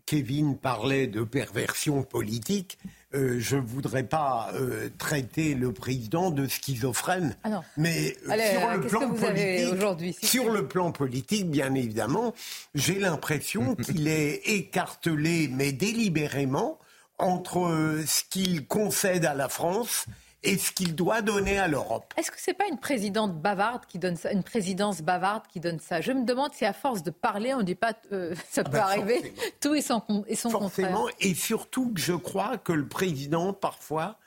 Kevin 0.05 0.59
parlait 0.59 1.07
de 1.07 1.23
perversion 1.23 2.03
politique. 2.03 2.79
Euh, 3.13 3.41
je 3.41 3.57
ne 3.57 3.63
voudrais 3.63 4.05
pas 4.05 4.53
euh, 4.55 4.89
traiter 4.99 5.55
le 5.55 5.73
président 5.73 6.31
de 6.31 6.47
schizophrène. 6.47 7.35
Ah 7.43 7.61
mais 7.77 8.17
euh, 8.29 8.37
sur, 8.53 8.71
le 8.71 8.81
plan 8.87 9.11
politique, 9.11 10.25
sur 10.25 10.51
le 10.51 10.69
plan 10.69 10.93
politique, 10.93 11.51
bien 11.51 11.75
évidemment, 11.75 12.33
j'ai 12.77 13.01
l'impression 13.01 13.75
qu'il 13.83 14.07
est 14.07 14.43
écartelé, 14.47 15.51
mais 15.53 15.73
délibérément, 15.73 16.79
entre 17.19 17.99
ce 18.07 18.23
qu'il 18.31 18.67
concède 18.67 19.25
à 19.25 19.35
la 19.35 19.49
France 19.49 20.07
et 20.43 20.57
ce 20.57 20.73
qu'il 20.73 20.95
doit 20.95 21.21
donner 21.23 21.59
à 21.59 21.69
l'Europe. 21.69 22.15
Est-ce 22.17 22.31
que 22.31 22.39
c'est 22.39 22.55
pas 22.55 22.67
une 22.67 22.79
présidente 22.79 23.35
bavarde 23.41 23.85
qui 23.87 23.99
donne 23.99 24.17
ça, 24.17 24.33
une 24.33 24.43
présidence 24.43 25.03
bavarde 25.03 25.45
qui 25.49 25.61
donne 25.61 25.81
ça? 25.81 26.01
Je 26.01 26.13
me 26.13 26.25
demande 26.25 26.55
si 26.55 26.65
à 26.65 26.73
force 26.73 27.03
de 27.03 27.11
parler, 27.11 27.53
on 27.53 27.59
ne 27.59 27.63
dit 27.63 27.75
pas 27.75 27.93
euh, 28.13 28.35
ça 28.51 28.65
peut 28.65 28.71
ah 28.75 28.95
ben, 28.95 29.03
arriver. 29.03 29.35
Tout 29.61 29.75
est 29.75 29.83
son, 29.83 30.03
et 30.27 30.37
son 30.37 30.51
forcément, 30.51 31.09
Et 31.21 31.35
surtout, 31.35 31.93
je 31.97 32.15
crois 32.15 32.57
que 32.59 32.73
le 32.73 32.89
président 32.89 33.53
parfois 33.53 34.19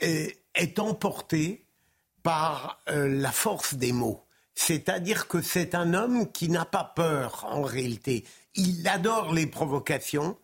est, 0.00 0.36
emporté 0.78 1.64
par 2.22 2.80
euh, 2.88 3.08
la 3.08 3.32
force 3.32 3.74
des 3.74 3.92
mots. 3.92 4.24
C'est-à-dire 4.54 5.28
que 5.28 5.40
c'est 5.40 5.74
un 5.74 5.94
homme 5.94 6.30
qui 6.30 6.48
n'a 6.48 6.64
pas 6.64 6.84
peur 6.84 7.46
en 7.48 7.62
réalité. 7.62 8.24
Il 8.54 8.86
adore 8.88 9.32
les 9.32 9.46
provocations, 9.46 10.36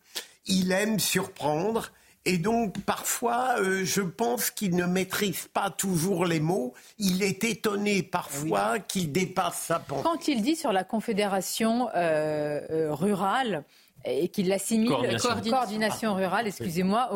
il 0.46 0.72
aime 0.72 0.98
surprendre 0.98 1.90
Et 2.26 2.38
donc, 2.38 2.80
parfois, 2.80 3.54
euh, 3.60 3.84
je 3.84 4.02
pense 4.02 4.50
qu'il 4.50 4.74
ne 4.74 4.84
maîtrise 4.84 5.46
pas 5.46 5.70
toujours 5.70 6.26
les 6.26 6.40
mots. 6.40 6.74
Il 6.98 7.22
est 7.22 7.44
étonné 7.44 8.02
parfois 8.02 8.80
qu'il 8.80 9.12
dépasse 9.12 9.58
sa 9.58 9.78
pensée. 9.78 10.02
Quand 10.02 10.26
il 10.26 10.42
dit 10.42 10.56
sur 10.56 10.72
la 10.72 10.82
confédération 10.82 11.88
euh, 11.94 12.60
euh, 12.70 12.92
rurale, 12.92 13.62
et 14.04 14.28
qu'il 14.28 14.48
l'assimile 14.48 14.90
coordination. 14.90 15.50
coordination 15.50 16.14
rurale, 16.14 16.46
excusez-moi, 16.46 17.10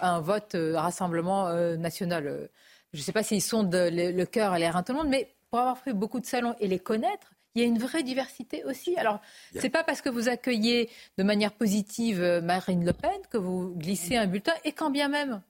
à 0.00 0.10
un 0.10 0.20
vote 0.20 0.56
rassemblement 0.74 1.52
national. 1.76 2.48
Je 2.94 2.98
ne 2.98 3.02
sais 3.02 3.12
pas 3.12 3.22
s'ils 3.22 3.42
sont 3.42 3.68
le, 3.70 4.10
le 4.10 4.24
cœur 4.24 4.56
et 4.56 4.58
les 4.58 4.70
reins 4.70 4.82
tout 4.82 4.92
le 4.92 4.98
monde, 5.00 5.08
mais 5.08 5.28
pour 5.50 5.58
avoir 5.58 5.76
fait 5.76 5.92
beaucoup 5.92 6.18
de 6.18 6.24
salons 6.24 6.54
et 6.58 6.66
les 6.66 6.78
connaître, 6.78 7.32
il 7.54 7.62
y 7.62 7.64
a 7.64 7.68
une 7.68 7.78
vraie 7.78 8.02
diversité 8.02 8.64
aussi. 8.64 8.96
Alors, 8.96 9.20
ce 9.54 9.60
n'est 9.60 9.70
pas 9.70 9.84
parce 9.84 10.02
que 10.02 10.08
vous 10.08 10.28
accueillez 10.28 10.88
de 11.18 11.22
manière 11.22 11.52
positive 11.52 12.20
euh, 12.22 12.40
Marine 12.40 12.84
Le 12.84 12.92
Pen 12.92 13.20
que 13.30 13.38
vous 13.38 13.74
glissez 13.76 14.16
un 14.16 14.26
bulletin, 14.26 14.54
et 14.64 14.72
quand 14.72 14.90
bien 14.90 15.08
même. 15.08 15.42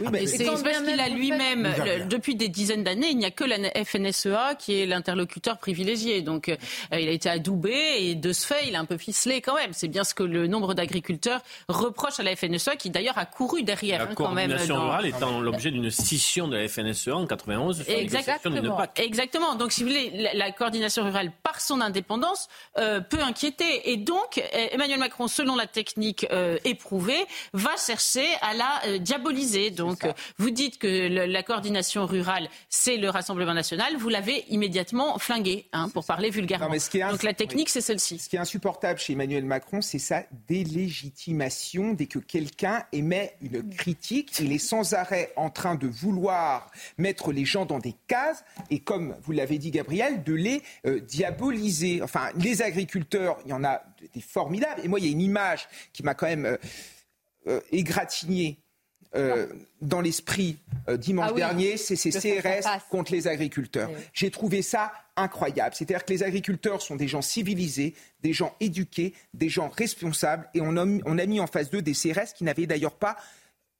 Oui, 0.00 0.08
mais 0.10 0.26
c'est 0.26 0.44
parce 0.44 0.62
qu'il 0.62 1.00
a 1.00 1.08
lui-même, 1.08 1.68
depuis 2.08 2.34
des 2.34 2.48
dizaines 2.48 2.84
d'années, 2.84 3.08
il 3.10 3.18
n'y 3.18 3.24
a 3.24 3.30
que 3.30 3.44
la 3.44 3.58
FNSEA 3.84 4.54
qui 4.58 4.80
est 4.80 4.86
l'interlocuteur 4.86 5.58
privilégié. 5.58 6.22
Donc, 6.22 6.48
euh, 6.48 6.56
il 6.92 7.08
a 7.08 7.12
été 7.12 7.28
adoubé 7.28 7.74
et 7.98 8.14
de 8.14 8.32
ce 8.32 8.46
fait, 8.46 8.68
il 8.68 8.76
a 8.76 8.80
un 8.80 8.84
peu 8.84 8.96
ficelé 8.96 9.40
quand 9.40 9.54
même. 9.54 9.72
C'est 9.72 9.88
bien 9.88 10.04
ce 10.04 10.14
que 10.14 10.22
le 10.22 10.46
nombre 10.46 10.74
d'agriculteurs 10.74 11.40
reproche 11.68 12.20
à 12.20 12.22
la 12.22 12.36
FNSEA, 12.36 12.76
qui 12.76 12.90
d'ailleurs 12.90 13.18
a 13.18 13.26
couru 13.26 13.62
derrière 13.62 14.04
la 14.04 14.10
hein, 14.10 14.14
quand 14.14 14.32
même. 14.32 14.50
La 14.50 14.56
coordination 14.56 14.82
rurale 14.82 15.06
étant 15.06 15.40
l'objet 15.40 15.70
d'une 15.70 15.90
scission 15.90 16.48
de 16.48 16.56
la 16.56 16.68
FNSEA 16.68 17.16
en 17.16 17.26
91 17.26 17.84
Exactement. 17.88 18.78
Exactement. 18.96 19.54
Donc, 19.54 19.72
si 19.72 19.82
vous 19.82 19.90
voulez, 19.90 20.30
la, 20.34 20.52
coordination 20.52 21.04
rurale, 21.04 21.32
par 21.42 21.60
son 21.60 21.80
indépendance, 21.80 22.48
euh, 22.78 23.00
peut 23.00 23.22
inquiéter. 23.22 23.90
Et 23.90 23.96
donc, 23.96 24.38
euh, 24.38 24.66
Emmanuel 24.72 24.98
Macron, 24.98 25.28
selon 25.28 25.56
la 25.56 25.66
technique 25.66 26.26
éprouvée, 26.64 27.26
va 27.52 27.70
chercher 27.76 28.26
à 28.40 28.54
la 28.54 28.98
diaboliser 28.98 29.70
donc, 29.72 30.06
vous 30.38 30.50
dites 30.50 30.78
que 30.78 31.26
la 31.26 31.42
coordination 31.42 32.06
rurale, 32.06 32.48
c'est 32.68 32.96
le 32.96 33.08
Rassemblement 33.08 33.54
national. 33.54 33.96
Vous 33.96 34.08
l'avez 34.08 34.44
immédiatement 34.48 35.18
flingué, 35.18 35.66
hein, 35.72 35.88
pour 35.88 36.04
parler 36.04 36.30
vulgairement. 36.30 36.68
donc, 36.68 37.22
la 37.22 37.34
technique, 37.34 37.68
c'est 37.68 37.80
celle-ci. 37.80 38.18
Ce 38.18 38.28
qui 38.28 38.36
est 38.36 38.40
insupportable 38.40 38.98
chez 38.98 39.14
Emmanuel 39.14 39.44
Macron, 39.44 39.80
c'est 39.80 39.98
sa 39.98 40.24
délégitimation. 40.48 41.92
Dès 41.92 42.06
que 42.06 42.18
quelqu'un 42.18 42.84
émet 42.92 43.36
une 43.40 43.68
critique, 43.74 44.38
il 44.38 44.52
est 44.52 44.58
sans 44.58 44.94
arrêt 44.94 45.32
en 45.36 45.50
train 45.50 45.74
de 45.74 45.86
vouloir 45.86 46.70
mettre 46.98 47.32
les 47.32 47.44
gens 47.44 47.66
dans 47.66 47.78
des 47.78 47.94
cases 48.06 48.44
et, 48.70 48.80
comme 48.80 49.16
vous 49.22 49.32
l'avez 49.32 49.58
dit, 49.58 49.70
Gabriel, 49.70 50.22
de 50.22 50.34
les 50.34 50.62
euh, 50.86 51.00
diaboliser. 51.00 52.02
Enfin, 52.02 52.30
les 52.36 52.62
agriculteurs, 52.62 53.38
il 53.44 53.50
y 53.50 53.54
en 53.54 53.64
a 53.64 53.82
des 54.14 54.20
formidables. 54.20 54.80
Et 54.84 54.88
moi, 54.88 54.98
il 54.98 55.06
y 55.06 55.08
a 55.08 55.12
une 55.12 55.20
image 55.20 55.68
qui 55.92 56.02
m'a 56.02 56.14
quand 56.14 56.26
même 56.26 56.46
euh, 56.46 56.56
euh, 57.48 57.60
égratigné 57.72 58.61
euh, 59.14 59.46
dans 59.80 60.00
l'esprit 60.00 60.58
euh, 60.88 60.96
dimanche 60.96 61.30
ah 61.32 61.34
dernier, 61.34 61.76
c'est 61.76 61.96
ces 61.96 62.10
CRS 62.10 62.66
contre 62.90 63.12
les 63.12 63.28
agriculteurs. 63.28 63.90
J'ai 64.12 64.30
trouvé 64.30 64.62
ça 64.62 64.92
incroyable. 65.16 65.74
C'est-à-dire 65.74 66.04
que 66.04 66.12
les 66.12 66.22
agriculteurs 66.22 66.80
sont 66.80 66.96
des 66.96 67.08
gens 67.08 67.20
civilisés, 67.20 67.94
des 68.22 68.32
gens 68.32 68.54
éduqués, 68.60 69.12
des 69.34 69.48
gens 69.48 69.68
responsables, 69.68 70.48
et 70.54 70.60
on 70.62 70.76
a, 70.76 70.86
on 71.04 71.18
a 71.18 71.26
mis 71.26 71.40
en 71.40 71.46
face 71.46 71.70
d'eux 71.70 71.82
des 71.82 71.92
CRS 71.92 72.32
qui 72.34 72.44
n'avaient 72.44 72.66
d'ailleurs 72.66 72.94
pas 72.94 73.16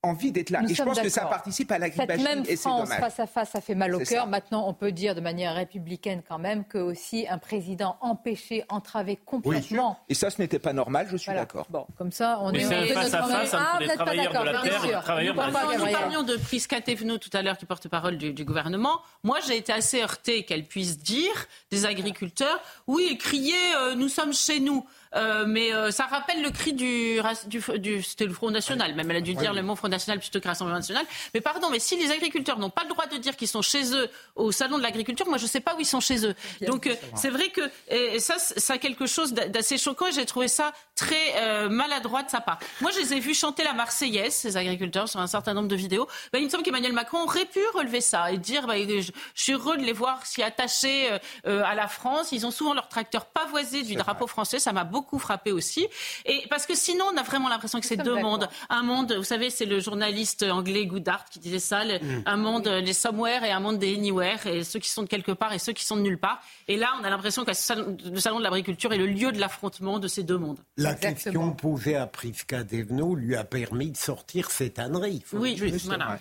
envie 0.02 0.32
d'être 0.32 0.50
là. 0.50 0.62
et 0.68 0.74
je 0.74 0.82
pense 0.82 1.00
que 1.00 1.08
ça 1.08 1.26
participe 1.26 1.70
à 1.70 1.78
l'agribashing 1.78 2.24
même 2.24 2.44
et 2.48 2.56
dommage. 2.56 2.98
face 2.98 3.20
à 3.20 3.26
face, 3.26 3.50
ça 3.50 3.60
fait 3.60 3.74
mal 3.74 3.94
au 3.94 4.00
cœur. 4.00 4.26
Maintenant, 4.26 4.68
on 4.68 4.74
peut 4.74 4.92
dire 4.92 5.14
de 5.14 5.20
manière 5.20 5.54
républicaine 5.54 6.22
quand 6.26 6.38
même 6.38 6.64
que 6.64 6.78
aussi 6.78 7.26
un 7.28 7.38
président 7.38 7.96
empêché, 8.00 8.64
entravé 8.68 9.16
complètement. 9.16 9.98
et 10.08 10.14
ça, 10.14 10.30
ce 10.30 10.40
n'était 10.40 10.58
pas 10.58 10.72
normal, 10.72 11.06
je 11.10 11.16
suis 11.16 11.32
d'accord. 11.32 11.66
Bon, 11.70 11.86
comme 11.96 12.10
ça, 12.10 12.40
on 12.42 12.52
est, 12.52 12.62
est 12.62 12.92
face 12.92 13.14
à 13.14 13.22
face 13.22 13.54
ah, 13.54 13.74
entre 13.74 13.82
les 13.82 13.94
travailleurs 13.94 14.32
de 14.32 14.50
la 14.50 14.62
terre 14.62 14.84
et 14.84 14.88
les 14.88 14.92
travailleurs 14.94 15.34
de 15.34 15.40
la 15.40 15.78
Nous 15.78 15.92
parlions 15.92 16.22
de 16.22 16.36
Prisca 16.36 16.80
Thévenot 16.80 17.18
tout 17.18 17.30
à 17.32 17.42
l'heure, 17.42 17.56
qui 17.56 17.66
porte-parole 17.66 18.16
du, 18.18 18.32
du, 18.32 18.44
gouvernement. 18.44 19.00
Moi, 19.22 19.38
j'ai 19.46 19.56
été 19.56 19.72
assez 19.72 20.02
heurtée 20.02 20.44
qu'elle 20.44 20.66
puisse 20.66 20.98
dire 20.98 21.46
des 21.70 21.86
agriculteurs, 21.86 22.60
oui, 22.86 23.16
crier, 23.18 23.54
euh, 23.76 23.94
nous 23.94 24.08
sommes 24.08 24.32
chez 24.32 24.60
nous. 24.60 24.84
Euh, 25.14 25.44
mais 25.46 25.72
euh, 25.72 25.90
ça 25.90 26.06
rappelle 26.06 26.42
le 26.42 26.50
cri 26.50 26.72
du, 26.72 27.20
du, 27.46 27.62
du 27.78 28.02
c'était 28.02 28.24
le 28.24 28.32
Front 28.32 28.50
National. 28.50 28.94
Même 28.94 29.10
elle 29.10 29.18
a 29.18 29.20
dû 29.20 29.34
dire 29.34 29.52
le 29.52 29.62
mot 29.62 29.76
Front 29.76 29.88
National 29.88 30.18
plutôt 30.18 30.40
que 30.40 30.48
Rassemblement 30.48 30.78
National. 30.78 31.04
Mais 31.34 31.40
pardon, 31.40 31.68
mais 31.70 31.78
si 31.78 31.96
les 31.96 32.10
agriculteurs 32.10 32.58
n'ont 32.58 32.70
pas 32.70 32.82
le 32.82 32.88
droit 32.88 33.06
de 33.06 33.16
dire 33.16 33.36
qu'ils 33.36 33.48
sont 33.48 33.62
chez 33.62 33.94
eux 33.94 34.08
au 34.36 34.52
salon 34.52 34.78
de 34.78 34.82
l'agriculture, 34.82 35.26
moi 35.26 35.38
je 35.38 35.44
ne 35.44 35.48
sais 35.48 35.60
pas 35.60 35.74
où 35.74 35.80
ils 35.80 35.86
sont 35.86 36.00
chez 36.00 36.26
eux. 36.26 36.34
Donc 36.62 36.86
euh, 36.86 36.94
c'est 37.14 37.30
vrai 37.30 37.50
que 37.50 37.60
et 37.88 38.20
ça, 38.20 38.38
ça 38.38 38.74
a 38.74 38.78
quelque 38.78 39.06
chose 39.06 39.32
d'assez 39.32 39.78
choquant 39.78 40.06
et 40.06 40.12
j'ai 40.12 40.26
trouvé 40.26 40.48
ça 40.48 40.72
très 40.94 41.68
maladroit 41.68 42.22
de 42.22 42.30
sa 42.30 42.40
part. 42.40 42.58
Moi 42.80 42.90
je 42.92 42.98
les 42.98 43.14
ai 43.14 43.20
vus 43.20 43.34
chanter 43.34 43.64
la 43.64 43.72
Marseillaise, 43.72 44.34
ces 44.34 44.56
agriculteurs, 44.56 45.08
sur 45.08 45.20
un 45.20 45.26
certain 45.26 45.54
nombre 45.54 45.68
de 45.68 45.76
vidéos. 45.76 46.06
Ben, 46.32 46.38
il 46.38 46.46
me 46.46 46.50
semble 46.50 46.62
qu'Emmanuel 46.62 46.92
Macron 46.92 47.22
aurait 47.22 47.44
pu 47.44 47.60
relever 47.74 48.00
ça 48.00 48.30
et 48.32 48.38
dire 48.38 48.66
ben, 48.66 48.86
je, 49.00 49.10
suis 49.34 49.52
heureux 49.52 49.76
de 49.76 49.82
les 49.82 49.92
voir 49.92 50.24
s'y 50.26 50.42
attacher 50.42 51.18
à 51.44 51.74
la 51.74 51.88
France. 51.88 52.32
Ils 52.32 52.46
ont 52.46 52.50
souvent 52.50 52.74
leur 52.74 52.88
tracteur 52.88 53.26
pavoisé 53.26 53.82
du 53.82 53.94
drapeau 53.94 54.26
français. 54.26 54.58
Ça 54.58 54.72
m'a 54.72 54.84
beaucoup 54.84 55.01
beaucoup 55.02 55.18
frappé 55.18 55.50
aussi. 55.50 55.88
Et 56.24 56.42
parce 56.48 56.64
que 56.64 56.74
sinon, 56.74 57.04
on 57.12 57.16
a 57.16 57.22
vraiment 57.22 57.48
l'impression 57.48 57.80
que 57.80 57.86
c'est 57.86 57.96
deux 57.96 58.14
mondes. 58.14 58.48
Un 58.70 58.82
monde, 58.82 59.12
vous 59.12 59.24
savez, 59.24 59.50
c'est 59.50 59.66
le 59.66 59.80
journaliste 59.80 60.44
anglais 60.44 60.86
Goodhart 60.86 61.24
qui 61.28 61.40
disait 61.40 61.58
ça, 61.58 61.84
mm. 61.84 62.22
un 62.24 62.36
monde 62.36 62.68
des 62.68 62.92
somewhere 62.92 63.44
et 63.44 63.50
un 63.50 63.60
monde 63.60 63.78
des 63.78 63.94
anywhere, 63.94 64.46
et 64.46 64.62
ceux 64.62 64.78
qui 64.78 64.88
sont 64.88 65.02
de 65.02 65.08
quelque 65.08 65.32
part 65.32 65.52
et 65.52 65.58
ceux 65.58 65.72
qui 65.72 65.84
sont 65.84 65.96
de 65.96 66.02
nulle 66.02 66.18
part. 66.18 66.40
Et 66.68 66.76
là, 66.76 66.90
on 67.00 67.04
a 67.04 67.10
l'impression 67.10 67.44
que 67.44 67.50
le 67.50 68.20
salon 68.20 68.38
de 68.38 68.42
l'agriculture 68.44 68.92
est 68.92 68.98
le 68.98 69.06
lieu 69.06 69.32
de 69.32 69.40
l'affrontement 69.40 69.98
de 69.98 70.06
ces 70.06 70.22
deux 70.22 70.38
mondes. 70.38 70.60
La 70.76 70.94
question 70.94 71.50
posée 71.50 71.96
à 71.96 72.06
Prisca 72.06 72.62
Devno 72.62 73.16
lui 73.16 73.34
a 73.34 73.44
permis 73.44 73.90
de 73.90 73.96
sortir 73.96 74.50
cette 74.50 74.78
ânerie. 74.78 75.24
Oui, 75.32 75.60
voilà. 75.84 76.20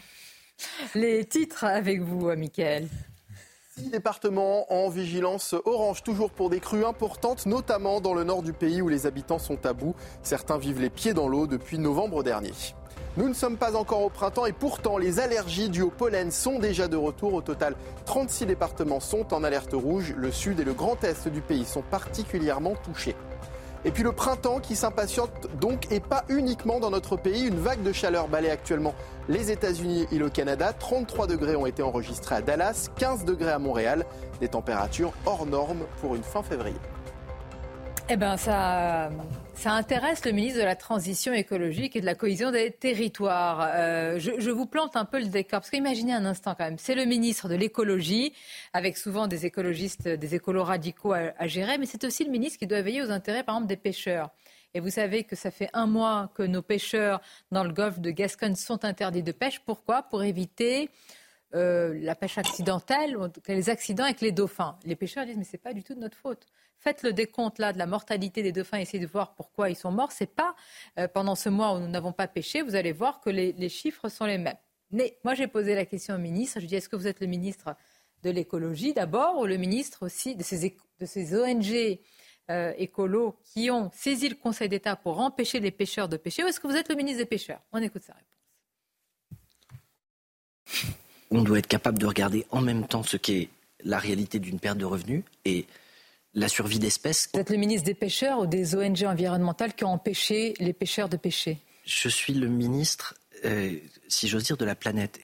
Les 0.95 1.25
titres 1.25 1.63
avec 1.63 2.01
vous, 2.01 2.33
Michael. 2.35 2.87
Six 3.77 3.89
départements 3.89 4.65
en 4.69 4.89
vigilance 4.89 5.55
orange, 5.63 6.03
toujours 6.03 6.31
pour 6.31 6.49
des 6.49 6.59
crues 6.59 6.83
importantes, 6.83 7.45
notamment 7.45 8.01
dans 8.01 8.13
le 8.13 8.25
nord 8.25 8.43
du 8.43 8.51
pays 8.51 8.81
où 8.81 8.89
les 8.89 9.05
habitants 9.05 9.39
sont 9.39 9.65
à 9.65 9.71
bout. 9.71 9.95
Certains 10.23 10.57
vivent 10.57 10.81
les 10.81 10.89
pieds 10.89 11.13
dans 11.13 11.29
l'eau 11.29 11.47
depuis 11.47 11.79
novembre 11.79 12.21
dernier. 12.21 12.51
Nous 13.15 13.29
ne 13.29 13.33
sommes 13.33 13.55
pas 13.55 13.77
encore 13.77 14.03
au 14.03 14.09
printemps 14.09 14.45
et 14.45 14.51
pourtant 14.51 14.97
les 14.97 15.21
allergies 15.21 15.69
dues 15.69 15.83
au 15.83 15.89
pollen 15.89 16.31
sont 16.31 16.59
déjà 16.59 16.89
de 16.89 16.97
retour. 16.97 17.33
Au 17.33 17.41
total, 17.41 17.77
36 18.05 18.45
départements 18.45 18.99
sont 18.99 19.33
en 19.33 19.41
alerte 19.41 19.71
rouge. 19.71 20.15
Le 20.17 20.31
sud 20.31 20.59
et 20.59 20.65
le 20.65 20.73
grand 20.73 21.01
est 21.05 21.29
du 21.29 21.39
pays 21.39 21.63
sont 21.63 21.81
particulièrement 21.81 22.73
touchés. 22.83 23.15
Et 23.83 23.91
puis 23.91 24.03
le 24.03 24.11
printemps 24.11 24.59
qui 24.59 24.75
s'impatiente 24.75 25.31
donc 25.59 25.91
et 25.91 25.99
pas 25.99 26.23
uniquement 26.29 26.79
dans 26.79 26.91
notre 26.91 27.17
pays. 27.17 27.47
Une 27.47 27.59
vague 27.59 27.81
de 27.81 27.91
chaleur 27.91 28.27
balaye 28.27 28.51
actuellement 28.51 28.93
les 29.27 29.51
États-Unis 29.51 30.07
et 30.11 30.17
le 30.17 30.29
Canada. 30.29 30.73
33 30.73 31.27
degrés 31.27 31.55
ont 31.55 31.65
été 31.65 31.81
enregistrés 31.81 32.35
à 32.35 32.41
Dallas, 32.41 32.89
15 32.97 33.25
degrés 33.25 33.51
à 33.51 33.59
Montréal. 33.59 34.05
Des 34.39 34.49
températures 34.49 35.13
hors 35.25 35.45
normes 35.45 35.85
pour 35.99 36.15
une 36.15 36.23
fin 36.23 36.43
février. 36.43 36.77
Eh 38.09 38.17
bien, 38.17 38.37
ça, 38.37 39.09
ça 39.53 39.73
intéresse 39.73 40.25
le 40.25 40.31
ministre 40.31 40.59
de 40.59 40.65
la 40.65 40.75
Transition 40.75 41.33
écologique 41.33 41.95
et 41.95 42.01
de 42.01 42.05
la 42.05 42.15
cohésion 42.15 42.51
des 42.51 42.71
territoires. 42.71 43.69
Euh, 43.73 44.17
je, 44.19 44.49
vous 44.49 44.65
plante 44.65 44.95
un 44.95 45.05
peu 45.05 45.19
le 45.19 45.27
décor, 45.27 45.59
parce 45.59 45.69
qu'imaginez 45.69 46.13
un 46.13 46.25
instant 46.25 46.55
quand 46.57 46.65
même, 46.65 46.77
c'est 46.77 46.95
le 46.95 47.05
ministre 47.05 47.47
de 47.47 47.55
l'écologie, 47.55 48.33
avec 48.73 48.97
souvent 48.97 49.27
des 49.27 49.45
écologistes, 49.45 50.07
des 50.07 50.35
écolos 50.35 50.63
radicaux 50.63 51.13
à, 51.13 51.47
gérer, 51.47 51.77
mais 51.77 51.85
c'est 51.85 52.03
aussi 52.03 52.23
le 52.23 52.31
ministre 52.31 52.59
qui 52.59 52.67
doit 52.67 52.81
veiller 52.81 53.03
aux 53.03 53.11
intérêts, 53.11 53.43
par 53.43 53.55
exemple, 53.55 53.69
des 53.69 53.77
pêcheurs. 53.77 54.29
Et 54.73 54.79
vous 54.79 54.89
savez 54.89 55.25
que 55.25 55.35
ça 55.35 55.51
fait 55.51 55.69
un 55.73 55.85
mois 55.85 56.31
que 56.33 56.43
nos 56.43 56.61
pêcheurs 56.61 57.21
dans 57.51 57.63
le 57.63 57.73
golfe 57.73 57.99
de 57.99 58.09
Gascogne 58.09 58.55
sont 58.55 58.85
interdits 58.85 59.23
de 59.23 59.33
pêche. 59.33 59.59
Pourquoi? 59.59 60.03
Pour 60.03 60.23
éviter 60.23 60.89
euh, 61.53 61.93
la 62.01 62.15
pêche 62.15 62.37
accidentelle, 62.37 63.17
les 63.47 63.69
accidents 63.69 64.05
avec 64.05 64.21
les 64.21 64.31
dauphins. 64.31 64.77
Les 64.85 64.95
pêcheurs 64.95 65.25
disent 65.25 65.37
mais 65.37 65.43
c'est 65.43 65.57
pas 65.57 65.73
du 65.73 65.83
tout 65.83 65.93
de 65.93 65.99
notre 65.99 66.17
faute 66.17 66.47
faites 66.81 67.03
le 67.03 67.13
décompte 67.13 67.59
là 67.59 67.71
de 67.73 67.77
la 67.77 67.85
mortalité 67.85 68.43
des 68.43 68.51
dauphins, 68.51 68.79
essayez 68.79 69.03
de 69.03 69.09
voir 69.09 69.35
pourquoi 69.35 69.69
ils 69.69 69.75
sont 69.75 69.91
morts. 69.91 70.11
C'est 70.11 70.33
pas 70.33 70.55
euh, 70.97 71.07
pendant 71.07 71.35
ce 71.35 71.47
mois 71.47 71.73
où 71.73 71.79
nous 71.79 71.87
n'avons 71.87 72.11
pas 72.11 72.27
pêché, 72.27 72.61
vous 72.61 72.75
allez 72.75 72.91
voir 72.91 73.21
que 73.21 73.29
les, 73.29 73.69
chiffres 73.69 74.09
sont 74.09 74.25
les 74.25 74.37
mêmes. 74.37 74.57
Mais 74.89 75.17
moi 75.23 75.35
j'ai 75.35 75.47
posé 75.47 75.75
la 75.75 75.85
question 75.85 76.15
au 76.15 76.17
ministre, 76.17 76.59
je 76.59 76.65
dis 76.65 76.75
est-ce 76.75 76.89
que 76.89 76.95
vous 76.95 77.07
êtes 77.07 77.21
le 77.21 77.27
ministre 77.27 77.75
de 78.23 78.29
l'écologie 78.29 78.93
d'abord 78.93 79.37
ou 79.37 79.45
le 79.45 79.57
ministre 79.57 80.05
aussi 80.05 80.35
de 80.35 80.43
ces, 80.43 80.75
de 80.99 81.05
ces 81.05 81.35
ONG 81.35 81.99
euh, 82.49 82.73
écolos 82.77 83.37
qui 83.53 83.71
ont 83.71 83.89
saisi 83.93 84.27
le 84.27 84.35
Conseil 84.35 84.67
d'État 84.67 84.95
pour 84.95 85.19
empêcher 85.19 85.59
les 85.59 85.71
pêcheurs 85.71 86.09
de 86.09 86.17
pêcher 86.17 86.43
ou 86.43 86.47
est-ce 86.47 86.59
que 86.59 86.67
vous 86.67 86.75
êtes 86.75 86.89
le 86.89 86.95
ministre 86.95 87.19
des 87.19 87.25
pêcheurs? 87.25 87.61
On 87.71 87.81
écoute 87.81 88.03
sa 88.03 88.13
réponse. 88.13 88.27
On 91.29 91.43
doit 91.43 91.59
être 91.59 91.67
capable 91.67 91.99
de 91.99 92.05
regarder 92.05 92.45
en 92.49 92.61
même 92.61 92.87
temps 92.87 93.03
ce 93.03 93.17
qu'est 93.17 93.49
la 93.83 93.99
réalité 93.99 94.39
d'une 94.39 94.59
perte 94.59 94.77
de 94.77 94.85
revenus 94.85 95.23
et 95.45 95.65
la 96.33 96.47
survie 96.47 96.79
d'espèces. 96.79 97.29
Vous 97.33 97.39
êtes 97.39 97.49
le 97.49 97.57
ministre 97.57 97.85
des 97.85 97.93
pêcheurs 97.93 98.39
ou 98.39 98.45
des 98.45 98.75
ONG 98.75 99.03
environnementales 99.03 99.73
qui 99.73 99.83
ont 99.83 99.93
empêché 99.93 100.53
les 100.59 100.73
pêcheurs 100.73 101.09
de 101.09 101.17
pêcher? 101.17 101.59
Je 101.85 102.09
suis 102.09 102.33
le 102.33 102.47
ministre, 102.47 103.15
euh, 103.45 103.75
si 104.07 104.27
j'ose 104.27 104.43
dire, 104.43 104.57
de 104.57 104.65
la 104.65 104.75
planète. 104.75 105.19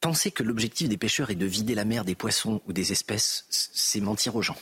Penser 0.00 0.30
que 0.30 0.42
l'objectif 0.42 0.88
des 0.88 0.96
pêcheurs 0.96 1.30
est 1.30 1.36
de 1.36 1.46
vider 1.46 1.74
la 1.74 1.84
mer 1.84 2.04
des 2.04 2.14
poissons 2.14 2.60
ou 2.66 2.72
des 2.72 2.92
espèces, 2.92 3.46
c'est 3.50 4.00
mentir 4.00 4.36
aux 4.36 4.42
gens. 4.42 4.56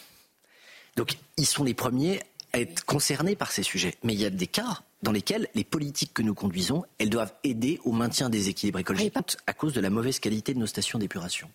Donc 0.96 1.16
ils 1.36 1.46
sont 1.46 1.62
les 1.62 1.74
premiers 1.74 2.20
à 2.52 2.60
être 2.60 2.84
concernés 2.84 3.36
par 3.36 3.52
ces 3.52 3.62
sujets. 3.62 3.94
Mais 4.02 4.14
il 4.14 4.20
y 4.20 4.24
a 4.24 4.30
des 4.30 4.46
cas 4.46 4.82
dans 5.02 5.12
lesquelles 5.12 5.48
les 5.54 5.64
politiques 5.64 6.14
que 6.14 6.22
nous 6.22 6.34
conduisons, 6.34 6.84
elles 6.98 7.10
doivent 7.10 7.34
aider 7.44 7.80
au 7.84 7.92
maintien 7.92 8.30
des 8.30 8.48
équilibres 8.48 8.78
écologiques 8.78 9.14
à 9.46 9.52
cause 9.52 9.74
de 9.74 9.80
la 9.80 9.90
mauvaise 9.90 10.18
qualité 10.18 10.54
de 10.54 10.58
nos 10.58 10.66
stations 10.66 10.98
d'épuration. 10.98 11.50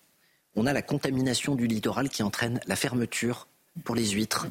On 0.56 0.68
a 0.68 0.74
la 0.74 0.82
contamination 0.82 1.56
du 1.56 1.66
littoral 1.66 2.10
qui 2.10 2.24
entraîne 2.24 2.60
la 2.68 2.76
fermeture 2.76 3.48
pour 3.84 3.96
les 3.96 4.10
huîtres. 4.10 4.48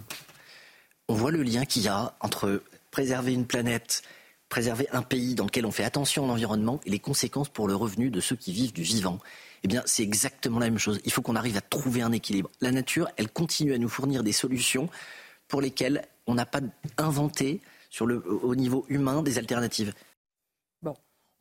On 1.08 1.14
voit 1.14 1.30
le 1.30 1.42
lien 1.42 1.64
qu'il 1.64 1.82
y 1.82 1.88
a 1.88 2.14
entre 2.20 2.62
préserver 2.90 3.32
une 3.32 3.46
planète, 3.46 4.02
préserver 4.48 4.88
un 4.92 5.02
pays 5.02 5.34
dans 5.34 5.44
lequel 5.44 5.66
on 5.66 5.70
fait 5.70 5.84
attention 5.84 6.24
à 6.24 6.28
l'environnement 6.28 6.80
et 6.84 6.90
les 6.90 6.98
conséquences 6.98 7.48
pour 7.48 7.68
le 7.68 7.74
revenu 7.74 8.10
de 8.10 8.20
ceux 8.20 8.36
qui 8.36 8.52
vivent 8.52 8.72
du 8.72 8.82
vivant. 8.82 9.18
Eh 9.62 9.68
bien, 9.68 9.82
c'est 9.86 10.02
exactement 10.02 10.58
la 10.58 10.66
même 10.66 10.78
chose. 10.78 11.00
Il 11.04 11.12
faut 11.12 11.22
qu'on 11.22 11.36
arrive 11.36 11.56
à 11.56 11.60
trouver 11.60 12.02
un 12.02 12.12
équilibre. 12.12 12.50
La 12.60 12.72
nature, 12.72 13.08
elle 13.16 13.28
continue 13.28 13.74
à 13.74 13.78
nous 13.78 13.88
fournir 13.88 14.22
des 14.22 14.32
solutions 14.32 14.88
pour 15.48 15.60
lesquelles 15.60 16.06
on 16.26 16.34
n'a 16.34 16.46
pas 16.46 16.60
inventé 16.96 17.60
sur 17.90 18.06
le, 18.06 18.24
au 18.26 18.54
niveau 18.54 18.86
humain 18.88 19.22
des 19.22 19.36
alternatives. 19.38 19.92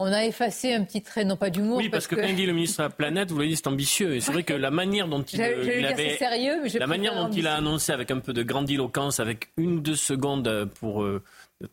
On 0.02 0.14
a 0.14 0.24
effacé 0.24 0.74
un 0.74 0.86
petit 0.86 1.02
trait, 1.02 1.26
non 1.26 1.36
pas 1.36 1.50
d'humour. 1.50 1.78
Oui, 1.78 1.90
parce, 1.90 2.08
que, 2.08 2.16
quand 2.16 2.26
il 2.26 2.36
dit 2.36 2.46
le 2.46 2.54
ministre 2.54 2.78
de 2.78 2.84
la 2.84 2.90
planète, 2.90 3.32
vous 3.32 3.38
l'avez 3.38 3.50
dit, 3.50 3.58
c'est 3.58 3.68
ambitieux. 3.68 4.16
Et 4.16 4.22
c'est 4.22 4.32
vrai 4.32 4.44
que 4.44 4.54
la 4.54 4.72
manière 4.72 5.10
dont 5.10 5.22
il, 5.24 5.40
il 5.40 5.86
avait, 5.86 6.16
sérieux, 6.16 6.62
mais 6.64 6.70
la 6.70 6.88
manière 6.88 7.16
dont 7.16 7.30
il 7.30 7.46
a 7.48 7.56
annoncé 7.56 7.92
avec 7.92 8.10
un 8.10 8.20
peu 8.20 8.32
de 8.32 8.42
grandiloquence, 8.42 9.20
avec 9.20 9.50
une 9.58 9.74
ou 9.74 9.80
deux 9.82 9.98
secondes 9.98 10.70
pour 10.80 11.04
euh, 11.04 11.22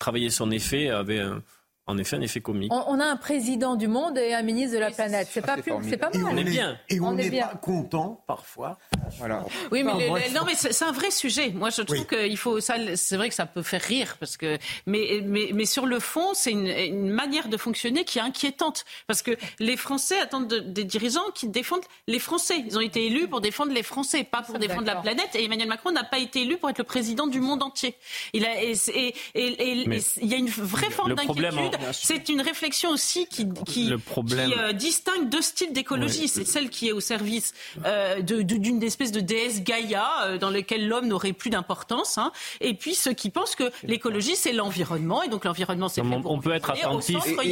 travailler 0.01 0.31
son 0.31 0.51
effet, 0.51 0.89
avait 0.89 1.21
un, 1.21 1.41
en 1.89 1.99
effet 1.99 2.17
un 2.17 2.21
effet 2.21 2.41
comique. 2.41 2.73
On, 2.73 2.99
a 2.99 3.05
un 3.05 3.17
président 3.17 3.77
du 3.77 3.87
monde 3.87 4.19
et 4.19 4.35
un 4.35 4.43
ministre 4.43 4.75
de 4.75 4.81
la 4.81 4.91
planète. 4.91 5.29
C'est 5.31 5.41
pas, 5.41 5.57
c'est 5.89 5.97
pas 5.97 6.11
mal. 6.11 6.25
on 6.33 6.37
est 6.37 6.45
bien. 6.45 6.77
Et 6.89 6.99
on 7.01 7.13
n'est 7.13 7.31
pas 7.31 7.55
content 7.63 8.25
parfois. 8.27 8.79
Voilà. 9.19 9.45
Oui, 9.71 9.85
mais, 9.85 9.93
non, 10.35 10.43
mais 10.45 10.55
c'est 10.55 10.85
un 10.85 10.93
vrai 10.93 11.13
sujet. 11.13 11.51
Moi, 11.51 11.71
je 11.71 11.83
trouve 11.83 12.07
qu'il 12.07 12.37
faut. 12.37 12.59
C'est 12.61 13.17
vrai 13.17 13.29
que 13.29 13.35
ça 13.35 13.47
peut 13.47 13.63
faire 13.63 13.83
rire 13.83 14.17
parce 14.19 14.37
que, 14.37 14.59
mais, 14.87 15.21
mais, 15.25 15.51
mais 15.55 15.65
sur 15.65 15.87
le 15.87 16.01
fond, 16.01 16.35
c'est 16.35 16.51
une, 16.51 16.67
une, 16.67 17.11
manière 17.11 17.49
de 17.49 17.57
fonctionner 17.57 18.05
qui 18.05 18.19
est 18.19 18.23
inquiétante 18.23 18.85
parce 19.07 19.23
que 19.23 19.37
les 19.61 19.77
Français 19.77 20.19
attendent 20.19 20.53
des 20.53 20.85
dirigeants 20.85 21.31
qui 21.35 21.47
défendent 21.47 21.85
les 22.09 22.19
Français. 22.19 22.65
Ils 22.67 22.77
ont 22.77 22.81
été 22.81 23.07
élus 23.07 23.29
pour 23.29 23.41
défendre 23.41 23.73
les 23.73 23.85
Français, 23.85 24.25
pas 24.25 24.43
pour 24.43 24.59
défendre 24.59 24.87
la 24.87 24.97
planète. 24.97 25.37
Et 25.37 25.45
Emmanuel 25.45 25.69
Macron 25.69 25.93
n'a 25.93 26.05
pas 26.05 26.19
été 26.19 26.43
élu 26.43 26.57
pour 26.57 26.69
être 26.69 26.79
le 26.79 26.85
président 26.85 27.29
du 27.29 27.41
monde 27.41 27.63
entier. 27.63 27.95
Il 28.33 28.45
a 28.45 28.61
et, 28.61 28.73
et, 28.89 29.15
et, 29.35 30.01
il 30.21 30.27
y 30.27 30.35
a 30.35 30.37
une 30.37 30.49
vraie 30.49 30.91
forme 30.91 31.15
d'inquiétude 31.15 31.76
c'est 31.93 32.29
une 32.29 32.41
réflexion 32.41 32.91
aussi 32.91 33.27
qui, 33.27 33.49
qui, 33.67 33.93
euh, 33.93 34.73
distingue 34.73 35.29
deux 35.29 35.43
styles 35.43 35.73
d'écologie. 35.73 36.29
C'est 36.29 36.47
celle 36.47 36.71
qui 36.71 36.89
est 36.89 36.93
au 36.93 37.01
service 37.01 37.55
euh, 37.85 38.21
d'une 38.23 38.83
espèce 38.83 39.13
de 39.13 39.21
déesse 39.21 39.63
Gaïa 39.63 40.07
euh, 40.25 40.39
dans 40.39 40.51
laquelle 40.51 40.89
l'homme 40.89 41.07
n'aurait 41.07 41.33
plus 41.33 41.51
d'importance. 41.51 42.19
Hein. 42.19 42.33
Et 42.61 42.75
puis 42.75 42.95
ceux 42.95 43.13
qui 43.13 43.31
pensent 43.31 43.57
que 43.57 43.71
l'écologie, 43.83 44.37
c'est 44.37 44.53
l'environnement. 44.53 45.23
Et 45.23 45.29
donc 45.29 45.45
l'environnement, 45.45 45.89
c'est 45.89 46.03
pour 46.03 46.31
On 46.31 46.41
peut 46.41 46.55
être 46.55 46.71
attentif. 46.71 47.17
et, 47.27 47.51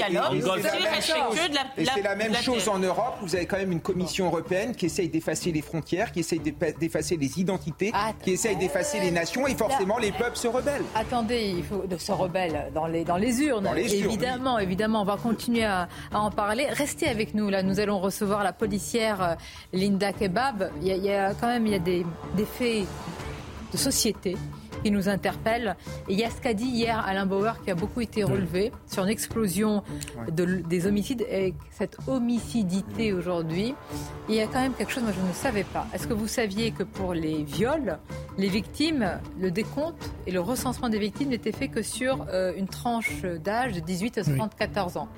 et 1.79 1.85
c'est 1.87 2.03
la 2.03 2.17
même 2.17 2.35
chose 2.37 2.69
en 2.69 2.79
Europe. 2.79 3.17
Vous 3.23 3.35
avez 3.35 3.47
quand 3.47 3.59
même 3.59 3.73
une 3.73 3.81
commission 3.81 4.27
européenne 4.27 4.75
qui 4.75 4.87
essaye 4.87 5.09
d'effacer 5.09 5.53
les 5.53 5.63
frontières, 5.63 6.13
qui 6.13 6.21
essaye 6.21 6.41
d'effacer 6.41 7.17
les 7.17 7.41
identités, 7.41 7.93
qui 8.23 8.33
essaye 8.33 8.57
d'effacer 8.57 9.01
les 9.01 9.11
nations. 9.11 9.47
Et 9.47 9.55
forcément, 9.55 9.99
les 9.99 10.13
peuples 10.13 10.37
se 10.37 10.49
rebellent. 10.49 10.85
Attendez, 10.95 11.55
il 11.57 11.65
faut 11.65 11.85
de 11.87 11.97
se 11.97 12.13
rebelle 12.13 12.71
dans 12.75 12.87
les, 12.87 13.05
dans 13.05 13.17
les 13.17 13.41
urnes, 13.43 13.69
évidemment, 14.15 14.59
évidemment, 14.59 15.03
on 15.03 15.05
va 15.05 15.17
continuer 15.17 15.65
à, 15.65 15.89
en 16.13 16.31
parler. 16.31 16.67
Restez 16.71 17.09
avec 17.09 17.35
nous, 17.35 17.51
là, 17.51 17.63
nous 17.63 17.81
allons 17.81 17.99
recevoir 17.99 18.45
la 18.45 18.53
policière 18.53 19.23
euh, 19.23 19.35
Linda 19.73 20.13
Kebab. 20.13 20.71
Il 20.83 20.89
y 20.89 21.13
a, 21.13 21.35
quand 21.35 21.49
même 21.49 21.67
il 21.67 21.73
y 21.73 21.77
a 21.77 21.81
des, 21.81 22.07
des 22.37 22.45
faits 22.45 22.87
de 23.73 23.77
société 23.77 24.37
qui 24.85 24.91
nous 24.91 25.09
interpelle. 25.09 25.77
Et 26.09 26.13
il 26.13 26.19
y 26.19 26.25
a 26.25 26.31
ce 26.31 26.41
qu'a 26.43 26.53
dit 26.53 26.67
hier 26.67 27.03
Alain 27.07 27.25
Bauer 27.25 27.55
qui 27.65 27.71
a 27.71 27.75
beaucoup 27.75 28.03
été 28.03 28.23
relevé 28.23 28.71
sur 28.87 29.03
une 29.03 29.09
explosion 29.09 29.83
de, 30.31 30.45
des 30.45 30.87
homicides 30.87 31.23
et 31.23 31.55
cette 31.71 31.97
homicidité 32.07 33.15
aujourd'hui. 33.15 33.75
Il 34.29 34.35
y 34.35 34.43
a 34.43 34.47
quand 34.47 34.61
même 34.61 34.75
quelque 34.75 34.93
chose, 34.93 35.03
moi 35.03 35.13
je 35.19 35.27
ne 35.27 35.33
savais 35.33 35.65
pas. 35.65 35.87
Est-ce 35.95 36.07
que 36.07 36.13
vous 36.13 36.29
saviez 36.29 36.71
que 36.71 36.83
pour 36.83 37.15
les 37.15 37.45
viols, 37.45 37.99
les 38.37 38.49
victimes, 38.49 39.09
le 39.41 39.51
décompte 39.51 40.11
et 40.27 40.33
le 40.33 40.41
recensement 40.41 40.91
des 40.91 40.99
victimes 40.99 41.31
n'était 41.31 41.53
fait 41.53 41.69
que 41.69 41.81
sur 41.81 42.27
euh, 42.29 42.53
une 42.55 42.69
tranche 42.69 43.23
d'âge 43.23 43.73
de 43.73 43.81
18 43.81 44.19
à 44.19 44.25
74 44.25 44.99
ans? 44.99 45.09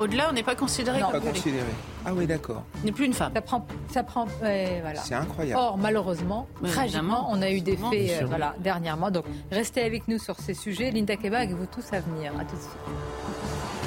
Au-delà, 0.00 0.28
on 0.30 0.32
n'est 0.32 0.42
pas 0.42 0.54
considéré 0.54 1.00
comme 1.00 1.12
pas 1.12 1.20
considéré. 1.20 1.66
Ah 2.04 2.12
oui, 2.14 2.26
d'accord. 2.26 2.62
N'est 2.84 2.92
plus 2.92 3.06
une 3.06 3.12
femme. 3.12 3.32
Ça 3.34 3.40
prend, 3.40 3.66
ça 3.90 4.02
prend, 4.02 4.26
voilà. 4.40 5.00
C'est 5.02 5.14
incroyable. 5.14 5.60
Or, 5.60 5.78
malheureusement, 5.78 6.46
tragiquement, 6.64 7.28
on 7.30 7.42
a 7.42 7.50
eu 7.50 7.60
des 7.60 7.76
faits, 7.76 8.22
euh, 8.22 8.26
voilà, 8.26 8.54
dernièrement. 8.60 9.10
Donc, 9.10 9.24
restez 9.50 9.82
avec 9.82 10.08
nous 10.08 10.18
sur 10.18 10.38
ces 10.38 10.54
sujets. 10.54 10.90
Linda 10.90 11.16
Kebag, 11.16 11.50
vous 11.50 11.66
tous 11.66 11.92
à 11.92 12.00
venir. 12.00 12.32
À 12.38 12.44
tout 12.44 12.56
de 12.56 12.60
suite. 12.60 13.77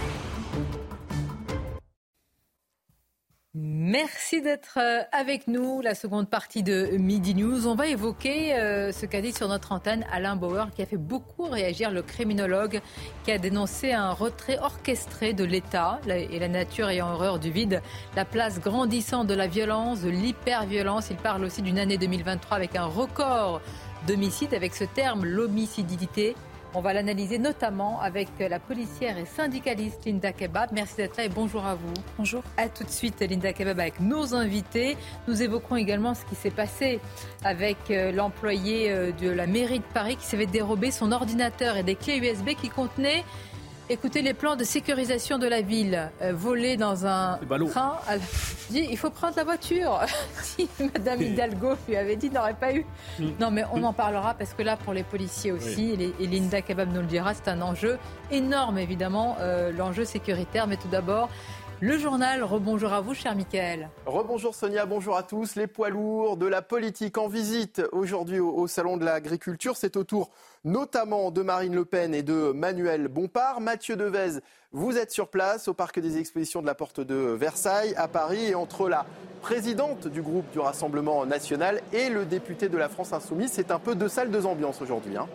Merci 3.54 4.42
d'être 4.42 4.78
euh, 4.78 5.02
avec 5.12 5.50
nous. 5.50 5.82
La 5.82 5.94
seconde 5.94 6.30
partie 6.30 6.64
de 6.64 6.92
Midi 6.98 7.36
News. 7.36 7.68
On 7.68 7.76
va 7.76 7.88
évoquer 7.88 8.54
euh, 8.54 8.94
ce 8.94 9.06
qu'a 9.06 9.20
dit 9.20 9.34
sur 9.34 9.50
notre 9.50 9.74
antenne 9.74 10.06
Alain 10.10 10.38
Bauer, 10.38 10.72
qui 10.74 10.82
a 10.82 10.86
fait 10.86 10.96
beaucoup 10.96 11.44
réagir 11.44 11.92
le 11.92 12.02
criminologue, 12.02 12.80
qui 13.26 13.32
a 13.34 13.38
dénoncé 13.38 13.92
un 13.92 14.12
retrait 14.12 14.58
orchestré 14.60 15.34
de 15.34 15.44
l'État 15.44 16.00
et 16.08 16.40
la 16.40 16.48
nature 16.48 16.88
ayant 16.88 17.12
horreur 17.12 17.40
du 17.40 17.52
vide, 17.52 17.82
la 18.16 18.24
place 18.24 18.62
grandissante 18.62 19.28
de 19.28 19.34
la 19.34 19.48
violence, 19.48 20.00
de 20.00 20.10
l'hyperviolence. 20.10 21.10
Il 21.10 21.18
parle 21.18 21.44
aussi 21.44 21.62
d'une 21.62 21.78
année 21.78 21.98
2023 21.98 22.56
avec 22.56 22.78
un 22.78 22.86
record 22.86 23.60
d'homicide, 24.08 24.54
avec 24.54 24.74
ce 24.76 24.86
terme, 24.86 25.26
l'homicidité. 25.26 26.36
On 26.74 26.80
va 26.80 26.94
l'analyser 26.94 27.38
notamment 27.38 28.00
avec 28.00 28.30
la 28.40 28.58
policière 28.58 29.18
et 29.18 29.26
syndicaliste 29.26 30.06
Linda 30.06 30.32
Kebab. 30.32 30.70
Merci 30.72 30.96
d'être 30.96 31.18
là 31.18 31.26
et 31.26 31.30
bonjour 31.30 31.66
à 31.66 31.76
vous. 31.76 31.94
Bonjour. 32.18 32.44
À 32.56 32.70
tout 32.70 32.86
de 32.86 32.90
suite 32.90 33.20
Linda 33.20 33.52
Kebab 33.52 33.78
avec 33.78 34.00
nos 34.00 34.34
invités. 34.34 34.96
Nous 35.28 35.44
évoquerons 35.44 35.76
également 35.76 36.14
ce 36.14 36.24
qui 36.24 36.36
s'est 36.36 36.50
passé 36.50 37.02
avec 37.44 37.78
euh, 37.90 38.14
l'employé 38.14 38.90
euh, 38.90 39.12
de 39.12 39.30
la 39.30 39.48
mairie 39.48 39.80
de 39.80 39.94
Paris 39.94 40.16
qui 40.16 40.26
s'avait 40.26 40.46
dérobé 40.46 40.92
son 40.92 41.12
ordinateur 41.12 41.76
et 41.76 41.84
des 41.84 41.96
clés 41.96 42.20
USB 42.20 42.52
qui 42.52 42.70
contenaient 42.70 43.26
Écoutez, 43.92 44.22
les 44.22 44.34
plans 44.34 44.56
de 44.56 44.64
sécurisation 44.64 45.38
de 45.38 45.48
la 45.48 45.62
ville, 45.62 46.10
euh, 46.22 46.32
voler 46.34 46.78
dans 46.78 47.06
un 47.06 47.38
train, 47.70 48.00
il 48.72 48.98
faut 48.98 49.10
prendre 49.10 49.34
la 49.36 49.44
voiture. 49.44 50.00
si 50.42 50.70
Madame 50.80 51.22
Hidalgo 51.22 51.74
lui 51.90 51.98
avait 51.98 52.16
dit, 52.16 52.30
n'aurait 52.30 52.54
pas 52.54 52.74
eu. 52.74 52.86
Mm. 53.20 53.26
Non, 53.42 53.52
mais 53.52 53.66
on 53.74 53.84
en 53.84 53.92
parlera 53.92 54.34
parce 54.34 54.54
que 54.54 54.64
là, 54.64 54.78
pour 54.78 54.94
les 54.94 55.04
policiers 55.04 55.52
aussi, 55.52 56.14
et, 56.20 56.26
Linda 56.26 56.62
Kebab 56.62 56.94
nous 56.94 57.02
le 57.02 57.06
dira, 57.06 57.34
c'est 57.34 57.50
un 57.50 57.62
enjeu 57.62 57.98
énorme, 58.32 58.78
évidemment, 58.78 59.36
euh, 59.42 59.74
l'enjeu 59.74 60.06
sécuritaire. 60.06 60.68
Mais 60.68 60.78
tout 60.78 60.88
d'abord, 60.88 61.30
le 61.82 61.98
journal, 61.98 62.44
rebonjour 62.44 62.94
à 62.94 63.02
vous, 63.02 63.16
cher 63.16 63.36
Michael. 63.36 63.90
Rebonjour 64.06 64.54
Sonia, 64.54 64.86
bonjour 64.86 65.18
à 65.18 65.24
tous. 65.24 65.56
Les 65.56 65.66
poids 65.66 65.90
lourds 65.90 66.38
de 66.38 66.46
la 66.46 66.62
politique 66.62 67.18
en 67.18 67.28
visite 67.28 67.82
aujourd'hui 67.92 68.40
au, 68.40 68.68
Salon 68.68 68.98
de 68.98 69.04
l'Agriculture. 69.04 69.76
C'est 69.76 69.98
au 69.98 70.04
tour 70.04 70.30
notamment 70.64 71.32
de 71.32 71.42
Marine 71.42 71.74
Le 71.74 71.84
Pen 71.84 72.14
et 72.14 72.22
de 72.22 72.52
Manuel 72.52 73.08
Bompard. 73.08 73.62
Mathieu 73.62 73.96
Devez, 73.96 74.42
vous 74.72 74.96
êtes 74.96 75.12
sur 75.12 75.28
place 75.28 75.68
au 75.68 75.74
Parc 75.74 76.00
des 76.00 76.20
Expositions 76.20 76.62
de 76.62 76.68
la 76.68 76.76
Porte 76.76 77.02
de 77.02 77.16
Versailles 77.16 77.96
à 77.98 78.08
Paris 78.08 78.50
et 78.50 78.56
entre 78.56 78.88
la 78.88 79.08
présidente 79.42 80.08
du 80.08 80.22
groupe 80.22 80.52
du 80.52 80.60
Rassemblement 80.60 81.26
national 81.26 81.82
et 81.94 82.10
le 82.10 82.26
député 82.26 82.70
de 82.70 82.78
la 82.78 82.90
France 82.90 83.12
Insoumise, 83.12 83.54
c'est 83.54 83.72
un 83.72 83.80
peu 83.80 83.96
deux 83.96 84.08
salles, 84.08 84.30
deux 84.30 84.46
ambiances 84.46 84.84
aujourd'hui. 84.84 85.18
Hein. 85.18 85.28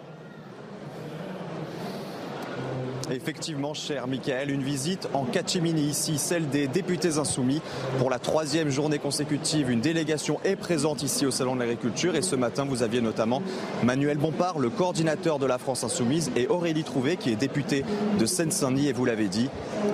Effectivement, 3.11 3.73
cher 3.73 4.09
Michael, 4.09 4.51
une 4.51 4.65
visite 4.65 5.09
en 5.15 5.25
catimini 5.25 5.83
ici, 5.83 6.19
celle 6.19 6.49
des 6.49 6.67
députés 6.67 7.19
insoumis. 7.19 7.63
Pour 7.99 8.11
la 8.11 8.19
troisième 8.19 8.69
journée 8.69 8.99
consécutive, 8.99 9.71
une 9.71 9.81
délégation 9.81 10.41
est 10.45 10.57
présente 10.57 11.05
ici 11.05 11.25
au 11.25 11.31
Salon 11.31 11.55
de 11.55 11.61
l'Agriculture. 11.61 12.17
Et 12.17 12.23
ce 12.23 12.35
matin, 12.35 12.65
vous 12.69 12.83
aviez 12.83 13.01
notamment 13.01 13.43
Manuel 13.85 14.19
Bompard, 14.19 14.59
le 14.59 14.71
coordinateur 14.71 15.39
de 15.39 15.47
la 15.47 15.59
France 15.59 15.85
insoumise, 15.85 16.33
et 16.35 16.49
Aurélie 16.49 16.83
Trouvé, 16.83 17.17
qui 17.17 17.31
est 17.31 17.37
députée 17.37 17.85
de 18.19 18.27
Seine-Saint-Denis. 18.27 18.89
Et 18.89 18.93
vous 18.93 19.05
l'avez 19.05 19.29
dit, 19.29 19.49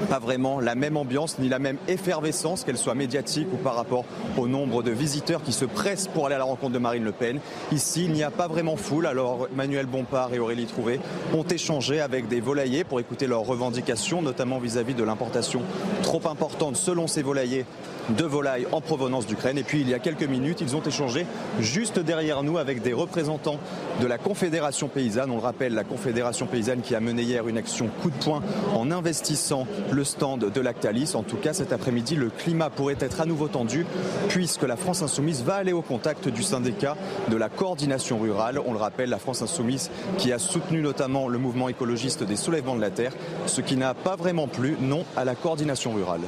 pas 0.09 0.19
vraiment 0.19 0.59
la 0.59 0.75
même 0.75 0.97
ambiance 0.97 1.39
ni 1.39 1.51
la 1.51 1.59
même 1.59 1.77
effervescence, 1.89 2.65
qu'elle 2.65 2.79
soit 2.79 2.95
médiatique 2.95 3.49
ou 3.53 3.57
par 3.57 3.75
rapport 3.75 4.07
au 4.39 4.49
nombre 4.49 4.83
de 4.83 4.91
visiteurs 4.91 5.43
qui 5.43 5.53
se 5.53 5.67
pressent 5.67 6.09
pour 6.09 6.27
aller 6.27 6.37
à 6.37 6.39
la 6.39 6.45
rencontre 6.45 6.73
de 6.73 6.79
Marine 6.79 7.05
Le 7.05 7.13
Pen. 7.13 7.41
Ici, 7.73 8.07
il 8.07 8.13
n'y 8.13 8.23
a 8.23 8.31
pas 8.31 8.49
vraiment 8.49 8.77
foule. 8.77 9.07
Alors, 9.07 9.49
Manuel 9.55 9.85
Bompard 9.85 10.33
et 10.33 10.39
Aurélie 10.39 10.67
Trouvé 10.67 10.99
ont 11.35 11.45
échangé 11.45 12.01
avec 12.01 12.29
des 12.29 12.41
volaillers 12.41 12.85
pour 12.85 13.02
écouter 13.03 13.27
leurs 13.27 13.45
revendications, 13.45 14.23
notamment 14.23 14.59
vis-à-vis 14.59 14.95
de 14.95 15.05
l'importation 15.05 15.63
trop 16.03 16.23
importante, 16.27 16.77
selon 16.77 17.07
ces 17.07 17.23
volaillers, 17.23 17.67
de 18.11 18.25
volailles 18.25 18.67
en 18.73 18.81
provenance 18.81 19.27
d'Ukraine. 19.27 19.59
Et 19.59 19.63
puis 19.63 19.81
il 19.81 19.89
y 19.89 19.95
a 19.95 19.99
quelques 19.99 20.23
minutes, 20.25 20.61
ils 20.61 20.77
ont 20.77 20.83
échangé 20.83 21.27
juste 21.61 21.99
derrière 21.99 22.43
nous 22.43 22.59
avec 22.59 22.83
des 22.83 22.93
représentants 22.93 23.59
de 24.01 24.07
la 24.07 24.19
Confédération 24.19 24.89
paysanne. 24.89 25.31
On 25.31 25.37
le 25.37 25.43
rappelle, 25.43 25.75
la 25.75 25.85
Confédération 25.85 26.47
paysanne 26.47 26.81
qui 26.81 26.95
a 26.95 27.01
mené 27.01 27.23
hier 27.23 27.49
une 27.49 27.59
action 27.59 27.89
coup 28.03 28.11
de 28.11 28.17
poing 28.17 28.43
en 28.75 28.91
investissant 28.91 29.67
le 29.91 30.05
stand 30.05 30.51
de 30.53 30.61
Lactalis. 30.61 31.13
En 31.15 31.23
tout 31.23 31.37
cas, 31.37 31.53
cet 31.53 31.73
après-midi, 31.73 32.17
le 32.17 32.31
climat 32.31 32.71
pourrait 32.71 32.97
être 33.01 33.21
à 33.21 33.27
nouveau 33.27 33.49
tendu 33.49 33.87
puisque 34.29 34.63
la 34.63 34.77
France 34.77 35.03
insoumise 35.03 35.43
va 35.43 35.55
aller 35.57 35.73
au 35.73 35.83
contact 35.83 36.29
du 36.29 36.43
syndicat 36.43 36.97
de 37.29 37.37
la 37.37 37.49
coordination 37.49 38.19
rurale. 38.19 38.61
On 38.65 38.73
le 38.73 38.79
rappelle, 38.79 39.11
la 39.11 39.19
France 39.19 39.43
insoumise 39.43 39.91
qui 40.19 40.33
a 40.33 40.39
soutenu 40.39 40.81
notamment 40.83 41.29
le 41.29 41.39
mouvement 41.39 41.69
écologiste 41.69 42.23
des 42.23 42.37
soulèvements 42.37 42.77
de 42.77 42.81
la 42.81 42.91
terre, 42.91 43.13
ce 43.47 43.61
qui 43.61 43.77
n'a 43.77 43.95
pas 43.95 44.17
vraiment 44.17 44.49
plu, 44.49 44.77
non, 44.81 45.05
à 45.17 45.25
la 45.25 45.35
coordination 45.35 45.93
rurale. 45.93 46.23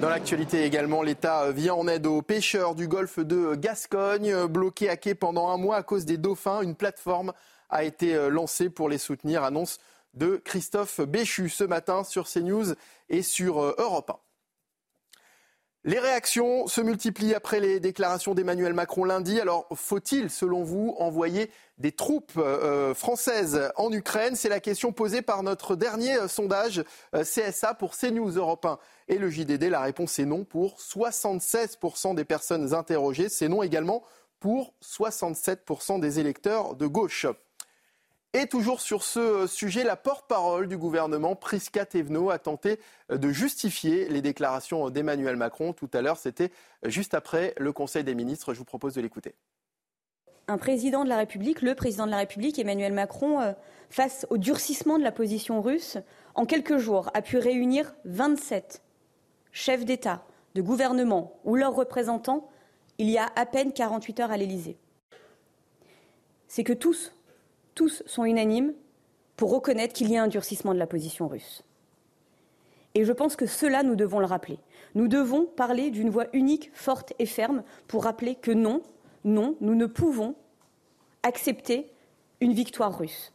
Dans 0.00 0.10
l'actualité 0.10 0.64
également, 0.64 1.02
l'État 1.02 1.50
vient 1.52 1.74
en 1.74 1.88
aide 1.88 2.06
aux 2.06 2.20
pêcheurs 2.20 2.74
du 2.74 2.86
golfe 2.86 3.18
de 3.18 3.54
Gascogne, 3.54 4.46
bloqués 4.46 4.90
à 4.90 4.96
quai 4.96 5.14
pendant 5.14 5.48
un 5.48 5.56
mois 5.56 5.76
à 5.76 5.82
cause 5.82 6.04
des 6.04 6.18
dauphins. 6.18 6.60
Une 6.60 6.74
plateforme 6.74 7.32
a 7.70 7.82
été 7.82 8.28
lancée 8.28 8.68
pour 8.68 8.90
les 8.90 8.98
soutenir, 8.98 9.42
annonce 9.42 9.78
de 10.12 10.36
Christophe 10.44 11.00
Béchu 11.00 11.48
ce 11.48 11.64
matin 11.64 12.04
sur 12.04 12.28
CNews 12.28 12.74
et 13.08 13.22
sur 13.22 13.58
Europe 13.78 14.10
1. 14.10 14.25
Les 15.86 16.00
réactions 16.00 16.66
se 16.66 16.80
multiplient 16.80 17.36
après 17.36 17.60
les 17.60 17.78
déclarations 17.78 18.34
d'Emmanuel 18.34 18.74
Macron 18.74 19.04
lundi. 19.04 19.40
Alors, 19.40 19.68
faut-il, 19.72 20.30
selon 20.30 20.64
vous, 20.64 20.96
envoyer 20.98 21.48
des 21.78 21.92
troupes 21.92 22.32
euh, 22.38 22.92
françaises 22.92 23.70
en 23.76 23.92
Ukraine? 23.92 24.34
C'est 24.34 24.48
la 24.48 24.58
question 24.58 24.90
posée 24.90 25.22
par 25.22 25.44
notre 25.44 25.76
dernier 25.76 26.16
euh, 26.16 26.26
sondage 26.26 26.82
euh, 27.14 27.22
CSA 27.22 27.74
pour 27.74 27.96
CNews 27.96 28.32
Europe 28.32 28.64
1 28.64 28.78
et 29.06 29.18
le 29.18 29.30
JDD. 29.30 29.62
La 29.70 29.80
réponse 29.80 30.18
est 30.18 30.24
non 30.24 30.42
pour 30.42 30.76
76% 30.78 32.16
des 32.16 32.24
personnes 32.24 32.74
interrogées. 32.74 33.28
C'est 33.28 33.46
non 33.46 33.62
également 33.62 34.02
pour 34.40 34.74
67% 34.82 36.00
des 36.00 36.18
électeurs 36.18 36.74
de 36.74 36.88
gauche. 36.88 37.26
Et 38.38 38.46
toujours 38.46 38.82
sur 38.82 39.02
ce 39.02 39.46
sujet, 39.46 39.82
la 39.82 39.96
porte-parole 39.96 40.68
du 40.68 40.76
gouvernement, 40.76 41.34
Prisca 41.34 41.86
Thévenot, 41.86 42.28
a 42.28 42.38
tenté 42.38 42.78
de 43.08 43.30
justifier 43.30 44.10
les 44.10 44.20
déclarations 44.20 44.90
d'Emmanuel 44.90 45.36
Macron. 45.36 45.72
Tout 45.72 45.88
à 45.94 46.02
l'heure, 46.02 46.18
c'était 46.18 46.52
juste 46.82 47.14
après 47.14 47.54
le 47.56 47.72
Conseil 47.72 48.04
des 48.04 48.14
ministres. 48.14 48.52
Je 48.52 48.58
vous 48.58 48.66
propose 48.66 48.92
de 48.92 49.00
l'écouter. 49.00 49.34
Un 50.48 50.58
président 50.58 51.02
de 51.02 51.08
la 51.08 51.16
République, 51.16 51.62
le 51.62 51.74
président 51.74 52.04
de 52.04 52.10
la 52.10 52.18
République, 52.18 52.58
Emmanuel 52.58 52.92
Macron, 52.92 53.40
euh, 53.40 53.52
face 53.88 54.26
au 54.28 54.36
durcissement 54.36 54.98
de 54.98 55.02
la 55.02 55.12
position 55.12 55.62
russe, 55.62 55.96
en 56.34 56.44
quelques 56.44 56.76
jours, 56.76 57.10
a 57.14 57.22
pu 57.22 57.38
réunir 57.38 57.94
27 58.04 58.82
chefs 59.50 59.86
d'État, 59.86 60.26
de 60.54 60.60
gouvernement 60.60 61.40
ou 61.44 61.56
leurs 61.56 61.74
représentants 61.74 62.50
il 62.98 63.08
y 63.08 63.16
a 63.16 63.32
à 63.34 63.46
peine 63.46 63.72
48 63.72 64.20
heures 64.20 64.30
à 64.30 64.36
l'Élysée. 64.36 64.76
C'est 66.48 66.64
que 66.64 66.74
tous 66.74 67.12
tous 67.76 68.02
sont 68.06 68.24
unanimes 68.24 68.74
pour 69.36 69.52
reconnaître 69.52 69.94
qu'il 69.94 70.10
y 70.10 70.16
a 70.16 70.22
un 70.22 70.28
durcissement 70.28 70.74
de 70.74 70.78
la 70.80 70.88
position 70.88 71.28
russe. 71.28 71.62
Et 72.94 73.04
je 73.04 73.12
pense 73.12 73.36
que 73.36 73.46
cela, 73.46 73.84
nous 73.84 73.94
devons 73.94 74.18
le 74.18 74.26
rappeler. 74.26 74.58
Nous 74.94 75.06
devons 75.06 75.44
parler 75.44 75.90
d'une 75.90 76.10
voix 76.10 76.26
unique, 76.32 76.70
forte 76.72 77.12
et 77.18 77.26
ferme 77.26 77.62
pour 77.86 78.04
rappeler 78.04 78.34
que 78.34 78.50
non, 78.50 78.82
non, 79.24 79.56
nous 79.60 79.74
ne 79.74 79.86
pouvons 79.86 80.34
accepter 81.22 81.92
une 82.40 82.54
victoire 82.54 82.98
russe. 82.98 83.32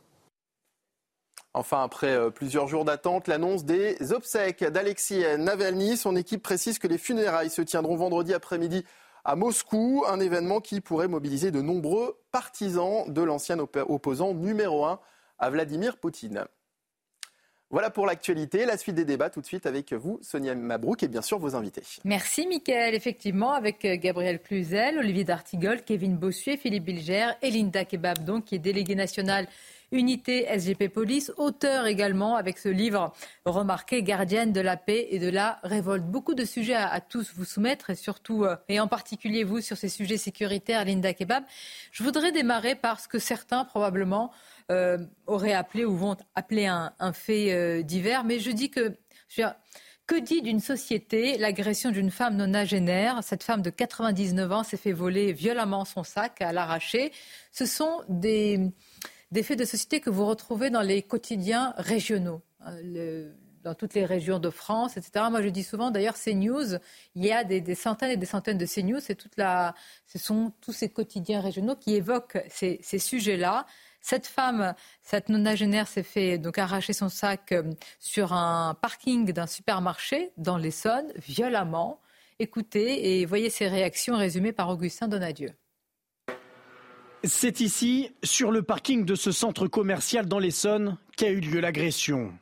Enfin, 1.54 1.84
après 1.84 2.16
euh, 2.16 2.30
plusieurs 2.30 2.68
jours 2.68 2.86
d'attente, 2.86 3.28
l'annonce 3.28 3.66
des 3.66 4.14
obsèques 4.14 4.64
d'Alexis 4.64 5.24
Navalny. 5.38 5.98
Son 5.98 6.16
équipe 6.16 6.42
précise 6.42 6.80
que 6.80 6.88
les 6.88 6.98
funérailles 6.98 7.50
se 7.50 7.62
tiendront 7.62 7.98
vendredi 7.98 8.34
après-midi 8.34 8.86
à 9.24 9.36
Moscou, 9.36 10.04
un 10.08 10.20
événement 10.20 10.60
qui 10.60 10.82
pourrait 10.82 11.08
mobiliser 11.08 11.52
de 11.52 11.62
nombreux 11.62 12.20
partisans 12.32 13.06
de 13.08 13.22
l'ancien 13.22 13.58
opposant 13.60 14.34
numéro 14.34 14.86
un 14.86 15.00
à 15.40 15.50
Vladimir 15.50 15.98
Poutine. 15.98 16.46
Voilà 17.72 17.90
pour 17.90 18.06
l'actualité. 18.06 18.66
La 18.66 18.76
suite 18.76 18.96
des 18.96 19.06
débats 19.06 19.30
tout 19.30 19.40
de 19.40 19.46
suite 19.46 19.66
avec 19.66 19.94
vous, 19.94 20.20
Sonia 20.22 20.54
Mabrouk, 20.56 21.04
et 21.04 21.08
bien 21.08 21.22
sûr 21.22 21.40
vos 21.40 21.56
invités. 21.56 21.84
Merci, 22.04 22.46
Mickaël. 22.46 22.94
Effectivement, 22.94 23.54
avec 23.54 23.86
euh, 23.86 23.96
Gabriel 23.96 24.42
Cluzel, 24.42 24.98
Olivier 24.98 25.24
D'Artigol, 25.24 25.82
Kevin 25.84 26.18
Bossuet, 26.18 26.58
Philippe 26.58 26.84
Bilger 26.84 27.30
et 27.42 27.50
Linda 27.50 27.86
Kebab, 27.86 28.26
donc, 28.26 28.46
qui 28.46 28.56
est 28.56 28.60
délégué 28.60 28.96
national 28.96 29.48
Unité 29.92 30.46
SGP 30.46 30.88
Police, 30.88 31.34
auteur 31.36 31.86
également 31.86 32.38
avec 32.38 32.58
ce 32.58 32.70
livre 32.70 33.12
remarqué, 33.46 34.04
Gardienne 34.04 34.54
de 34.54 34.62
la 34.62 34.78
paix 34.78 35.08
et 35.12 35.20
de 35.20 35.30
la 35.30 35.60
révolte. 35.64 36.06
Beaucoup 36.06 36.34
de 36.34 36.46
sujets 36.46 36.76
à, 36.76 37.02
tous 37.02 37.34
vous 37.36 37.44
soumettre 37.44 37.90
et 37.90 37.96
surtout, 37.96 38.46
euh, 38.46 38.56
et 38.70 38.80
en 38.80 38.88
particulier 38.88 39.44
vous, 39.44 39.60
sur 39.60 39.76
ces 39.76 39.90
sujets 39.90 40.16
sécuritaires, 40.16 40.86
Linda 40.86 41.14
Kebab. 41.14 41.44
Je 41.92 42.04
voudrais 42.04 42.32
démarrer 42.32 42.76
par 42.76 43.02
ce 43.02 43.10
que 43.10 43.20
certains 43.20 43.66
probablement 43.66 44.32
euh, 44.72 44.98
auraient 45.28 45.54
appelé 45.54 45.84
ou 45.84 45.98
vont 45.98 46.16
appeler 46.36 46.68
un, 46.68 46.94
fait 47.12 47.52
euh, 47.52 47.84
divers, 47.84 48.24
mais 48.24 48.40
je 48.40 48.52
dis 48.52 48.70
que... 48.70 48.96
que 50.08 50.20
dit 50.20 50.42
d'une 50.42 50.60
société 50.62 51.38
l'agression 51.38 51.92
d'une 51.92 52.12
femme 52.12 52.36
nonagénaire 52.36 53.24
Cette 53.24 53.44
femme 53.44 53.62
de 53.62 53.70
99 53.70 54.52
ans 54.52 54.64
s'est 54.64 54.78
fait 54.78 54.92
voler 54.92 55.34
violemment 55.34 55.84
son 55.84 56.04
sac 56.04 56.42
à 56.42 56.52
l'arracher. 56.52 57.12
Ce 57.54 57.66
sont 57.66 58.02
des, 58.10 58.72
des 59.32 59.44
faits 59.44 59.60
de 59.60 59.66
société 59.66 60.00
que 60.00 60.10
vous 60.10 60.26
retrouvez 60.26 60.70
dans 60.70 60.82
les 60.82 61.02
quotidiens 61.04 61.74
régionaux. 61.78 62.42
Hein, 62.60 62.76
dans 63.64 63.76
toutes 63.76 63.94
les 63.94 64.06
régions 64.06 64.40
de 64.40 64.50
France, 64.50 64.98
etc. 64.98 65.26
Moi, 65.30 65.42
je 65.42 65.50
dis 65.50 65.64
souvent, 65.64 65.92
d'ailleurs, 65.92 66.16
CNews, 66.16 66.78
il 67.16 67.26
y 67.26 67.32
a 67.32 67.44
des, 67.44 67.76
centaines 67.76 68.12
et 68.12 68.18
des 68.18 68.26
centaines 68.26 68.58
de 68.58 68.66
CNews. 68.66 69.00
C'est 69.00 69.16
toute 69.16 69.38
la, 69.38 69.76
ce 70.08 70.18
sont 70.18 70.52
tous 70.62 70.74
ces 70.74 70.90
quotidiens 70.90 71.42
régionaux 71.42 71.76
qui 71.76 71.96
évoquent 71.96 72.44
ces, 72.50 72.80
sujets-là. 72.82 73.66
Cette 74.02 74.26
femme, 74.26 74.74
cette 75.04 75.30
nonagénaire, 75.30 75.88
s'est 75.88 76.04
fait 76.04 76.38
donc 76.40 76.58
arracher 76.58 76.94
son 76.94 77.10
sac 77.10 77.52
euh, 77.52 77.64
sur 78.00 78.34
un 78.34 78.74
parking 78.74 79.32
d'un 79.32 79.46
supermarché 79.46 80.32
dans 80.38 80.58
l'Essonne, 80.58 81.12
violemment. 81.18 82.02
Écoutez 82.40 83.22
et 83.22 83.26
voyez 83.28 83.52
ces 83.52 83.68
réactions 83.68 84.18
résumées 84.18 84.54
par 84.54 84.70
Augustin 84.70 85.08
Donadieu. 85.08 85.52
C'est 87.24 87.60
ici, 87.60 88.10
sur 88.24 88.52
le 88.52 88.64
parking 88.64 89.06
de 89.06 89.14
ce 89.14 89.32
centre 89.32 89.68
commercial 89.68 90.26
dans 90.26 90.40
l'Essonne, 90.40 90.98
qu'a 91.16 91.30
eu 91.30 91.40
lieu 91.40 91.60
l'agression. 91.60 92.34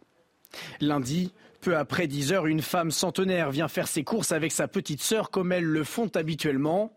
Lundi, 0.79 1.33
peu 1.59 1.75
après 1.75 2.07
10 2.07 2.31
heures, 2.31 2.47
une 2.47 2.61
femme 2.61 2.91
centenaire 2.91 3.51
vient 3.51 3.67
faire 3.67 3.89
ses 3.89 4.05
courses 4.05 4.31
avec 4.31 4.53
sa 4.53 4.69
petite 4.69 5.01
sœur 5.01 5.31
comme 5.31 5.51
elles 5.51 5.65
le 5.65 5.83
font 5.83 6.09
habituellement. 6.15 6.93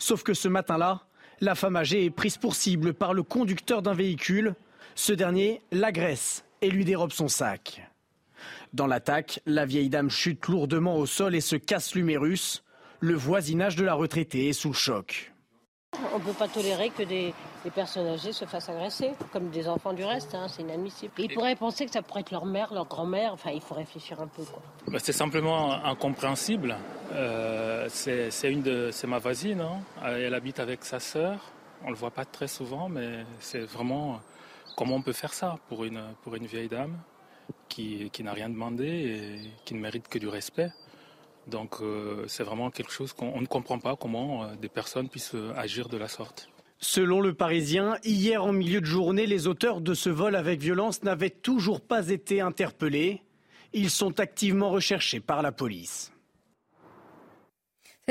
Sauf 0.00 0.24
que 0.24 0.34
ce 0.34 0.48
matin-là, 0.48 1.02
la 1.40 1.54
femme 1.54 1.76
âgée 1.76 2.04
est 2.04 2.10
prise 2.10 2.36
pour 2.36 2.56
cible 2.56 2.94
par 2.94 3.14
le 3.14 3.22
conducteur 3.22 3.80
d'un 3.80 3.94
véhicule. 3.94 4.54
Ce 4.96 5.12
dernier 5.12 5.62
l'agresse 5.70 6.44
et 6.62 6.70
lui 6.70 6.84
dérobe 6.84 7.12
son 7.12 7.28
sac. 7.28 7.88
Dans 8.72 8.88
l'attaque, 8.88 9.40
la 9.46 9.66
vieille 9.66 9.88
dame 9.88 10.10
chute 10.10 10.48
lourdement 10.48 10.96
au 10.96 11.06
sol 11.06 11.36
et 11.36 11.40
se 11.40 11.56
casse 11.56 11.94
l'humérus. 11.94 12.64
Le 12.98 13.14
voisinage 13.14 13.76
de 13.76 13.84
la 13.84 13.94
retraitée 13.94 14.48
est 14.48 14.52
sous 14.52 14.72
choc. 14.72 15.32
On 16.12 16.18
ne 16.18 16.24
peut 16.24 16.32
pas 16.32 16.48
tolérer 16.48 16.90
que 16.90 17.02
des, 17.02 17.34
personnes 17.74 18.06
âgées 18.06 18.32
se 18.32 18.44
fassent 18.44 18.68
agresser, 18.68 19.10
comme 19.32 19.50
des 19.50 19.68
enfants 19.68 19.92
du 19.92 20.04
reste, 20.04 20.34
hein, 20.34 20.46
c'est 20.48 20.62
inadmissible. 20.62 21.12
ils 21.18 21.32
pourraient 21.32 21.56
penser 21.56 21.84
que 21.84 21.90
ça 21.90 22.02
pourrait 22.02 22.20
être 22.20 22.30
leur 22.30 22.46
mère, 22.46 22.72
leur 22.72 22.86
grand-mère, 22.86 23.32
enfin 23.32 23.50
il 23.50 23.60
faut 23.60 23.74
réfléchir 23.74 24.20
un 24.20 24.26
peu. 24.26 24.42
Bah, 24.86 24.98
c'est 25.00 25.12
simplement 25.12 25.72
incompréhensible. 25.84 26.76
Euh, 27.12 27.86
c'est 27.88 28.30
une 28.50 28.62
de, 28.62 28.90
c'est 28.92 29.06
ma 29.06 29.18
voisine, 29.18 29.60
hein. 29.60 29.80
elle 30.04 30.34
habite 30.34 30.58
avec 30.58 30.84
sa 30.84 31.00
sœur, 31.00 31.38
on 31.82 31.86
ne 31.86 31.90
le 31.90 31.96
voit 31.96 32.12
pas 32.12 32.24
très 32.24 32.48
souvent, 32.48 32.88
mais 32.88 33.24
c'est 33.38 33.60
vraiment 33.60 34.20
comment 34.76 34.96
on 34.96 35.02
peut 35.02 35.12
faire 35.12 35.34
ça 35.34 35.58
pour 35.68 35.84
une, 35.84 36.02
pour 36.22 36.34
une 36.34 36.46
vieille 36.46 36.68
dame 36.68 36.96
qui, 37.68 38.10
qui 38.10 38.22
n'a 38.22 38.32
rien 38.32 38.48
demandé 38.48 38.86
et 38.86 39.50
qui 39.64 39.74
ne 39.74 39.80
mérite 39.80 40.08
que 40.08 40.18
du 40.18 40.28
respect? 40.28 40.70
Donc 41.50 41.76
euh, 41.80 42.24
c'est 42.28 42.44
vraiment 42.44 42.70
quelque 42.70 42.92
chose 42.92 43.12
qu'on 43.12 43.40
ne 43.40 43.46
comprend 43.46 43.78
pas 43.78 43.96
comment 43.96 44.44
euh, 44.44 44.54
des 44.54 44.68
personnes 44.68 45.08
puissent 45.08 45.34
euh, 45.34 45.52
agir 45.56 45.88
de 45.88 45.96
la 45.96 46.08
sorte. 46.08 46.48
Selon 46.78 47.20
le 47.20 47.34
Parisien, 47.34 47.98
hier 48.04 48.42
en 48.42 48.52
milieu 48.52 48.80
de 48.80 48.86
journée, 48.86 49.26
les 49.26 49.46
auteurs 49.46 49.82
de 49.82 49.92
ce 49.92 50.08
vol 50.08 50.34
avec 50.34 50.60
violence 50.60 51.02
n'avaient 51.02 51.28
toujours 51.28 51.82
pas 51.82 52.08
été 52.08 52.40
interpellés. 52.40 53.22
Ils 53.74 53.90
sont 53.90 54.18
activement 54.18 54.70
recherchés 54.70 55.20
par 55.20 55.42
la 55.42 55.52
police. 55.52 56.12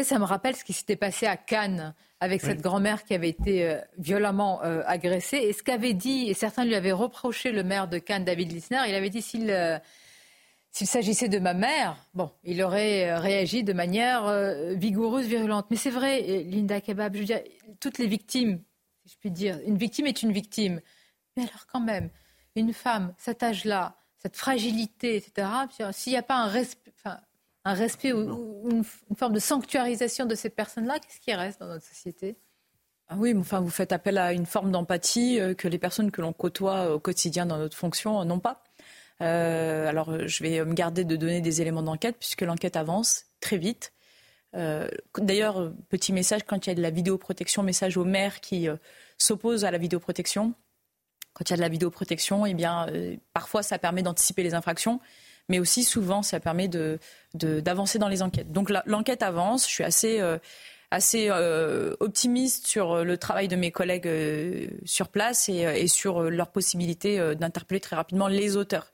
Ça 0.02 0.20
me 0.20 0.24
rappelle 0.24 0.56
ce 0.56 0.64
qui 0.64 0.72
s'était 0.72 0.96
passé 0.96 1.26
à 1.26 1.36
Cannes 1.36 1.94
avec 2.22 2.42
cette 2.42 2.62
grand-mère 2.62 3.04
qui 3.04 3.14
avait 3.14 3.28
été 3.28 3.78
violemment 3.98 4.62
agressée. 4.62 5.38
Et 5.38 5.52
ce 5.52 5.62
qu'avait 5.62 5.94
dit, 5.94 6.30
et 6.30 6.34
certains 6.34 6.64
lui 6.64 6.76
avaient 6.76 6.94
reproché 6.94 7.52
le 7.52 7.64
maire 7.64 7.90
de 7.90 7.98
Cannes, 7.98 8.24
David 8.24 8.54
Lissner, 8.54 8.80
il 8.88 8.96
avait 8.96 9.10
dit 9.10 9.22
s'il 9.22 9.52
s'il 10.72 10.88
s'agissait 10.88 11.30
de 11.30 11.40
ma 11.40 11.54
mère, 11.54 11.98
bon, 12.14 12.32
il 12.44 12.62
aurait 12.62 13.10
euh, 13.10 13.20
réagi 13.20 13.64
de 13.64 13.74
manière 13.74 14.26
euh, 14.26 14.74
vigoureuse, 14.76 15.26
virulente. 15.26 15.68
Mais 15.70 15.78
c'est 15.78 15.90
vrai, 15.90 16.44
Linda 16.44 16.80
Kebab, 16.80 17.16
je 17.16 17.20
veux 17.20 17.26
dire, 17.26 17.42
toutes 17.80 17.98
les 17.98 18.08
victimes, 18.08 18.62
si 19.04 19.14
je 19.14 19.18
puis 19.18 19.32
dire, 19.32 19.60
une 19.66 19.78
victime 19.78 20.06
est 20.06 20.22
une 20.22 20.32
victime. 20.32 20.82
Mais 21.36 21.44
alors 21.44 21.66
quand 21.72 21.80
même, 21.80 22.10
une 22.56 22.74
femme, 22.74 23.14
cet 23.18 23.44
âge-là, 23.44 23.96
cette 24.18 24.36
fragilité, 24.36 25.16
etc., 25.16 25.48
s'il 25.92 26.14
n'y 26.14 26.18
a 26.18 26.24
pas 26.24 26.38
un 26.38 26.48
respect, 26.48 26.92
un 27.66 27.74
respect 27.74 28.14
ou, 28.14 28.70
une, 28.70 28.84
forme 29.16 29.34
de 29.34 29.40
sanctuarisation 29.40 30.26
de 30.26 30.36
ces 30.36 30.50
personnes-là, 30.50 31.00
qu'est-ce 31.00 31.20
qui 31.20 31.34
reste 31.34 31.60
dans 31.60 31.68
notre 31.68 31.86
société? 31.86 32.38
Ah 33.08 33.16
oui, 33.18 33.34
enfin, 33.38 33.60
vous 33.60 33.70
faites 33.70 33.92
appel 33.92 34.18
à 34.18 34.34
une 34.34 34.46
forme 34.46 34.72
d'empathie 34.72 35.40
euh, 35.40 35.56
que 35.56 35.68
les 35.68 35.80
personnes 35.80 36.12
que 36.12 36.22
l'on 36.22 36.32
côtoie 36.32 36.94
au 36.94 37.00
quotidien 37.00 37.46
dans 37.46 37.58
notre 37.58 37.76
fonction 37.76 38.24
n'ont 38.24 38.40
pas. 38.40 38.64
Euh, 39.22 39.88
alors, 39.88 40.28
je 40.28 40.44
vais 40.44 40.64
me 40.64 40.74
garder 40.74 41.04
de 41.04 41.16
donner 41.16 41.42
des 41.42 41.62
éléments 41.62 41.84
d'enquête 41.84 42.16
puisque 42.20 42.42
l'enquête 42.42 42.76
avance 42.76 43.26
très 43.42 43.58
vite. 43.58 43.94
Euh, 44.56 44.90
d'ailleurs, 45.18 45.72
petit 45.90 46.14
message, 46.14 46.42
quand 46.46 46.66
il 46.66 46.70
y 46.70 46.72
a 46.72 46.76
de 46.76 46.82
la 46.82 46.90
vidéoprotection, 46.90 47.62
message 47.64 47.98
aux 47.98 48.06
maires 48.06 48.40
qui 48.42 48.68
euh, 48.68 48.78
s'opposent 49.18 49.66
à 49.66 49.72
la 49.72 49.78
vidéoprotection. 49.78 50.54
Quand 51.34 51.50
il 51.50 51.52
y 51.52 51.54
a 51.54 51.58
de 51.58 51.62
la 51.62 51.70
vidéoprotection, 51.70 52.46
eh 52.46 52.54
bien, 52.54 52.88
parfois 53.34 53.62
ça 53.62 53.78
permet 53.78 54.02
d'anticiper 54.02 54.44
les 54.44 54.56
infractions, 54.56 55.00
mais 55.48 55.60
aussi 55.60 55.84
souvent 55.84 56.24
ça 56.24 56.40
permet 56.40 56.68
d'avancer 56.68 57.98
de, 57.98 58.02
dans 58.02 58.10
les 58.10 58.24
enquêtes. 58.24 58.52
Donc 58.52 58.72
l'enquête 58.86 59.22
avance. 59.22 59.66
Je 59.66 59.72
suis 59.72 59.84
assez 59.84 60.20
assez 60.92 61.28
euh, 61.30 61.96
optimiste 62.00 62.66
sur 62.66 62.92
euh, 62.92 63.04
le 63.04 63.18
travail 63.18 63.48
de 63.48 63.56
mes 63.56 63.72
collègues 63.72 64.08
euh, 64.08 64.68
sur 64.86 65.10
place 65.10 65.50
et, 65.50 65.88
sur 65.88 66.24
leur 66.24 66.52
possibilité 66.52 67.36
d'interpeller 67.36 67.80
très 67.80 67.96
rapidement 67.96 68.28
les 68.28 68.58
auteurs. 68.58 68.92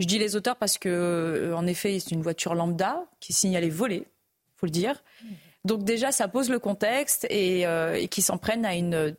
Je 0.00 0.06
dis 0.06 0.18
les 0.18 0.36
auteurs 0.36 0.56
parce 0.56 0.78
que, 0.78 1.52
en 1.54 1.66
effet, 1.66 1.98
c'est 2.00 2.12
une 2.12 2.22
voiture 2.22 2.54
lambda 2.54 3.04
qui 3.20 3.32
est 3.32 3.34
signalée 3.34 3.70
volée, 3.70 4.04
faut 4.56 4.66
le 4.66 4.72
dire. 4.72 5.02
Donc 5.64 5.84
déjà, 5.84 6.12
ça 6.12 6.28
pose 6.28 6.50
le 6.50 6.58
contexte 6.58 7.26
et, 7.30 7.62
et 7.62 8.08
qui 8.08 8.22
s'en 8.22 8.38
prennent 8.38 8.64
à 8.64 8.74
une 8.74 9.14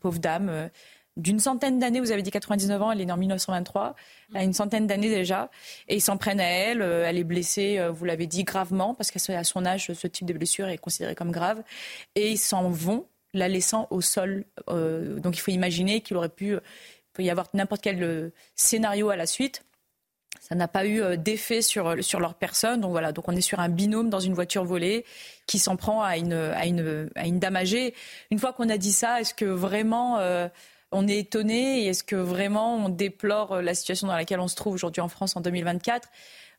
pauvre 0.00 0.18
dame 0.18 0.70
d'une 1.16 1.38
centaine 1.38 1.78
d'années, 1.78 2.00
vous 2.00 2.12
avez 2.12 2.22
dit 2.22 2.30
99 2.30 2.82
ans, 2.82 2.92
elle 2.92 3.00
est 3.00 3.06
née 3.06 3.12
en 3.12 3.16
1923, 3.16 3.94
elle 4.30 4.36
a 4.40 4.44
une 4.44 4.52
centaine 4.52 4.86
d'années 4.86 5.08
déjà, 5.08 5.50
et 5.88 5.96
ils 5.96 6.00
s'en 6.00 6.18
prennent 6.18 6.40
à 6.40 6.44
elle, 6.44 6.82
euh, 6.82 7.06
elle 7.06 7.16
est 7.16 7.24
blessée, 7.24 7.78
euh, 7.78 7.90
vous 7.90 8.04
l'avez 8.04 8.26
dit, 8.26 8.44
gravement, 8.44 8.94
parce 8.94 9.10
qu'à 9.10 9.44
son 9.44 9.66
âge, 9.66 9.92
ce 9.92 10.06
type 10.06 10.26
de 10.26 10.34
blessure 10.34 10.68
est 10.68 10.78
considéré 10.78 11.14
comme 11.14 11.32
grave, 11.32 11.62
et 12.14 12.30
ils 12.32 12.38
s'en 12.38 12.68
vont, 12.68 13.06
la 13.32 13.48
laissant 13.48 13.86
au 13.90 14.00
sol. 14.00 14.44
Euh, 14.68 15.18
donc 15.18 15.36
il 15.36 15.40
faut 15.40 15.50
imaginer 15.50 16.00
qu'il 16.00 16.16
aurait 16.16 16.30
pu, 16.30 16.56
peut 17.12 17.22
y 17.22 17.30
avoir 17.30 17.48
n'importe 17.54 17.82
quel 17.82 18.32
scénario 18.54 19.10
à 19.10 19.16
la 19.16 19.26
suite. 19.26 19.62
Ça 20.40 20.54
n'a 20.54 20.68
pas 20.68 20.86
eu 20.86 21.18
d'effet 21.18 21.60
sur, 21.60 22.02
sur 22.04 22.20
leur 22.20 22.34
personne. 22.34 22.80
Donc 22.80 22.92
voilà, 22.92 23.12
donc 23.12 23.28
on 23.28 23.36
est 23.36 23.42
sur 23.42 23.58
un 23.58 23.68
binôme 23.68 24.08
dans 24.08 24.20
une 24.20 24.32
voiture 24.32 24.64
volée 24.64 25.04
qui 25.46 25.58
s'en 25.58 25.76
prend 25.76 26.02
à 26.02 26.16
une, 26.16 26.32
à, 26.32 26.66
une, 26.66 27.10
à 27.14 27.26
une. 27.26 27.40
Une 28.30 28.38
fois 28.38 28.52
qu'on 28.52 28.70
a 28.70 28.78
dit 28.78 28.92
ça, 28.92 29.20
est-ce 29.20 29.34
que 29.34 29.44
vraiment 29.44 30.18
on 30.92 31.08
est 31.08 31.18
étonné 31.18 31.82
et 31.82 31.86
est-ce 31.88 32.04
que 32.04 32.16
vraiment 32.16 32.76
on 32.76 32.88
déplore 32.88 33.54
euh, 33.54 33.62
la 33.62 33.74
situation 33.74 34.06
dans 34.06 34.16
laquelle 34.16 34.40
on 34.40 34.48
se 34.48 34.56
trouve 34.56 34.74
aujourd'hui 34.74 35.00
en 35.00 35.08
France 35.08 35.36
en 35.36 35.40
2024 35.40 36.08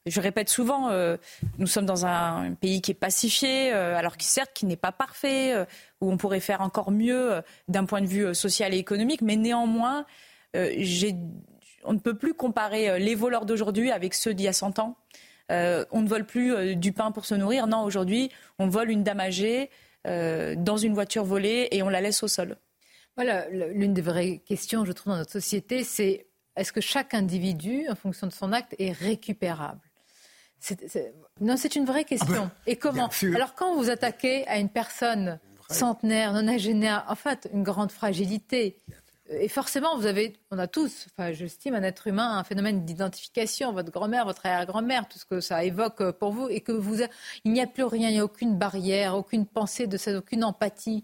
je 0.06 0.22
répète 0.22 0.48
souvent, 0.48 0.90
euh, 0.90 1.18
nous 1.58 1.68
sommes 1.68 1.86
dans 1.86 2.06
un 2.06 2.54
pays 2.54 2.82
qui 2.82 2.92
est 2.92 2.94
pacifié, 2.94 3.74
euh, 3.74 3.98
alors 3.98 4.16
qui 4.16 4.26
certes 4.26 4.52
qui 4.54 4.66
n'est 4.66 4.78
pas 4.78 4.94
parfait, 4.94 5.54
où 6.00 6.10
on 6.10 6.16
pourrait 6.16 6.40
faire 6.40 6.62
encore 6.62 6.92
mieux 6.92 7.42
d'un 7.68 7.84
point 7.84 8.00
de 8.00 8.06
vue 8.06 8.34
social 8.34 8.74
et 8.74 8.78
économique, 8.78 9.22
mais 9.22 9.36
néanmoins, 9.36 10.06
on 10.54 11.94
ne 11.94 12.00
peut 12.00 12.14
plus 12.14 12.34
comparer 12.34 13.02
les 13.02 13.16
voleurs 13.16 13.46
d'aujourd'hui 13.46 13.92
avec 13.92 14.14
ceux 14.14 14.34
d'il 14.34 14.46
y 14.46 14.48
a 14.48 14.54
100 14.54 14.80
ans. 14.80 14.96
on 15.50 16.02
ne 16.02 16.08
vole 16.08 16.26
plus 16.26 16.78
du 16.78 16.94
pain 16.94 17.12
pour 17.12 17.26
se 17.26 17.36
nourrir. 17.36 17.68
Non, 17.68 17.84
aujourd'hui, 17.84 18.32
on 18.60 18.70
vole 18.70 18.92
une 18.92 19.04
dame 19.04 19.20
âgée 19.20 19.70
dans 20.06 20.78
une 20.78 20.94
voiture 20.94 21.26
volée 21.26 21.68
et 21.72 21.84
on 21.84 21.90
la 21.90 22.00
laisse 22.00 22.24
au 22.24 22.30
sol. 22.30 22.56
Voilà, 23.18 23.50
l'une 23.50 23.94
des 23.94 24.02
vraies 24.02 24.44
questions, 24.46 24.86
je 24.86 24.92
trouve, 24.92 25.14
dans 25.14 25.20
notre 25.20 25.32
société, 25.32 25.84
c'est 25.84 26.28
est-ce 26.56 26.72
que 26.72 26.82
chaque 26.82 27.14
individu, 27.14 27.88
en 27.90 27.96
fonction 27.96 28.28
de 28.28 28.32
son 28.32 28.54
acte, 28.54 28.76
est 28.80 28.92
récupérable? 28.92 29.82
Non, 31.42 31.58
c'est 31.58 31.76
une 31.76 31.86
vraie 31.86 32.04
question. 32.04 32.44
Ah 32.46 32.52
ben, 32.66 32.72
Et 32.72 32.76
comment? 32.76 33.10
Alors, 33.36 33.56
quand 33.56 33.76
vous 33.76 33.90
attaquez 33.90 34.48
à 34.48 34.58
une 34.58 34.70
personne 34.70 35.40
centenaire, 35.70 36.32
nonagénaire, 36.34 37.06
en 37.10 37.16
fait, 37.16 37.50
une 37.54 37.64
grande 37.64 37.92
fragilité, 37.92 38.78
et 39.30 39.50
forcément, 39.50 39.98
vous 39.98 40.06
avez, 40.06 40.34
on 40.52 40.58
a 40.58 40.68
tous, 40.68 41.08
enfin, 41.12 41.32
j'estime 41.32 41.76
un 41.76 41.84
être 41.84 42.08
humain, 42.08 42.38
un 42.38 42.44
phénomène 42.44 42.86
d'identification, 42.86 43.74
votre 43.74 43.92
grand-mère, 43.92 44.26
votre 44.26 44.46
arrière-grand-mère, 44.46 45.08
tout 45.08 45.20
ce 45.20 45.26
que 45.26 45.42
ça 45.42 45.64
évoque 45.64 46.12
pour 46.12 46.32
vous, 46.32 46.48
et 46.50 46.62
que 46.62 46.72
vous, 46.72 47.02
il 47.44 47.52
n'y 47.52 47.62
a 47.62 47.68
plus 47.68 47.84
rien, 47.84 48.10
il 48.10 48.14
n'y 48.14 48.20
a 48.20 48.26
aucune 48.26 48.58
barrière, 48.58 49.16
aucune 49.16 49.46
pensée 49.46 49.86
de 49.86 49.98
ça, 49.98 50.18
aucune 50.18 50.44
empathie. 50.44 51.04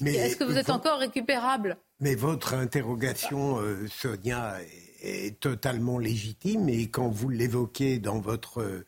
Mais, 0.00 0.14
est-ce 0.14 0.36
que 0.36 0.44
vous 0.44 0.56
êtes 0.56 0.70
encore 0.70 0.98
récupérable? 0.98 1.76
Mais 2.00 2.14
votre 2.14 2.54
interrogation, 2.54 3.58
euh, 3.60 3.86
Sonia, 3.88 4.56
est, 5.02 5.38
totalement 5.40 5.98
légitime. 5.98 6.68
Et 6.68 6.88
quand 6.88 7.08
vous 7.08 7.28
l'évoquez 7.28 7.98
dans 7.98 8.18
votre 8.18 8.84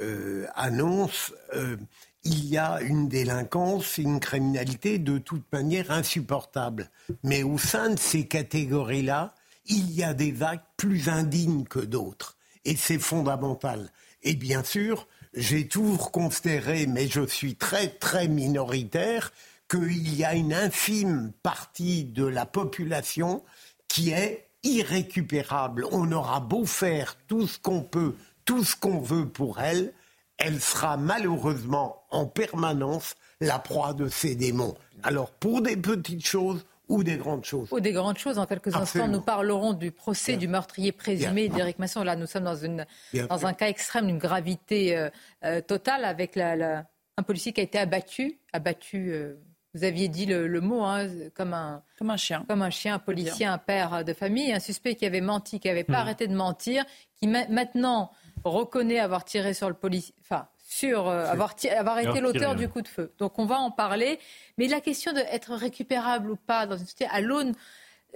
euh, 0.00 0.46
annonce, 0.54 1.32
euh, 1.54 1.76
il 2.24 2.46
y 2.46 2.58
a 2.58 2.80
une 2.80 3.08
délinquance, 3.08 3.98
une 3.98 4.20
criminalité 4.20 4.98
de 4.98 5.18
toute 5.18 5.50
manière 5.52 5.90
insupportable. 5.90 6.90
Mais 7.22 7.42
au 7.42 7.58
sein 7.58 7.90
de 7.90 7.98
ces 7.98 8.26
catégories-là, 8.26 9.34
il 9.66 9.90
y 9.90 10.02
a 10.02 10.14
des 10.14 10.42
actes 10.42 10.66
plus 10.76 11.08
indignes 11.08 11.64
que 11.64 11.80
d'autres. 11.80 12.36
Et 12.64 12.76
c'est 12.76 12.98
fondamental. 12.98 13.90
Et 14.22 14.34
bien 14.34 14.64
sûr, 14.64 15.06
j'ai 15.34 15.68
toujours 15.68 16.10
considéré, 16.10 16.86
mais 16.86 17.06
je 17.06 17.26
suis 17.26 17.54
très 17.54 17.88
très 17.88 18.28
minoritaire, 18.28 19.32
qu'il 19.68 20.14
y 20.14 20.24
a 20.24 20.34
une 20.34 20.54
infime 20.54 21.32
partie 21.42 22.04
de 22.04 22.24
la 22.24 22.46
population 22.46 23.44
qui 23.86 24.10
est 24.10 24.48
irrécupérable. 24.62 25.86
On 25.92 26.10
aura 26.12 26.40
beau 26.40 26.64
faire 26.64 27.16
tout 27.26 27.46
ce 27.46 27.58
qu'on 27.58 27.82
peut, 27.82 28.14
tout 28.44 28.64
ce 28.64 28.76
qu'on 28.76 28.98
veut 28.98 29.28
pour 29.28 29.60
elle, 29.60 29.92
elle 30.38 30.60
sera 30.60 30.96
malheureusement 30.96 32.02
en 32.10 32.26
permanence 32.26 33.16
la 33.40 33.58
proie 33.58 33.92
de 33.92 34.08
ces 34.08 34.34
démons. 34.34 34.76
Alors 35.02 35.30
pour 35.32 35.62
des 35.62 35.76
petites 35.76 36.26
choses 36.26 36.64
ou 36.88 37.04
des 37.04 37.16
grandes 37.16 37.44
choses. 37.44 37.68
Ou 37.70 37.80
des 37.80 37.92
grandes 37.92 38.18
choses. 38.18 38.38
En 38.38 38.46
quelques 38.46 38.74
instants, 38.74 39.08
nous 39.08 39.20
parlerons 39.20 39.74
du 39.74 39.90
procès 39.90 40.36
du 40.36 40.48
meurtrier 40.48 40.92
présumé 40.92 41.48
d'Éric 41.48 41.78
Masson. 41.78 42.02
Là, 42.02 42.16
nous 42.16 42.26
sommes 42.26 42.44
dans, 42.44 42.56
une, 42.56 42.86
dans 43.28 43.46
un 43.46 43.52
cas 43.52 43.68
extrême 43.68 44.06
d'une 44.06 44.18
gravité 44.18 44.96
euh, 44.96 45.10
euh, 45.44 45.60
totale 45.60 46.04
avec 46.04 46.34
la, 46.34 46.86
un 47.18 47.22
policier 47.22 47.52
qui 47.52 47.60
a 47.60 47.64
été 47.64 47.78
abattu, 47.78 48.38
abattu 48.52 49.10
euh, 49.10 49.34
vous 49.74 49.84
aviez 49.84 50.08
dit 50.08 50.26
le, 50.26 50.60
mot, 50.60 50.82
hein, 50.82 51.08
comme, 51.34 51.52
un, 51.52 51.82
comme 51.98 52.10
un 52.10 52.16
chien. 52.16 52.44
Comme 52.48 52.62
un 52.62 52.70
chien, 52.70 52.94
un 52.94 52.98
policier, 52.98 53.46
un 53.46 53.58
père 53.58 54.04
de 54.04 54.12
famille, 54.12 54.52
un 54.52 54.60
suspect 54.60 54.94
qui 54.94 55.04
avait 55.04 55.20
menti, 55.20 55.60
qui 55.60 55.68
n'avait 55.68 55.84
pas 55.84 55.98
hmm. 55.98 56.06
arrêté 56.06 56.26
de 56.26 56.34
mentir, 56.34 56.84
qui 57.16 57.26
maintenant 57.26 58.10
reconnaît 58.44 58.98
avoir 58.98 59.24
tiré 59.24 59.52
sur 59.52 59.68
le 59.68 59.74
policier, 59.74 60.14
enfin, 60.20 60.48
sur 60.68 61.08
euh, 61.08 61.26
avoir, 61.26 61.54
avoir 61.76 61.98
été 61.98 62.20
l'auteur 62.20 62.54
du 62.54 62.68
coup 62.68 62.82
de 62.82 62.88
feu. 62.88 63.12
Donc 63.18 63.38
on 63.38 63.46
va 63.46 63.58
en 63.58 63.70
parler. 63.70 64.18
Mais 64.56 64.68
la 64.68 64.80
question 64.80 65.12
d'être 65.12 65.54
récupérable 65.54 66.30
ou 66.30 66.36
pas 66.36 66.66
dans 66.66 66.76
une 66.76 66.84
société, 66.84 67.06
à 67.10 67.20
l'aune, 67.20 67.54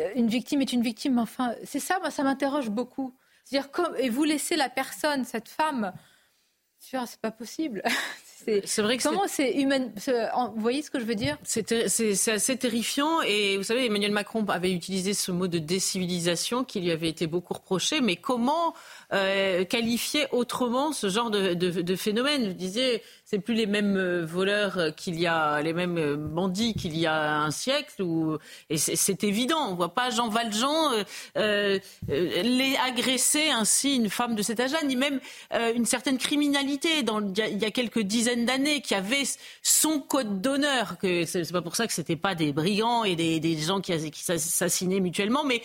euh, 0.01 0.11
une 0.15 0.29
victime 0.29 0.63
est 0.63 0.73
une 0.73 0.83
victime, 0.83 1.19
enfin, 1.19 1.55
c'est 1.65 1.81
ça, 1.81 1.99
moi, 2.01 2.11
ça 2.11 2.23
m'interroge 2.23 2.71
beaucoup. 2.71 3.15
C'est-à-dire, 3.45 3.71
et 3.99 4.09
vous 4.09 4.25
laissez 4.25 4.57
la 4.57 4.69
personne, 4.69 5.25
cette 5.25 5.49
femme, 5.49 5.93
c'est 6.79 7.21
pas 7.21 7.31
possible. 7.31 7.83
C'est 8.65 8.83
vrai 8.83 8.97
que 8.97 9.03
comment 9.03 9.27
c'est 9.27 9.53
humain. 9.53 9.91
Vous 10.55 10.61
voyez 10.61 10.83
ce 10.83 10.91
que 10.91 11.01
je 11.01 11.05
veux 11.05 11.15
dire? 11.15 11.37
C'est 11.43 11.73
assez 11.73 12.57
terrifiant. 12.57 13.21
Et 13.23 13.57
vous 13.57 13.63
savez, 13.63 13.87
Emmanuel 13.87 14.13
Macron 14.13 14.45
avait 14.49 14.73
utilisé 14.73 15.15
ce 15.15 15.33
mot 15.33 15.49
de 15.49 15.59
décivilisation 15.59 16.65
qui 16.65 16.81
lui 16.81 16.91
avait 16.91 17.09
été 17.09 17.27
beaucoup 17.27 17.55
reproché. 17.55 18.01
Mais 18.01 18.17
comment 18.17 18.75
euh, 19.13 19.65
qualifier 19.65 20.27
autrement 20.33 20.93
ce 20.93 21.09
genre 21.09 21.31
de, 21.31 21.55
de, 21.55 21.83
de 21.83 21.97
phénomène? 21.97 22.49
Vous 22.49 22.55
disiez, 22.55 23.03
c'est 23.25 23.39
plus 23.39 23.55
les 23.55 23.67
mêmes 23.67 23.97
euh, 23.97 24.25
voleurs 24.25 24.95
qu'il 24.97 25.19
y 25.19 25.27
a, 25.27 25.61
les 25.63 25.73
mêmes 25.73 25.99
euh, 25.99 26.17
bandits 26.17 26.75
qu'il 26.75 26.97
y 26.99 27.07
a 27.07 27.41
un 27.43 27.51
siècle. 27.51 28.05
Et 28.71 28.77
c'est 28.77 29.25
évident. 29.25 29.71
On 29.71 29.75
voit 29.75 29.95
pas 29.95 30.11
Jean 30.11 30.29
Valjean 30.29 30.93
euh, 31.37 31.79
les 32.09 32.77
agresser 32.87 33.51
ainsi 33.51 33.97
une 33.97 34.11
femme 34.11 34.35
de 34.35 34.43
cet 34.43 34.61
âge-là, 34.61 34.83
ni 34.85 34.97
même 34.97 35.21
une 35.75 35.85
certaine 35.85 36.19
criminalité. 36.19 37.03
Dans, 37.03 37.21
il 37.21 37.59
y 37.59 37.65
a 37.65 37.71
quelques 37.71 38.01
dizaines 38.01 38.32
d'années, 38.37 38.81
qui 38.81 38.95
avait 38.95 39.25
son 39.63 40.01
code 40.01 40.41
d'honneur. 40.41 40.99
Que 40.99 41.25
c'est 41.25 41.51
pas 41.53 41.63
pour 41.63 41.77
ça 41.77 41.87
que 41.87 41.93
c'était 41.93 42.17
pas 42.17 42.35
des 42.35 42.53
brigands 42.53 43.05
et 43.05 43.17
des, 43.17 43.41
des 43.41 43.57
gens 43.59 43.81
qui, 43.81 44.11
qui 44.11 44.23
s'assassinaient 44.23 45.01
mutuellement, 45.01 45.45
mais 45.45 45.63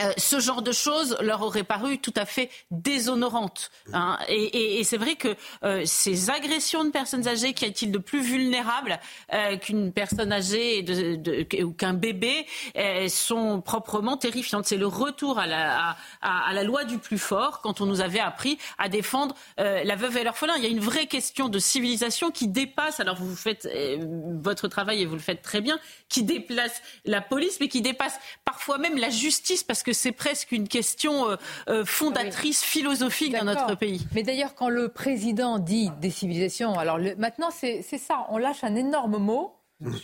euh, 0.00 0.12
ce 0.16 0.38
genre 0.38 0.62
de 0.62 0.72
choses 0.72 1.16
leur 1.20 1.42
aurait 1.42 1.64
paru 1.64 1.98
tout 1.98 2.14
à 2.16 2.24
fait 2.24 2.50
déshonorante. 2.70 3.70
Hein. 3.92 4.18
Et, 4.28 4.82
c'est 4.84 4.96
vrai 4.96 5.16
que 5.16 5.34
euh, 5.64 5.82
ces 5.84 6.30
agressions 6.30 6.84
de 6.84 6.90
personnes 6.90 7.26
âgées, 7.26 7.52
qui 7.52 7.64
est-il 7.64 7.90
de 7.90 7.98
plus 7.98 8.22
vulnérable 8.22 8.98
euh, 9.32 9.56
qu'une 9.56 9.92
personne 9.92 10.32
âgée 10.32 10.84
ou 11.62 11.72
qu'un 11.72 11.94
bébé, 11.94 12.46
sont 13.08 13.60
proprement 13.60 14.16
terrifiantes. 14.16 14.66
C'est 14.66 14.76
le 14.76 14.86
retour 14.86 15.38
à 15.38 15.46
la, 15.46 16.62
loi 16.62 16.84
du 16.84 16.98
plus 16.98 17.18
fort 17.18 17.60
quand 17.60 17.80
on 17.80 17.86
nous 17.86 18.00
avait 18.00 18.20
appris 18.20 18.58
à 18.78 18.88
défendre 18.88 19.34
la 19.56 19.96
veuve 19.96 20.16
et 20.16 20.24
l'orphelin. 20.24 20.54
Il 20.56 20.62
y 20.62 20.66
a 20.66 20.70
une 20.70 20.80
vraie 20.80 21.06
question 21.06 21.48
de 21.48 21.58
civilisation 21.58 22.30
qui 22.30 22.48
dépasse, 22.48 23.00
alors 23.00 23.16
vous 23.16 23.36
faites 23.36 23.68
votre 24.42 24.68
travail 24.68 25.02
et 25.02 25.06
vous 25.06 25.14
le 25.14 25.20
faites 25.20 25.42
très 25.42 25.60
bien, 25.60 25.78
qui 26.08 26.22
déplace 26.22 26.82
la 27.04 27.20
police, 27.20 27.58
mais 27.60 27.68
qui 27.68 27.82
dépasse 27.82 28.18
parfois 28.44 28.78
même 28.78 28.96
la 28.98 29.10
justice 29.10 29.64
parce 29.64 29.82
que 29.88 29.94
c'est 29.94 30.12
presque 30.12 30.52
une 30.52 30.68
question 30.68 31.30
euh, 31.30 31.36
euh, 31.70 31.84
fondatrice 31.86 32.62
philosophique 32.62 33.32
dans 33.32 33.44
notre 33.44 33.74
pays. 33.74 34.06
Mais 34.14 34.22
d'ailleurs, 34.22 34.54
quand 34.54 34.68
le 34.68 34.88
président 34.88 35.58
dit 35.58 35.90
décivilisation, 35.98 36.78
alors 36.78 36.98
maintenant 37.16 37.48
c'est 37.50 37.82
ça, 37.82 38.26
on 38.28 38.36
lâche 38.36 38.64
un 38.64 38.74
énorme 38.74 39.16
mot. 39.16 39.54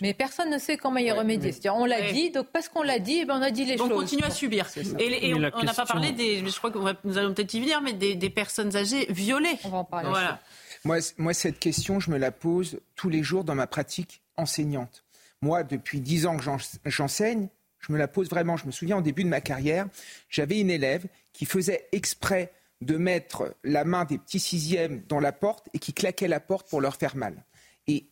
Mais 0.00 0.14
personne 0.14 0.50
ne 0.50 0.58
sait 0.58 0.76
comment 0.76 0.98
y 0.98 1.10
remédier. 1.10 1.50
C'est-à-dire, 1.50 1.74
on 1.74 1.84
l'a 1.84 2.12
dit, 2.12 2.30
donc 2.30 2.46
parce 2.52 2.68
qu'on 2.68 2.84
l'a 2.84 3.00
dit, 3.00 3.18
eh 3.22 3.24
ben 3.24 3.38
on 3.38 3.42
a 3.42 3.50
dit 3.50 3.64
les 3.64 3.76
choses. 3.76 3.90
On 3.90 3.96
continue 3.96 4.22
à 4.22 4.30
subir. 4.30 4.68
Et, 5.00 5.34
on 5.34 5.40
n'a 5.40 5.50
pas 5.50 5.84
parlé 5.84 6.12
des, 6.12 6.46
je 6.46 6.58
crois 6.58 6.70
que 6.70 6.78
nous 7.02 7.18
allons 7.18 7.34
peut-être 7.34 7.52
y 7.54 7.60
venir, 7.60 7.82
mais 7.82 7.92
des, 7.92 8.30
personnes 8.30 8.76
âgées 8.76 9.06
violées. 9.10 9.58
On 9.64 9.70
va 9.70 9.78
en 9.78 9.84
parler. 9.84 10.08
Voilà. 10.08 10.40
Moi, 10.84 10.98
moi, 11.18 11.34
cette 11.34 11.58
question, 11.58 11.98
je 11.98 12.12
me 12.12 12.18
la 12.18 12.30
pose 12.30 12.78
tous 12.94 13.08
les 13.08 13.24
jours 13.24 13.42
dans 13.42 13.56
ma 13.56 13.66
pratique 13.66 14.22
enseignante. 14.36 15.04
Moi, 15.42 15.64
depuis 15.64 16.00
dix 16.00 16.26
ans 16.26 16.36
que 16.36 16.44
j'enseigne, 16.86 17.48
Je 17.86 17.92
me 17.92 17.98
la 17.98 18.08
pose 18.08 18.28
vraiment. 18.30 18.56
Je 18.56 18.66
me 18.66 18.72
souviens 18.72 18.98
au 18.98 19.02
début 19.02 19.24
de 19.24 19.28
ma 19.28 19.40
carrière, 19.40 19.86
j'avais 20.28 20.60
une 20.60 20.70
élève 20.70 21.06
qui 21.32 21.44
faisait 21.44 21.88
exprès 21.92 22.52
de 22.80 22.96
mettre 22.96 23.54
la 23.64 23.84
main 23.84 24.04
des 24.04 24.18
petits 24.18 24.40
sixièmes 24.40 25.02
dans 25.08 25.20
la 25.20 25.32
porte 25.32 25.68
et 25.74 25.78
qui 25.78 25.92
claquait 25.92 26.28
la 26.28 26.40
porte 26.40 26.68
pour 26.68 26.80
leur 26.80 26.96
faire 26.96 27.16
mal. 27.16 27.44
Et, 27.86 28.06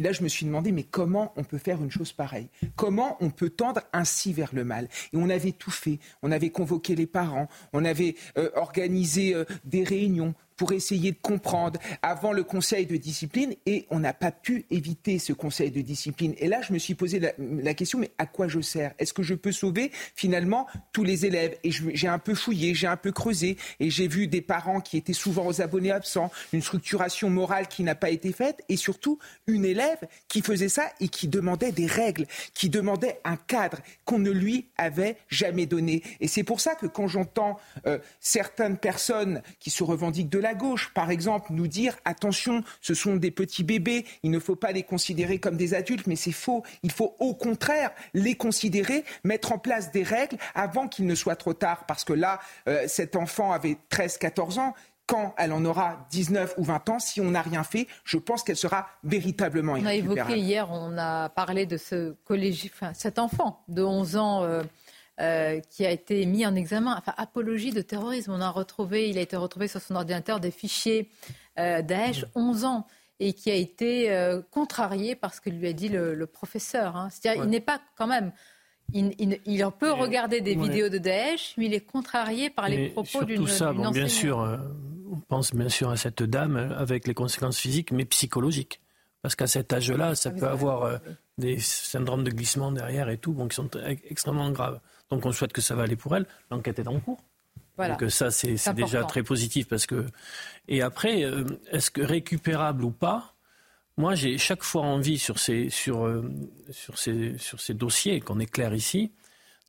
là, 0.00 0.12
je 0.12 0.22
me 0.22 0.28
suis 0.28 0.46
demandé, 0.46 0.70
mais 0.70 0.84
comment 0.84 1.32
on 1.36 1.42
peut 1.42 1.58
faire 1.58 1.82
une 1.82 1.90
chose 1.90 2.12
pareille? 2.12 2.48
Comment 2.76 3.16
on 3.20 3.30
peut 3.30 3.50
tendre 3.50 3.80
ainsi 3.92 4.32
vers 4.32 4.54
le 4.54 4.64
mal? 4.64 4.88
Et 5.12 5.16
on 5.16 5.28
avait 5.28 5.52
tout 5.52 5.72
fait. 5.72 5.98
On 6.22 6.30
avait 6.30 6.50
convoqué 6.50 6.94
les 6.94 7.08
parents, 7.08 7.48
on 7.72 7.84
avait 7.84 8.14
euh, 8.36 8.50
organisé 8.54 9.34
euh, 9.34 9.44
des 9.64 9.82
réunions 9.82 10.34
pour 10.58 10.72
essayer 10.72 11.12
de 11.12 11.18
comprendre 11.22 11.80
avant 12.02 12.32
le 12.32 12.42
conseil 12.42 12.84
de 12.84 12.96
discipline 12.96 13.54
et 13.64 13.86
on 13.90 14.00
n'a 14.00 14.12
pas 14.12 14.32
pu 14.32 14.66
éviter 14.70 15.18
ce 15.18 15.32
conseil 15.32 15.70
de 15.70 15.80
discipline. 15.80 16.34
Et 16.38 16.48
là, 16.48 16.60
je 16.60 16.72
me 16.72 16.78
suis 16.78 16.94
posé 16.94 17.20
la, 17.38 17.74
question, 17.74 17.98
mais 17.98 18.10
à 18.18 18.26
quoi 18.26 18.48
je 18.48 18.60
sers? 18.60 18.92
Est-ce 18.98 19.14
que 19.14 19.22
je 19.22 19.34
peux 19.34 19.52
sauver 19.52 19.92
finalement 20.14 20.66
tous 20.92 21.04
les 21.04 21.24
élèves? 21.24 21.56
Et 21.62 21.70
j'ai 21.70 22.08
un 22.08 22.18
peu 22.18 22.34
fouillé, 22.34 22.74
j'ai 22.74 22.88
un 22.88 22.96
peu 22.96 23.12
creusé 23.12 23.56
et 23.78 23.88
j'ai 23.88 24.08
vu 24.08 24.26
des 24.26 24.42
parents 24.42 24.80
qui 24.80 24.96
étaient 24.96 25.12
souvent 25.12 25.46
aux 25.46 25.62
abonnés 25.62 25.92
absents, 25.92 26.30
une 26.52 26.60
structuration 26.60 27.30
morale 27.30 27.68
qui 27.68 27.84
n'a 27.84 27.94
pas 27.94 28.10
été 28.10 28.32
faite 28.32 28.62
et 28.68 28.76
surtout 28.76 29.18
une 29.46 29.64
élève 29.64 30.00
qui 30.26 30.42
faisait 30.42 30.68
ça 30.68 30.90
et 31.00 31.08
qui 31.08 31.28
demandait 31.28 31.72
des 31.72 31.86
règles, 31.86 32.26
qui 32.52 32.68
demandait 32.68 33.20
un 33.24 33.36
cadre 33.36 33.78
qu'on 34.04 34.18
ne 34.18 34.30
lui 34.30 34.66
avait 34.76 35.16
jamais 35.28 35.66
donné. 35.66 36.02
Et 36.20 36.26
c'est 36.26 36.42
pour 36.42 36.60
ça 36.60 36.74
que 36.74 36.86
quand 36.86 37.06
j'entends 37.06 37.58
euh, 37.86 37.98
certaines 38.18 38.76
personnes 38.76 39.40
qui 39.60 39.70
se 39.70 39.84
revendiquent 39.84 40.30
de 40.30 40.40
la 40.40 40.47
gauche, 40.54 40.90
par 40.94 41.10
exemple, 41.10 41.52
nous 41.52 41.66
dire 41.66 41.96
attention, 42.04 42.62
ce 42.80 42.94
sont 42.94 43.16
des 43.16 43.30
petits 43.30 43.64
bébés, 43.64 44.04
il 44.22 44.30
ne 44.30 44.38
faut 44.38 44.56
pas 44.56 44.72
les 44.72 44.82
considérer 44.82 45.38
comme 45.38 45.56
des 45.56 45.74
adultes, 45.74 46.06
mais 46.06 46.16
c'est 46.16 46.32
faux. 46.32 46.62
Il 46.82 46.92
faut 46.92 47.14
au 47.18 47.34
contraire 47.34 47.90
les 48.14 48.34
considérer, 48.34 49.04
mettre 49.24 49.52
en 49.52 49.58
place 49.58 49.92
des 49.92 50.02
règles 50.02 50.36
avant 50.54 50.88
qu'il 50.88 51.06
ne 51.06 51.14
soit 51.14 51.36
trop 51.36 51.54
tard. 51.54 51.84
Parce 51.86 52.04
que 52.04 52.12
là, 52.12 52.40
euh, 52.68 52.84
cet 52.86 53.16
enfant 53.16 53.52
avait 53.52 53.76
13-14 53.90 54.58
ans 54.58 54.74
quand 55.08 55.34
elle 55.38 55.52
en 55.52 55.64
aura 55.64 56.06
19 56.10 56.54
ou 56.58 56.64
20 56.64 56.88
ans, 56.90 56.98
si 56.98 57.20
on 57.22 57.30
n'a 57.30 57.40
rien 57.40 57.64
fait, 57.64 57.88
je 58.04 58.18
pense 58.18 58.42
qu'elle 58.42 58.56
sera 58.56 58.88
véritablement 59.02 59.72
On 59.72 59.86
a 59.86 59.94
évoqué 59.94 60.36
hier, 60.36 60.70
on 60.70 60.98
a 60.98 61.30
parlé 61.30 61.64
de 61.64 61.78
ce 61.78 62.14
collège, 62.24 62.70
enfin, 62.74 62.92
cet 62.92 63.18
enfant 63.18 63.64
de 63.68 63.82
11 63.82 64.16
ans 64.16 64.42
euh, 64.42 64.62
euh, 65.20 65.58
qui 65.70 65.84
a 65.84 65.90
été 65.90 66.24
mis 66.26 66.46
en 66.46 66.54
examen, 66.54 66.94
enfin 66.96 67.12
apologie 67.16 67.72
de 67.72 67.82
terrorisme. 67.82 68.30
On 68.30 68.40
a 68.40 68.50
retrouvé, 68.50 69.08
il 69.08 69.18
a 69.18 69.20
été 69.20 69.34
retrouvé 69.34 69.66
sur 69.66 69.80
son 69.80 69.96
ordinateur 69.96 70.38
des 70.38 70.52
fichiers 70.52 71.10
euh, 71.58 71.82
Daesh, 71.82 72.24
11 72.36 72.64
ans, 72.64 72.86
et 73.18 73.32
qui 73.32 73.50
a 73.50 73.56
été 73.56 74.12
euh, 74.12 74.40
contrarié 74.52 75.16
par 75.16 75.34
ce 75.34 75.40
que 75.40 75.50
lui 75.50 75.66
a 75.66 75.72
dit 75.72 75.88
le, 75.88 76.24
professeur. 76.26 76.94
Hein. 76.94 77.08
C'est-à-dire, 77.10 77.42
il 77.42 77.50
n'est 77.50 77.58
pas 77.58 77.80
quand 77.96 78.06
même. 78.06 78.30
Il, 78.92 79.40
il, 79.44 79.68
peut 79.76 79.90
regarder 79.90 80.40
des 80.40 80.54
vidéos 80.54 80.88
de 80.88 80.98
Daesh, 80.98 81.54
mais 81.56 81.66
il 81.66 81.74
est 81.74 81.80
contrarié 81.80 82.48
par 82.48 82.68
les 82.68 82.90
propos 82.90 83.24
d'une. 83.24 83.38
Tout 83.38 83.48
ça, 83.48 83.72
bon, 83.72 83.90
bien 83.90 84.06
sûr, 84.06 84.38
on 85.10 85.18
pense 85.18 85.52
bien 85.52 85.68
sûr 85.68 85.90
à 85.90 85.96
cette 85.96 86.22
dame 86.22 86.56
avec 86.78 87.08
les 87.08 87.14
conséquences 87.14 87.58
physiques, 87.58 87.90
mais 87.90 88.04
psychologiques. 88.04 88.80
Parce 89.20 89.34
qu'à 89.34 89.48
cet 89.48 89.72
âge-là, 89.72 90.14
ça 90.14 90.30
peut 90.30 90.46
avoir 90.46 91.00
des 91.38 91.58
syndromes 91.58 92.22
de 92.22 92.30
glissement 92.30 92.70
derrière 92.70 93.08
et 93.08 93.18
tout, 93.18 93.32
bon, 93.32 93.48
qui 93.48 93.56
sont 93.56 93.68
extrêmement 94.08 94.48
graves. 94.52 94.78
Donc 95.10 95.26
on 95.26 95.32
souhaite 95.32 95.52
que 95.52 95.60
ça 95.60 95.74
va 95.74 95.84
aller 95.84 95.96
pour 95.96 96.16
elle. 96.16 96.26
L'enquête 96.50 96.78
est 96.78 96.88
en 96.88 97.00
cours. 97.00 97.22
Voilà. 97.76 97.96
Donc 97.96 98.10
ça, 98.10 98.30
c'est 98.30 98.74
déjà 98.74 99.04
très 99.04 99.22
positif 99.22 99.68
parce 99.68 99.86
que. 99.86 100.06
Et 100.66 100.82
après, 100.82 101.24
euh, 101.24 101.44
est-ce 101.70 101.90
que 101.90 102.00
récupérable 102.00 102.84
ou 102.84 102.90
pas 102.90 103.34
Moi, 103.96 104.14
j'ai 104.14 104.36
chaque 104.36 104.64
fois 104.64 104.82
envie 104.82 105.18
sur 105.18 105.38
ces, 105.38 105.70
sur, 105.70 106.04
euh, 106.04 106.28
sur 106.70 106.98
ces, 106.98 107.38
sur 107.38 107.60
ces 107.60 107.74
dossiers 107.74 108.20
qu'on 108.20 108.40
éclaire 108.40 108.74
ici, 108.74 109.12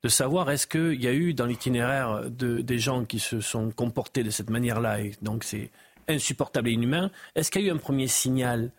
de 0.02 0.08
savoir 0.08 0.50
est-ce 0.50 0.66
qu'il 0.66 1.00
y 1.00 1.06
a 1.06 1.12
eu 1.12 1.34
dans 1.34 1.46
l'itinéraire 1.46 2.30
de, 2.30 2.60
des 2.60 2.78
gens 2.78 3.04
qui 3.04 3.20
se 3.20 3.40
sont 3.40 3.70
comportés 3.70 4.24
de 4.24 4.30
cette 4.30 4.50
manière-là, 4.50 5.00
et 5.00 5.12
donc 5.22 5.44
c'est 5.44 5.70
insupportable 6.08 6.68
et 6.68 6.72
inhumain, 6.72 7.10
est-ce 7.34 7.50
qu'il 7.50 7.62
y 7.62 7.66
a 7.66 7.68
eu 7.68 7.72
un 7.72 7.78
premier 7.78 8.08
signal 8.08 8.72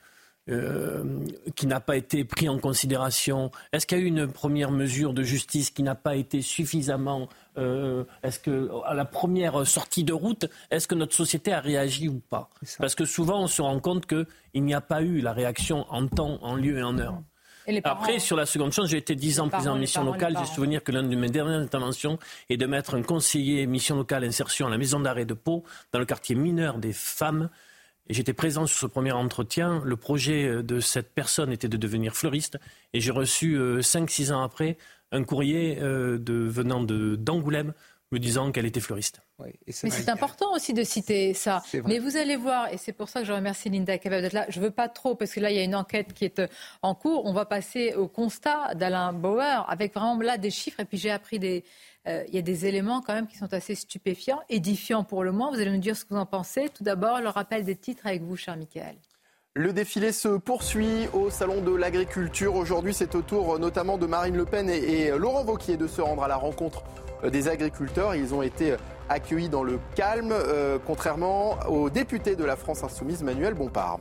euh, 0.49 1.03
qui 1.55 1.67
n'a 1.67 1.79
pas 1.79 1.95
été 1.95 2.23
pris 2.23 2.49
en 2.49 2.57
considération 2.57 3.51
Est-ce 3.73 3.85
qu'il 3.85 3.99
y 3.99 4.01
a 4.01 4.03
eu 4.03 4.07
une 4.07 4.27
première 4.27 4.71
mesure 4.71 5.13
de 5.13 5.21
justice 5.21 5.69
qui 5.69 5.83
n'a 5.83 5.93
pas 5.93 6.15
été 6.15 6.41
suffisamment 6.41 7.29
euh, 7.57 8.05
Est-ce 8.23 8.39
que 8.39 8.69
à 8.85 8.95
la 8.95 9.05
première 9.05 9.67
sortie 9.67 10.03
de 10.03 10.13
route, 10.13 10.49
est-ce 10.71 10.87
que 10.87 10.95
notre 10.95 11.15
société 11.15 11.53
a 11.53 11.59
réagi 11.59 12.07
ou 12.07 12.19
pas 12.29 12.49
Parce 12.79 12.95
que 12.95 13.05
souvent, 13.05 13.43
on 13.43 13.47
se 13.47 13.61
rend 13.61 13.79
compte 13.79 14.07
qu'il 14.07 14.63
n'y 14.63 14.73
a 14.73 14.81
pas 14.81 15.03
eu 15.03 15.21
la 15.21 15.31
réaction 15.31 15.85
en 15.89 16.07
temps, 16.07 16.39
en 16.41 16.55
lieu 16.55 16.79
et 16.79 16.83
en 16.83 16.97
heure. 16.97 17.21
Après, 17.83 18.19
sur 18.19 18.35
la 18.35 18.45
seconde 18.45 18.71
chose, 18.71 18.89
j'ai 18.89 18.97
été 18.97 19.15
dix 19.15 19.39
ans 19.39 19.47
président 19.47 19.73
en 19.73 19.77
mission 19.77 20.03
locale. 20.03 20.35
J'ai 20.39 20.45
souvenir 20.45 20.83
que 20.83 20.91
l'une 20.91 21.09
de 21.09 21.15
mes 21.15 21.29
dernières 21.29 21.59
interventions 21.59 22.17
est 22.49 22.57
de 22.57 22.65
mettre 22.65 22.95
un 22.95 23.03
conseiller 23.03 23.65
mission 23.67 23.95
locale 23.95 24.23
insertion 24.23 24.67
à 24.67 24.69
la 24.69 24.77
maison 24.77 24.99
d'arrêt 24.99 25.25
de 25.25 25.33
Pau, 25.33 25.63
dans 25.91 25.99
le 25.99 26.05
quartier 26.05 26.35
mineur 26.35 26.79
des 26.79 26.93
femmes, 26.93 27.49
et 28.07 28.13
j'étais 28.13 28.33
présent 28.33 28.65
sur 28.65 28.79
ce 28.79 28.85
premier 28.85 29.11
entretien. 29.11 29.81
Le 29.85 29.95
projet 29.95 30.45
euh, 30.45 30.63
de 30.63 30.79
cette 30.79 31.13
personne 31.13 31.51
était 31.51 31.69
de 31.69 31.77
devenir 31.77 32.15
fleuriste. 32.15 32.57
Et 32.93 32.99
j'ai 32.99 33.11
reçu, 33.11 33.57
5-6 33.57 34.31
euh, 34.31 34.35
ans 34.35 34.43
après, 34.43 34.77
un 35.11 35.23
courrier 35.23 35.77
euh, 35.81 36.17
de, 36.17 36.33
venant 36.33 36.81
d'Angoulême 36.81 37.73
me 38.11 38.19
disant 38.19 38.51
qu'elle 38.51 38.65
était 38.65 38.81
fleuriste. 38.81 39.21
mais 39.39 39.89
c'est 39.89 40.09
important 40.09 40.53
aussi 40.53 40.73
de 40.73 40.83
citer 40.83 41.33
ça. 41.33 41.63
Mais 41.85 41.97
vous 41.97 42.17
allez 42.17 42.35
voir, 42.35 42.67
et 42.67 42.75
c'est 42.75 42.91
pour 42.91 43.07
ça 43.07 43.21
que 43.21 43.25
je 43.25 43.31
remercie 43.31 43.69
Linda 43.69 43.97
capable 43.97 44.23
d'être 44.23 44.33
là. 44.33 44.45
Je 44.49 44.59
ne 44.59 44.65
veux 44.65 44.71
pas 44.71 44.89
trop, 44.89 45.15
parce 45.15 45.31
que 45.31 45.39
là, 45.39 45.49
il 45.49 45.55
y 45.55 45.59
a 45.61 45.63
une 45.63 45.75
enquête 45.75 46.11
qui 46.11 46.25
est 46.25 46.41
en 46.81 46.93
cours. 46.93 47.25
On 47.25 47.31
va 47.31 47.45
passer 47.45 47.93
au 47.93 48.09
constat 48.09 48.75
d'Alain 48.75 49.13
Bauer, 49.13 49.65
avec 49.69 49.93
vraiment 49.93 50.19
là 50.19 50.37
des 50.37 50.51
chiffres. 50.51 50.81
Et 50.81 50.85
puis 50.85 50.97
j'ai 50.97 51.09
appris 51.09 51.39
des, 51.39 51.63
euh, 52.07 52.23
il 52.27 52.35
y 52.35 52.37
a 52.37 52.41
des 52.41 52.65
éléments 52.65 53.01
quand 53.01 53.13
même 53.13 53.27
qui 53.27 53.37
sont 53.37 53.53
assez 53.53 53.75
stupéfiants, 53.75 54.41
édifiants 54.49 55.03
pour 55.03 55.23
le 55.23 55.31
moins. 55.31 55.51
Vous 55.51 55.59
allez 55.59 55.71
nous 55.71 55.77
dire 55.77 55.95
ce 55.95 56.05
que 56.05 56.13
vous 56.13 56.19
en 56.19 56.25
pensez. 56.25 56.69
Tout 56.69 56.83
d'abord, 56.83 57.21
le 57.21 57.29
rappel 57.29 57.63
des 57.63 57.75
titres 57.75 58.07
avec 58.07 58.23
vous, 58.23 58.35
cher 58.35 58.57
Michael. 58.57 58.95
Le 59.53 59.73
défilé 59.73 60.13
se 60.13 60.29
poursuit 60.29 61.07
au 61.13 61.29
Salon 61.29 61.61
de 61.61 61.75
l'Agriculture. 61.75 62.55
Aujourd'hui, 62.55 62.93
c'est 62.93 63.15
au 63.15 63.21
tour 63.21 63.59
notamment 63.59 63.97
de 63.97 64.05
Marine 64.05 64.37
Le 64.37 64.45
Pen 64.45 64.69
et, 64.69 65.11
Laurent 65.11 65.43
Wauquiez 65.43 65.75
de 65.75 65.87
se 65.87 66.01
rendre 66.01 66.23
à 66.23 66.29
la 66.29 66.37
rencontre 66.37 66.83
euh, 67.23 67.29
des 67.29 67.49
agriculteurs. 67.49 68.15
Ils 68.15 68.33
ont 68.33 68.41
été 68.41 68.77
accueillis 69.09 69.49
dans 69.49 69.63
le 69.63 69.77
calme, 69.95 70.31
euh, 70.31 70.79
contrairement 70.87 71.59
au 71.67 71.89
député 71.89 72.35
de 72.35 72.45
la 72.45 72.55
France 72.55 72.83
Insoumise, 72.83 73.23
Manuel 73.23 73.53
Bompard. 73.53 73.99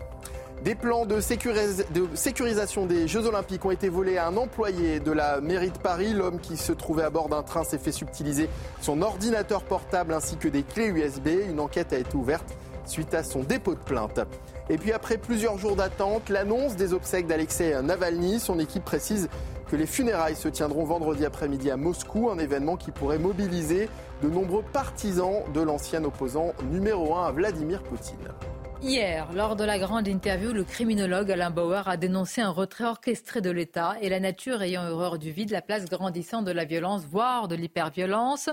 Des 0.64 0.74
plans 0.74 1.06
de, 1.06 1.20
sécurisation 1.20 2.84
des 2.84 3.08
Jeux 3.08 3.26
Olympiques 3.26 3.64
ont 3.64 3.70
été 3.70 3.88
volés 3.88 4.18
à 4.18 4.26
un 4.26 4.36
employé 4.36 5.00
de 5.00 5.10
la 5.10 5.40
mairie 5.40 5.70
de 5.70 5.78
Paris. 5.78 6.12
L'homme 6.12 6.38
qui 6.38 6.58
se 6.58 6.72
trouvait 6.72 7.02
à 7.02 7.08
bord 7.08 7.30
d'un 7.30 7.42
train 7.42 7.64
s'est 7.64 7.78
fait 7.78 7.92
subtiliser 7.92 8.46
son 8.82 9.00
ordinateur 9.00 9.62
portable 9.62 10.12
ainsi 10.12 10.36
que 10.36 10.48
des 10.48 10.62
clés 10.62 10.88
USB. 10.88 11.28
Une 11.48 11.60
enquête 11.60 11.94
a 11.94 11.98
été 11.98 12.14
ouverte 12.14 12.54
suite 12.84 13.14
à 13.14 13.22
son 13.22 13.42
dépôt 13.42 13.74
de 13.74 13.80
plainte. 13.80 14.20
Et 14.68 14.76
puis 14.76 14.92
après 14.92 15.16
plusieurs 15.16 15.56
jours 15.56 15.76
d'attente, 15.76 16.28
l'annonce 16.28 16.76
des 16.76 16.92
obsèques 16.92 17.26
d'Alexei 17.26 17.80
Navalny, 17.82 18.38
son 18.38 18.58
équipe 18.58 18.84
précise 18.84 19.30
que 19.70 19.76
les 19.76 19.86
funérailles 19.86 20.36
se 20.36 20.48
tiendront 20.48 20.84
vendredi 20.84 21.24
après-midi 21.24 21.70
à 21.70 21.78
Moscou, 21.78 22.28
un 22.28 22.38
événement 22.38 22.76
qui 22.76 22.90
pourrait 22.90 23.18
mobiliser 23.18 23.88
de 24.22 24.28
nombreux 24.28 24.64
partisans 24.74 25.42
de 25.54 25.60
l'ancien 25.62 26.04
opposant 26.04 26.52
numéro 26.70 27.16
1 27.16 27.28
à 27.28 27.32
Vladimir 27.32 27.82
Poutine. 27.82 28.28
Hier, 28.82 29.30
lors 29.34 29.56
de 29.56 29.64
la 29.64 29.78
grande 29.78 30.08
interview, 30.08 30.52
le 30.52 30.64
criminologue 30.64 31.30
Alain 31.30 31.50
Bauer 31.50 31.86
a 31.86 31.98
dénoncé 31.98 32.40
un 32.40 32.48
retrait 32.48 32.84
orchestré 32.84 33.42
de 33.42 33.50
l'État 33.50 33.96
et 34.00 34.08
la 34.08 34.20
nature 34.20 34.62
ayant 34.62 34.88
horreur 34.88 35.18
du 35.18 35.30
vide, 35.30 35.50
la 35.50 35.60
place 35.60 35.84
grandissante 35.84 36.46
de 36.46 36.50
la 36.50 36.64
violence, 36.64 37.04
voire 37.04 37.46
de 37.46 37.54
l'hyperviolence. 37.54 38.48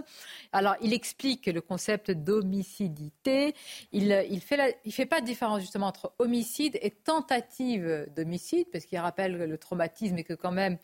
Alors, 0.51 0.75
il 0.82 0.91
explique 0.91 1.45
le 1.45 1.61
concept 1.61 2.11
d'homicidité. 2.11 3.55
Il 3.93 4.09
ne 4.09 4.39
fait, 4.39 4.78
fait 4.89 5.05
pas 5.05 5.21
de 5.21 5.25
différence 5.25 5.61
justement 5.61 5.88
entre 5.88 6.11
homicide 6.19 6.78
et 6.82 6.91
tentative 6.91 8.07
d'homicide, 8.13 8.67
parce 8.69 8.86
qu'il 8.86 8.99
rappelle 8.99 9.38
le 9.38 9.57
traumatisme 9.57 10.17
et 10.17 10.25
que 10.25 10.34
quand 10.34 10.51
même 10.51 10.78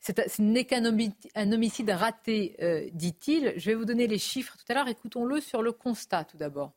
ce 0.00 0.42
n'est 0.42 0.64
qu'un 0.64 0.84
homicide 0.84 1.90
raté, 1.90 2.56
euh, 2.62 2.88
dit-il. 2.92 3.54
Je 3.56 3.70
vais 3.70 3.74
vous 3.74 3.84
donner 3.84 4.06
les 4.06 4.18
chiffres 4.18 4.56
tout 4.56 4.72
à 4.72 4.74
l'heure. 4.74 4.88
Écoutons-le 4.88 5.40
sur 5.40 5.62
le 5.62 5.72
constat 5.72 6.24
tout 6.24 6.36
d'abord. 6.36 6.72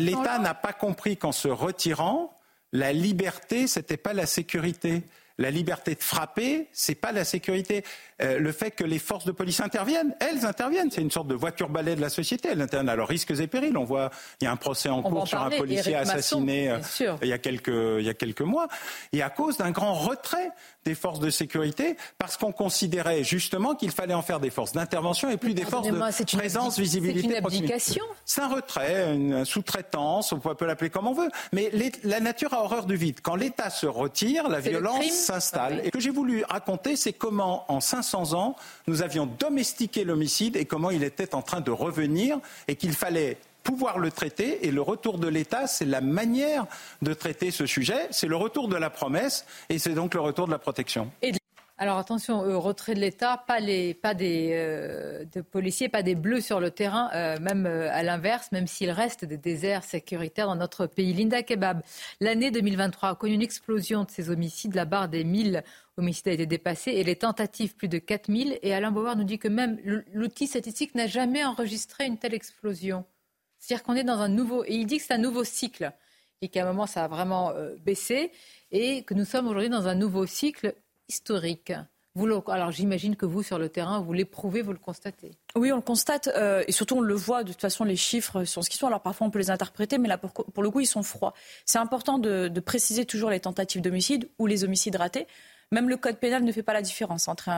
L'État 0.00 0.38
n'a 0.38 0.54
pas 0.54 0.72
compris 0.72 1.16
qu'en 1.16 1.32
se 1.32 1.48
retirant, 1.48 2.36
la 2.72 2.92
liberté, 2.92 3.66
ce 3.66 3.80
n'était 3.80 3.96
pas 3.96 4.12
la 4.12 4.26
sécurité. 4.26 5.02
La 5.40 5.50
liberté 5.50 5.94
de 5.94 6.02
frapper, 6.02 6.68
c'est 6.70 6.94
pas 6.94 7.12
la 7.12 7.24
sécurité. 7.24 7.82
Euh, 8.20 8.38
le 8.38 8.52
fait 8.52 8.72
que 8.72 8.84
les 8.84 8.98
forces 8.98 9.24
de 9.24 9.32
police 9.32 9.60
interviennent, 9.60 10.14
elles 10.20 10.44
interviennent. 10.44 10.90
C'est 10.90 11.00
une 11.00 11.10
sorte 11.10 11.28
de 11.28 11.34
voiture 11.34 11.70
balai 11.70 11.96
de 11.96 12.02
la 12.02 12.10
société. 12.10 12.50
Elles 12.52 12.60
interviennent 12.60 12.90
à 12.90 12.96
leurs 12.96 13.08
risques 13.08 13.30
et 13.30 13.46
périls. 13.46 13.78
On 13.78 13.84
voit, 13.84 14.10
il 14.40 14.44
y 14.44 14.46
a 14.46 14.52
un 14.52 14.56
procès 14.56 14.90
en 14.90 15.02
cours 15.02 15.26
sur 15.26 15.40
un 15.40 15.48
policier 15.48 15.94
assassiné 15.94 16.70
euh, 16.70 16.78
il, 17.22 17.28
y 17.28 17.32
a 17.32 17.38
quelques, 17.38 17.68
il 17.68 18.04
y 18.04 18.10
a 18.10 18.14
quelques 18.14 18.42
mois. 18.42 18.68
Et 19.14 19.22
à 19.22 19.30
cause 19.30 19.56
d'un 19.56 19.70
grand 19.70 19.94
retrait 19.94 20.50
des 20.84 20.94
forces 20.94 21.20
de 21.20 21.30
sécurité 21.30 21.96
parce 22.18 22.36
qu'on 22.36 22.52
considérait 22.52 23.24
justement 23.24 23.74
qu'il 23.74 23.90
fallait 23.92 24.14
en 24.14 24.22
faire 24.22 24.40
des 24.40 24.50
forces 24.50 24.72
d'intervention 24.72 25.30
et 25.30 25.38
plus 25.38 25.54
des 25.54 25.64
forces 25.64 25.88
de 25.88 26.36
présence, 26.36 26.78
visibilité. 26.78 27.22
C'est 27.22 27.38
une 27.38 27.46
abdication. 27.46 28.04
C'est 28.26 28.42
un 28.42 28.48
retrait, 28.48 29.14
une 29.14 29.46
sous-traitance, 29.46 30.32
on 30.32 30.38
peut 30.38 30.66
l'appeler 30.66 30.90
comme 30.90 31.06
on 31.06 31.14
veut. 31.14 31.30
Mais 31.52 31.70
la 32.04 32.20
nature 32.20 32.52
a 32.52 32.62
horreur 32.62 32.84
du 32.84 32.96
vide. 32.96 33.20
Quand 33.22 33.36
l'État 33.36 33.70
se 33.70 33.86
retire, 33.86 34.48
la 34.50 34.60
violence 34.60 35.29
s'installe. 35.30 35.80
Et 35.80 35.86
ce 35.86 35.90
que 35.90 36.00
j'ai 36.00 36.10
voulu 36.10 36.44
raconter, 36.48 36.96
c'est 36.96 37.12
comment, 37.12 37.64
en 37.72 37.80
500 37.80 38.34
ans, 38.34 38.56
nous 38.86 39.02
avions 39.02 39.26
domestiqué 39.26 40.04
l'homicide 40.04 40.56
et 40.56 40.64
comment 40.64 40.90
il 40.90 41.04
était 41.04 41.34
en 41.34 41.42
train 41.42 41.60
de 41.60 41.70
revenir 41.70 42.38
et 42.68 42.76
qu'il 42.76 42.92
fallait 42.92 43.38
pouvoir 43.62 43.98
le 43.98 44.10
traiter 44.10 44.66
et 44.66 44.70
le 44.70 44.80
retour 44.80 45.18
de 45.18 45.28
l'État, 45.28 45.66
c'est 45.66 45.84
la 45.84 46.00
manière 46.00 46.66
de 47.02 47.12
traiter 47.12 47.50
ce 47.50 47.66
sujet, 47.66 48.08
c'est 48.10 48.26
le 48.26 48.36
retour 48.36 48.68
de 48.68 48.76
la 48.76 48.90
promesse 48.90 49.44
et 49.68 49.78
c'est 49.78 49.94
donc 49.94 50.14
le 50.14 50.20
retour 50.20 50.46
de 50.46 50.52
la 50.52 50.58
protection. 50.58 51.10
Alors 51.82 51.96
attention, 51.96 52.44
euh, 52.44 52.58
retrait 52.58 52.92
de 52.92 53.00
l'État, 53.00 53.38
pas, 53.38 53.62
des 53.62 53.96
euh, 54.04 55.24
de 55.24 55.40
policiers, 55.40 55.88
pas 55.88 56.02
des 56.02 56.14
bleus 56.14 56.42
sur 56.42 56.60
le 56.60 56.70
terrain, 56.70 57.08
euh, 57.14 57.38
même 57.40 57.64
à 57.64 58.02
l'inverse, 58.02 58.52
même 58.52 58.66
s'il 58.66 58.90
reste 58.90 59.24
des 59.24 59.38
déserts 59.38 59.82
sécuritaires 59.82 60.46
dans 60.46 60.56
notre 60.56 60.86
pays. 60.86 61.14
Linda 61.14 61.42
Kebab, 61.42 61.80
l'année 62.20 62.50
2023 62.50 63.08
a 63.08 63.14
connu 63.14 63.32
une 63.32 63.40
explosion 63.40 64.04
de 64.04 64.10
ces 64.10 64.28
homicides. 64.28 64.74
La 64.74 64.84
barre 64.84 65.08
des 65.08 65.24
1000 65.24 65.64
homicides 65.96 66.28
a 66.28 66.32
été 66.32 66.44
dépassée 66.44 66.90
et 66.90 67.02
les 67.02 67.16
tentatives 67.16 67.74
plus 67.74 67.88
de 67.88 67.96
4000. 67.96 68.58
Et 68.60 68.74
Alain 68.74 68.90
Bauer 68.90 69.16
nous 69.16 69.24
dit 69.24 69.38
que 69.38 69.48
même 69.48 69.78
l'outil 70.12 70.48
statistique 70.48 70.94
n'a 70.94 71.06
jamais 71.06 71.46
enregistré 71.46 72.04
une 72.04 72.18
telle 72.18 72.34
explosion. 72.34 73.06
C'est-à-dire 73.58 73.84
qu'on 73.84 73.94
est 73.94 74.04
dans 74.04 74.18
un 74.18 74.28
nouveau... 74.28 74.64
Et 74.64 74.74
il 74.74 74.84
dit 74.84 74.98
que 74.98 75.04
c'est 75.04 75.14
un 75.14 75.18
nouveau 75.18 75.44
cycle 75.44 75.92
et 76.42 76.48
qu'à 76.48 76.62
un 76.62 76.66
moment 76.66 76.86
ça 76.86 77.04
a 77.04 77.08
vraiment 77.08 77.54
baissé 77.84 78.32
et 78.70 79.02
que 79.02 79.14
nous 79.14 79.24
sommes 79.24 79.46
aujourd'hui 79.46 79.70
dans 79.70 79.88
un 79.88 79.94
nouveau 79.94 80.26
cycle 80.26 80.74
historique. 81.10 81.72
Alors 82.48 82.70
j'imagine 82.70 83.16
que 83.16 83.26
vous, 83.26 83.42
sur 83.42 83.58
le 83.58 83.68
terrain, 83.68 84.00
vous 84.00 84.12
l'éprouvez, 84.12 84.62
vous 84.62 84.72
le 84.72 84.78
constatez. 84.78 85.32
Oui, 85.54 85.72
on 85.72 85.76
le 85.76 85.82
constate, 85.82 86.28
euh, 86.36 86.64
et 86.66 86.72
surtout 86.72 86.96
on 86.96 87.00
le 87.00 87.14
voit, 87.14 87.44
de 87.44 87.52
toute 87.52 87.60
façon 87.60 87.84
les 87.84 87.96
chiffres 87.96 88.44
sont 88.44 88.62
ce 88.62 88.68
qu'ils 88.68 88.78
sont. 88.78 88.88
Alors 88.88 89.00
parfois 89.00 89.26
on 89.26 89.30
peut 89.30 89.38
les 89.38 89.50
interpréter, 89.50 89.96
mais 89.96 90.08
là 90.08 90.18
pour, 90.18 90.62
le 90.62 90.70
coup 90.70 90.80
ils 90.80 90.86
sont 90.86 91.02
froids. 91.02 91.34
C'est 91.64 91.78
important 91.78 92.18
de, 92.18 92.48
préciser 92.60 93.04
toujours 93.06 93.30
les 93.30 93.40
tentatives 93.40 93.80
d'homicide 93.80 94.28
ou 94.38 94.46
les 94.46 94.64
homicides 94.64 94.96
ratés. 94.96 95.26
Même 95.72 95.88
le 95.88 95.96
code 95.96 96.18
pénal 96.18 96.44
ne 96.44 96.52
fait 96.52 96.64
pas 96.64 96.72
la 96.72 96.82
différence 96.82 97.28
entre 97.28 97.48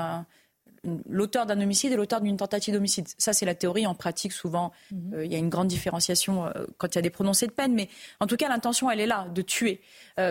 l'auteur 1.09 1.47
d'un 1.47 1.61
homicide 1.61 1.93
et 1.93 1.97
l'auteur 1.97 2.20
d'une 2.20 2.37
tentative 2.37 2.74
d'homicide. 2.74 3.07
Ça, 3.18 3.33
c'est 3.33 3.47
la 3.47 3.55
théorie. 3.55 3.87
En 3.87 3.95
pratique, 3.95 4.33
souvent, 4.33 4.72
mhm. 4.91 5.14
euh, 5.14 5.24
il 5.24 5.33
y 5.33 5.35
a 5.35 5.39
une 5.39 5.49
grande 5.49 5.68
différenciation 5.68 6.47
euh, 6.47 6.51
quand 6.78 6.89
il 6.89 6.97
y 6.97 6.99
a 6.99 7.03
des 7.03 7.11
prononcés 7.11 7.47
de 7.47 7.53
peine. 7.53 7.74
Mais 7.74 7.89
en 8.20 8.26
tout 8.26 8.37
cas, 8.37 8.49
l'intention, 8.49 8.91
elle 8.91 9.01
est 9.01 9.07
là, 9.07 9.28
de 9.33 9.43
tuer. 9.43 9.80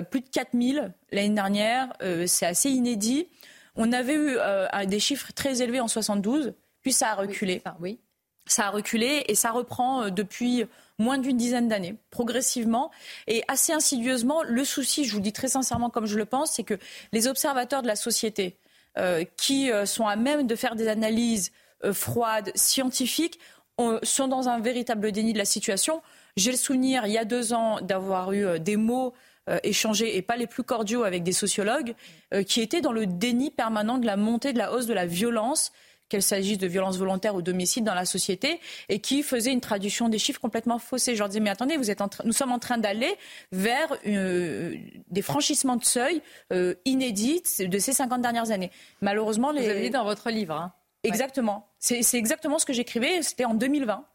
plus 0.10 0.22
de 0.22 0.30
4000 0.30 0.94
l'année 1.12 1.36
dernière, 1.36 1.94
c'est 2.26 2.46
assez 2.46 2.70
inédit. 2.70 3.28
On 3.76 3.92
avait 3.92 4.14
eu 4.14 4.36
euh, 4.38 4.68
des 4.86 5.00
chiffres 5.00 5.32
très 5.34 5.62
élevés 5.62 5.80
en 5.80 5.88
72, 5.88 6.54
puis 6.82 6.92
ça 6.92 7.12
a 7.12 7.16
reculé. 7.16 7.62
Oui, 7.80 8.00
ça, 8.46 8.68
a 8.68 8.70
reculé 8.70 9.24
et 9.28 9.36
ça 9.36 9.52
reprend 9.52 10.04
euh, 10.04 10.10
depuis 10.10 10.66
moins 10.98 11.18
d'une 11.18 11.38
dizaine 11.38 11.68
d'années, 11.68 11.96
progressivement 12.10 12.92
et 13.28 13.44
assez 13.48 13.72
insidieusement. 13.72 14.44
Le 14.44 14.64
souci, 14.66 15.06
je 15.06 15.12
vous 15.12 15.18
le 15.18 15.24
dis 15.24 15.34
très 15.34 15.48
sincèrement 15.48 15.90
comme 15.90 16.06
je 16.06 16.18
le 16.18 16.26
pense, 16.26 16.52
c'est 16.52 16.64
que 16.64 16.78
les 17.12 17.28
observateurs 17.28 17.82
de 17.82 17.88
la 17.88 17.96
société 17.96 18.46
euh, 18.48 18.71
qui 19.38 19.70
sont 19.86 20.06
à 20.06 20.16
même 20.16 20.48
de 20.48 20.56
faire 20.56 20.76
des 20.76 20.88
analyses 20.88 21.52
froides, 21.94 22.52
scientifiques, 22.56 23.40
sont 24.04 24.28
dans 24.28 24.50
un 24.50 24.60
véritable 24.60 25.12
déni 25.12 25.34
de 25.34 25.38
la 25.38 25.46
situation. 25.46 26.02
J'ai 26.36 26.52
le 26.52 26.58
souvenir, 26.58 27.06
il 27.06 27.14
y 27.14 27.18
a 27.18 27.26
deux 27.26 27.54
ans, 27.54 27.80
d'avoir 27.82 28.34
eu 28.34 28.60
des 28.60 28.76
mots 28.76 29.14
euh, 29.50 29.58
échangés 29.64 30.18
et 30.18 30.22
pas 30.22 30.38
les 30.38 30.46
plus 30.46 30.62
cordiaux 30.62 31.04
avec 31.04 31.24
des 31.24 31.32
sociologues 31.32 31.96
euh, 32.32 32.44
qui 32.44 32.62
étaient 32.62 32.80
dans 32.80 32.92
le 32.92 33.08
déni 33.08 33.50
permanent 33.50 33.98
de 33.98 34.06
la 34.06 34.16
montée 34.16 34.54
de 34.54 34.60
la 34.60 34.72
hausse 34.72 34.86
de 34.86 34.94
la 34.94 35.08
violence 35.08 35.72
qu'elle 36.12 36.22
s'agisse 36.22 36.58
de 36.58 36.68
violences 36.68 36.98
volontaires 36.98 37.34
ou 37.36 37.42
d'homicides 37.42 37.84
dans 37.84 37.96
la 37.96 38.06
société, 38.06 38.60
et 38.90 39.00
qui 39.00 39.24
faisaient 39.24 39.52
une 39.52 39.62
traduction 39.62 40.10
des 40.10 40.20
chiffres 40.20 40.40
complètement 40.40 40.78
faussée. 40.78 41.16
Je 41.16 41.20
leur 41.20 41.30
disais, 41.30 41.40
mais 41.40 41.50
attendez, 41.50 41.78
vous 41.78 41.90
êtes 41.90 42.02
nous 42.26 42.34
sommes 42.34 42.52
en 42.52 42.60
train 42.60 42.78
d'aller 42.78 43.16
vers 43.52 43.96
euh, 44.06 44.76
des 45.10 45.22
franchissements 45.22 45.78
de 45.78 45.86
seuil 45.86 46.22
inédits 46.86 47.42
de 47.60 47.80
ces 47.80 47.94
50 47.94 48.22
dernières 48.22 48.52
années. 48.52 48.72
Malheureusement, 49.02 49.52
les... 49.52 49.62
Vous 49.62 49.70
avez 49.70 49.82
dit 49.82 49.90
dans 49.90 50.04
votre 50.04 50.30
livre. 50.30 50.56
Hein. 50.56 50.74
Exactement. 51.04 51.68
C'est 51.80 52.14
exactement 52.14 52.60
ce 52.60 52.66
que 52.66 52.74
j'écrivais. 52.74 53.22
C'était 53.22 53.46
en 53.46 53.54
2020. 53.54 54.06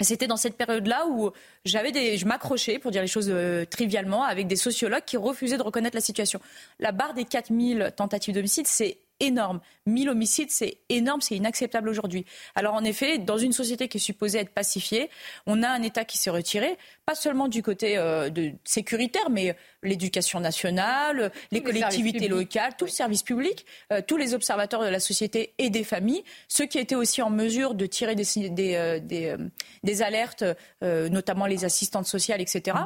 C'était 0.00 0.26
dans 0.26 0.36
cette 0.36 0.56
période-là 0.56 1.06
où 1.08 1.30
j'avais 1.64 1.92
des, 1.92 2.16
je 2.16 2.24
m'accrochais, 2.26 2.78
pour 2.78 2.90
dire 2.90 3.02
les 3.02 3.08
choses 3.08 3.28
euh, 3.28 3.66
trivialement, 3.66 4.24
avec 4.24 4.46
des 4.46 4.56
sociologues 4.56 5.04
qui 5.04 5.16
refusaient 5.16 5.58
de 5.58 5.62
reconnaître 5.62 5.96
la 5.96 6.00
situation. 6.00 6.40
La 6.78 6.92
barre 6.92 7.12
des 7.12 7.24
4000 7.24 7.92
tentatives 7.96 8.34
d'homicide, 8.34 8.66
c'est 8.66 8.98
énorme. 9.20 9.60
1000 9.86 10.08
homicides, 10.08 10.50
c'est 10.50 10.78
énorme, 10.88 11.20
c'est 11.20 11.36
inacceptable 11.36 11.88
aujourd'hui. 11.88 12.24
Alors 12.54 12.74
en 12.74 12.84
effet, 12.84 13.18
dans 13.18 13.38
une 13.38 13.52
société 13.52 13.88
qui 13.88 13.98
est 13.98 14.00
supposée 14.00 14.38
être 14.38 14.50
pacifiée, 14.50 15.10
on 15.46 15.62
a 15.62 15.68
un 15.68 15.82
État 15.82 16.04
qui 16.04 16.18
s'est 16.18 16.30
retiré, 16.30 16.76
pas 17.06 17.14
seulement 17.14 17.48
du 17.48 17.62
côté 17.62 17.96
euh, 17.96 18.30
de 18.30 18.52
sécuritaire, 18.64 19.30
mais 19.30 19.56
l'éducation 19.82 20.40
nationale, 20.40 21.30
les 21.50 21.62
collectivités 21.62 22.28
locales, 22.28 22.74
tout 22.76 22.86
le 22.86 22.90
service 22.90 23.22
public, 23.22 23.66
euh, 23.92 24.00
tous 24.06 24.16
les 24.16 24.34
observateurs 24.34 24.82
de 24.82 24.88
la 24.88 25.00
société 25.00 25.54
et 25.58 25.70
des 25.70 25.84
familles, 25.84 26.24
ceux 26.48 26.66
qui 26.66 26.78
étaient 26.78 26.94
aussi 26.94 27.22
en 27.22 27.30
mesure 27.30 27.74
de 27.74 27.86
tirer 27.86 28.14
des, 28.14 28.24
des, 28.50 28.74
euh, 28.74 29.38
des 29.82 30.02
alertes, 30.02 30.44
notamment 30.82 31.46
les 31.46 31.64
assistantes 31.64 32.06
sociales, 32.06 32.40
etc 32.40 32.76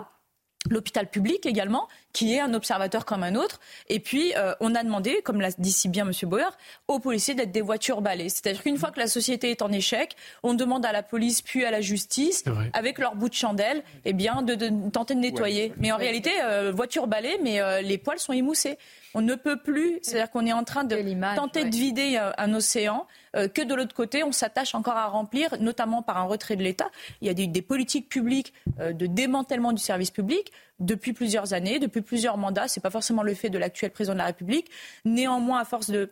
l'hôpital 0.71 1.09
public 1.09 1.47
également, 1.47 1.89
qui 2.12 2.35
est 2.35 2.41
un 2.41 2.55
observateur 2.55 3.05
comme 3.05 3.23
un 3.23 3.35
autre. 3.35 3.61
Et 3.89 4.01
puis, 4.01 4.33
euh, 4.37 4.55
on 4.61 4.75
a 4.75 4.83
demandé, 4.83 5.21
comme 5.23 5.41
l'a 5.41 5.51
dit 5.59 5.73
si 5.73 5.89
bien 5.89 6.07
M. 6.07 6.12
Bauer, 6.29 6.57
aux 6.89 7.01
policiers 7.01 7.35
d'être 7.35 7.53
des 7.53 7.61
voitures 7.61 8.01
balais. 8.01 8.29
C'est-à-dire 8.29 8.62
qu'une 8.62 8.79
fois 8.79 8.91
que 8.91 9.01
la 9.01 9.07
société 9.07 9.51
est 9.51 9.62
en 9.62 9.71
échec, 9.73 10.17
on 10.43 10.55
demande 10.55 10.87
à 10.87 10.93
la 10.93 11.03
police 11.03 11.43
puis 11.43 11.65
à 11.65 11.71
la 11.71 11.81
justice, 11.81 12.45
avec 12.73 12.99
leur 12.99 13.17
bout 13.17 13.29
de 13.29 13.35
chandelle, 13.35 13.83
eh 14.05 14.12
bien, 14.12 14.43
de, 14.43 14.55
tenter 14.91 15.15
de 15.15 15.21
nettoyer. 15.21 15.73
Mais 15.79 15.93
en 15.93 15.97
réalité, 15.97 16.31
euh, 16.43 16.73
voiture 16.75 17.07
balai, 17.07 17.39
mais 17.43 17.61
euh, 17.61 17.81
les 17.81 17.99
poils 17.99 18.19
sont 18.19 18.33
émoussés. 18.33 18.79
On 19.15 19.21
ne 19.21 19.35
peut 19.35 19.59
plus, 19.59 20.01
c'est-à-dire 20.03 20.31
qu'on 20.31 20.47
est 20.47 20.53
en 20.53 20.65
train 20.65 20.85
de 20.85 20.97
tenter 21.37 21.65
de 21.65 21.75
vider 21.75 22.19
un, 22.37 22.55
océan, 22.55 23.07
euh, 23.07 23.24
que 23.49 23.62
de 23.62 23.74
l'autre 23.74 23.95
côté, 23.95 24.22
on 24.22 24.32
s'attache 24.32 24.74
encore 24.74 24.97
à 24.97 25.07
remplir, 25.07 25.57
notamment 25.61 26.03
par 26.03 26.18
un 26.18 26.24
retrait 26.24 26.57
de 26.57 26.62
l'État. 26.62 26.91
Il 27.20 27.26
y 27.26 27.30
a 27.30 27.35
des, 27.35 27.62
politiques 27.62 28.09
publiques 28.09 28.53
euh, 28.80 28.93
de 28.93 29.07
démantèlement 29.07 29.72
du 29.72 29.82
service 29.82 30.11
public 30.11 30.53
depuis 30.78 31.12
plusieurs 31.12 31.53
années, 31.53 31.78
depuis 31.78 32.03
plusieurs 32.03 32.37
mandats. 32.37 32.68
Ce 32.68 32.78
n'est 32.78 32.82
pas 32.82 32.91
forcément 32.91 33.22
le 33.22 33.35
fait 33.35 33.51
de 33.51 33.59
l'actuel 33.59 33.91
président 33.91 34.14
de 34.14 34.18
la 34.18 34.26
République. 34.26 34.70
Néanmoins, 35.05 35.61
à 35.61 35.64
force 35.64 35.91
de 35.91 36.11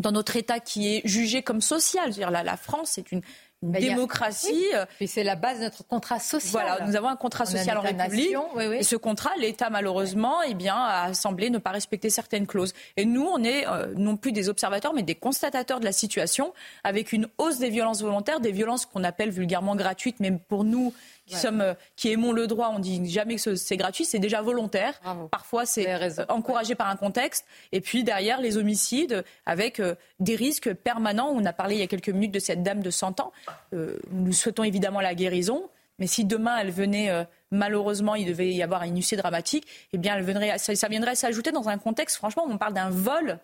dans 0.00 0.10
notre 0.10 0.34
État 0.34 0.58
qui 0.58 0.88
est 0.88 1.02
jugé 1.04 1.44
comme 1.44 1.60
social. 1.60 2.10
-dire 2.10 2.30
la, 2.30 2.42
la 2.42 2.56
France 2.56 2.98
est 2.98 3.12
une 3.12 3.22
bah, 3.62 3.80
démocratie. 3.80 4.64
Et 5.00 5.06
c'est 5.06 5.24
la 5.24 5.36
base 5.36 5.58
de 5.58 5.64
notre 5.64 5.86
contrat 5.86 6.18
social. 6.18 6.66
Voilà, 6.66 6.86
nous 6.86 6.96
avons 6.96 7.08
un 7.08 7.16
contrat 7.16 7.46
social 7.46 7.78
en 7.78 7.80
République. 7.80 8.36
Et 8.72 8.82
ce 8.82 8.96
contrat, 8.96 9.30
l'État, 9.38 9.70
malheureusement, 9.70 10.42
eh 10.42 10.54
bien, 10.54 10.76
a 10.76 11.14
semblé 11.14 11.50
ne 11.50 11.58
pas 11.58 11.70
respecter 11.70 12.10
certaines 12.10 12.46
clauses. 12.46 12.74
Et 12.96 13.04
nous, 13.04 13.24
on 13.24 13.42
est 13.42 13.66
euh, 13.66 13.94
non 13.96 14.16
plus 14.16 14.32
des 14.32 14.48
observateurs, 14.48 14.92
mais 14.94 15.02
des 15.02 15.14
constatateurs 15.14 15.80
de 15.80 15.84
la 15.84 15.92
situation, 15.92 16.52
avec 16.82 17.12
une 17.12 17.28
hausse 17.38 17.58
des 17.58 17.70
violences 17.70 18.02
volontaires, 18.02 18.40
des 18.40 18.52
violences 18.52 18.86
qu'on 18.86 19.04
appelle 19.04 19.30
vulgairement 19.30 19.76
gratuites, 19.76 20.20
même 20.20 20.38
pour 20.38 20.64
nous, 20.64 20.92
qui, 21.26 21.36
sommes, 21.36 21.60
euh, 21.60 21.74
qui 21.96 22.10
aimons 22.12 22.32
le 22.32 22.46
droit, 22.46 22.72
on 22.74 22.78
dit 22.78 23.08
jamais 23.10 23.36
que 23.36 23.54
c'est 23.56 23.76
gratuit, 23.76 24.04
c'est 24.04 24.18
déjà 24.18 24.42
volontaire. 24.42 25.00
Parfois, 25.30 25.66
c'est 25.66 25.86
encouragé 26.30 26.74
par 26.74 26.88
un 26.88 26.96
contexte. 26.96 27.46
Et 27.72 27.80
puis 27.80 28.04
derrière, 28.04 28.40
les 28.40 28.56
homicides 28.56 29.24
avec 29.46 29.80
euh, 29.80 29.94
des 30.20 30.36
risques 30.36 30.72
permanents. 30.74 31.30
On 31.30 31.44
a 31.44 31.52
parlé 31.52 31.76
il 31.76 31.80
y 31.80 31.82
a 31.82 31.86
quelques 31.86 32.10
minutes 32.10 32.32
de 32.32 32.38
cette 32.38 32.62
dame 32.62 32.82
de 32.82 32.90
100 32.90 33.20
ans. 33.20 33.32
Euh, 33.72 33.98
nous 34.10 34.32
souhaitons 34.32 34.64
évidemment 34.64 35.00
la 35.00 35.14
guérison. 35.14 35.68
Mais 36.00 36.08
si 36.08 36.24
demain 36.24 36.58
elle 36.58 36.72
venait, 36.72 37.24
malheureusement, 37.52 38.16
il 38.16 38.26
devait 38.26 38.50
y 38.52 38.64
avoir 38.64 38.82
une 38.82 38.98
UC 38.98 39.14
dramatique, 39.14 39.64
eh 39.92 39.98
bien, 39.98 40.16
elle 40.16 40.24
viendrait, 40.24 40.58
ça, 40.58 40.74
ça 40.74 40.88
viendrait 40.88 41.14
s'ajouter 41.14 41.52
dans 41.52 41.68
un 41.68 41.78
contexte, 41.78 42.16
franchement, 42.16 42.44
on 42.48 42.58
parle 42.58 42.72
d'un 42.72 42.90
vol, 42.90 43.38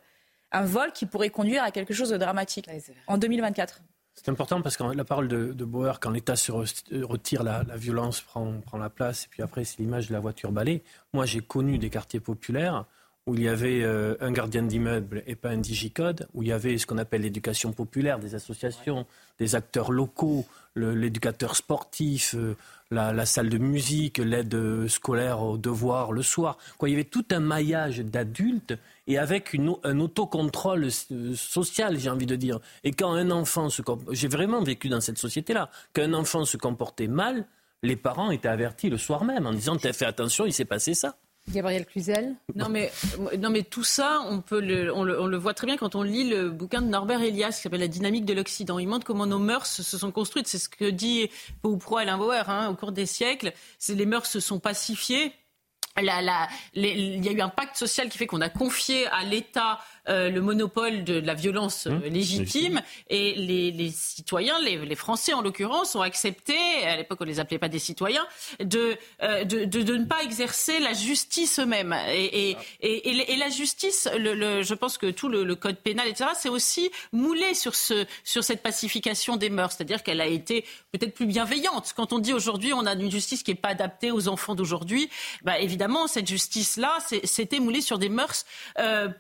un 0.51 0.65
vol 0.65 0.91
qui 0.91 1.07
pourrait 1.07 1.31
conduire 1.31 1.63
à 1.63 1.71
quelque 1.71 1.95
chose 1.95 2.11
de 2.11 2.17
dramatique 2.17 2.69
en 3.07 3.19
2024. 3.19 3.83
C'est 4.15 4.29
important 4.29 4.61
parce 4.61 4.77
que 4.77 4.83
la 4.83 5.05
parole 5.05 5.29
de, 5.29 5.53
de 5.53 5.65
Bauer, 5.65 5.99
quand 6.01 6.11
l'État 6.11 6.37
se 6.37 6.53
retire, 6.53 7.43
la, 7.43 7.63
violence 7.77 8.21
prend, 8.21 8.61
la 8.75 8.91
place, 8.91 9.25
et 9.25 9.29
puis 9.31 9.43
après, 9.43 9.65
c'est 9.65 9.79
l'image 9.79 10.09
de 10.09 10.13
la 10.13 10.21
voiture 10.21 10.53
balai. 10.53 10.83
Moi, 11.15 11.25
j'ai 11.25 11.41
connu 11.41 11.79
des 11.79 11.89
quartiers 11.89 12.21
populaires 12.21 12.85
où 13.27 13.35
il 13.35 13.43
y 13.43 13.49
avait 13.49 13.83
euh, 13.83 14.17
un 14.21 14.33
gardien 14.33 14.63
d'immeuble 14.63 15.23
et 15.27 15.37
pas 15.37 15.51
un 15.51 15.59
digicode, 15.59 16.29
où 16.35 16.43
il 16.43 16.49
y 16.49 16.53
avait 16.53 16.79
ce 16.79 16.87
qu'on 16.87 16.99
appelle 16.99 17.23
l'éducation 17.23 17.73
populaire, 17.73 18.19
des 18.19 18.35
associations, 18.35 19.07
des 19.39 19.55
acteurs 19.55 19.93
locaux, 19.93 20.47
l'éducateur 20.75 21.55
sportif, 21.57 22.35
euh, 22.35 22.57
la, 22.91 23.27
salle 23.27 23.49
de 23.49 23.59
musique, 23.59 24.19
l'aide 24.19 24.89
scolaire 24.89 25.43
aux 25.43 25.59
devoirs 25.59 26.13
le 26.13 26.23
soir. 26.23 26.59
Quoi, 26.79 26.89
il 26.89 26.93
y 26.93 26.95
avait 26.95 27.05
tout 27.05 27.25
un 27.31 27.41
maillage 27.41 27.99
d'adultes 27.99 28.75
et 29.07 29.19
avec 29.19 29.57
un 29.85 30.01
autocontrôle 30.01 30.89
euh, 31.13 31.35
social, 31.35 31.99
j'ai 31.99 32.11
envie 32.11 32.27
de 32.27 32.37
dire. 32.37 32.59
Et 32.85 32.93
quand 32.93 33.13
un 33.13 33.31
enfant 33.31 33.69
se 33.69 33.83
j'ai 34.11 34.29
vraiment 34.29 34.63
vécu 34.63 34.89
dans 34.89 35.01
cette 35.01 35.19
société-là, 35.19 35.71
quand 35.95 36.03
un 36.03 36.15
enfant 36.15 36.45
se 36.45 36.57
comportait 36.57 37.09
mal, 37.09 37.47
les 37.83 37.97
parents 37.97 38.31
étaient 38.31 38.49
avertis 38.49 38.91
le 38.91 38.99
soir 38.99 39.25
même 39.25 39.47
en 39.47 39.53
disant 39.53 39.79
fais 39.79 40.05
attention, 40.05 40.47
il 40.47 40.53
s'est 40.53 40.65
passé 40.65 40.95
ça. 40.95 41.17
Gabriel 41.53 41.87
Cluzel 41.87 42.35
non 42.55 42.69
mais, 42.69 42.93
non 43.39 43.51
mais 43.51 43.63
tout 43.63 43.85
ça, 43.85 44.23
on, 44.29 44.41
peut 44.41 44.61
le, 44.61 44.95
on, 44.95 45.05
le, 45.05 45.37
voit 45.37 45.55
très 45.55 45.67
bien 45.67 45.77
quand 45.77 45.95
on 45.95 46.03
lit 46.03 46.29
le 46.29 46.51
bouquin 46.51 46.83
de 46.83 46.89
Norbert 46.89 47.23
Elias 47.23 47.53
qui 47.57 47.63
s'appelle 47.63 47.81
La 47.81 47.89
dynamique 47.89 48.25
de 48.25 48.35
l'Occident. 48.35 48.79
Il 48.79 48.89
montre 48.89 49.07
comment 49.07 49.27
nos 49.27 49.39
mœurs 49.39 49.67
se 49.67 49.99
sont 49.99 50.13
construites. 50.13 50.49
C'est 50.49 50.59
ce 50.59 50.69
que 50.69 50.91
dit 50.91 51.31
ou 51.63 51.77
pro 51.77 51.99
Alain 51.99 52.19
Bauer 52.19 52.49
hein, 52.49 52.69
au 52.69 52.75
cours 52.75 52.93
des 52.93 53.07
siècles. 53.07 53.53
Les 53.89 54.07
mœurs 54.07 54.27
se 54.27 54.41
sont 54.41 54.59
pacifiées 54.59 55.33
il 55.99 57.25
y 57.25 57.29
a 57.29 57.33
eu 57.33 57.41
un 57.41 57.49
pacte 57.49 57.77
social 57.77 58.09
qui 58.09 58.19
fait 58.19 58.27
qu'on 58.27 58.41
a 58.41 58.49
confié 58.49 59.07
à 59.09 59.25
l'État 59.25 59.81
euh, 60.11 60.29
le 60.29 60.41
monopole 60.41 61.05
de, 61.05 61.21
la 61.21 61.35
violence 61.35 61.87
euh, 61.87 61.91
mmh. 61.91 62.03
légitime. 62.05 62.83
Et 63.09 63.35
les, 63.35 63.91
citoyens, 63.91 64.59
les, 64.61 64.95
Français 64.97 65.33
en 65.33 65.41
l'occurrence, 65.41 65.95
ont 65.95 66.01
accepté, 66.01 66.57
à 66.85 66.97
l'époque 66.97 67.19
on 67.21 67.25
ne 67.25 67.31
les 67.31 67.39
appelait 67.39 67.59
pas 67.59 67.69
des 67.69 67.79
citoyens, 67.79 68.27
de, 68.59 68.97
euh, 69.23 69.45
de, 69.45 69.65
de, 69.65 69.97
ne 69.97 70.05
pas 70.05 70.23
exercer 70.23 70.81
la 70.81 70.93
justice 70.93 71.61
eux-mêmes. 71.61 71.95
Et, 72.09 72.57
et, 72.81 73.33
et, 73.33 73.37
la 73.37 73.49
justice, 73.51 74.09
le, 74.17 74.63
je 74.63 74.75
pense 74.75 74.99
que 74.99 75.11
tout 75.11 75.29
le, 75.29 75.55
code 75.55 75.77
pénal, 75.77 76.09
etc., 76.09 76.31
c'est 76.37 76.49
aussi 76.49 76.91
moulé 77.13 77.55
sur, 77.55 77.75
ce, 77.75 78.05
sur 78.25 78.43
cette 78.43 78.63
pacification 78.63 79.37
des 79.37 79.49
mœurs. 79.49 79.75
C'est-à-dire 79.77 80.03
qu'elle 80.03 80.21
a 80.21 80.27
été 80.27 80.65
peut-être 80.93 81.15
plus 81.15 81.27
bienveillante. 81.27 81.93
Quand 81.97 82.13
on 82.13 82.19
dit 82.19 82.33
aujourd'hui 82.33 82.73
on 82.73 82.85
a 82.85 82.95
une 82.95 83.11
justice 83.11 83.43
qui 83.43 83.53
n'est 83.53 83.57
pas 83.57 83.69
adaptée 83.69 84.11
aux 84.11 84.29
enfants 84.29 84.55
d'aujourd'hui, 84.55 85.09
bah, 85.43 85.61
évidemment, 85.61 86.09
cette 86.09 86.27
justice-là, 86.27 86.99
c'était 87.25 87.61
moulé 87.61 87.81
sur 87.81 87.99
des 87.99 88.09
mœurs 88.09 88.45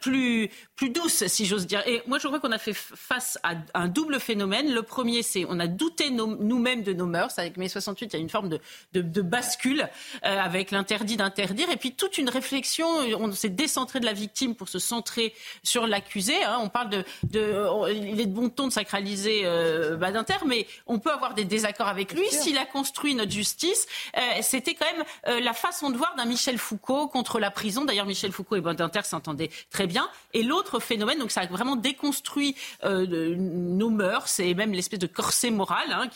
plus, 0.01 0.51
plus 0.80 0.80
douce, 0.89 1.27
si 1.27 1.45
j'ose 1.45 1.67
dire. 1.67 1.87
Et 1.87 2.03
moi, 2.07 2.19
je 2.19 2.27
crois 2.27 2.41
qu'on 2.41 2.53
a 2.53 2.59
fait 2.59 2.73
face 2.73 3.39
à 3.43 3.55
un 3.75 3.89
double 3.89 4.19
phénomène. 4.19 4.73
Le 4.73 4.83
premier, 4.83 5.23
c'est 5.23 5.45
on 5.49 5.61
a 5.61 5.67
douté 5.67 6.11
nous-mêmes 6.11 6.83
de 6.83 6.93
nos 6.93 7.07
mœurs. 7.07 7.39
Avec 7.39 7.57
mai 7.57 7.69
68, 7.69 8.07
il 8.07 8.17
y 8.17 8.17
a 8.17 8.23
une 8.23 8.31
forme 8.31 8.49
de, 8.49 8.61
de, 8.93 9.23
bascule 9.23 9.89
euh, 10.25 10.39
avec 10.39 10.71
l'interdit 10.71 11.17
d'interdire. 11.17 11.69
Et 11.71 11.77
puis 11.77 11.93
toute 11.93 12.19
une 12.19 12.31
réflexion, 12.31 12.87
on 13.19 13.31
s'est 13.33 13.51
décentré 13.51 14.01
de 14.01 14.07
la 14.07 14.13
victime 14.13 14.55
pour 14.55 14.69
se 14.69 14.79
centrer 14.79 15.35
sur 15.63 15.87
l'accusé. 15.87 16.43
Hein. 16.43 16.59
On 16.63 16.69
parle 16.69 16.89
de, 16.91 17.05
de, 17.25 17.93
Il 17.93 18.21
est 18.21 18.27
de 18.27 18.33
bon 18.33 18.49
ton 18.49 18.69
de 18.69 18.73
sacraliser 18.73 19.43
euh, 19.45 19.97
Badinter, 19.97 20.47
mais 20.47 20.67
on 20.87 20.99
peut 20.99 21.13
avoir 21.13 21.35
des 21.35 21.45
désaccords 21.45 21.89
avec 21.89 22.13
lui. 22.13 22.27
S'il 22.31 22.57
a 22.57 22.65
construit 22.65 23.15
notre 23.15 23.33
justice, 23.33 23.87
euh, 24.17 24.21
c'était 24.41 24.75
quand 24.75 24.87
même 24.87 25.05
la 25.43 25.53
façon 25.53 25.91
de 25.91 25.97
voir 25.97 26.15
d'un 26.17 26.25
Michel 26.25 26.59
Foucault 26.59 27.09
contre 27.09 27.39
la 27.39 27.51
prison. 27.51 27.85
D'ailleurs, 27.85 28.07
Michel 28.07 28.33
Foucault 28.33 28.57
et 28.57 28.61
Badinter 28.61 29.03
s'entendaient 29.05 29.51
très 29.71 29.87
bien. 29.87 30.09
Et 30.33 30.43
l'autre 30.43 30.70
phénomène. 30.79 31.19
Donc 31.19 31.31
ça 31.31 31.43
a 31.43 31.47
vraiment 31.47 31.77
déconstruit 31.77 32.55
euh, 32.85 33.35
nos 33.37 33.91
mœurs 33.91 34.39
et 34.41 34.55
même 34.55 34.73
l'espèce 34.73 34.99
de 34.99 35.07
corset 35.07 35.51
moral 35.51 35.87
hein, 35.91 36.09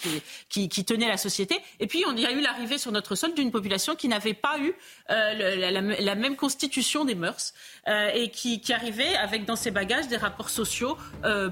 qui, 0.49 0.69
tenait 0.85 1.09
la 1.09 1.17
société. 1.17 1.59
Et 1.81 1.87
puis 1.87 2.05
on 2.07 2.17
y 2.17 2.27
a 2.27 2.33
eu 2.33 2.41
l'arrivée 2.41 2.79
sur 2.79 2.93
notre 2.93 3.15
sol 3.15 3.35
d'une 3.35 3.51
population 3.51 3.97
qui 3.97 4.09
n'avait 4.09 4.35
pas 4.35 4.59
eu 4.59 4.75
euh, 5.11 5.71
la, 5.99 6.15
même 6.15 6.37
constitution 6.37 7.05
des 7.05 7.15
mœurs 7.15 7.55
euh, 7.89 8.11
et 8.15 8.31
qui, 8.31 8.61
arrivait 8.73 9.15
avec 9.17 9.45
dans 9.45 9.57
ses 9.57 9.71
bagages 9.71 10.09
des 10.09 10.17
rapports 10.17 10.51
sociaux 10.51 10.97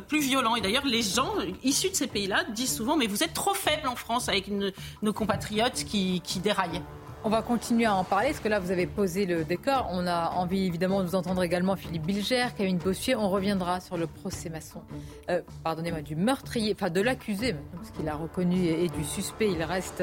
plus 0.09 0.21
violents. 0.21 0.57
Et 0.57 0.61
d'ailleurs 0.61 0.87
les 0.87 1.03
gens 1.03 1.35
issus 1.63 1.91
de 1.91 1.95
ces 1.95 2.07
pays-là 2.07 2.45
disent 2.45 2.75
souvent 2.75 2.97
mais 2.97 3.07
vous 3.07 3.23
êtes 3.23 3.35
trop 3.35 3.55
faibles 3.55 3.87
en 3.87 3.97
France 3.97 4.29
avec 4.29 4.47
nos 5.03 5.13
compatriotes 5.13 5.85
qui, 5.85 6.21
qui 6.23 6.41
déraillent. 6.41 6.83
On 7.25 7.29
va 7.29 7.41
continuer 7.41 7.85
à 7.85 7.95
en 7.95 8.03
parler, 8.03 8.31
parce 8.31 8.41
que 8.41 8.49
là, 8.49 8.59
vous 8.59 8.73
avez 8.73 8.89
posé 8.89 9.27
le 9.27 9.45
décor. 9.45 9.89
On 9.93 10.09
a 10.09 10.31
envie, 10.31 10.67
évidemment, 10.67 11.03
de 11.03 11.07
vous 11.07 11.15
entendre 11.15 11.45
également 11.45 11.77
Philippe 11.77 12.03
Bilger, 12.03 12.47
Kevin 12.59 12.79
Bossuet. 12.79 13.15
On 13.15 13.31
reviendra 13.31 13.79
sur 13.79 13.97
le 13.97 14.09
procès 14.09 14.51
maçon, 14.51 14.83
euh, 15.31 15.41
pardonnez-moi, 15.63 16.03
du 16.03 16.17
meurtrier, 16.17 16.75
enfin 16.75 16.91
de 16.91 17.01
l'accusé, 17.01 17.55
parce 17.77 17.93
qu'il 17.93 18.09
a 18.09 18.17
reconnu, 18.17 18.67
et, 18.67 18.89
du 18.89 19.05
suspect. 19.05 19.53
Il 19.53 19.63
reste 19.63 20.03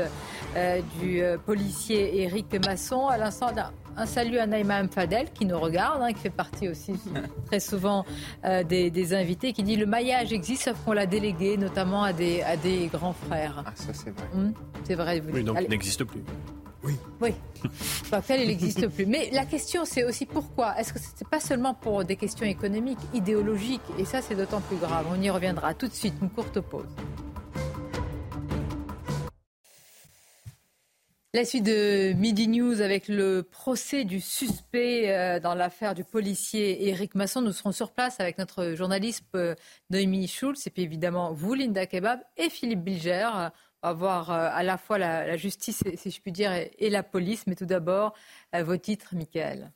euh, 0.55 0.79
du 1.01 1.21
euh, 1.21 1.37
policier 1.37 2.21
Éric 2.21 2.55
Masson. 2.65 3.09
À 3.09 3.17
l'instant, 3.17 3.47
un 3.97 4.05
salut 4.05 4.37
à 4.37 4.47
Naïma 4.47 4.87
Fadel 4.87 5.29
qui 5.33 5.45
nous 5.45 5.59
regarde, 5.59 6.01
hein, 6.01 6.13
qui 6.13 6.21
fait 6.21 6.29
partie 6.29 6.69
aussi 6.69 6.93
très 7.47 7.59
souvent 7.59 8.05
des, 8.43 9.13
invités, 9.13 9.51
qui 9.51 9.63
dit 9.63 9.75
le 9.75 9.85
maillage 9.85 10.31
existe, 10.31 10.63
sauf 10.63 10.77
qu'on 10.85 10.93
l'a 10.93 11.05
délégué 11.05 11.57
notamment 11.57 12.03
à 12.03 12.13
des, 12.13 12.41
à 12.43 12.55
des 12.55 12.87
grands 12.87 13.11
frères. 13.11 13.61
Ah, 13.65 13.71
ça 13.75 13.93
c'est 13.93 14.11
vrai. 14.11 14.25
Hum, 14.33 14.53
c'est 14.85 14.95
vrai. 14.95 15.21
oui, 15.33 15.43
donc 15.43 15.57
il 15.61 15.69
n'existe 15.69 16.05
plus. 16.05 16.23
Oui. 16.89 16.97
Oui. 17.21 17.33
il 18.29 18.47
n'existe 18.47 18.87
plus. 18.87 19.05
Mais 19.05 19.29
la 19.31 19.45
question, 19.45 19.85
c'est 19.85 20.03
aussi 20.03 20.25
pourquoi? 20.25 20.77
Est-ce 20.79 20.93
que 20.93 20.99
ce 20.99 21.05
n'est 21.05 21.29
pas 21.29 21.39
seulement 21.39 21.73
pour 21.73 22.03
des 22.03 22.15
questions 22.15 22.45
économiques, 22.45 22.99
idéologiques? 23.13 23.81
Et 23.97 24.05
ça, 24.05 24.21
c'est 24.21 24.35
d'autant 24.35 24.61
plus 24.61 24.77
grave. 24.77 25.05
On 25.11 25.21
y 25.21 25.29
reviendra 25.29 25.73
tout 25.73 25.87
de 25.87 25.93
suite. 25.93 26.15
Une 26.21 26.29
courte 26.29 26.59
pause. 26.61 26.87
La 31.35 31.45
suite 31.45 31.63
de 31.63 32.13
Midi 32.13 32.47
News 32.47 32.81
avec 32.81 33.07
le 33.07 33.43
procès 33.43 34.03
du 34.03 34.19
suspect 34.19 35.15
euh, 35.15 35.39
dans 35.39 35.53
l'affaire 35.53 35.93
du 35.93 36.03
policier 36.03 36.87
Éric 36.87 37.13
Masson. 37.13 37.41
Nous 37.41 37.51
serons 37.51 37.71
sur 37.71 37.91
place 37.91 38.19
avec 38.19 38.39
notre 38.39 38.73
journaliste 38.73 39.23
euh, 39.35 39.53
Noémie 39.91 40.27
Schulz 40.27 40.65
et 40.65 40.71
puis 40.71 40.81
évidemment 40.81 41.31
vous, 41.31 41.53
Linda 41.53 41.85
Kebab 41.85 42.19
et 42.35 42.49
Philippe 42.49 42.83
Bilger 42.83 43.29
avoir 43.81 44.31
euh, 44.31 44.49
à 44.51 44.63
la 44.63 44.77
fois 44.77 44.97
la, 44.97 45.37
justice, 45.37 45.83
si 45.95 46.11
je 46.11 46.21
puis 46.21 46.31
dire, 46.31 46.51
et, 46.53 46.89
la 46.89 47.03
police. 47.03 47.45
Mais 47.47 47.55
tout 47.55 47.65
d'abord, 47.65 48.13
euh, 48.55 48.63
vos 48.63 48.77
titres, 48.77 49.15
Michael. 49.15 49.71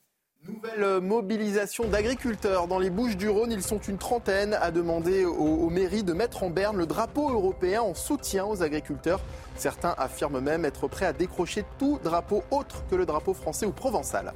Nouvelle 0.45 0.99
mobilisation 0.99 1.87
d'agriculteurs 1.87 2.67
dans 2.67 2.77
les 2.77 2.89
Bouches 2.89 3.15
du 3.15 3.29
Rhône. 3.29 3.51
Ils 3.53 3.63
sont 3.63 3.79
une 3.79 3.97
trentaine 3.97 4.53
à 4.55 4.71
demander 4.71 5.23
aux, 5.23 5.69
mairies 5.69 6.03
de 6.03 6.11
mettre 6.11 6.43
en 6.43 6.49
berne 6.49 6.75
le 6.75 6.85
drapeau 6.85 7.29
européen 7.29 7.81
en 7.81 7.93
soutien 7.93 8.43
aux 8.45 8.61
agriculteurs. 8.61 9.21
Certains 9.55 9.95
affirment 9.97 10.41
même 10.41 10.65
être 10.65 10.89
prêts 10.89 11.05
à 11.05 11.13
décrocher 11.13 11.63
tout 11.79 11.97
drapeau 12.03 12.43
autre 12.51 12.83
que 12.91 12.95
le 12.95 13.05
drapeau 13.05 13.33
français 13.33 13.65
ou 13.65 13.71
provençal. 13.71 14.33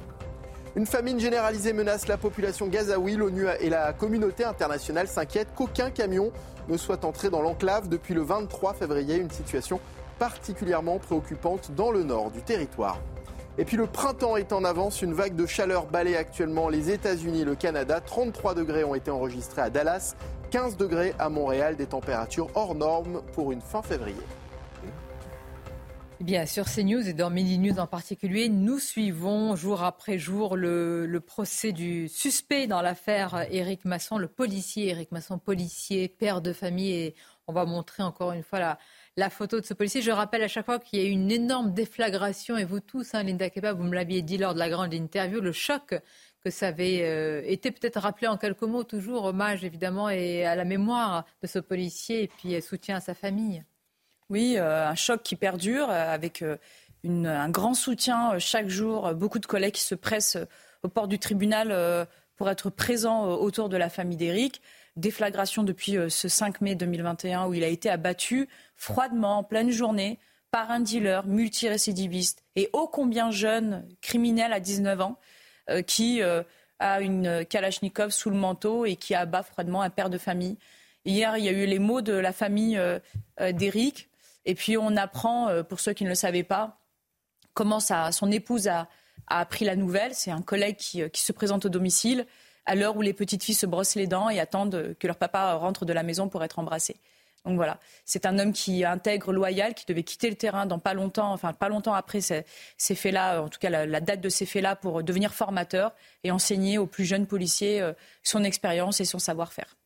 Une 0.78 0.86
famine 0.86 1.18
généralisée 1.18 1.72
menace 1.72 2.06
la 2.06 2.16
population 2.16 2.68
gazaoui. 2.68 3.16
L'ONU 3.16 3.46
et 3.58 3.68
la 3.68 3.92
communauté 3.92 4.44
internationale 4.44 5.08
s'inquiètent 5.08 5.52
qu'aucun 5.56 5.90
camion 5.90 6.30
ne 6.68 6.76
soit 6.76 7.04
entré 7.04 7.30
dans 7.30 7.42
l'enclave 7.42 7.88
depuis 7.88 8.14
le 8.14 8.22
23 8.22 8.74
février. 8.74 9.16
Une 9.16 9.28
situation 9.28 9.80
particulièrement 10.20 11.00
préoccupante 11.00 11.72
dans 11.74 11.90
le 11.90 12.04
nord 12.04 12.30
du 12.30 12.42
territoire. 12.42 13.00
Et 13.58 13.64
puis 13.64 13.76
le 13.76 13.88
printemps 13.88 14.36
est 14.36 14.52
en 14.52 14.62
avance, 14.62 15.02
une 15.02 15.14
vague 15.14 15.34
de 15.34 15.46
chaleur 15.46 15.86
balaye 15.86 16.14
actuellement 16.14 16.68
les 16.68 16.92
États-Unis 16.92 17.40
et 17.40 17.44
le 17.44 17.56
Canada. 17.56 18.00
33 18.00 18.54
degrés 18.54 18.84
ont 18.84 18.94
été 18.94 19.10
enregistrés 19.10 19.62
à 19.62 19.70
Dallas, 19.70 20.14
15 20.52 20.76
degrés 20.76 21.12
à 21.18 21.28
Montréal, 21.28 21.74
des 21.74 21.86
températures 21.86 22.50
hors 22.54 22.76
normes 22.76 23.22
pour 23.32 23.50
une 23.50 23.62
fin 23.62 23.82
février. 23.82 24.14
Bien, 26.20 26.46
sur 26.46 26.64
CNews 26.64 27.08
et 27.08 27.12
dans 27.12 27.30
Midi 27.30 27.58
News 27.58 27.78
en 27.78 27.86
particulier, 27.86 28.48
nous 28.48 28.80
suivons 28.80 29.54
jour 29.54 29.84
après 29.84 30.18
jour 30.18 30.56
le, 30.56 31.22
procès 31.24 31.70
du 31.70 32.08
suspect 32.08 32.66
dans 32.66 32.82
l'affaire 32.82 33.46
Éric 33.52 33.84
Masson, 33.84 34.18
le 34.18 34.26
policier 34.26 34.88
Éric 34.88 35.12
Masson, 35.12 35.38
policier, 35.38 36.08
père 36.08 36.42
de 36.42 36.52
famille. 36.52 36.92
Et 36.92 37.14
on 37.46 37.52
va 37.52 37.64
montrer 37.66 38.02
encore 38.02 38.32
une 38.32 38.42
fois 38.42 38.76
la, 39.16 39.30
photo 39.30 39.60
de 39.60 39.64
ce 39.64 39.74
policier. 39.74 40.02
Je 40.02 40.10
rappelle 40.10 40.42
à 40.42 40.48
chaque 40.48 40.66
fois 40.66 40.80
qu'il 40.80 40.98
y 40.98 41.02
a 41.02 41.06
eu 41.06 41.12
une 41.12 41.30
énorme 41.30 41.72
déflagration, 41.72 42.56
et 42.56 42.64
vous 42.64 42.80
tous, 42.80 43.14
hein, 43.14 43.22
Linda 43.22 43.48
Kepa, 43.48 43.72
vous 43.72 43.84
me 43.84 43.94
l'aviez 43.94 44.22
dit 44.22 44.38
lors 44.38 44.54
de 44.54 44.58
la 44.58 44.68
grande 44.68 44.92
interview, 44.92 45.40
le 45.40 45.52
choc 45.52 45.94
que 46.42 46.50
ça 46.50 46.68
avait 46.68 47.02
euh, 47.02 47.42
été 47.46 47.70
peut-être 47.70 48.00
rappelé 48.00 48.26
en 48.26 48.36
quelques 48.36 48.62
mots, 48.62 48.82
toujours 48.82 49.26
hommage 49.26 49.62
évidemment 49.64 50.10
et 50.10 50.44
à 50.44 50.56
la 50.56 50.64
mémoire 50.64 51.26
de 51.42 51.46
ce 51.46 51.60
policier 51.60 52.24
et 52.24 52.28
puis 52.28 52.60
soutien 52.60 52.96
à 52.96 53.00
sa 53.00 53.14
famille. 53.14 53.62
Oui, 54.30 54.56
euh, 54.58 54.86
un 54.86 54.94
choc 54.94 55.22
qui 55.22 55.36
perdure 55.36 55.88
euh, 55.90 56.12
avec 56.12 56.42
euh, 56.42 56.56
un 57.04 57.48
grand 57.48 57.72
soutien 57.72 58.38
chaque 58.38 58.68
jour, 58.68 59.14
beaucoup 59.14 59.38
de 59.38 59.46
collègues 59.46 59.74
qui 59.74 59.82
se 59.82 59.94
pressent 59.94 60.36
au 60.82 60.88
port 60.88 61.08
du 61.08 61.18
tribunal 61.18 62.06
pour 62.36 62.50
être 62.50 62.70
présents 62.70 63.24
autour 63.24 63.68
de 63.68 63.76
la 63.76 63.88
famille 63.88 64.16
d'Éric. 64.16 64.60
Déflagration 64.96 65.62
depuis 65.62 65.96
ce 66.08 66.28
5 66.28 66.60
mai 66.60 66.74
2021 66.74 67.46
où 67.46 67.54
il 67.54 67.64
a 67.64 67.68
été 67.68 67.88
abattu 67.88 68.48
froidement 68.76 69.38
en 69.38 69.44
pleine 69.44 69.70
journée 69.70 70.18
par 70.50 70.70
un 70.70 70.80
dealer 70.80 71.24
multirécidiviste 71.26 72.42
et 72.56 72.68
ô 72.72 72.88
combien 72.88 73.30
jeune, 73.30 73.88
criminel 74.02 74.52
à 74.52 74.60
19 74.60 75.00
ans, 75.00 75.18
qui 75.86 76.20
a 76.80 77.00
une 77.00 77.44
Kalachnikov 77.46 78.10
sous 78.10 78.30
le 78.30 78.36
manteau 78.36 78.84
et 78.84 78.96
qui 78.96 79.14
abat 79.14 79.44
froidement 79.44 79.82
un 79.82 79.90
père 79.90 80.10
de 80.10 80.18
famille. 80.18 80.58
Hier, 81.04 81.38
il 81.38 81.44
y 81.44 81.48
a 81.48 81.52
eu 81.52 81.66
les 81.66 81.78
mots 81.78 82.02
de 82.02 82.12
la 82.12 82.32
famille 82.32 82.80
d'Éric 83.40 84.07
et 84.48 84.54
puis 84.54 84.78
on 84.78 84.96
apprend, 84.96 85.48
euh, 85.48 85.62
pour 85.62 85.78
ceux 85.78 85.92
qui 85.92 86.04
ne 86.04 86.08
le 86.08 86.14
savaient 86.14 86.42
pas, 86.42 86.80
comment 87.52 87.80
son 87.80 88.32
épouse 88.32 88.66
a, 88.66 88.88
appris 89.26 89.66
la 89.66 89.76
nouvelle. 89.76 90.14
C'est 90.14 90.30
un 90.30 90.40
collègue 90.40 90.78
euh, 90.96 91.08
qui, 91.10 91.20
se 91.20 91.32
présente 91.32 91.66
au 91.66 91.68
domicile 91.68 92.26
à 92.64 92.74
l'heure 92.74 92.96
où 92.96 93.02
les 93.02 93.12
petites 93.12 93.44
filles 93.44 93.54
se 93.54 93.66
brossent 93.66 93.94
les 93.94 94.06
dents 94.06 94.30
et 94.30 94.40
attendent 94.40 94.96
que 94.98 95.06
leur 95.06 95.16
papa 95.16 95.52
rentre 95.54 95.84
de 95.84 95.92
la 95.92 96.02
maison 96.02 96.30
pour 96.30 96.42
être 96.42 96.58
embrassé. 96.58 96.96
Donc 97.44 97.56
voilà, 97.56 97.78
c'est 98.04 98.24
un 98.26 98.38
homme 98.38 98.52
qui 98.52 98.84
intègre, 98.84 99.32
loyal, 99.32 99.74
qui 99.74 99.84
devait 99.86 100.02
quitter 100.02 100.30
le 100.30 100.36
terrain 100.36 100.66
dans 100.66 100.78
pas 100.78 100.94
longtemps, 100.94 101.32
enfin 101.32 101.52
pas 101.52 101.68
longtemps 101.68 101.94
après 101.94 102.20
ces, 102.20 102.44
faits-là, 102.78 103.42
en 103.42 103.48
tout 103.48 103.58
cas 103.58 103.70
la, 103.70 104.00
date 104.00 104.20
de 104.20 104.28
ces 104.28 104.44
faits-là, 104.44 104.76
pour 104.76 105.02
devenir 105.02 105.32
formateur 105.32 105.94
et 106.24 106.30
enseigner 106.30 106.78
aux 106.78 106.86
plus 106.86 107.04
jeunes 107.04 107.26
policiers 107.26 107.80
euh, 107.80 107.92
son 108.22 108.44
expérience 108.44 109.00
et 109.00 109.04
son 109.04 109.18
savoir-faire. 109.18 109.77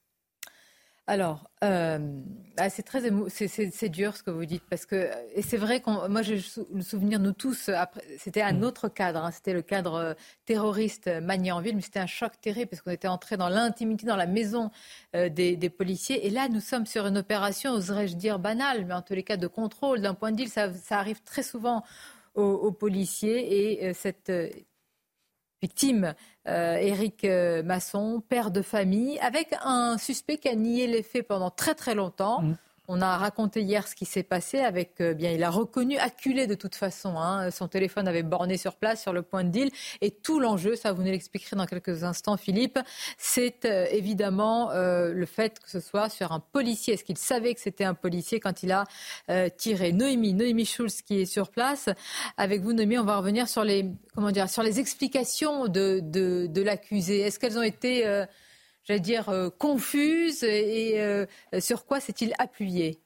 Alors, 1.09 1.51
euh, 1.65 1.99
ah, 2.59 2.71
c'est 2.71 2.85
très 2.85 3.03
c'est 3.29 3.89
dur 3.89 4.17
ce 4.17 4.23
que 4.23 4.31
vous 4.31 4.45
dites 4.45 4.63
parce 4.71 4.87
que 4.87 5.11
et 5.35 5.43
c'est 5.43 5.57
vrai 5.57 5.81
qu'on 5.81 6.09
moi 6.09 6.23
j'ai 6.23 6.41
le 6.73 6.81
souvenir 6.81 7.19
nous 7.19 7.33
tous 7.33 7.71
c'était 8.19 8.41
un 8.43 8.53
mm. 8.53 8.63
autre 8.63 8.89
cadre 8.89 9.25
hein, 9.25 9.33
c'était 9.33 9.53
le 9.53 9.63
cadre 9.63 9.95
euh, 9.95 10.15
terroriste 10.45 11.09
Magnanville 11.21 11.75
mais 11.75 11.83
c'était 11.83 11.99
un 11.99 12.07
choc 12.07 12.33
terrible 12.41 12.69
parce 12.69 12.83
qu'on 12.83 12.93
était 12.93 13.09
entré 13.09 13.37
dans 13.37 13.49
l'intimité 13.49 14.07
dans 14.07 14.17
la 14.17 14.29
maison 14.29 14.71
euh, 15.17 15.29
des, 15.29 15.57
policiers. 15.71 16.25
Et 16.25 16.31
là 16.31 16.49
nous 16.49 16.61
sommes 16.61 16.87
sur 16.87 17.05
une 17.07 17.19
opération 17.19 17.73
oserais-je 17.73 18.15
dire 18.15 18.39
banale 18.39 18.85
mais 18.87 18.95
en 18.95 19.03
tous 19.03 19.15
les 19.15 19.25
cas 19.25 19.37
de 19.37 19.49
contrôle 19.49 20.03
d'un 20.03 20.15
point 20.15 20.31
de 20.31 20.41
vue 20.41 20.49
ça, 20.49 20.71
arrive 20.91 21.21
très 21.25 21.43
souvent 21.43 21.83
aux, 22.35 22.73
policiers. 22.73 23.87
Et 23.87 23.93
cette 23.93 24.31
victime, 25.63 26.15
Éric 26.47 27.25
Masson, 27.65 28.23
père 28.29 28.51
de 28.51 28.63
famille, 28.63 29.19
avec 29.21 29.55
un 29.65 29.97
suspect 29.97 30.37
qui 30.37 30.49
a 30.49 30.57
nié 30.57 30.87
les 30.87 31.03
faits 31.03 31.27
pendant 31.27 31.51
très 31.51 31.75
très 31.75 31.95
longtemps. 31.95 32.43
Mmh. 32.43 32.57
On 32.89 33.01
a 33.01 33.17
raconté 33.17 33.63
hier 33.63 33.87
ce 33.87 33.95
qui 33.95 34.05
s'est 34.05 34.25
passé 34.25 34.59
avec, 34.59 35.01
euh, 35.01 35.15
bien, 35.15 35.31
il 35.31 35.45
a 35.45 35.51
reconnu, 35.51 35.99
acculé 35.99 36.49
de 36.49 36.55
toute 36.55 36.75
façon. 36.75 37.17
Hein. 37.17 37.53
son 37.53 37.69
téléphone 37.69 38.09
avait 38.09 38.25
borné 38.25 38.57
sur 38.57 38.75
place, 38.75 39.01
sur 39.01 39.13
le 39.13 39.23
point 39.23 39.45
de 39.45 39.51
deal. 39.51 39.71
Et 40.01 40.11
tout 40.11 40.41
l'enjeu, 40.41 40.75
ça 40.75 40.93
vous 40.93 41.03
nous 41.03 41.11
l'expliquerez 41.11 41.55
dans 41.55 41.67
quelques 41.67 42.03
instants, 42.03 42.37
Philippe, 42.37 42.81
c'est 43.19 43.67
euh, 43.67 43.87
évidemment 43.93 44.73
euh, 44.73 45.13
le 45.13 45.27
fait 45.27 45.61
que 45.61 45.71
ce 45.71 45.79
soit 45.79 46.09
sur 46.09 46.33
un 46.33 46.41
policier. 46.41 46.95
Est-ce 46.95 47.05
qu'il 47.05 47.19
savait 47.19 47.55
que 47.55 47.61
c'était 47.61 47.85
un 47.85 47.95
policier 47.95 48.41
quand 48.41 48.65
il 48.65 48.73
a 48.73 48.85
tiré? 49.57 49.93
Noémie, 49.93 50.35
Noémie 50.35 50.67
Schulz 50.67 51.03
qui 51.03 51.21
est 51.21 51.27
sur 51.27 51.51
place. 51.51 51.89
Avec 52.37 52.63
vous, 52.63 52.73
Noémie, 52.73 52.99
on 52.99 53.05
va 53.05 53.17
revenir 53.17 53.49
sur 53.49 53.63
les, 53.63 53.87
comment 54.15 54.33
dire, 54.33 54.51
sur 54.51 54.65
les 54.65 54.81
explications 54.81 55.69
de, 55.69 56.01
de, 56.03 56.47
de 56.49 56.63
l'accusé. 56.63 57.21
Est-ce 57.21 57.39
qu'elles 57.39 57.59
ont 57.59 57.63
été 57.63 58.25
j'allais 58.85 59.01
dire, 59.01 59.29
euh, 59.29 59.51
confuse 59.51 60.43
et 60.45 61.01
euh, 61.01 61.27
sur 61.61 61.87
quoi 61.87 62.01
s'est-il 62.01 62.35
appuyé? 62.39 63.02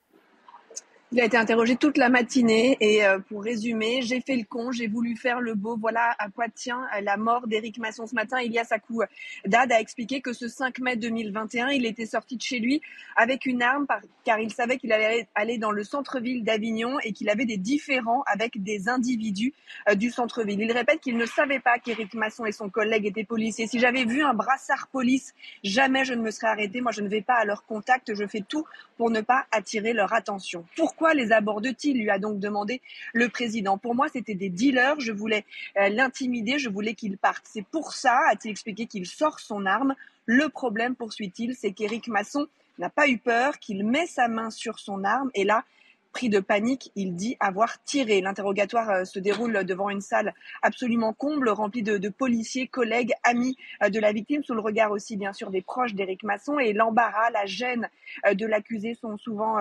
Il 1.13 1.21
a 1.21 1.25
été 1.25 1.37
interrogé 1.37 1.77
toute 1.77 1.99
la 1.99 2.09
matinée 2.09 2.77
et 2.81 3.05
euh, 3.05 3.21
pour 3.21 3.45
résumer, 3.45 4.03
j'ai 4.03 4.21
fait 4.21 4.35
le 4.35 4.43
con, 4.43 4.73
j'ai 4.73 4.89
voulu 4.89 5.17
faire 5.17 5.41
le 5.41 5.55
beau. 5.55 5.77
Voilà 5.81 6.17
à 6.19 6.29
quoi 6.31 6.49
tient 6.49 6.83
la 7.01 7.17
mort 7.17 7.47
d'Éric 7.47 7.79
Masson 7.79 8.09
ce 8.09 8.15
matin. 8.15 8.41
Il 8.41 8.53
y 8.53 8.59
a 8.59 8.65
sa 8.65 8.81
coup. 8.81 9.03
Dad 9.47 9.71
a 9.71 9.81
expliqué 9.81 10.21
que 10.21 10.33
ce 10.33 10.49
5 10.49 10.81
mai 10.81 10.97
2021, 10.97 11.69
il 11.69 11.87
était 11.87 12.07
sorti 12.07 12.37
de 12.37 12.43
chez 12.43 12.59
lui 12.59 12.83
avec 13.15 13.47
une 13.47 13.63
arme 13.63 13.87
car 14.25 14.41
il 14.41 14.53
savait 14.53 14.79
qu'il 14.79 14.93
allait 14.93 15.29
aller 15.37 15.59
dans 15.59 15.71
le 15.71 15.85
centre-ville 15.85 16.43
d'Avignon 16.43 16.99
et 17.05 17.13
qu'il 17.13 17.31
avait 17.31 17.47
des 17.47 17.57
différends 17.57 18.23
avec 18.27 18.61
des 18.61 18.89
individus 18.89 19.55
euh, 19.89 19.95
du 19.95 20.11
centre-ville. 20.11 20.61
Il 20.61 20.73
répète 20.73 21.01
qu'il 21.01 21.17
ne 21.17 21.27
savait 21.27 21.61
pas 21.61 21.79
qu'Éric 21.79 22.15
Masson 22.15 22.45
et 22.47 22.53
son 22.53 22.69
collègue 22.69 23.07
étaient 23.07 23.23
policiers. 23.23 23.69
Si 23.69 23.79
j'avais 23.79 24.05
vu 24.05 24.25
un 24.25 24.35
brassard 24.35 24.89
police, 24.89 25.35
jamais 25.63 26.05
je 26.05 26.15
ne 26.15 26.23
me 26.23 26.33
serais 26.33 26.49
arrêté. 26.49 26.81
Moi, 26.81 26.91
je 26.91 27.01
ne 27.01 27.09
vais 27.09 27.23
pas 27.23 27.37
à 27.37 27.45
leur 27.45 27.65
contact. 27.65 28.13
Je 28.13 28.27
fais 28.27 28.43
tout 28.47 28.65
pour 28.97 29.11
ne 29.11 29.21
pas 29.21 29.47
attirer 29.53 29.93
leur 29.93 30.13
attention. 30.13 30.65
Pourquoi 30.77 30.96
les 31.15 31.33
aborde-t-il 31.33 31.99
lui 31.99 32.11
a 32.11 32.19
donc 32.19 32.39
demandé 32.39 32.81
le 33.13 33.29
président. 33.29 33.79
Pour 33.79 33.95
moi, 33.95 34.07
c'était 34.13 34.35
des 34.35 34.49
dealers. 34.49 35.01
Je 35.01 35.13
voulais 35.13 35.45
euh, 35.79 35.89
l'intimider. 35.89 36.59
Je 36.59 36.69
voulais 36.69 36.95
qu'il 36.95 37.19
parte. 37.19 37.45
C'est 37.45 37.67
pour 37.67 37.93
ça, 37.93 38.19
a-t-il 38.31 38.51
expliqué, 38.51 38.87
qu'il 38.87 39.07
sort 39.07 39.41
son 39.41 39.67
arme. 39.67 39.95
Le 40.27 40.49
problème, 40.49 40.95
poursuit-il, 40.95 41.55
c'est 41.55 41.73
qu'Éric 41.73 42.09
Masson 42.09 42.47
n'a 42.79 42.91
pas 42.91 43.09
eu 43.09 43.19
peur, 43.19 43.59
qu'il 43.59 43.87
met 43.87 44.07
sa 44.07 44.29
main 44.29 44.51
sur 44.51 44.79
son 44.79 45.05
arme 45.05 45.31
et 45.35 45.45
là, 45.45 45.65
Pris 46.17 46.31
de 46.31 46.41
panique, 46.41 46.93
il 46.97 47.15
dit 47.15 47.37
avoir 47.41 47.85
tiré. 47.85 48.23
L'interrogatoire 48.23 48.89
euh, 48.89 49.05
se 49.05 49.19
déroule 49.19 49.65
devant 49.67 49.91
une 49.91 50.01
salle 50.01 50.33
absolument 50.63 51.13
comble, 51.13 51.51
remplie 51.51 51.83
de, 51.83 52.09
policiers, 52.09 52.67
collègues, 52.69 53.13
amis 53.23 53.59
euh, 53.83 53.91
de 53.91 54.01
la 54.01 54.13
victime, 54.13 54.43
sous 54.43 54.55
le 54.55 54.63
regard 54.63 54.93
aussi 54.93 55.19
bien 55.19 55.35
sûr 55.35 55.51
des 55.51 55.61
proches 55.61 55.93
d'Éric 55.93 56.23
Masson. 56.23 56.59
Et 56.59 56.73
l'embarras, 56.73 57.29
la 57.35 57.45
gêne 57.45 57.91
euh, 58.25 58.33
de 58.33 58.47
l'accusé 58.47 58.95
sont 58.95 59.19
souvent 59.19 59.59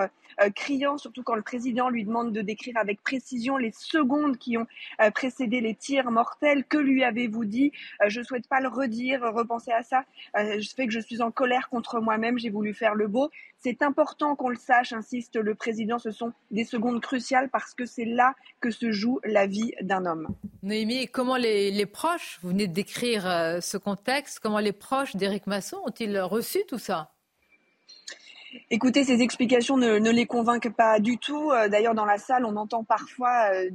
criants, 0.54 0.96
surtout 0.98 1.22
quand 1.22 1.34
le 1.34 1.42
président 1.42 1.90
lui 1.90 2.04
demande 2.04 2.32
de 2.32 2.40
décrire 2.40 2.76
avec 2.78 3.02
précision 3.02 3.58
les 3.58 3.72
secondes 3.72 4.36
qui 4.38 4.58
ont 4.58 4.66
précédé 5.14 5.60
les 5.60 5.74
tirs 5.74 6.10
mortels. 6.10 6.64
Que 6.64 6.76
lui 6.78 7.04
avez-vous 7.04 7.44
dit? 7.44 7.72
Je 8.06 8.22
souhaite 8.22 8.46
pas 8.48 8.60
le 8.60 8.68
redire, 8.68 9.22
repenser 9.32 9.72
à 9.72 9.82
ça. 9.82 10.04
Je 10.34 10.68
fais 10.74 10.86
que 10.86 10.92
je 10.92 11.00
suis 11.00 11.22
en 11.22 11.30
colère 11.30 11.68
contre 11.70 12.00
moi-même, 12.00 12.38
j'ai 12.38 12.50
voulu 12.50 12.74
faire 12.74 12.94
le 12.94 13.08
beau. 13.08 13.30
C'est 13.68 13.82
important 13.82 14.36
qu'on 14.36 14.48
le 14.48 14.54
sache, 14.54 14.92
insiste 14.92 15.34
le 15.34 15.56
président, 15.56 15.98
ce 15.98 16.12
sont 16.12 16.32
des 16.52 16.62
secondes 16.62 17.00
cruciales 17.00 17.48
parce 17.50 17.74
que 17.74 17.84
c'est 17.84 18.04
là 18.04 18.36
que 18.60 18.70
se 18.70 18.92
joue 18.92 19.18
la 19.24 19.48
vie 19.48 19.72
d'un 19.80 20.06
homme. 20.06 20.28
Noémie, 20.62 21.08
comment 21.08 21.34
les, 21.34 21.84
proches, 21.86 22.38
vous 22.42 22.50
venez 22.50 22.68
de 22.68 22.72
décrire 22.72 23.28
euh, 23.28 23.60
ce 23.60 23.76
contexte, 23.76 24.38
comment 24.38 24.60
les 24.60 24.70
proches 24.70 25.16
d'Éric 25.16 25.48
Masson 25.48 25.78
ont-ils 25.84 26.16
reçu 26.20 26.60
tout 26.68 26.78
ça? 26.78 27.15
Écoutez, 28.70 29.04
ces 29.04 29.22
explications 29.22 29.76
ne, 29.76 29.98
ne, 29.98 30.10
les 30.10 30.26
convainquent 30.26 30.74
pas 30.74 31.00
du 31.00 31.18
tout. 31.18 31.50
Euh, 31.50 31.68
d'ailleurs, 31.68 31.94
dans 31.94 32.04
la 32.04 32.18
salle, 32.18 32.44
on 32.44 32.56
entend 32.56 32.84
parfois, 32.84 33.50
euh, 33.52 33.70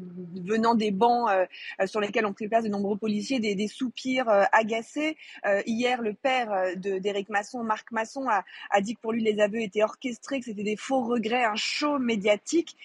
venant 0.45 0.75
des 0.75 0.91
bancs 0.91 1.29
euh, 1.29 1.45
sur 1.85 1.99
lesquels 1.99 2.25
ont 2.25 2.33
pris 2.33 2.47
place 2.47 2.63
de 2.63 2.69
nombreux 2.69 2.97
policiers, 2.97 3.39
des, 3.39 3.55
des 3.55 3.67
soupirs 3.67 4.29
agacés. 4.51 5.17
hier, 5.65 6.01
le 6.01 6.13
père 6.13 6.75
d'Éric 6.75 7.29
Masson, 7.29 7.63
Marc 7.63 7.91
Masson, 7.91 8.27
a, 8.29 8.43
a, 8.69 8.81
dit 8.81 8.95
que 8.95 9.01
pour 9.01 9.11
lui, 9.11 9.23
les 9.23 9.39
aveux 9.39 9.61
étaient 9.61 9.83
orchestrés, 9.83 10.39
que 10.39 10.45
c'était 10.45 10.63
des 10.63 10.75
faux 10.75 11.01
regrets, 11.01 11.43
un 11.43 11.55
show 11.55 11.99
médiatique. 11.99 12.75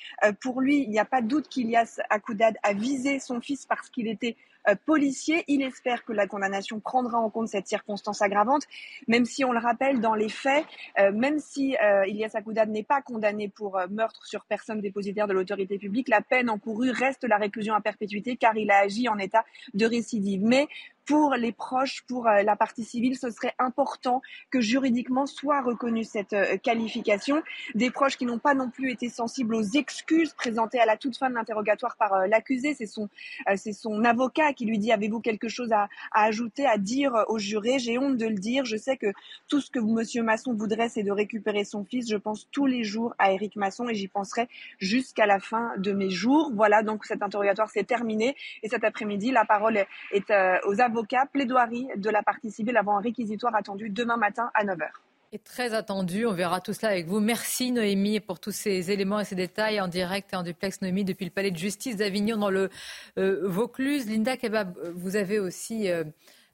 pour 0.40 0.60
lui, 0.60 0.82
il 0.82 0.90
n'y 0.90 0.98
a 0.98 1.05
pas 1.05 1.23
de 1.23 1.28
doute 1.28 1.48
qu'Ilias 1.48 2.01
Akoudad 2.10 2.56
a 2.62 2.73
visé 2.73 3.18
son 3.18 3.40
fils 3.40 3.66
parce 3.66 3.90
qu'il 3.90 4.09
était 4.09 4.36
euh, 4.68 4.74
policier. 4.84 5.44
Il 5.48 5.62
espère 5.62 6.05
que 6.05 6.12
la 6.12 6.26
condamnation 6.26 6.80
prendra 6.80 7.18
en 7.18 7.30
compte 7.30 7.48
cette 7.48 7.66
circonstance 7.66 8.22
aggravante, 8.22 8.64
même 9.09 9.24
si 9.24 9.44
on 9.44 9.52
le 9.52 9.59
rappelle 9.59 10.01
dans 10.01 10.14
les 10.14 10.28
faits, 10.28 10.64
euh, 10.98 11.12
même 11.12 11.38
si 11.38 11.76
euh, 11.82 12.06
Ilias 12.06 12.32
Akoudad 12.34 12.68
n'est 12.68 12.82
pas 12.82 13.02
condamné 13.02 13.48
pour 13.48 13.80
meurtre 13.90 14.24
sur 14.26 14.44
personne 14.44 14.80
dépositaire 14.80 15.26
de 15.26 15.32
l'autorité 15.32 15.78
publique, 15.78 16.09
la 16.09 16.20
peine 16.20 16.51
encourue 16.51 16.90
reste 16.90 17.24
la 17.24 17.36
réclusion 17.36 17.74
à 17.74 17.80
perpétuité 17.80 18.36
car 18.36 18.56
il 18.56 18.70
a 18.70 18.78
agi 18.78 19.09
en 19.09 19.18
état 19.18 19.44
de 19.74 19.86
récidive. 19.86 20.43
Mais 20.43 20.68
pour 21.07 21.35
les 21.35 21.53
proches, 21.53 22.03
pour 22.09 22.27
euh, 22.27 22.43
la 22.43 22.57
partie 22.57 22.85
civile, 22.85 23.16
ce 23.16 23.31
serait 23.31 23.55
important 23.59 24.23
que 24.51 24.61
juridiquement 24.61 25.27
soit 25.27 25.62
reconnue 25.62 26.03
cette 26.03 26.33
euh, 26.33 26.57
qualification. 26.57 27.43
Des 27.74 27.91
proches 27.91 28.16
qui 28.16 28.27
n'ont 28.27 28.41
pas 28.41 28.55
non 28.55 28.70
plus 28.70 28.91
été 28.91 29.09
sensibles 29.09 29.55
aux 29.55 29.62
excuses 29.62 30.33
présentées 30.35 30.81
à 30.81 30.85
la 30.85 30.97
toute 30.97 31.16
fin 31.16 31.31
de 31.31 31.35
l'interrogatoire 31.35 31.97
par 31.97 32.12
euh, 32.12 32.27
l'accusé. 32.27 32.74
C'est 32.74 32.87
son, 32.87 33.09
c'est 33.55 33.73
son 33.73 34.05
avocat 34.05 34.53
qui 34.53 34.66
lui 34.66 34.78
dit 34.78 34.91
avez-vous 34.91 35.20
quelque 35.20 35.49
chose 35.49 35.73
à, 35.73 35.89
à, 36.11 36.24
ajouter, 36.24 36.66
à 36.66 36.77
dire 36.77 37.24
au 37.28 37.39
juré? 37.39 37.78
J'ai 37.78 37.99
honte 37.99 38.16
de 38.16 38.27
le 38.27 38.35
dire. 38.35 38.65
Je 38.65 38.77
sais 38.77 38.97
que 38.97 39.12
tout 39.49 39.61
ce 39.61 39.70
que 39.70 39.78
Monsieur 39.78 40.24
Masson 40.24 40.55
voudrait, 40.55 40.89
c'est 40.89 41.05
de 41.05 41.12
récupérer 41.12 41.65
son 41.65 41.85
fils. 41.85 42.11
Je 42.11 42.16
pense 42.16 42.49
tous 42.51 42.66
les 42.66 42.83
jours 42.83 43.15
à 43.19 43.33
Éric 43.33 43.55
Masson 43.55 43.89
et 43.89 43.95
j'y 43.95 44.09
penserai 44.09 44.49
jusqu'à 44.81 45.27
la 45.27 45.39
fin 45.39 45.73
de 45.78 45.93
mes 45.93 46.11
jours. 46.11 46.51
Voilà, 46.53 46.83
donc 46.83 47.05
cet 47.05 47.23
interrogatoire 47.23 47.70
s'est 47.70 47.85
terminé 47.85 48.35
et 48.65 48.69
cet 48.69 48.83
après-midi, 48.83 49.31
la 49.31 49.45
parole 49.45 49.77
est 50.11 50.33
aux 50.66 50.81
avocats 50.81 50.95
avocat, 50.97 51.27
plaidoirie 51.31 51.89
de 51.97 52.10
la 52.10 52.23
partie 52.23 52.51
civile 52.51 52.77
avant 52.77 52.97
un 52.97 53.01
réquisitoire 53.01 53.55
attendu 53.55 53.90
demain 53.90 54.16
matin 54.16 54.51
à 54.55 54.64
9h. 54.64 54.89
Et 55.32 55.39
très 55.39 55.74
attendu, 55.74 56.24
on 56.24 56.32
verra 56.32 56.60
tout 56.60 56.73
cela 56.73 56.93
avec 56.93 57.06
vous. 57.06 57.20
Merci 57.20 57.70
Noémie 57.70 58.20
pour 58.20 58.40
tous 58.40 58.52
ces 58.52 58.90
éléments 58.90 59.20
et 59.20 59.24
ces 59.24 59.35
détails 59.35 59.81
en 59.81 59.89
direct 59.89 60.32
et 60.32 60.36
en 60.36 60.43
duplex 60.43 60.81
Noémie 60.81 61.05
depuis 61.05 61.27
le 61.27 61.31
palais 61.31 61.51
de 61.51 61.59
justice 61.59 61.97
d'Avignon 61.97 62.39
dans 62.39 62.48
le 62.48 62.70
euh, 63.18 63.47
Vaucluse. 63.47 64.09
Linda 64.09 64.39
Kebab, 64.39 64.78
vous 64.94 65.16
avez 65.16 65.39
aussi, 65.39 65.90
euh, 65.90 66.05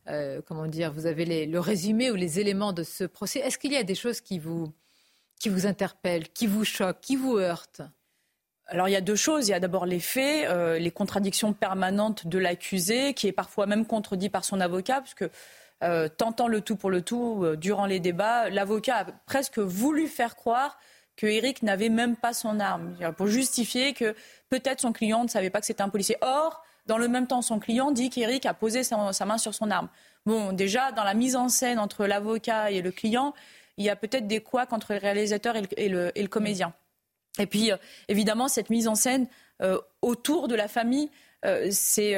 euh, 0.09 0.40
comment 0.44 0.66
dire, 0.66 0.93
vous 0.93 1.06
avez 1.06 1.47
le 1.47 1.60
résumé 1.60 2.10
ou 2.10 2.16
les 2.16 2.40
éléments 2.40 2.73
de 2.73 2.82
ce 2.82 3.05
procès. 3.05 3.40
Est-ce 3.40 3.59
qu'il 3.59 3.73
y 3.73 3.77
a 3.77 3.85
des 3.85 3.94
choses 3.94 4.20
qui 4.20 4.40
vous, 4.40 4.73
qui 5.39 5.51
vous 5.51 5.66
interpellent, 5.66 6.28
qui 6.31 6.48
vous 6.48 6.64
choquent, 6.64 7.01
qui 7.01 7.14
vous 7.14 7.36
heurtent? 7.36 7.82
Alors 8.68 8.89
il 8.89 8.93
y 8.93 8.97
a 8.97 9.01
deux 9.01 9.16
choses. 9.16 9.48
Il 9.48 9.51
y 9.51 9.55
a 9.55 9.60
d'abord 9.60 9.86
les 9.86 10.01
faits, 10.01 10.48
euh, 10.48 10.78
les 10.78 10.90
contradictions 10.90 11.52
permanentes 11.52 12.26
de 12.26 12.39
l'accusé, 12.39 13.14
qui 13.14 13.28
est 13.28 13.32
parfois 13.32 13.66
même 13.66 13.86
contredit 13.86 14.30
par 14.30 14.44
son 14.44 14.60
avocat, 14.60 15.01
puisque 15.01 15.24
euh, 15.82 16.09
tentant 16.09 16.48
le 16.48 16.60
tout 16.60 16.76
pour 16.76 16.90
le 16.90 17.02
tout, 17.02 17.43
euh, 17.43 17.56
durant 17.56 17.86
les 17.86 18.01
débats, 18.01 18.48
l'avocat 18.51 18.98
a 18.98 19.05
presque 19.26 19.59
voulu 19.59 20.06
faire 20.06 20.36
croire 20.36 20.78
que 21.16 21.26
Eric 21.26 21.62
n'avait 21.62 21.90
même 21.90 22.16
pas 22.16 22.32
son 22.32 22.59
arme, 22.59 22.97
pour 23.18 23.26
justifier 23.26 23.93
que 23.93 24.14
peut-être 24.48 24.80
son 24.80 24.93
client 24.93 25.24
ne 25.24 25.28
savait 25.28 25.51
pas 25.51 25.60
que 25.60 25.66
c'était 25.66 25.82
un 25.82 25.90
policier. 25.90 26.16
Or, 26.22 26.64
dans 26.86 26.97
le 26.97 27.06
même 27.06 27.26
temps, 27.26 27.43
son 27.43 27.59
client 27.59 27.90
dit 27.90 28.09
qu'Eric 28.09 28.47
a 28.47 28.55
posé 28.55 28.82
sa, 28.82 28.97
main 29.26 29.39
sur 29.39 29.55
son 29.55 29.70
arme. 29.70 29.89
Bon, 30.24 30.52
déjà, 30.55 30.90
dans 30.93 31.05
la 31.05 31.12
mise 31.12 31.36
en 31.36 31.51
scène 31.51 31.78
entre 31.78 32.06
l'avocat 32.06 32.70
et 32.70 32.80
le 32.80 32.90
client, 32.90 33.34
il 33.76 33.84
y 33.84 33.90
a 33.90 33.97
peut-être 33.97 34.26
des 34.26 34.40
couacs 34.40 34.72
entre 34.72 34.94
le 34.94 35.01
réalisateur 35.01 35.55
et 35.76 35.89
le 35.90 36.26
comédien. 36.28 36.72
Et 37.39 37.47
puis, 37.47 37.73
euh, 37.73 37.77
évidemment, 38.09 38.49
cette 38.49 38.71
mise 38.71 38.89
en 38.89 38.95
scène 38.95 39.27
euh, 39.63 39.79
autour 40.03 40.49
de 40.49 40.55
la 40.55 40.69
famille, 40.69 41.11
euh, 41.45 41.69
ces, 41.73 42.15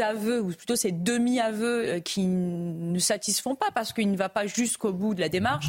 aveux, 0.00 0.40
ou 0.40 0.48
plutôt 0.48 0.74
ces 0.74 0.90
demi-aveux 0.90 2.00
qui 2.00 2.26
ne 2.26 2.98
satisfont 2.98 3.54
pas 3.54 3.70
parce 3.72 3.92
qu'il 3.92 4.10
ne 4.10 4.16
va 4.16 4.28
pas 4.28 4.46
jusqu'au 4.46 4.92
bout 4.92 5.14
de 5.14 5.20
la 5.20 5.28
démarche, 5.28 5.68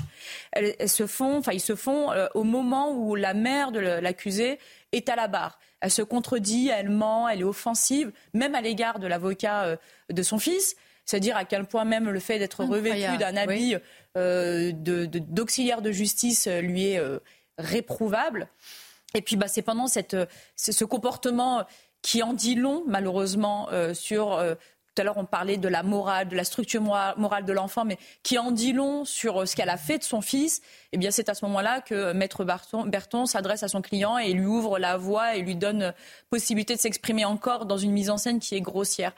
elles, 0.53 0.89
se 0.89 1.05
font, 1.05 1.37
enfin, 1.37 1.51
ils 1.51 1.59
se 1.59 1.75
font 1.75 2.09
au 2.33 2.43
moment 2.43 2.91
où 2.91 3.13
la 3.13 3.35
mère 3.35 3.71
de 3.71 3.79
l'accusé 3.79 4.57
est 4.91 5.07
à 5.09 5.15
la 5.15 5.27
barre. 5.27 5.59
Elle 5.81 5.91
se 5.91 6.01
contredit, 6.01 6.69
elle 6.69 6.89
ment, 6.89 7.29
elle 7.29 7.41
est 7.41 7.45
offensive, 7.45 8.11
même 8.33 8.55
à 8.55 8.61
l'égard 8.61 8.97
de 8.97 9.05
l'avocat 9.05 9.77
de 10.09 10.23
son 10.23 10.39
fils. 10.39 10.75
C'est-à-dire 11.05 11.37
à 11.37 11.45
quel 11.45 11.65
point 11.65 11.85
même 11.85 12.09
le 12.09 12.19
fait 12.19 12.39
d'être 12.39 12.63
revêtu 12.63 13.17
d'un 13.19 13.35
habit 13.35 13.75
d'auxiliaire 14.15 15.83
de, 15.83 15.91
justice 15.91 16.47
lui 16.47 16.85
est 16.85 16.99
réprouvable. 17.57 18.47
Et 19.13 19.21
puis, 19.21 19.35
bah, 19.35 19.47
c'est 19.47 19.61
pendant 19.61 19.87
cette, 19.87 20.17
ce 20.55 20.85
comportement 20.85 21.65
qui 22.01 22.23
en 22.23 22.33
dit 22.33 22.55
long, 22.55 22.83
malheureusement, 22.87 23.69
euh, 23.71 23.93
sur 23.93 24.33
euh, 24.33 24.55
tout 24.93 25.01
à 25.01 25.05
l'heure, 25.05 25.17
on 25.17 25.25
parlait 25.25 25.57
de 25.57 25.67
la 25.67 25.81
morale, 25.81 26.27
de 26.27 26.35
la 26.35 26.43
structure 26.43 26.81
morale 26.81 27.45
de 27.45 27.53
l'enfant, 27.53 27.83
mais 27.83 27.97
qui 28.21 28.37
en 28.37 28.51
dit 28.51 28.73
long 28.73 29.05
sur 29.05 29.41
euh, 29.41 29.45
ce 29.47 29.55
qu'elle 29.55 29.69
a 29.69 29.77
fait 29.77 29.97
de 29.97 30.03
son 30.03 30.21
fils. 30.21 30.61
Eh 30.91 30.97
bien, 30.97 31.09
c'est 31.09 31.29
à 31.29 31.33
ce 31.33 31.43
moment-là 31.45 31.81
que 31.81 32.13
Maître 32.13 32.45
Berton, 32.45 33.25
s'adresse 33.25 33.63
à 33.63 33.67
son 33.67 33.81
client 33.81 34.19
et 34.19 34.33
lui 34.33 34.45
ouvre 34.45 34.77
la 34.77 34.97
voie 34.97 35.35
et 35.35 35.41
lui 35.41 35.55
donne 35.55 35.81
euh, 35.81 35.91
possibilité 36.29 36.75
de 36.75 36.79
s'exprimer 36.79 37.25
encore 37.25 37.65
dans 37.65 37.77
une 37.77 37.91
mise 37.91 38.11
en 38.11 38.17
scène 38.17 38.39
qui 38.39 38.53
est 38.53 38.61
grossière. 38.61 39.13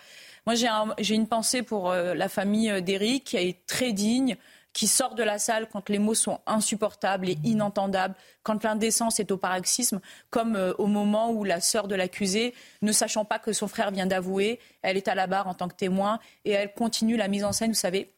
Moi, 0.46 0.56
j'ai 1.00 1.16
une 1.16 1.28
pensée 1.28 1.62
pour 1.62 1.92
euh, 1.92 2.14
la 2.14 2.30
famille 2.30 2.82
d'Éric, 2.82 3.26
qui 3.26 3.38
est 3.38 3.66
très 3.66 3.92
digne, 3.92 4.38
qui 4.76 4.88
sort 4.88 5.16
de 5.16 5.24
la 5.24 5.40
salle 5.40 5.70
quand 5.72 5.88
les 5.88 6.00
mots 6.00 6.14
sont 6.14 6.42
insupportables 6.46 7.30
et 7.30 7.38
inentendables, 7.46 8.14
quand 8.44 8.62
l'indécence 8.66 9.22
est 9.22 9.32
au 9.32 9.38
paroxysme, 9.38 10.02
comme 10.30 10.58
euh, 10.58 10.74
au 10.78 10.88
moment 10.88 11.32
où 11.32 11.46
la 11.46 11.62
sœur 11.62 11.88
de 11.88 11.96
l'accusé, 11.96 12.54
ne 12.82 12.92
sachant 12.92 13.24
pas 13.24 13.40
que 13.40 13.54
son 13.54 13.70
frère 13.70 13.92
vient 13.92 14.06
d'avouer, 14.06 14.60
elle 14.82 14.98
est 14.98 15.08
à 15.08 15.16
la 15.16 15.28
barre 15.28 15.48
en 15.48 15.54
tant 15.54 15.70
que 15.70 15.76
témoin 15.76 16.20
et 16.44 16.52
elle 16.52 16.74
continue 16.74 17.16
la 17.16 17.30
mise 17.30 17.46
en 17.46 17.54
scène, 17.54 17.72
vous 17.72 17.74
savez, 17.74 18.12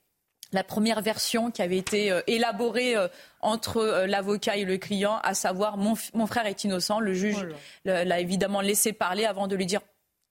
la 0.51 0.63
première 0.63 1.01
version 1.01 1.51
qui 1.51 1.61
avait 1.61 1.77
été 1.77 2.11
euh, 2.11 2.21
élaborée 2.25 2.95
euh, 2.95 3.07
entre 3.41 4.05
l'avocat 4.07 4.57
et 4.57 4.65
le 4.65 4.77
client, 4.77 5.19
à 5.21 5.35
savoir 5.35 5.77
mon, 5.77 5.95
frère 6.25 6.47
est 6.47 6.63
innocent. 6.63 6.99
Le 6.99 7.13
juge 7.13 7.45
oh 7.47 7.53
l'a 7.85 8.19
évidemment 8.19 8.61
laissé 8.61 8.93
parler 8.93 9.25
avant 9.25 9.47
de 9.47 9.55
lui 9.55 9.67
dire 9.67 9.81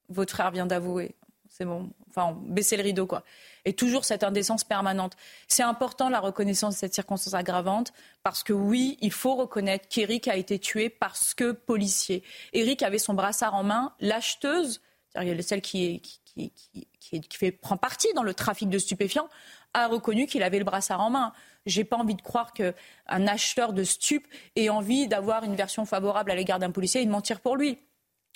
votre 0.09 0.33
frère 0.33 0.51
vient 0.51 0.67
d'avouer. 0.67 1.15
C'est 1.49 1.65
bon, 1.65 1.91
enfin 2.09 2.37
baisser 2.49 2.77
le 2.77 2.83
rideau 2.83 3.07
quoi 3.07 3.23
et 3.67 3.75
toujours 3.75 4.07
cette 4.07 4.25
indécence 4.25 4.65
permanente. 4.65 5.15
C'est 5.49 5.63
important 5.63 6.09
la 6.09 6.21
reconnaissance 6.21 6.75
de 6.75 6.79
cette 6.79 6.95
circonstance 6.95 7.35
aggravante 7.35 7.93
parce 8.23 8.43
que 8.43 8.55
oui, 8.55 8.97
il 9.03 9.13
faut 9.13 9.35
reconnaître 9.35 9.89
qu'Éric 9.89 10.29
a 10.29 10.37
été 10.37 10.59
tué 10.59 10.89
parce 10.89 11.35
que 11.35 11.53
policier. 11.53 12.23
Éric 12.55 12.83
avait 12.83 12.99
son 12.99 13.13
brassard 13.13 13.55
en 13.55 13.65
main, 13.65 13.93
l'acheteuse, 14.01 14.81
celle 15.43 15.61
qui, 15.61 16.01
qui, 16.01 16.53
qui, 16.53 17.21
qui 17.21 17.37
fait, 17.37 17.51
prend 17.51 17.77
partie 17.77 18.13
dans 18.15 18.23
le 18.23 18.35
trafic 18.35 18.71
de 18.71 18.79
stupéfiants, 18.79 19.29
a 19.75 19.89
reconnu 19.89 20.27
qu'il 20.27 20.43
avait 20.43 20.59
le 20.59 20.65
brassard 20.65 21.01
en 21.01 21.11
main. 21.11 21.33
J'ai 21.67 21.85
pas 21.85 21.97
envie 21.97 22.15
de 22.15 22.23
croire 22.23 22.53
qu'un 22.53 22.73
acheteur 23.27 23.73
de 23.73 23.83
stupes 23.83 24.27
ait 24.55 24.69
envie 24.69 25.09
d'avoir 25.09 25.43
une 25.43 25.57
version 25.57 25.85
favorable 25.85 26.31
à 26.31 26.37
l'égard 26.37 26.61
d'un 26.61 26.71
policier 26.71 27.03
et 27.03 27.05
de 27.05 27.11
mentir 27.11 27.41
pour 27.41 27.57
lui. 27.57 27.79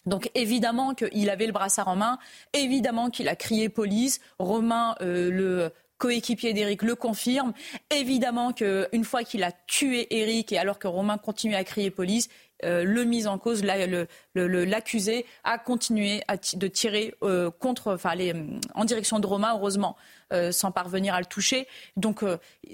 Donc 0.06 0.30
évidemment 0.34 0.94
qu'il 0.94 1.30
avait 1.30 1.46
le 1.46 1.52
brassard 1.52 1.88
en 1.88 1.96
main, 1.96 2.18
évidemment 2.52 3.10
qu'il 3.10 3.28
a 3.28 3.36
crié 3.36 3.68
police. 3.68 4.20
Romain, 4.38 4.94
euh, 5.00 5.30
le 5.30 5.70
coéquipier 5.98 6.52
d'Éric, 6.52 6.82
le 6.82 6.94
confirme. 6.94 7.52
Évidemment 7.94 8.52
qu'une 8.52 9.04
fois 9.04 9.22
qu'il 9.22 9.44
a 9.44 9.52
tué 9.66 10.06
Éric 10.18 10.50
et 10.52 10.58
alors 10.58 10.78
que 10.78 10.88
Romain 10.88 11.18
continue 11.18 11.54
à 11.54 11.62
crier 11.62 11.90
police, 11.90 12.28
euh, 12.64 12.84
le 12.84 13.04
mis 13.04 13.26
en 13.26 13.38
cause, 13.38 13.62
l'accusé, 14.34 15.26
a 15.44 15.58
continué 15.58 16.22
de 16.54 16.66
tirer 16.66 17.14
euh, 17.22 17.50
contre, 17.50 17.98
en 18.74 18.84
direction 18.84 19.18
de 19.18 19.26
Romain, 19.26 19.54
heureusement, 19.54 19.96
euh, 20.32 20.52
sans 20.52 20.70
parvenir 20.72 21.14
à 21.14 21.20
le 21.20 21.26
toucher. 21.26 21.66
Donc, 21.96 22.24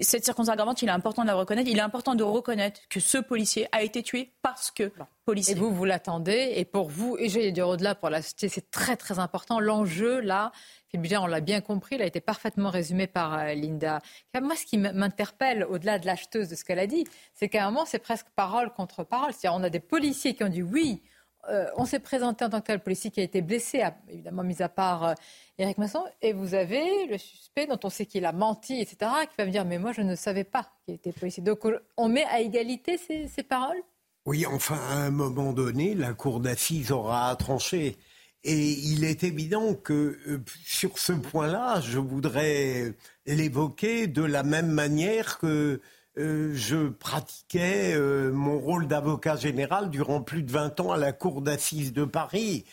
cette 0.01 0.25
circonstance 0.25 0.53
aggravante, 0.53 0.81
il 0.81 0.89
est 0.89 0.91
important 0.91 1.23
de 1.23 1.27
la 1.27 1.35
reconnaître. 1.35 1.69
Il 1.69 1.77
est 1.77 1.81
important 1.81 2.15
de 2.15 2.23
reconnaître 2.23 2.81
que 2.89 2.99
ce 2.99 3.17
policier 3.17 3.67
a 3.71 3.83
été 3.83 4.03
tué 4.03 4.31
parce 4.41 4.71
que 4.71 4.91
policier. 5.25 5.55
Et 5.55 5.59
vous, 5.59 5.71
vous 5.71 5.85
l'attendez. 5.85 6.53
Et 6.55 6.65
pour 6.65 6.89
vous, 6.89 7.17
et 7.19 7.29
j'ai 7.29 7.51
dire 7.51 7.67
au-delà 7.67 7.95
pour 7.95 8.09
la 8.09 8.21
société, 8.21 8.49
c'est 8.49 8.71
très, 8.71 8.95
très 8.95 9.19
important. 9.19 9.59
L'enjeu, 9.59 10.21
là, 10.21 10.51
Philippe 10.89 11.13
on 11.19 11.27
l'a 11.27 11.41
bien 11.41 11.61
compris, 11.61 11.95
il 11.95 12.01
a 12.01 12.05
été 12.05 12.21
parfaitement 12.21 12.69
résumé 12.69 13.07
par 13.07 13.37
euh, 13.37 13.53
Linda. 13.53 13.99
Moi, 14.41 14.55
ce 14.55 14.65
qui 14.65 14.77
m'interpelle, 14.77 15.65
au-delà 15.65 15.99
de 15.99 16.05
l'acheteuse 16.05 16.49
de 16.49 16.55
ce 16.55 16.63
qu'elle 16.63 16.79
a 16.79 16.87
dit, 16.87 17.05
c'est 17.33 17.49
qu'à 17.49 17.65
un 17.65 17.71
moment, 17.71 17.85
c'est 17.85 17.99
presque 17.99 18.27
parole 18.35 18.71
contre 18.71 19.03
parole. 19.03 19.33
C'est-à-dire, 19.33 19.59
on 19.59 19.63
a 19.63 19.69
des 19.69 19.79
policiers 19.79 20.33
qui 20.33 20.43
ont 20.43 20.49
dit 20.49 20.61
oui, 20.63 21.01
euh, 21.49 21.67
on 21.77 21.85
s'est 21.85 21.99
présenté 21.99 22.43
en 22.43 22.49
tant 22.49 22.59
que 22.59 22.67
tel 22.67 22.79
policier 22.79 23.09
qui 23.09 23.19
a 23.19 23.23
été 23.23 23.41
blessé, 23.41 23.83
évidemment 24.09 24.43
mis 24.43 24.61
à 24.61 24.69
part 24.69 25.15
Eric 25.57 25.77
euh, 25.77 25.81
Masson, 25.81 26.03
et 26.21 26.33
vous 26.33 26.53
avez 26.53 27.05
le 27.07 27.17
suspect 27.17 27.65
dont 27.67 27.79
on 27.83 27.89
sait 27.89 28.05
qu'il 28.05 28.25
a 28.25 28.31
menti, 28.31 28.81
etc., 28.81 29.11
qui 29.29 29.35
va 29.37 29.45
me 29.45 29.51
dire 29.51 29.65
mais 29.65 29.79
moi 29.79 29.91
je 29.93 30.01
ne 30.01 30.15
savais 30.15 30.43
pas 30.43 30.69
qu'il 30.85 30.95
était 30.95 31.13
policier. 31.13 31.43
Donc 31.43 31.59
on 31.95 32.09
met 32.09 32.25
à 32.25 32.41
égalité 32.41 32.97
ces, 32.97 33.43
paroles? 33.43 33.81
Oui, 34.25 34.45
enfin 34.45 34.77
à 34.89 34.95
un 34.95 35.11
moment 35.11 35.53
donné, 35.53 35.95
la 35.95 36.13
cour 36.13 36.39
d'assises 36.39 36.91
aura 36.91 37.35
tranché. 37.37 37.97
Et 38.43 38.69
il 38.69 39.03
est 39.03 39.23
évident 39.23 39.73
que 39.73 40.19
euh, 40.27 40.43
sur 40.65 40.99
ce 40.99 41.13
point-là, 41.13 41.81
je 41.81 41.97
voudrais 41.97 42.93
l'évoquer 43.25 44.07
de 44.07 44.21
la 44.23 44.43
même 44.43 44.69
manière 44.69 45.37
que 45.39 45.81
euh, 46.17 46.51
je 46.53 46.87
pratiquais 46.89 47.93
euh, 47.93 48.31
mon 48.31 48.57
rôle 48.59 48.87
d'avocat 48.87 49.35
général 49.35 49.89
durant 49.89 50.21
plus 50.21 50.43
de 50.43 50.51
20 50.51 50.79
ans 50.79 50.91
à 50.91 50.97
la 50.97 51.11
Cour 51.11 51.41
d'assises 51.41 51.93
de 51.93 52.05
Paris. 52.05 52.65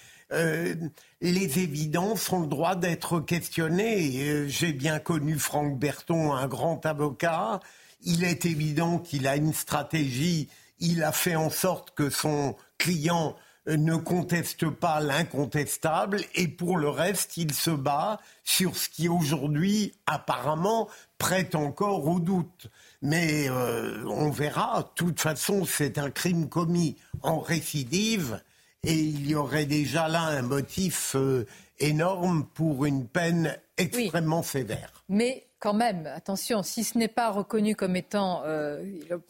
les 1.21 1.59
évidences 1.61 2.33
ont 2.33 2.41
le 2.41 2.49
droit 2.49 2.75
d'être 2.75 3.21
questionnées. 3.21 4.49
J'ai 4.49 4.73
bien 4.73 4.99
connu 4.99 5.39
Franck 5.39 5.79
Berton, 5.79 6.33
un 6.33 6.49
grand 6.49 6.85
avocat. 6.87 7.61
Il 8.03 8.25
est 8.25 8.45
évident 8.45 8.99
qu'il 8.99 9.29
a 9.29 9.37
une 9.37 9.53
stratégie. 9.53 10.49
Il 10.81 11.05
a 11.05 11.13
fait 11.13 11.37
en 11.37 11.51
sorte 11.51 11.93
que 11.95 12.11
son 12.11 12.57
client 12.79 13.37
ne 13.67 13.97
conteste 13.97 14.69
pas 14.69 15.01
l'incontestable 15.01 16.21
et 16.35 16.49
pour 16.49 16.77
le 16.77 16.89
reste, 16.89 17.37
il 17.37 17.55
se 17.55 17.71
bat 17.71 18.21
sur 18.43 18.77
ce 18.77 18.89
qui 18.89 19.09
aujourd'hui 19.09 19.95
apparemment 20.07 20.89
prête 21.19 21.55
encore 21.55 22.07
au 22.07 22.21
doute. 22.21 22.69
Mais 23.05 23.51
euh, 23.51 24.03
on 24.07 24.31
verra, 24.31 24.81
de 24.81 24.89
toute 24.95 25.21
façon, 25.21 25.67
c'est 25.67 25.99
un 25.99 26.11
crime 26.11 26.49
commis 26.49 26.97
en 27.21 27.39
récidive 27.39 28.41
et 28.83 28.95
il 28.95 29.29
y 29.29 29.35
aurait 29.35 29.67
déjà 29.67 30.09
là 30.09 30.23
un 30.23 30.41
motif 30.41 31.15
euh, 31.15 31.47
énorme 31.79 32.47
pour 32.55 32.87
une 32.87 33.07
peine 33.07 33.55
extrêmement 33.77 34.43
sévère. 34.43 35.05
Mais 35.11 35.47
quand 35.59 35.75
même, 35.75 36.07
attention, 36.07 36.63
si 36.63 36.83
ce 36.83 36.97
n'est 36.97 37.09
pas 37.09 37.31
reconnu 37.31 37.77
comme 37.77 37.95
étant... 37.95 38.41
Euh, 38.47 38.83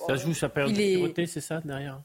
ça 0.06 0.14
joue 0.14 0.34
sa 0.34 0.48
période 0.48 0.72
de 0.72 1.26
c'est 1.26 1.40
ça, 1.40 1.60
derrière? 1.64 2.00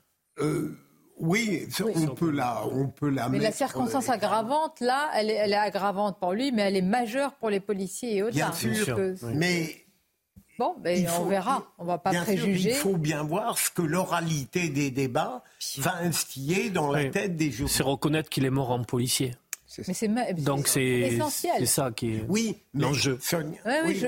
Oui, 1.19 1.67
on, 1.83 2.07
peut 2.15 2.31
la, 2.31 2.65
on 2.65 2.87
peut 2.87 3.09
la 3.09 3.29
mais 3.29 3.39
la 3.39 3.51
circonstance 3.51 4.09
euh, 4.09 4.13
aggravante, 4.13 4.79
là, 4.79 5.11
elle 5.15 5.29
est, 5.29 5.35
elle 5.35 5.51
est, 5.51 5.55
aggravante 5.55 6.17
pour 6.17 6.31
lui, 6.31 6.51
mais 6.51 6.63
elle 6.63 6.77
est 6.77 6.81
majeure 6.81 7.33
pour 7.33 7.51
les 7.51 7.59
policiers 7.59 8.15
et 8.15 8.23
autres. 8.23 8.33
Bien 8.33 8.53
sûr, 8.53 8.97
mais... 9.35 9.85
Bon, 10.59 10.75
ben, 10.77 11.07
on 11.17 11.23
verra, 11.23 11.71
on 11.77 11.83
ne 11.83 11.87
va 11.87 11.97
pas 11.97 12.11
préjuger. 12.11 12.71
il 12.71 12.75
faut 12.75 12.97
bien 12.97 13.23
voir 13.23 13.57
ce 13.57 13.69
que 13.69 13.81
l'oralité 13.81 14.67
des 14.67 14.91
débats 14.91 15.41
va 15.77 15.95
instiller 15.99 16.69
dans 16.69 16.91
la 16.91 17.05
tête 17.05 17.37
des 17.37 17.49
juges. 17.49 17.69
C'est 17.69 17.81
reconnaître 17.81 18.29
qu'il 18.29 18.43
est 18.43 18.49
mort 18.49 18.71
en 18.71 18.83
policier. 18.83 19.35
Mais 19.87 19.93
c'est 19.93 20.09
donc 20.43 20.67
c'est 20.67 21.17
c'est 21.37 21.65
ça 21.65 21.91
qui 21.91 22.15
est 22.15 22.25
oui, 22.27 22.57
l'enjeu. 22.73 23.19
Oui, 23.31 23.39
oui, 23.85 24.05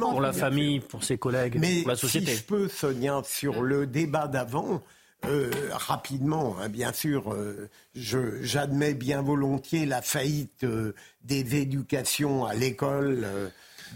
pour 0.00 0.20
la 0.20 0.32
famille, 0.32 0.80
pour 0.80 1.04
ses 1.04 1.16
collègues, 1.16 1.60
pour 1.60 1.90
la 1.90 1.96
société. 1.96 2.32
Si 2.32 2.38
je 2.38 2.42
peux, 2.42 2.68
Sonia, 2.68 3.22
sur 3.24 3.62
le 3.62 3.86
débat 3.86 4.26
d'avant, 4.26 4.82
euh, 5.26 5.50
rapidement, 5.72 6.56
hein, 6.60 6.68
bien 6.68 6.92
sûr, 6.92 7.32
euh, 7.32 7.68
j'admets 7.94 8.94
bien 8.94 9.22
volontiers 9.22 9.86
la 9.86 10.02
faillite 10.02 10.64
euh, 10.64 10.94
des 11.22 11.54
éducations 11.54 12.46
à 12.46 12.54
l'école 12.54 13.26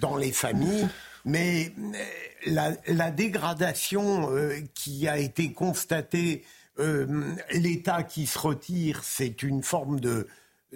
dans 0.00 0.16
les 0.16 0.30
familles, 0.30 0.86
mais 1.24 1.73
la, 2.47 2.73
la 2.86 3.11
dégradation 3.11 4.31
qui 4.74 5.09
a 5.09 5.19
été 5.19 5.53
constatée, 5.53 6.44
l'État 7.53 8.03
qui 8.03 8.27
se 8.27 8.39
retire, 8.39 9.03
c'est 9.05 9.43
une 9.43 9.62
forme 9.62 10.01
de, 10.01 10.27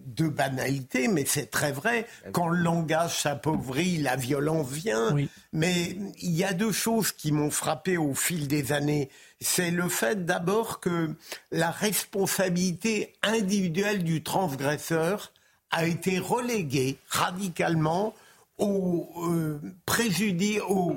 de 0.05 0.28
banalité, 0.28 1.09
mais 1.09 1.24
c'est 1.27 1.51
très 1.51 1.73
vrai. 1.73 2.06
Quand 2.32 2.48
le 2.48 2.59
langage 2.59 3.23
s'appauvrit, 3.23 3.98
la 3.98 4.16
violence 4.16 4.70
vient. 4.70 5.16
Mais 5.52 5.97
il 6.20 6.32
y 6.32 6.44
a 6.44 6.52
deux 6.52 6.73
choses 6.73 7.12
qui 7.12 7.32
m'ont 7.32 7.51
frappé 7.51 7.97
au 7.97 8.14
fil 8.14 8.48
des 8.48 8.73
années. 8.73 9.10
C'est 9.40 9.70
le 9.70 9.89
fait 9.89 10.24
d'abord 10.24 10.81
que 10.81 11.14
la 11.51 11.70
responsabilité 11.70 13.14
individuelle 13.23 14.05
du 14.05 14.23
transgresseur 14.23 15.32
a 15.70 15.86
été 15.86 16.18
reléguée 16.18 16.98
radicalement 17.09 18.14
au 18.58 19.08
euh, 19.28 19.60
préjudice, 19.84 20.60
au, 20.68 20.96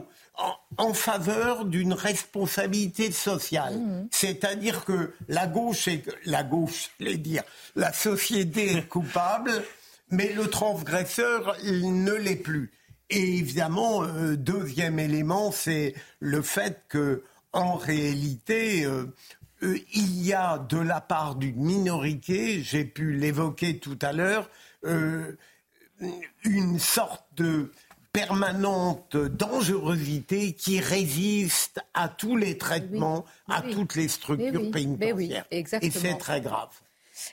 en, 0.78 0.94
faveur 0.94 1.66
d'une 1.66 1.94
responsabilité 1.94 3.12
sociale. 3.12 3.78
Mmh. 3.78 4.08
C'est-à-dire 4.12 4.86
que 4.86 5.14
la 5.28 5.48
gauche 5.48 5.88
est, 5.88 6.04
la 6.26 6.44
gauche, 6.44 6.92
je 7.00 7.12
dire, 7.12 7.44
la 7.76 7.92
société 7.94 8.78
est 8.78 8.88
coupable, 8.88 9.52
mais 10.10 10.34
le 10.34 10.48
transgresseur 10.48 11.56
ne 11.64 12.14
l'est 12.14 12.36
plus. 12.36 12.72
Et 13.10 13.38
évidemment, 13.38 14.04
euh, 14.04 14.36
deuxième 14.36 15.00
élément, 15.00 15.52
c'est 15.52 15.96
le 16.20 16.42
fait 16.42 16.84
que, 16.90 17.24
en 17.54 17.76
réalité, 17.76 18.86
euh, 18.86 19.06
euh, 19.64 19.78
il 19.94 20.24
y 20.24 20.34
a 20.34 20.60
de 20.60 20.78
la 20.78 21.02
part 21.02 21.36
d'une 21.36 21.64
minorité, 21.64 22.62
j'ai 22.62 22.86
pu 22.86 23.14
l'évoquer 23.14 23.80
tout 23.80 23.98
à 24.02 24.14
l'heure, 24.14 24.50
une 26.44 26.80
sorte 26.80 27.26
de 27.36 27.72
permanente 28.12 29.16
dangerosité 29.16 30.54
qui 30.54 30.80
résiste 30.80 31.80
à 31.94 32.10
tous 32.10 32.36
les 32.36 32.58
traitements, 32.58 33.26
à 33.48 33.62
toutes 33.62 33.96
les 33.96 34.08
structures 34.08 34.72
pénitentiaires. 34.72 35.46
et 35.52 35.92
c'est 35.92 36.18
très 36.18 36.42
grave. 36.42 36.70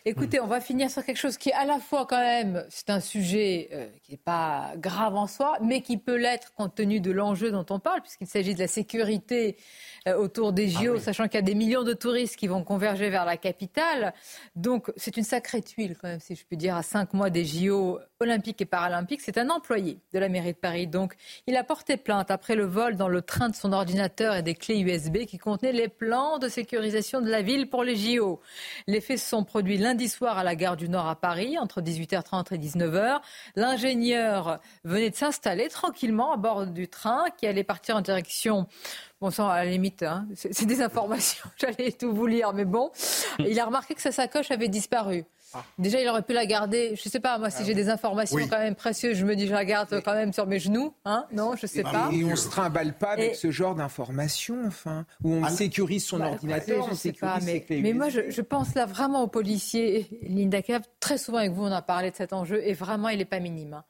Écoutez, 0.04 0.40
on 0.40 0.46
va 0.46 0.60
finir 0.60 0.90
sur 0.90 1.04
quelque 1.04 1.18
chose 1.18 1.36
qui 1.36 1.52
à 1.52 1.64
la 1.64 1.78
fois 1.78 2.06
quand 2.06 2.20
même, 2.20 2.64
c'est 2.70 2.90
un 2.90 3.00
sujet 3.00 3.68
euh, 3.72 3.86
qui 4.02 4.12
n'est 4.12 4.18
pas 4.18 4.72
grave 4.76 5.14
en 5.14 5.26
soi, 5.26 5.56
mais 5.62 5.80
qui 5.80 5.96
peut 5.96 6.16
l'être 6.16 6.52
compte 6.54 6.74
tenu 6.74 7.00
de 7.00 7.10
l'enjeu 7.10 7.50
dont 7.50 7.66
on 7.70 7.78
parle, 7.78 8.02
puisqu'il 8.02 8.26
s'agit 8.26 8.54
de 8.54 8.60
la 8.60 8.68
sécurité 8.68 9.56
euh, 10.08 10.16
autour 10.16 10.52
des 10.52 10.68
JO, 10.68 10.94
ah 10.96 11.00
sachant 11.00 11.24
qu'il 11.24 11.34
y 11.34 11.38
a 11.38 11.42
des 11.42 11.54
millions 11.54 11.82
de 11.82 11.92
touristes 11.92 12.36
qui 12.36 12.46
vont 12.46 12.64
converger 12.64 13.10
vers 13.10 13.24
la 13.24 13.36
capitale. 13.36 14.14
Donc 14.54 14.92
c'est 14.96 15.16
une 15.16 15.24
sacrée 15.24 15.62
tuile 15.62 15.96
quand 16.00 16.08
même, 16.08 16.20
si 16.20 16.34
je 16.34 16.44
puis 16.44 16.56
dire, 16.56 16.76
à 16.76 16.82
cinq 16.82 17.12
mois 17.12 17.30
des 17.30 17.44
JO 17.44 17.98
olympiques 18.20 18.60
et 18.60 18.66
paralympiques. 18.66 19.20
C'est 19.20 19.38
un 19.38 19.50
employé 19.50 19.98
de 20.12 20.18
la 20.18 20.28
mairie 20.28 20.52
de 20.52 20.58
Paris. 20.58 20.86
Donc 20.86 21.14
il 21.46 21.56
a 21.56 21.64
porté 21.64 21.96
plainte 21.96 22.30
après 22.30 22.54
le 22.54 22.64
vol 22.64 22.96
dans 22.96 23.08
le 23.08 23.22
train 23.22 23.48
de 23.48 23.54
son 23.54 23.72
ordinateur 23.72 24.34
et 24.36 24.42
des 24.42 24.54
clés 24.54 24.80
USB 24.80 25.26
qui 25.26 25.38
contenaient 25.38 25.72
les 25.72 25.88
plans 25.88 26.38
de 26.38 26.48
sécurisation 26.48 27.20
de 27.20 27.30
la 27.30 27.42
ville 27.42 27.68
pour 27.68 27.84
les 27.84 27.96
JO. 27.96 28.40
Les 28.86 29.00
faits 29.00 29.18
se 29.18 29.28
sont 29.28 29.44
produits 29.44 29.76
lundi 29.76 30.08
soir 30.08 30.38
à 30.38 30.44
la 30.44 30.54
gare 30.54 30.76
du 30.76 30.88
Nord 30.88 31.08
à 31.08 31.16
Paris, 31.16 31.58
entre 31.58 31.80
18h30 31.80 32.54
et 32.54 32.58
19h. 32.58 33.20
L'ingénieur 33.54 34.60
venait 34.84 35.10
de 35.10 35.16
s'installer 35.16 35.68
tranquillement 35.68 36.32
à 36.32 36.36
bord 36.36 36.66
du 36.66 36.88
train 36.88 37.24
qui 37.38 37.46
allait 37.46 37.64
partir 37.64 37.96
en 37.96 38.00
direction 38.00 38.66
Bon, 39.18 39.30
ça, 39.30 39.50
à 39.50 39.64
la 39.64 39.70
limite, 39.70 40.02
hein, 40.02 40.28
c'est 40.34 40.66
des 40.66 40.82
informations. 40.82 41.48
J'allais 41.56 41.92
tout 41.92 42.14
vous 42.14 42.26
lire, 42.26 42.52
mais 42.52 42.66
bon. 42.66 42.90
Il 43.38 43.58
a 43.58 43.64
remarqué 43.64 43.94
que 43.94 44.02
sa 44.02 44.12
sacoche 44.12 44.50
avait 44.50 44.68
disparu. 44.68 45.24
Déjà, 45.78 46.00
il 46.00 46.08
aurait 46.08 46.22
pu 46.22 46.32
la 46.32 46.46
garder. 46.46 46.94
Je 46.96 47.02
ne 47.06 47.10
sais 47.10 47.20
pas, 47.20 47.38
moi, 47.38 47.50
si 47.50 47.58
ah 47.60 47.64
j'ai 47.64 47.74
des 47.74 47.88
informations 47.88 48.38
quand 48.48 48.58
même 48.58 48.74
précieuses, 48.74 49.16
je 49.16 49.24
me 49.24 49.36
dis, 49.36 49.46
je 49.46 49.52
la 49.52 49.64
garde 49.64 50.02
quand 50.04 50.14
même 50.14 50.32
sur 50.32 50.46
mes 50.46 50.58
genoux. 50.58 50.94
Hein 51.04 51.26
non, 51.32 51.54
je 51.56 51.64
ne 51.64 51.68
sais 51.68 51.82
pas. 51.82 52.10
Et 52.12 52.24
on 52.24 52.30
ne 52.30 52.36
se 52.36 52.48
trimballe 52.48 52.94
pas 52.94 53.10
avec 53.10 53.34
ce 53.34 53.50
genre 53.50 53.74
d'informations, 53.74 54.64
enfin, 54.66 55.06
où 55.22 55.32
on 55.32 55.44
ah 55.44 55.50
sécurise 55.50 56.04
son 56.04 56.18
bah, 56.18 56.28
ordinateur, 56.28 56.88
on 56.90 56.94
sécurise 56.94 57.20
pas, 57.20 57.38
mais, 57.44 57.64
mais 57.70 57.92
moi, 57.92 58.08
je, 58.08 58.40
pense 58.40 58.74
là 58.74 58.86
vraiment 58.86 59.22
aux 59.22 59.28
policiers. 59.28 60.08
Linda 60.22 60.62
Cave, 60.62 60.82
très 61.00 61.18
souvent 61.18 61.38
avec 61.38 61.52
vous, 61.52 61.64
on 61.64 61.72
a 61.72 61.82
parlé 61.82 62.10
de 62.10 62.16
cet 62.16 62.32
enjeu, 62.32 62.60
et 62.64 62.72
vraiment, 62.72 63.08
il 63.08 63.18
n'est 63.18 63.24
pas 63.24 63.40
minime. 63.40 63.74
Hein. 63.74 63.84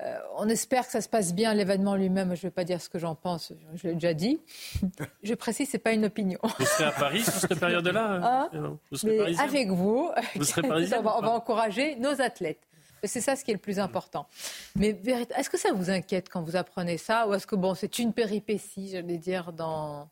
Euh, 0.00 0.16
on 0.36 0.48
espère 0.48 0.86
que 0.86 0.92
ça 0.92 1.00
se 1.00 1.08
passe 1.08 1.34
bien, 1.34 1.54
l'événement 1.54 1.96
lui-même. 1.96 2.28
Je 2.28 2.38
ne 2.38 2.42
vais 2.42 2.50
pas 2.50 2.64
dire 2.64 2.80
ce 2.80 2.88
que 2.88 2.98
j'en 2.98 3.16
pense, 3.16 3.52
je 3.74 3.88
l'ai 3.88 3.94
déjà 3.94 4.14
dit. 4.14 4.40
Je 5.24 5.34
précise, 5.34 5.68
ce 5.68 5.76
n'est 5.76 5.82
pas 5.82 5.92
une 5.92 6.04
opinion. 6.04 6.38
Vous 6.42 6.64
serez 6.64 6.84
à 6.84 6.92
Paris 6.92 7.22
sur 7.22 7.32
cette 7.32 7.58
période-là 7.58 8.20
hein 8.22 8.48
euh, 9.04 9.34
Avec 9.38 9.70
vous, 9.70 10.10
on, 10.62 11.02
va, 11.02 11.30
encourager 11.30 11.96
nos 11.96 12.20
athlètes. 12.20 12.60
C'est 13.02 13.20
ça 13.20 13.34
ce 13.34 13.44
qui 13.44 13.50
est 13.50 13.54
le 13.54 13.60
plus 13.60 13.78
important. 13.80 14.26
Mais 14.76 15.00
est-ce 15.36 15.50
que 15.50 15.58
ça 15.58 15.72
vous 15.72 15.90
inquiète 15.90 16.28
quand 16.28 16.42
vous 16.42 16.56
apprenez 16.56 16.98
ça 16.98 17.28
Ou 17.28 17.34
est-ce 17.34 17.46
que 17.46 17.56
bon, 17.56 17.74
c'est 17.74 17.98
une 17.98 18.12
péripétie, 18.12 18.90
j'allais 18.92 19.18
dire, 19.18 19.52
dans. 19.52 20.08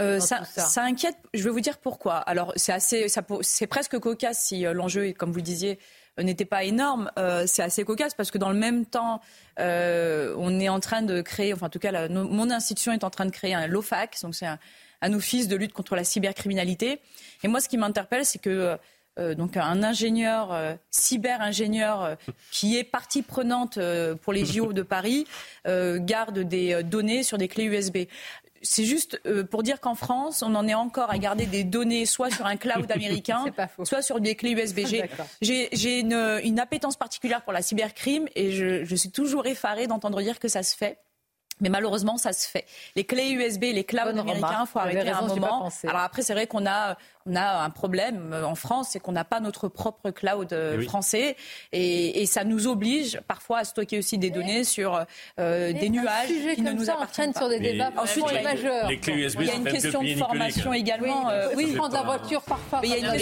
Euh, 0.00 0.20
ça, 0.20 0.44
ça. 0.44 0.82
inquiète. 0.82 1.16
Je 1.34 1.42
vais 1.42 1.50
vous 1.50 1.60
dire 1.60 1.78
pourquoi. 1.78 2.16
Alors, 2.16 2.52
c'est 2.56 2.72
assez, 2.72 3.06
c'est 3.42 3.66
presque 3.66 3.98
cocasse 3.98 4.38
si 4.38 4.62
l'enjeu, 4.62 5.12
comme 5.12 5.30
vous 5.30 5.38
le 5.38 5.42
disiez, 5.42 5.78
n'était 6.24 6.44
pas 6.44 6.64
énorme, 6.64 7.10
euh, 7.18 7.44
c'est 7.46 7.62
assez 7.62 7.84
cocasse 7.84 8.14
parce 8.14 8.30
que 8.30 8.38
dans 8.38 8.50
le 8.50 8.58
même 8.58 8.86
temps, 8.86 9.20
euh, 9.58 10.34
on 10.38 10.58
est 10.60 10.68
en 10.68 10.80
train 10.80 11.02
de 11.02 11.20
créer, 11.20 11.52
enfin 11.52 11.66
en 11.66 11.70
tout 11.70 11.78
cas, 11.78 12.08
mon 12.08 12.50
institution 12.50 12.92
est 12.92 13.04
en 13.04 13.10
train 13.10 13.26
de 13.26 13.30
créer 13.30 13.54
un 13.54 13.66
LOFAC, 13.66 14.16
donc 14.22 14.34
c'est 14.34 14.46
un, 14.46 14.58
office 15.12 15.46
de 15.46 15.56
lutte 15.56 15.72
contre 15.72 15.94
la 15.94 16.02
cybercriminalité. 16.02 17.00
Et 17.44 17.48
moi, 17.48 17.60
ce 17.60 17.68
qui 17.68 17.76
m'interpelle, 17.76 18.24
c'est 18.24 18.40
que 18.40 18.76
euh, 19.18 19.34
donc 19.34 19.56
un 19.56 19.82
ingénieur, 19.82 20.76
cyber-ingénieur 20.90 22.16
qui 22.50 22.76
est 22.76 22.84
partie 22.84 23.22
prenante 23.22 23.78
pour 24.22 24.32
les 24.32 24.44
JO 24.44 24.72
de 24.72 24.82
Paris, 24.82 25.26
garde 25.64 26.40
des 26.40 26.82
données 26.82 27.22
sur 27.22 27.38
des 27.38 27.48
clés 27.48 27.64
USB 27.64 28.08
c'est 28.62 28.84
juste 28.84 29.20
euh, 29.26 29.44
pour 29.44 29.62
dire 29.62 29.80
qu'en 29.80 29.94
France, 29.94 30.42
on 30.42 30.54
en 30.54 30.66
est 30.66 30.74
encore 30.74 31.10
à 31.10 31.18
garder 31.18 31.46
des 31.46 31.64
données 31.64 32.06
soit 32.06 32.30
sur 32.30 32.46
un 32.46 32.56
cloud 32.56 32.90
américain, 32.90 33.44
soit 33.84 34.02
sur 34.02 34.20
des 34.20 34.34
clés 34.34 34.52
USB. 34.52 34.80
J'ai 35.40 36.00
une, 36.00 36.40
une, 36.42 36.60
appétence 36.60 36.96
particulière 36.96 37.42
pour 37.42 37.52
la 37.52 37.62
cybercrime 37.62 38.26
et 38.34 38.52
je, 38.52 38.84
je 38.84 38.96
suis 38.96 39.10
toujours 39.10 39.46
effarée 39.46 39.86
d'entendre 39.86 40.20
dire 40.22 40.38
que 40.38 40.48
ça 40.48 40.62
se 40.62 40.76
fait. 40.76 40.98
Mais 41.60 41.70
malheureusement, 41.70 42.18
ça 42.18 42.32
se 42.32 42.46
fait. 42.46 42.66
Les 42.96 43.04
clés 43.04 43.30
USB, 43.30 43.62
les 43.62 43.84
clouds 43.84 44.08
américains, 44.08 44.64
il 44.64 44.66
faut 44.66 44.78
arrêter 44.78 45.08
un 45.08 45.22
moment. 45.22 45.70
Alors 45.84 46.02
après, 46.02 46.22
c'est 46.22 46.34
vrai 46.34 46.46
qu'on 46.46 46.66
a 46.66 46.96
on 47.26 47.34
a 47.34 47.64
un 47.64 47.70
problème 47.70 48.30
euh, 48.32 48.44
en 48.44 48.54
France, 48.54 48.90
c'est 48.92 49.00
qu'on 49.00 49.12
n'a 49.12 49.24
pas 49.24 49.40
notre 49.40 49.68
propre 49.68 50.10
cloud 50.10 50.52
euh, 50.52 50.78
eh 50.80 50.84
français. 50.84 51.36
Et, 51.72 52.24
ça 52.26 52.44
nous 52.44 52.66
oblige 52.66 53.20
parfois 53.28 53.58
à 53.58 53.64
stocker 53.64 53.98
aussi 53.98 54.18
des 54.18 54.30
données 54.30 54.64
sur 54.64 55.06
euh, 55.38 55.72
des 55.72 55.88
nuages 55.88 56.28
qui 56.54 56.62
ne 56.62 56.72
nous 56.72 56.90
appartiennent 56.90 57.32
pas. 57.32 57.40
Sur 57.40 57.48
des 57.48 57.60
débats 57.60 57.92
Ensuite, 57.96 58.24
il 58.30 58.34
y 58.34 58.46
a, 58.46 58.88
les 58.88 58.98
clés 58.98 59.14
USB 59.14 59.40
il 59.42 59.46
y 59.46 59.50
a 59.50 59.54
une 59.54 59.64
question 59.64 60.02
de 60.02 60.14
formation 60.14 60.72
également. 60.72 61.28
Oui, 61.54 61.72
prendre 61.74 61.94
la 61.94 62.02
voiture 62.02 62.42
parfois. 62.42 62.80
il 62.82 62.90
y 62.90 62.94
a 62.94 62.98
une 62.98 63.12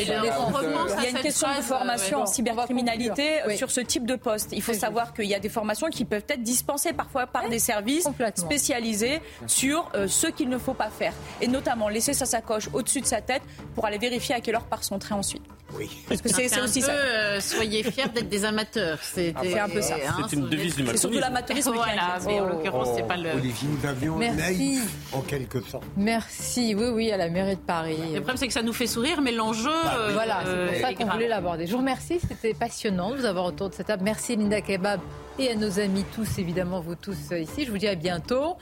question, 1.21 1.49
de 1.57 1.63
formation. 1.63 2.23
En 2.23 2.27
cybercriminalité 2.27 3.41
sur 3.57 3.71
ce 3.71 3.81
type 3.81 4.07
de 4.07 4.17
poste. 4.17 4.51
Il 4.53 4.63
faut 4.63 4.73
savoir 4.73 5.13
qu'il 5.13 5.27
y 5.27 5.35
a 5.35 5.39
des 5.39 5.49
formations 5.49 5.89
qui 5.89 6.05
peuvent 6.05 6.25
être 6.29 6.43
dispensées 6.43 6.93
parfois 6.93 7.27
par 7.27 7.49
des 7.49 7.59
services 7.59 8.09
spécialisés 8.37 9.21
sur 9.47 9.91
ce 10.09 10.27
qu'il 10.29 10.49
ne 10.49 10.59
faut 10.59 10.75
pas 10.75 10.91
faire. 10.91 11.13
Et 11.41 11.47
notamment 11.47 11.89
laisser 11.89 12.15
sa 12.15 12.27
sacoche 12.27 12.69
au-dessus 12.73 13.01
de 13.01 13.07
sa 13.07 13.21
tête 13.21 13.43
pour 13.75 13.87
aller 13.87 13.94
vérifier 13.99 14.35
à 14.35 14.41
quelle 14.41 14.55
heure 14.55 14.67
part 14.67 14.85
son 14.85 14.99
train 14.99 15.17
ensuite. 15.17 15.43
Oui. 15.77 15.91
Parce 16.09 16.21
que 16.21 16.29
c'est 16.29 16.61
aussi 16.61 16.83
ça. 16.83 16.93
Euh, 16.93 17.41
soyez 17.41 17.83
fiers 17.83 18.09
d'être 18.09 18.29
des 18.29 18.45
amateurs. 18.45 18.99
C'est 19.03 19.35
un 19.37 19.69
peu 19.69 19.81
ça. 19.81 19.95
Hein, 19.95 20.27
c'est 20.29 20.37
une 20.37 20.49
devise 20.49 20.77
du. 20.77 20.87
C'est 20.87 20.97
surtout 20.97 21.19
l'amateurisme. 21.19 21.73
Voilà, 21.75 22.19
mais 22.27 22.41
en 22.41 22.47
l'occurrence, 22.47 22.91
c'est 22.95 23.07
pas 23.07 23.17
le. 23.17 23.33
Olivier, 23.33 23.69
nous 23.69 23.89
avions 23.89 24.19
naïf, 24.19 24.85
en 25.13 25.21
quelque 25.21 25.61
sorte. 25.63 25.85
Merci. 25.97 26.75
Oui, 26.75 26.87
oui, 26.93 27.11
à 27.11 27.17
la 27.17 27.29
mairie 27.29 27.57
de 27.57 27.61
Paris. 27.61 27.97
Le 27.99 28.21
problème, 28.21 28.37
c'est 28.37 28.47
que 28.47 28.53
ça 28.53 28.63
nous 28.63 28.73
fait 28.73 28.87
sourire, 28.87 29.21
mais 29.21 29.33
l'enjeu. 29.33 29.71
Bah, 29.85 29.97
euh, 29.99 30.11
voilà, 30.13 30.43
c'est 30.45 30.73
pour 30.73 30.89
ça 30.89 30.95
qu'on 30.95 31.13
voulait 31.13 31.29
l'aborder. 31.29 31.67
Je 31.67 31.73
vous 31.73 31.79
remercie. 31.79 32.21
C'était 32.21 32.55
passionnant 32.55 33.11
de 33.11 33.17
vous 33.17 33.25
avoir 33.25 33.47
autour 33.47 33.71
de 33.71 33.75
cette 33.75 33.87
table. 33.87 34.05
Merci, 34.05 34.37
Linda 34.37 34.61
Kebab 34.61 35.01
et 35.39 35.51
à 35.51 35.55
nos 35.57 35.81
amis 35.81 36.05
tous, 36.15 36.39
évidemment, 36.39 36.81
vous 36.81 36.95
tous 36.95 37.33
euh, 37.33 37.41
ici. 37.41 37.65
Je 37.65 37.71
vous 37.73 37.79
dis 37.79 37.89
à 37.89 37.95
bientôt. 37.97 38.57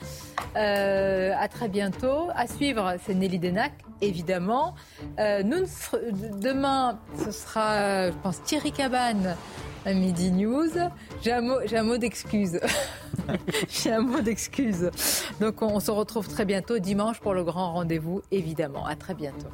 Euh, 0.55 1.31
à 1.39 1.47
très 1.47 1.67
bientôt. 1.67 2.29
À 2.35 2.47
suivre, 2.47 2.95
c'est 3.05 3.13
Nelly 3.13 3.39
Denac, 3.39 3.73
évidemment. 4.01 4.75
Euh, 5.19 5.22
nous, 5.43 5.65
demain, 6.39 6.99
ce 7.23 7.31
sera, 7.31 8.11
je 8.11 8.17
pense, 8.23 8.41
Thierry 8.43 8.71
Cabane 8.71 9.35
à 9.85 9.93
Midi 9.93 10.31
News. 10.31 10.71
J'ai 11.21 11.31
un 11.31 11.41
mot, 11.83 11.97
d'excuse. 11.97 12.59
j'ai 13.69 13.91
un 13.91 14.01
mot 14.01 14.21
d'excuse. 14.21 14.89
Donc, 15.39 15.61
on, 15.61 15.79
se 15.79 15.91
retrouve 15.91 16.27
très 16.27 16.45
bientôt 16.45 16.79
dimanche 16.79 17.19
pour 17.19 17.33
le 17.33 17.43
grand 17.43 17.73
rendez-vous, 17.73 18.21
évidemment. 18.31 18.85
À 18.85 18.95
très 18.95 19.13
bientôt. 19.13 19.49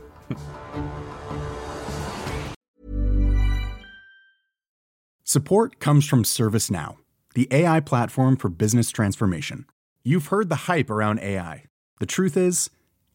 You've 10.03 10.27
heard 10.31 10.49
the 10.49 10.67
hype 10.67 10.89
around 10.89 11.19
AI. 11.19 11.65
The 11.99 12.05
truth 12.05 12.35
is, 12.37 12.71